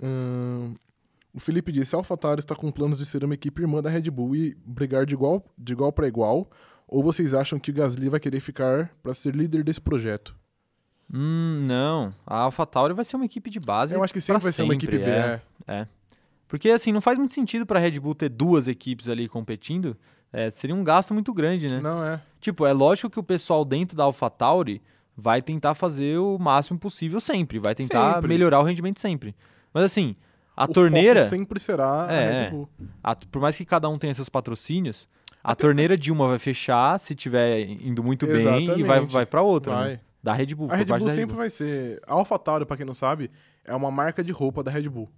Hum, 0.03 0.73
o 1.33 1.39
Felipe 1.39 1.71
disse: 1.71 1.95
a 1.95 1.99
AlphaTauri 1.99 2.39
está 2.39 2.55
com 2.55 2.69
planos 2.71 2.97
de 2.97 3.05
ser 3.05 3.23
uma 3.23 3.33
equipe 3.33 3.61
irmã 3.61 3.81
da 3.81 3.89
Red 3.89 4.09
Bull 4.11 4.35
e 4.35 4.57
brigar 4.65 5.05
de 5.05 5.13
igual, 5.13 5.45
de 5.57 5.71
igual 5.71 5.93
para 5.93 6.07
igual. 6.07 6.49
Ou 6.85 7.01
vocês 7.01 7.33
acham 7.33 7.59
que 7.59 7.71
o 7.71 7.73
Gasly 7.73 8.09
vai 8.09 8.19
querer 8.19 8.39
ficar 8.39 8.91
para 9.01 9.13
ser 9.13 9.33
líder 9.33 9.63
desse 9.63 9.79
projeto? 9.79 10.35
Hum, 11.13 11.63
não. 11.65 12.13
A 12.25 12.39
AlphaTauri 12.39 12.93
vai 12.93 13.05
ser 13.05 13.15
uma 13.15 13.25
equipe 13.25 13.49
de 13.49 13.59
base. 13.59 13.93
Eu 13.93 14.03
acho 14.03 14.13
que 14.13 14.19
sempre 14.19 14.43
vai 14.43 14.51
sempre, 14.51 14.55
ser 14.55 14.63
uma 14.63 14.73
equipe 14.73 14.97
B. 14.97 15.09
É, 15.09 15.41
é. 15.67 15.87
Porque 16.49 16.69
assim, 16.69 16.91
não 16.91 16.99
faz 16.99 17.17
muito 17.17 17.33
sentido 17.33 17.65
para 17.65 17.79
a 17.79 17.81
Red 17.81 17.97
Bull 17.99 18.13
ter 18.15 18.27
duas 18.27 18.67
equipes 18.67 19.07
ali 19.07 19.29
competindo. 19.29 19.95
É, 20.33 20.49
seria 20.49 20.75
um 20.75 20.83
gasto 20.83 21.13
muito 21.13 21.33
grande, 21.33 21.67
né? 21.71 21.79
Não 21.79 22.03
é. 22.03 22.19
Tipo, 22.41 22.65
é 22.65 22.73
lógico 22.73 23.09
que 23.09 23.19
o 23.19 23.23
pessoal 23.23 23.63
dentro 23.63 23.95
da 23.95 24.03
AlphaTauri 24.03 24.81
vai 25.15 25.41
tentar 25.41 25.75
fazer 25.75 26.17
o 26.17 26.37
máximo 26.37 26.77
possível 26.79 27.19
sempre, 27.21 27.59
vai 27.59 27.73
tentar 27.75 28.15
Sempre. 28.15 28.27
melhorar 28.29 28.59
o 28.59 28.63
rendimento 28.63 28.99
sempre. 28.99 29.35
Mas 29.73 29.83
assim, 29.85 30.15
a 30.57 30.65
o 30.65 30.67
torneira, 30.67 31.25
sempre 31.27 31.59
será 31.59 32.05
a 32.07 32.11
É, 32.11 32.43
Red 32.43 32.49
Bull. 32.51 32.69
a- 33.03 33.15
por 33.15 33.41
mais 33.41 33.55
que 33.55 33.63
cada 33.65 33.87
um 33.89 33.97
tenha 33.97 34.13
seus 34.13 34.29
patrocínios, 34.29 35.07
a 35.43 35.51
Até- 35.51 35.61
torneira 35.63 35.97
de 35.97 36.11
uma 36.11 36.27
vai 36.27 36.39
fechar 36.39 36.99
se 36.99 37.13
tiver 37.15 37.61
indo 37.69 38.03
muito 38.03 38.25
bem 38.25 38.41
e 38.41 38.43
vai, 38.43 38.61
Exatamente. 38.81 39.13
vai 39.13 39.25
para 39.25 39.41
outra, 39.41 39.73
né? 39.75 39.81
Vai. 39.85 39.99
Da 40.23 40.33
Red 40.33 40.53
Bull. 40.55 40.69
A 40.71 40.75
Red 40.75 40.85
Bull 40.85 41.09
sempre 41.11 41.35
vai 41.35 41.49
ser. 41.49 42.01
A 42.07 42.13
AlphaTauri, 42.13 42.65
pra 42.65 42.75
quem 42.75 42.85
não 42.85 42.93
sabe, 42.93 43.29
é 43.65 43.73
uma 43.75 43.89
marca 43.91 44.23
de 44.23 44.31
roupa 44.31 44.61
da 44.63 44.69
Red 44.71 44.87
Bull. 44.89 45.09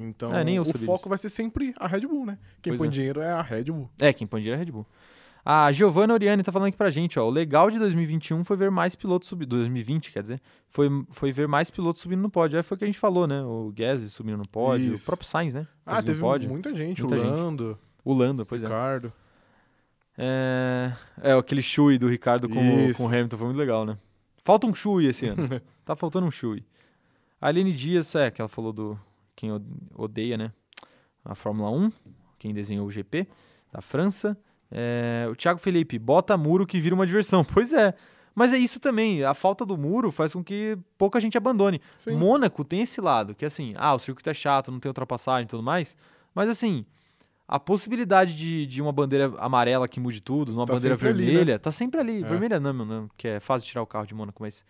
Então, 0.00 0.34
É, 0.34 0.42
o 0.60 0.64
foco 0.64 0.78
disso. 0.78 1.08
vai 1.08 1.18
ser 1.18 1.28
sempre 1.28 1.74
a 1.78 1.86
Red 1.86 2.00
Bull, 2.00 2.24
né? 2.24 2.38
Quem 2.62 2.72
Pois 2.72 2.78
põe 2.78 2.88
é. 2.88 2.90
dinheiro 2.90 3.20
é 3.20 3.30
a 3.30 3.42
Red 3.42 3.64
Bull. 3.64 3.90
É, 4.00 4.12
quem 4.12 4.26
põe 4.26 4.40
dinheiro 4.40 4.58
é 4.58 4.62
a 4.62 4.64
Red 4.64 4.72
Bull. 4.72 4.86
A 5.44 5.72
Giovanna 5.72 6.12
Oriani 6.12 6.42
tá 6.42 6.52
falando 6.52 6.68
aqui 6.68 6.76
pra 6.76 6.90
gente, 6.90 7.18
ó. 7.18 7.26
O 7.26 7.30
legal 7.30 7.70
de 7.70 7.78
2021 7.78 8.44
foi 8.44 8.56
ver 8.56 8.70
mais 8.70 8.94
pilotos 8.94 9.28
subindo. 9.28 9.56
2020, 9.56 10.12
quer 10.12 10.22
dizer. 10.22 10.40
Foi, 10.68 10.88
foi 11.10 11.32
ver 11.32 11.48
mais 11.48 11.70
pilotos 11.70 12.02
subindo 12.02 12.20
no 12.20 12.30
pódio. 12.30 12.58
Aí 12.58 12.62
foi 12.62 12.76
o 12.76 12.78
que 12.78 12.84
a 12.84 12.86
gente 12.86 12.98
falou, 12.98 13.26
né? 13.26 13.42
O 13.42 13.72
Gasly 13.74 14.08
subindo 14.10 14.36
no 14.36 14.46
pódio. 14.48 14.92
Isso. 14.92 15.02
O 15.02 15.06
próprio 15.06 15.26
Sainz, 15.28 15.54
né? 15.54 15.66
Ah, 15.84 15.92
Conseguiu 15.96 16.06
teve 16.06 16.20
pódio. 16.20 16.50
muita 16.50 16.74
gente. 16.74 17.02
Muita 17.02 17.16
o 17.16 17.18
gente. 17.18 17.30
Lando, 17.30 17.78
O 18.04 18.12
Lando, 18.14 18.44
pois 18.44 18.62
é. 18.62 18.66
Ricardo. 18.66 19.12
É, 20.18 20.92
é 21.22 21.32
aquele 21.32 21.62
Shui 21.62 21.98
do 21.98 22.06
Ricardo 22.06 22.48
com, 22.48 22.92
com 22.94 23.04
o 23.04 23.06
Hamilton 23.08 23.36
foi 23.38 23.46
muito 23.46 23.58
legal, 23.58 23.86
né? 23.86 23.96
Falta 24.42 24.66
um 24.66 24.74
Shui 24.74 25.06
esse 25.06 25.26
ano. 25.26 25.48
tá 25.84 25.96
faltando 25.96 26.26
um 26.26 26.30
Shui. 26.30 26.64
A 27.40 27.48
Aline 27.48 27.72
Dias, 27.72 28.14
é, 28.14 28.30
que 28.30 28.42
ela 28.42 28.48
falou 28.48 28.72
do 28.72 28.98
quem 29.40 29.50
odeia, 29.94 30.36
né? 30.36 30.52
A 31.24 31.34
Fórmula 31.34 31.70
1, 31.70 31.90
quem 32.38 32.52
desenhou 32.52 32.86
o 32.86 32.90
GP 32.90 33.26
da 33.72 33.80
França. 33.80 34.36
É, 34.70 35.26
o 35.30 35.34
Thiago 35.34 35.58
Felipe, 35.58 35.98
bota 35.98 36.36
muro 36.36 36.66
que 36.66 36.80
vira 36.80 36.94
uma 36.94 37.06
diversão. 37.06 37.44
Pois 37.52 37.72
é. 37.72 37.94
Mas 38.32 38.52
é 38.52 38.58
isso 38.58 38.78
também, 38.78 39.24
a 39.24 39.34
falta 39.34 39.66
do 39.66 39.76
muro 39.76 40.12
faz 40.12 40.32
com 40.32 40.42
que 40.42 40.78
pouca 40.96 41.20
gente 41.20 41.36
abandone. 41.36 41.80
Sim. 41.98 42.16
Mônaco 42.16 42.64
tem 42.64 42.82
esse 42.82 43.00
lado, 43.00 43.34
que 43.34 43.44
é 43.44 43.48
assim, 43.48 43.72
ah, 43.76 43.92
o 43.92 43.98
circuito 43.98 44.30
é 44.30 44.34
chato, 44.34 44.70
não 44.70 44.78
tem 44.78 44.88
ultrapassagem 44.88 45.44
e 45.44 45.48
tudo 45.48 45.64
mais. 45.64 45.96
Mas 46.32 46.48
assim, 46.48 46.86
a 47.48 47.58
possibilidade 47.58 48.36
de, 48.36 48.66
de 48.66 48.80
uma 48.80 48.92
bandeira 48.92 49.34
amarela 49.38 49.88
que 49.88 49.98
mude 49.98 50.20
tudo, 50.20 50.52
uma 50.52 50.64
Tá 50.64 50.74
bandeira 50.74 50.94
sempre 50.94 51.08
ali, 51.08 51.26
vermelha, 51.26 51.58
tá 51.58 51.72
sempre 51.72 52.00
ali. 52.00 52.22
É. 52.22 52.26
Vermelha 52.26 52.60
não, 52.60 52.72
não, 52.72 53.10
que 53.16 53.26
é 53.26 53.40
fácil 53.40 53.68
tirar 53.68 53.82
o 53.82 53.86
carro 53.86 54.06
de 54.06 54.14
Mônaco, 54.14 54.40
mas 54.40 54.64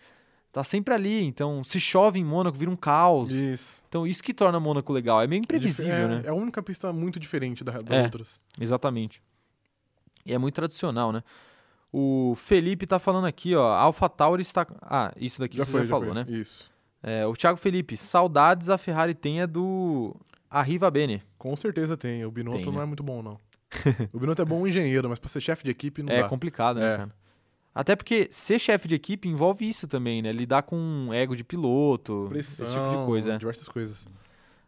tá 0.52 0.62
sempre 0.64 0.92
ali. 0.94 1.24
Então, 1.24 1.62
se 1.64 1.78
chove 1.80 2.18
em 2.18 2.24
Mônaco, 2.24 2.56
vira 2.58 2.70
um 2.70 2.76
caos. 2.76 3.30
Isso. 3.30 3.82
Então, 3.88 4.06
isso 4.06 4.22
que 4.22 4.32
torna 4.34 4.58
Mônaco 4.60 4.92
legal. 4.92 5.20
É 5.22 5.26
meio 5.26 5.40
imprevisível, 5.40 5.92
é, 5.94 6.08
né? 6.08 6.22
É 6.24 6.30
a 6.30 6.34
única 6.34 6.62
pista 6.62 6.92
muito 6.92 7.18
diferente 7.20 7.62
da- 7.64 7.80
das 7.80 7.98
É. 7.98 8.02
outras. 8.02 8.40
Exatamente. 8.60 9.22
E 10.26 10.32
é 10.32 10.38
muito 10.38 10.54
tradicional, 10.54 11.12
né? 11.12 11.22
O 11.92 12.34
Felipe 12.36 12.86
tá 12.86 12.98
falando 12.98 13.26
aqui, 13.26 13.54
ó. 13.56 13.72
AlphaTauri 13.72 14.42
está. 14.42 14.66
Ah, 14.82 15.12
isso 15.16 15.40
daqui 15.40 15.56
Já 15.56 15.64
você 15.64 15.72
foi, 15.72 15.80
já 15.80 15.86
já 15.86 15.90
falou, 15.90 16.14
foi. 16.14 16.24
né? 16.24 16.26
Isso. 16.28 16.70
É, 17.02 17.26
o 17.26 17.32
Thiago 17.32 17.58
Felipe, 17.58 17.96
saudades 17.96 18.68
a 18.68 18.76
Ferrari 18.78 19.14
tenha 19.14 19.46
do 19.46 20.14
Arriva 20.48 20.90
Bene. 20.90 21.22
Com 21.38 21.56
certeza 21.56 21.96
tem. 21.96 22.24
O 22.24 22.30
Binotto 22.30 22.58
Tem, 22.58 22.66
não 22.66 22.74
né? 22.74 22.82
é 22.82 22.86
muito 22.86 23.02
bom, 23.02 23.22
não. 23.22 23.38
o 24.12 24.18
Binotto 24.20 24.42
é 24.42 24.44
bom 24.44 24.66
engenheiro, 24.66 25.08
mas 25.08 25.18
pra 25.18 25.28
ser 25.28 25.40
chefe 25.40 25.64
de 25.64 25.70
equipe 25.70 26.02
não 26.02 26.12
é 26.12 26.22
dá. 26.22 26.28
complicado, 26.28 26.78
né, 26.78 26.94
É. 26.94 26.96
cara? 26.98 27.14
Até 27.74 27.94
porque 27.94 28.28
ser 28.30 28.58
chefe 28.58 28.88
de 28.88 28.94
equipe 28.94 29.28
envolve 29.28 29.68
isso 29.68 29.86
também, 29.86 30.20
né? 30.20 30.32
Lidar 30.32 30.62
com 30.62 31.08
ego 31.12 31.36
de 31.36 31.44
piloto, 31.44 32.26
Pressão, 32.28 32.64
esse 32.64 32.74
tipo 32.74 32.90
de 32.90 33.04
coisa. 33.06 33.32
é. 33.32 33.38
diversas 33.38 33.68
coisas. 33.68 34.08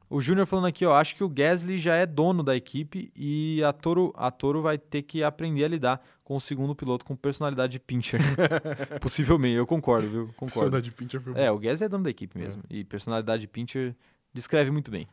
O 0.08 0.20
Júnior 0.20 0.46
falando 0.46 0.66
aqui, 0.66 0.84
ó, 0.84 0.94
acho 0.94 1.16
que 1.16 1.24
o 1.24 1.28
Gasly 1.28 1.78
já 1.78 1.94
é 1.94 2.04
dono 2.04 2.42
da 2.42 2.54
equipe 2.54 3.10
e 3.16 3.62
a 3.64 3.72
Toro, 3.72 4.12
a 4.14 4.30
Toro 4.30 4.60
vai 4.60 4.76
ter 4.76 5.00
que 5.02 5.22
aprender 5.22 5.64
a 5.64 5.68
lidar 5.68 6.04
com 6.22 6.36
o 6.36 6.40
segundo 6.40 6.74
piloto 6.74 7.02
com 7.02 7.16
personalidade 7.16 7.72
de 7.72 7.80
pincher. 7.80 8.20
Possivelmente, 9.00 9.56
eu 9.56 9.66
concordo, 9.66 10.10
viu? 10.10 10.26
Concordo. 10.36 10.70
Personalidade 10.70 10.84
de 10.84 10.92
Pincher 10.92 11.20
foi 11.20 11.32
É, 11.34 11.50
o 11.50 11.58
Gasly 11.58 11.86
é 11.86 11.88
dono 11.88 12.04
da 12.04 12.10
equipe 12.10 12.38
mesmo. 12.38 12.62
E 12.68 12.84
personalidade 12.84 13.40
de 13.40 13.48
pincher 13.48 13.96
descreve 14.34 14.70
muito 14.70 14.90
bem. 14.90 15.08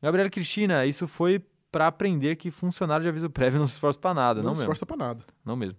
Gabriela 0.00 0.30
Cristina, 0.30 0.86
isso 0.86 1.08
foi 1.08 1.44
pra 1.72 1.88
aprender 1.88 2.36
que 2.36 2.50
funcionário 2.52 3.02
de 3.02 3.08
aviso 3.08 3.28
prévio 3.28 3.58
não 3.58 3.66
se 3.66 3.74
esforça 3.74 3.98
pra 3.98 4.14
nada. 4.14 4.40
Não, 4.40 4.50
não 4.50 4.54
se 4.54 4.60
esforça 4.60 4.86
pra 4.86 4.96
nada. 4.96 5.24
Não 5.44 5.56
mesmo. 5.56 5.76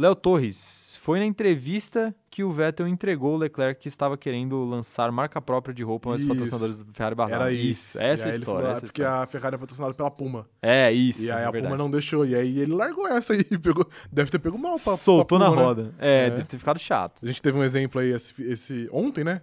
Léo 0.00 0.14
Torres, 0.14 0.96
foi 1.00 1.18
na 1.18 1.24
entrevista 1.26 2.14
que 2.30 2.42
o 2.42 2.50
Vettel 2.50 2.88
entregou 2.88 3.34
o 3.34 3.36
Leclerc 3.36 3.80
que 3.80 3.88
estava 3.88 4.16
querendo 4.16 4.62
lançar 4.64 5.10
marca 5.12 5.40
própria 5.40 5.74
de 5.74 5.82
roupa 5.82 6.10
aos 6.10 6.20
Isso. 6.20 6.28
patrocinadores 6.28 6.78
do 6.82 6.92
Ferrari 6.92 7.14
Barral. 7.14 7.40
Era 7.42 7.52
isso. 7.52 7.98
Essa 8.00 8.26
E 8.28 8.30
é 8.30 8.32
a 8.32 8.36
história. 8.36 8.60
falou, 8.62 8.70
ah, 8.70 8.72
essa 8.72 8.72
é 8.72 8.78
a 8.78 8.80
porque 8.88 9.02
história. 9.02 9.22
a 9.22 9.26
Ferrari 9.26 9.54
é 9.54 9.58
patrocinada 9.58 9.94
pela 9.94 10.10
Puma. 10.10 10.46
É 10.62 10.90
isso. 10.92 11.24
E 11.24 11.30
aí 11.30 11.42
é 11.42 11.44
a 11.44 11.50
verdade. 11.50 11.64
Puma 11.72 11.76
não 11.76 11.90
deixou. 11.90 12.24
E 12.24 12.34
aí 12.34 12.58
ele 12.60 12.72
largou 12.72 13.06
essa 13.08 13.34
aí. 13.34 13.44
Pegou, 13.58 13.86
deve 14.10 14.30
ter 14.30 14.38
pego 14.38 14.56
mal 14.58 14.76
pra, 14.82 14.96
Soltou 14.96 15.38
pra 15.38 15.46
na 15.46 15.50
Puma, 15.50 15.60
né? 15.60 15.66
roda. 15.66 15.94
É, 15.98 16.26
É. 16.26 16.30
deve 16.30 16.46
ter 16.46 16.58
ficado 16.58 16.78
chato. 16.78 17.20
A 17.22 17.26
gente 17.26 17.42
teve 17.42 17.58
um 17.58 17.62
exemplo 17.62 18.00
aí 18.00 18.10
esse, 18.12 18.42
esse- 18.44 18.88
ontem, 18.92 19.22
né? 19.24 19.42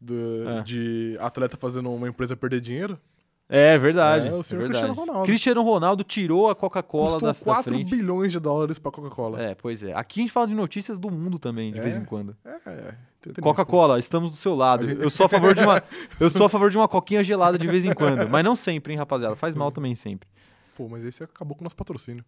Do- 0.00 0.48
É. 0.48 0.62
De 0.62 1.16
atleta 1.20 1.56
fazendo 1.56 1.90
uma 1.92 2.08
empresa 2.08 2.34
perder 2.36 2.60
dinheiro. 2.60 2.98
É 3.54 3.76
verdade. 3.76 4.28
É, 4.28 4.32
o 4.32 4.40
é 4.40 4.42
senhor 4.42 4.62
verdade. 4.62 4.84
Cristiano 4.86 4.94
Ronaldo. 4.94 5.26
Cristiano 5.26 5.62
Ronaldo 5.62 6.04
tirou 6.04 6.48
a 6.48 6.54
Coca-Cola 6.54 7.20
da, 7.20 7.26
da 7.28 7.34
4 7.34 7.64
frente. 7.74 7.90
bilhões 7.94 8.32
de 8.32 8.40
dólares 8.40 8.78
pra 8.78 8.90
Coca-Cola. 8.90 9.42
É, 9.42 9.54
pois 9.54 9.82
é. 9.82 9.92
Aqui 9.92 10.20
a 10.20 10.22
gente 10.22 10.32
fala 10.32 10.46
de 10.46 10.54
notícias 10.54 10.98
do 10.98 11.10
mundo 11.10 11.38
também, 11.38 11.70
de 11.70 11.78
É. 11.78 11.82
vez 11.82 11.94
em 11.96 12.04
quando. 12.04 12.34
É, 12.44 12.48
é. 12.48 12.54
entretenimento. 13.18 13.42
Coca-Cola, 13.42 13.98
estamos 13.98 14.30
do 14.30 14.36
seu 14.38 14.54
lado. 14.54 14.88
Eu 14.90 15.10
sou 15.10 15.26
a 15.26 15.28
favor 15.28 15.54
de 15.54 15.62
uma, 15.62 15.82
eu 16.18 16.30
sou 16.30 16.46
a 16.46 16.48
favor 16.48 16.70
de 16.70 16.78
uma 16.78 16.88
coquinha 16.88 17.22
gelada 17.22 17.58
de 17.58 17.66
vez 17.68 17.84
em 17.84 17.92
quando, 17.92 18.26
mas 18.26 18.42
não 18.42 18.56
sempre, 18.56 18.94
hein, 18.94 18.98
rapaziada. 18.98 19.36
Faz 19.36 19.54
mal 19.54 19.70
também 19.70 19.94
sempre. 19.94 20.26
Pô, 20.74 20.88
mas 20.88 21.04
esse 21.04 21.22
acabou 21.22 21.54
com 21.54 21.60
o 21.62 21.64
nosso 21.64 21.76
patrocínio. 21.76 22.24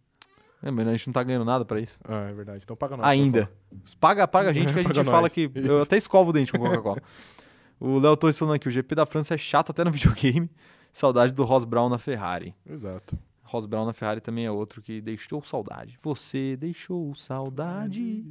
É, 0.63 0.71
mas 0.71 0.87
a 0.87 0.91
gente 0.93 1.07
não 1.07 1.13
tá 1.15 1.23
ganhando 1.23 1.45
nada 1.47 1.65
pra 1.65 1.81
isso. 1.81 1.99
Ah, 2.07 2.29
é 2.31 2.33
verdade. 2.35 2.61
Então 2.65 2.77
paga 2.77 2.97
nós. 2.99 3.07
Ainda. 3.07 3.51
Paga, 3.99 4.29
paga 4.29 4.51
a 4.51 4.53
gente 4.53 4.73
que 4.73 4.79
a 4.79 4.83
gente 4.93 5.05
fala 5.05 5.23
nós. 5.23 5.33
que 5.33 5.51
eu 5.55 5.81
até 5.83 5.97
escovo 5.97 6.31
o 6.31 6.33
dente 6.35 6.53
com 6.53 6.59
Coca-Cola. 6.59 7.01
o 7.81 7.99
Léo 7.99 8.17
Torres 8.17 8.39
falando 8.39 8.55
aqui, 8.55 8.69
o 8.69 8.71
GP 8.71 8.95
da 8.95 9.07
França 9.07 9.35
é 9.35 9.39
chato 9.39 9.71
até 9.71 9.85
no 9.85 9.91
videogame. 9.93 10.51
Saudade 10.95 11.33
do 11.33 11.43
Ross 11.43 11.65
Brown 11.65 11.89
na 11.89 11.99
Ferrari. 11.99 12.55
Exato. 12.65 13.19
Ross 13.43 13.67
Brown 13.67 13.85
na 13.85 13.93
Ferrari 13.93 14.21
também 14.21 14.47
é 14.47 14.51
outro 14.51 14.81
que 14.81 15.01
deixou 15.01 15.43
saudade. 15.43 15.99
Você 16.01 16.57
deixou 16.57 17.13
saudade. 17.17 18.25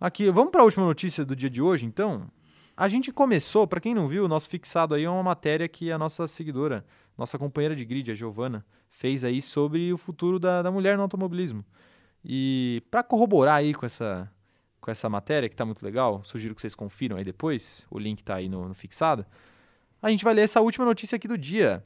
Aqui, 0.00 0.28
vamos 0.28 0.50
para 0.50 0.62
a 0.62 0.64
última 0.64 0.84
notícia 0.84 1.24
do 1.24 1.36
dia 1.36 1.48
de 1.48 1.62
hoje, 1.62 1.86
então. 1.86 2.28
A 2.76 2.88
gente 2.88 3.12
começou, 3.12 3.64
para 3.64 3.80
quem 3.80 3.94
não 3.94 4.08
viu, 4.08 4.24
o 4.24 4.28
nosso 4.28 4.48
fixado 4.48 4.92
aí 4.92 5.04
é 5.04 5.08
uma 5.08 5.22
matéria 5.22 5.68
que 5.68 5.92
a 5.92 5.96
nossa 5.96 6.26
seguidora, 6.26 6.84
nossa 7.16 7.38
companheira 7.38 7.76
de 7.76 7.84
grid, 7.84 8.10
a 8.10 8.14
Giovana, 8.14 8.66
fez 8.90 9.22
aí 9.22 9.40
sobre 9.40 9.92
o 9.92 9.96
futuro 9.96 10.40
da, 10.40 10.62
da 10.62 10.72
mulher 10.72 10.96
no 10.96 11.04
automobilismo. 11.04 11.64
E 12.24 12.82
para 12.90 13.04
corroborar 13.04 13.54
aí 13.54 13.72
com 13.72 13.86
essa, 13.86 14.28
com 14.80 14.90
essa 14.90 15.08
matéria, 15.08 15.48
que 15.48 15.54
tá 15.54 15.64
muito 15.64 15.84
legal, 15.84 16.24
sugiro 16.24 16.56
que 16.56 16.60
vocês 16.60 16.74
confiram 16.74 17.16
aí 17.16 17.24
depois, 17.24 17.86
o 17.88 18.00
link 18.00 18.24
tá 18.24 18.34
aí 18.34 18.48
no, 18.48 18.66
no 18.66 18.74
fixado, 18.74 19.24
a 20.06 20.10
gente 20.10 20.24
vai 20.24 20.34
ler 20.34 20.42
essa 20.42 20.60
última 20.60 20.84
notícia 20.84 21.16
aqui 21.16 21.26
do 21.26 21.36
dia, 21.36 21.82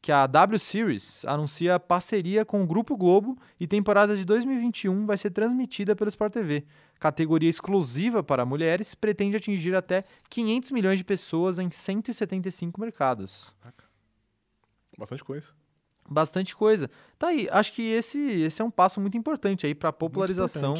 que 0.00 0.10
a 0.10 0.26
W 0.26 0.58
Series 0.58 1.22
anuncia 1.26 1.78
parceria 1.78 2.42
com 2.42 2.62
o 2.62 2.66
Grupo 2.66 2.96
Globo 2.96 3.36
e 3.60 3.66
temporada 3.66 4.16
de 4.16 4.24
2021 4.24 5.04
vai 5.04 5.18
ser 5.18 5.30
transmitida 5.30 5.94
pelo 5.94 6.08
Sport 6.08 6.32
TV. 6.32 6.64
Categoria 6.98 7.50
exclusiva 7.50 8.22
para 8.22 8.46
mulheres, 8.46 8.94
pretende 8.94 9.36
atingir 9.36 9.74
até 9.74 10.04
500 10.30 10.70
milhões 10.70 10.98
de 10.98 11.04
pessoas 11.04 11.58
em 11.58 11.70
175 11.70 12.80
mercados. 12.80 13.54
Bastante 14.96 15.22
coisa. 15.22 15.48
Bastante 16.08 16.56
coisa. 16.56 16.90
Tá 17.18 17.28
aí, 17.28 17.48
acho 17.50 17.74
que 17.74 17.82
esse, 17.82 18.18
esse 18.18 18.62
é 18.62 18.64
um 18.64 18.70
passo 18.70 18.98
muito 18.98 19.18
importante 19.18 19.66
aí 19.66 19.74
para 19.74 19.90
a 19.90 19.92
popularização 19.92 20.74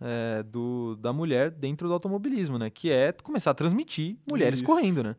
é, 0.00 0.44
do, 0.44 0.94
da 0.94 1.12
mulher 1.12 1.50
dentro 1.50 1.88
do 1.88 1.94
automobilismo, 1.94 2.58
né? 2.58 2.70
Que 2.70 2.92
é 2.92 3.10
começar 3.10 3.50
a 3.50 3.54
transmitir 3.54 4.16
mulheres 4.24 4.60
Isso. 4.60 4.66
correndo, 4.66 5.02
né? 5.02 5.16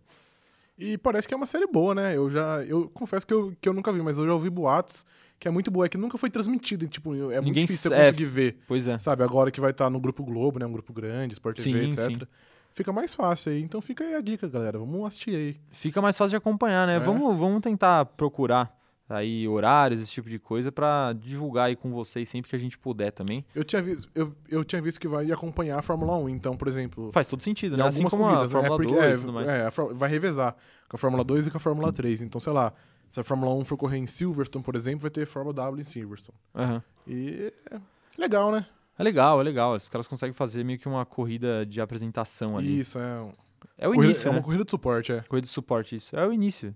E 0.80 0.98
parece 0.98 1.28
que 1.28 1.34
é 1.34 1.38
uma 1.38 1.46
série 1.46 1.68
boa, 1.68 1.94
né? 1.94 2.16
Eu 2.16 2.30
já. 2.30 2.64
Eu 2.64 2.90
confesso 2.94 3.28
que 3.28 3.34
eu, 3.34 3.54
que 3.60 3.68
eu 3.68 3.74
nunca 3.74 3.92
vi, 3.92 4.02
mas 4.02 4.18
eu 4.18 4.26
já 4.26 4.34
ouvi 4.34 4.50
boatos 4.50 5.06
que 5.40 5.48
é 5.48 5.52
muito 5.52 5.70
boa, 5.72 5.86
é 5.86 5.90
que 5.90 5.98
nunca 5.98 6.18
foi 6.18 6.30
transmitido. 6.30 6.88
Tipo, 6.88 7.14
é 7.14 7.36
muito 7.40 7.44
Ninguém 7.46 7.66
difícil 7.66 7.90
s- 7.92 7.96
você 7.96 8.02
é, 8.02 8.06
conseguir 8.06 8.26
ver. 8.26 8.58
Pois 8.68 8.88
é. 8.88 8.98
Sabe, 8.98 9.24
agora 9.24 9.52
que 9.52 9.62
vai 9.62 9.72
estar 9.72 9.90
no 9.90 10.00
Grupo 10.00 10.24
Globo, 10.24 10.60
né? 10.60 10.66
Um 10.66 10.72
grupo 10.72 10.92
grande, 10.94 11.34
Sport 11.34 11.58
TV, 11.62 11.92
Sim, 11.94 12.02
etc. 12.02 12.28
Fica 12.74 12.92
mais 12.94 13.14
fácil 13.14 13.52
aí. 13.52 13.62
Então 13.62 13.82
fica 13.82 14.04
aí 14.04 14.16
a 14.16 14.22
dica, 14.22 14.48
galera. 14.48 14.78
Vamos 14.80 15.06
assistir 15.06 15.36
aí. 15.36 15.56
Fica 15.72 16.02
mais 16.02 16.18
fácil 16.18 16.32
de 16.32 16.36
acompanhar, 16.38 16.86
né? 16.88 16.96
É. 16.98 17.00
Vamos, 17.00 17.38
vamos 17.38 17.62
tentar 17.62 18.06
procurar 18.06 18.78
aí 19.10 19.48
horários, 19.48 20.00
esse 20.00 20.12
tipo 20.12 20.30
de 20.30 20.38
coisa, 20.38 20.72
para 20.72 21.14
divulgar 21.14 21.68
aí 21.68 21.76
com 21.76 21.92
vocês 21.92 22.30
sempre 22.30 22.50
que 22.50 22.56
a 22.56 22.60
gente 22.60 22.78
puder 22.78 23.12
também. 23.12 23.44
Eu 23.56 23.64
tinha 23.64 23.82
visto, 23.82 24.10
eu, 24.14 24.34
eu 24.48 24.64
tinha 24.64 24.82
visto 24.82 25.00
que 25.00 25.08
vai 25.08 25.32
acompanhar 25.32 25.80
a 25.80 25.82
Fórmula 25.82 26.16
1, 26.18 26.30
então, 26.30 26.56
por 26.56 26.68
exemplo. 26.68 27.12
Faz 27.12 27.28
todo 27.28 27.42
sentido, 27.42 27.76
né? 27.76 27.86
Assim 27.86 28.08
como 28.08 28.24
corridas, 28.24 28.54
a 28.54 28.62
né? 28.62 28.68
Fórmula 28.68 29.02
né? 29.02 29.12
é 29.12 29.18
2 29.18 29.48
é, 29.48 29.68
É, 29.68 29.94
vai 29.94 30.10
revezar 30.10 30.56
com 30.88 30.96
a 30.96 31.00
Fórmula 31.00 31.24
2 31.24 31.48
e 31.48 31.52
com 31.52 31.58
a 31.58 31.60
Fórmula 31.60 31.92
3. 31.92 32.22
Então, 32.22 32.40
sei 32.40 32.54
lá, 32.54 32.72
se 33.10 33.20
a 33.20 33.24
Fórmula 33.24 33.54
1 33.56 33.66
for 33.66 33.78
correr 33.78 33.98
em 33.98 34.08
Silverstone, 34.08 34.64
por 34.64 34.76
exemplo, 34.76 35.02
vai 35.02 35.12
ter 35.12 35.26
Fórmula 35.26 35.54
W 35.54 35.82
em 35.82 35.84
Silverstone. 35.84 36.38
Uhum. 36.54 36.82
E 37.08 37.52
é 37.72 37.80
legal, 38.18 38.52
né? 38.52 38.66
É 38.98 39.04
legal, 39.04 39.40
é 39.40 39.44
legal. 39.44 39.74
Os 39.74 39.90
caras 39.90 40.08
conseguem 40.08 40.34
fazer 40.34 40.64
meio 40.64 40.78
que 40.78 40.88
uma 40.88 41.06
corrida 41.06 41.66
de 41.66 41.82
apresentação 41.82 42.58
ali. 42.58 42.82
Isso, 42.82 43.00
é. 43.00 43.32
É 43.78 43.88
o 43.88 43.92
corrida, 43.92 44.06
início. 44.06 44.28
É 44.28 44.32
né? 44.32 44.38
uma 44.38 44.44
corrida 44.44 44.66
de 44.66 44.72
suporte, 44.72 45.12
é. 45.14 45.22
Corrida 45.22 45.46
de 45.46 45.52
suporte, 45.52 45.96
isso. 45.96 46.16
É 46.16 46.28
o 46.28 46.34
início. 46.34 46.76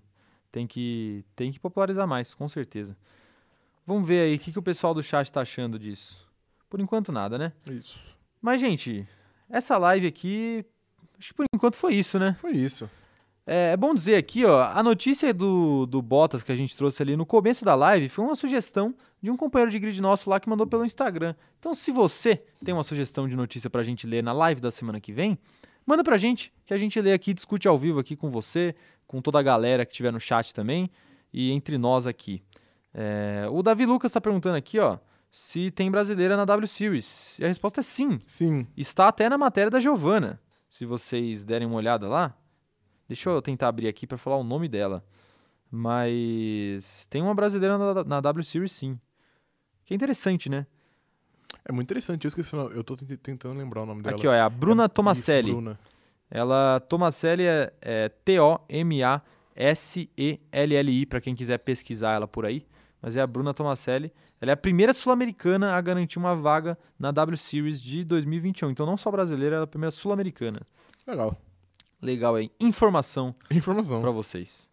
Tem 0.54 0.68
que, 0.68 1.24
tem 1.34 1.50
que 1.50 1.58
popularizar 1.58 2.06
mais, 2.06 2.32
com 2.32 2.46
certeza. 2.46 2.96
Vamos 3.84 4.06
ver 4.06 4.20
aí 4.20 4.36
o 4.36 4.38
que, 4.38 4.52
que 4.52 4.58
o 4.60 4.62
pessoal 4.62 4.94
do 4.94 5.02
chat 5.02 5.26
está 5.26 5.40
achando 5.40 5.80
disso. 5.80 6.24
Por 6.70 6.80
enquanto, 6.80 7.10
nada, 7.10 7.36
né? 7.36 7.52
Isso. 7.66 7.98
Mas, 8.40 8.60
gente, 8.60 9.04
essa 9.50 9.76
live 9.76 10.06
aqui. 10.06 10.64
Acho 11.18 11.30
que 11.30 11.34
por 11.34 11.44
enquanto 11.52 11.74
foi 11.74 11.94
isso, 11.94 12.20
né? 12.20 12.36
Foi 12.38 12.52
isso. 12.52 12.88
É, 13.44 13.72
é, 13.72 13.76
bom 13.76 13.92
dizer 13.92 14.14
aqui, 14.14 14.44
ó, 14.44 14.62
a 14.62 14.80
notícia 14.80 15.34
do, 15.34 15.86
do 15.86 16.00
Bottas 16.00 16.44
que 16.44 16.52
a 16.52 16.56
gente 16.56 16.76
trouxe 16.76 17.02
ali 17.02 17.16
no 17.16 17.26
começo 17.26 17.64
da 17.64 17.74
live 17.74 18.08
foi 18.08 18.24
uma 18.24 18.36
sugestão 18.36 18.94
de 19.20 19.32
um 19.32 19.36
companheiro 19.36 19.72
de 19.72 19.78
grid 19.80 20.00
nosso 20.00 20.30
lá 20.30 20.38
que 20.38 20.48
mandou 20.48 20.68
pelo 20.68 20.84
Instagram. 20.84 21.34
Então, 21.58 21.74
se 21.74 21.90
você 21.90 22.40
tem 22.64 22.72
uma 22.72 22.84
sugestão 22.84 23.28
de 23.28 23.34
notícia 23.34 23.68
pra 23.68 23.82
gente 23.82 24.06
ler 24.06 24.22
na 24.22 24.32
live 24.32 24.60
da 24.60 24.70
semana 24.70 25.00
que 25.00 25.12
vem, 25.12 25.36
manda 25.86 26.02
pra 26.02 26.16
gente, 26.16 26.52
que 26.64 26.74
a 26.74 26.78
gente 26.78 27.00
lê 27.00 27.12
aqui, 27.12 27.34
discute 27.34 27.68
ao 27.68 27.78
vivo 27.78 27.98
aqui 27.98 28.16
com 28.16 28.30
você, 28.30 28.74
com 29.06 29.20
toda 29.20 29.38
a 29.38 29.42
galera 29.42 29.84
que 29.84 29.92
estiver 29.92 30.12
no 30.12 30.20
chat 30.20 30.52
também 30.54 30.90
e 31.32 31.50
entre 31.50 31.76
nós 31.78 32.06
aqui. 32.06 32.42
É, 32.92 33.46
o 33.50 33.62
Davi 33.62 33.84
Lucas 33.84 34.10
está 34.10 34.20
perguntando 34.20 34.56
aqui, 34.56 34.78
ó, 34.78 34.98
se 35.30 35.70
tem 35.72 35.90
brasileira 35.90 36.36
na 36.36 36.44
W 36.44 36.68
Series. 36.68 37.36
E 37.40 37.44
a 37.44 37.48
resposta 37.48 37.80
é 37.80 37.82
sim. 37.82 38.20
Sim. 38.24 38.68
Está 38.76 39.08
até 39.08 39.28
na 39.28 39.36
matéria 39.36 39.68
da 39.68 39.80
Giovana. 39.80 40.40
Se 40.68 40.86
vocês 40.86 41.44
derem 41.44 41.66
uma 41.66 41.76
olhada 41.76 42.08
lá. 42.08 42.36
Deixa 43.08 43.28
eu 43.30 43.42
tentar 43.42 43.68
abrir 43.68 43.88
aqui 43.88 44.06
para 44.06 44.16
falar 44.16 44.36
o 44.36 44.44
nome 44.44 44.68
dela. 44.68 45.04
Mas 45.68 47.06
tem 47.10 47.20
uma 47.20 47.34
brasileira 47.34 47.76
na, 47.76 48.04
na 48.04 48.20
W 48.20 48.44
Series 48.44 48.70
sim. 48.70 48.98
Que 49.84 49.92
é 49.92 49.96
interessante, 49.96 50.48
né? 50.48 50.68
É 51.64 51.72
muito 51.72 51.86
interessante, 51.86 52.24
eu 52.24 52.28
esqueci 52.28 52.54
Eu 52.54 52.82
tô 52.84 52.96
tentando 52.96 53.56
lembrar 53.56 53.82
o 53.82 53.86
nome 53.86 54.02
dela. 54.02 54.16
Aqui, 54.16 54.26
ó, 54.26 54.32
é 54.32 54.40
a 54.40 54.48
Bruna 54.48 54.84
é, 54.84 54.88
Tomaselli. 54.88 55.50
Isso, 55.50 55.56
Bruna. 55.60 55.78
Ela, 56.30 56.80
Tomaselli 56.80 57.44
é, 57.44 57.72
é 57.80 58.08
T-O-M-A-S-E-L-L-I, 58.08 59.16
para 61.06 61.20
quem 61.20 61.34
quiser 61.34 61.58
pesquisar 61.58 62.12
ela 62.12 62.26
por 62.26 62.46
aí. 62.46 62.66
Mas 63.00 63.16
é 63.16 63.20
a 63.20 63.26
Bruna 63.26 63.52
Tomaselli. 63.52 64.12
Ela 64.40 64.52
é 64.52 64.54
a 64.54 64.56
primeira 64.56 64.92
sul-americana 64.92 65.74
a 65.74 65.80
garantir 65.80 66.18
uma 66.18 66.34
vaga 66.34 66.78
na 66.98 67.10
W 67.10 67.36
Series 67.36 67.80
de 67.80 68.04
2021. 68.04 68.70
Então, 68.70 68.86
não 68.86 68.96
só 68.96 69.10
brasileira, 69.10 69.56
ela 69.56 69.62
é 69.62 69.66
a 69.66 69.68
primeira 69.68 69.90
sul-americana. 69.90 70.62
Legal. 71.06 71.36
Legal 72.00 72.34
aí. 72.34 72.50
Informação. 72.60 73.34
Informação. 73.50 74.00
Para 74.00 74.10
vocês. 74.10 74.68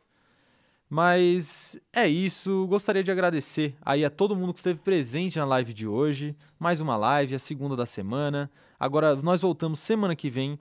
Mas 0.92 1.80
é 1.94 2.06
isso. 2.06 2.68
Gostaria 2.68 3.02
de 3.02 3.10
agradecer 3.10 3.74
aí 3.82 4.04
a 4.04 4.10
todo 4.10 4.36
mundo 4.36 4.52
que 4.52 4.60
esteve 4.60 4.78
presente 4.78 5.40
na 5.40 5.46
live 5.46 5.74
de 5.74 5.88
hoje. 5.88 6.36
Mais 6.60 6.82
uma 6.82 6.98
live, 6.98 7.34
a 7.34 7.40
segunda 7.40 7.78
da 7.78 7.86
semana. 7.86 8.52
Agora 8.78 9.16
nós 9.16 9.40
voltamos 9.40 9.80
semana 9.80 10.18
que 10.18 10.30
vem 10.30 10.60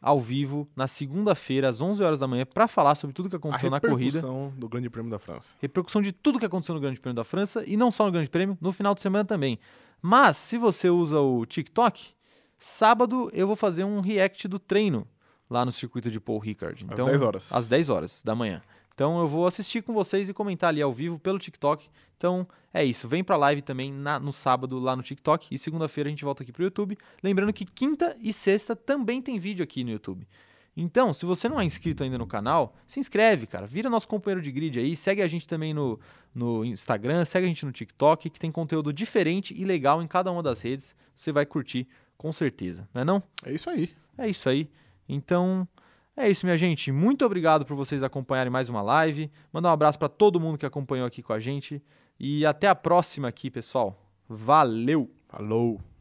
ao 0.00 0.20
vivo 0.20 0.68
na 0.76 0.86
segunda-feira 0.86 1.68
às 1.68 1.80
11 1.80 2.00
horas 2.00 2.20
da 2.20 2.28
manhã 2.28 2.46
para 2.46 2.68
falar 2.68 2.94
sobre 2.94 3.12
tudo 3.12 3.28
que 3.28 3.34
aconteceu 3.34 3.68
na 3.68 3.80
corrida. 3.80 4.18
Repercussão 4.18 4.52
do 4.56 4.68
Grande 4.68 4.88
Prêmio 4.88 5.10
da 5.10 5.18
França. 5.18 5.56
Repercussão 5.60 6.00
de 6.00 6.12
tudo 6.12 6.38
que 6.38 6.46
aconteceu 6.46 6.76
no 6.76 6.80
Grande 6.80 7.00
Prêmio 7.00 7.16
da 7.16 7.24
França 7.24 7.64
e 7.66 7.76
não 7.76 7.90
só 7.90 8.06
no 8.06 8.12
Grande 8.12 8.30
Prêmio, 8.30 8.56
no 8.60 8.72
final 8.72 8.94
de 8.94 9.00
semana 9.00 9.24
também. 9.24 9.58
Mas 10.00 10.36
se 10.36 10.58
você 10.58 10.90
usa 10.90 11.18
o 11.18 11.44
TikTok, 11.44 12.10
sábado 12.56 13.28
eu 13.32 13.48
vou 13.48 13.56
fazer 13.56 13.82
um 13.82 14.00
react 14.00 14.46
do 14.46 14.60
treino 14.60 15.08
lá 15.50 15.64
no 15.64 15.72
circuito 15.72 16.08
de 16.08 16.20
Paul 16.20 16.38
Ricard. 16.38 16.84
Então, 16.84 17.06
às 17.06 17.10
10 17.10 17.22
horas. 17.22 17.52
Às 17.52 17.68
10 17.68 17.88
horas 17.88 18.22
da 18.22 18.36
manhã. 18.36 18.62
Então 18.94 19.18
eu 19.18 19.28
vou 19.28 19.46
assistir 19.46 19.82
com 19.82 19.92
vocês 19.92 20.28
e 20.28 20.34
comentar 20.34 20.68
ali 20.68 20.82
ao 20.82 20.92
vivo 20.92 21.18
pelo 21.18 21.38
TikTok. 21.38 21.88
Então 22.16 22.46
é 22.72 22.84
isso. 22.84 23.08
Vem 23.08 23.24
pra 23.24 23.36
live 23.36 23.62
também 23.62 23.92
na, 23.92 24.18
no 24.18 24.32
sábado 24.32 24.78
lá 24.78 24.94
no 24.94 25.02
TikTok. 25.02 25.48
E 25.50 25.58
segunda-feira 25.58 26.08
a 26.08 26.10
gente 26.10 26.24
volta 26.24 26.42
aqui 26.42 26.52
pro 26.52 26.62
YouTube. 26.62 26.96
Lembrando 27.22 27.52
que 27.52 27.64
quinta 27.64 28.16
e 28.20 28.32
sexta 28.32 28.76
também 28.76 29.20
tem 29.20 29.38
vídeo 29.38 29.62
aqui 29.62 29.82
no 29.82 29.90
YouTube. 29.90 30.26
Então, 30.74 31.12
se 31.12 31.26
você 31.26 31.48
não 31.48 31.60
é 31.60 31.64
inscrito 31.64 32.02
ainda 32.02 32.16
no 32.16 32.26
canal, 32.26 32.74
se 32.86 32.98
inscreve, 32.98 33.46
cara. 33.46 33.66
Vira 33.66 33.90
nosso 33.90 34.08
companheiro 34.08 34.40
de 34.40 34.50
grid 34.50 34.78
aí. 34.78 34.96
Segue 34.96 35.20
a 35.20 35.26
gente 35.26 35.46
também 35.46 35.74
no, 35.74 36.00
no 36.34 36.64
Instagram, 36.64 37.24
segue 37.26 37.44
a 37.44 37.48
gente 37.48 37.66
no 37.66 37.72
TikTok, 37.72 38.30
que 38.30 38.40
tem 38.40 38.50
conteúdo 38.50 38.92
diferente 38.92 39.54
e 39.54 39.64
legal 39.64 40.02
em 40.02 40.06
cada 40.06 40.32
uma 40.32 40.42
das 40.42 40.62
redes. 40.62 40.94
Você 41.14 41.30
vai 41.30 41.44
curtir 41.44 41.86
com 42.16 42.32
certeza, 42.32 42.88
não 42.94 43.02
é 43.02 43.04
não? 43.04 43.22
É 43.44 43.52
isso 43.52 43.68
aí. 43.68 43.90
É 44.16 44.28
isso 44.28 44.48
aí. 44.48 44.70
Então, 45.08 45.68
é 46.16 46.28
isso, 46.28 46.44
minha 46.44 46.56
gente. 46.56 46.92
Muito 46.92 47.24
obrigado 47.24 47.64
por 47.64 47.74
vocês 47.74 48.02
acompanharem 48.02 48.50
mais 48.50 48.68
uma 48.68 48.82
live. 48.82 49.30
Mandar 49.52 49.70
um 49.70 49.72
abraço 49.72 49.98
para 49.98 50.08
todo 50.08 50.40
mundo 50.40 50.58
que 50.58 50.66
acompanhou 50.66 51.06
aqui 51.06 51.22
com 51.22 51.32
a 51.32 51.40
gente. 51.40 51.82
E 52.18 52.44
até 52.44 52.68
a 52.68 52.74
próxima 52.74 53.28
aqui, 53.28 53.50
pessoal. 53.50 53.98
Valeu! 54.28 55.10
Falou! 55.28 55.91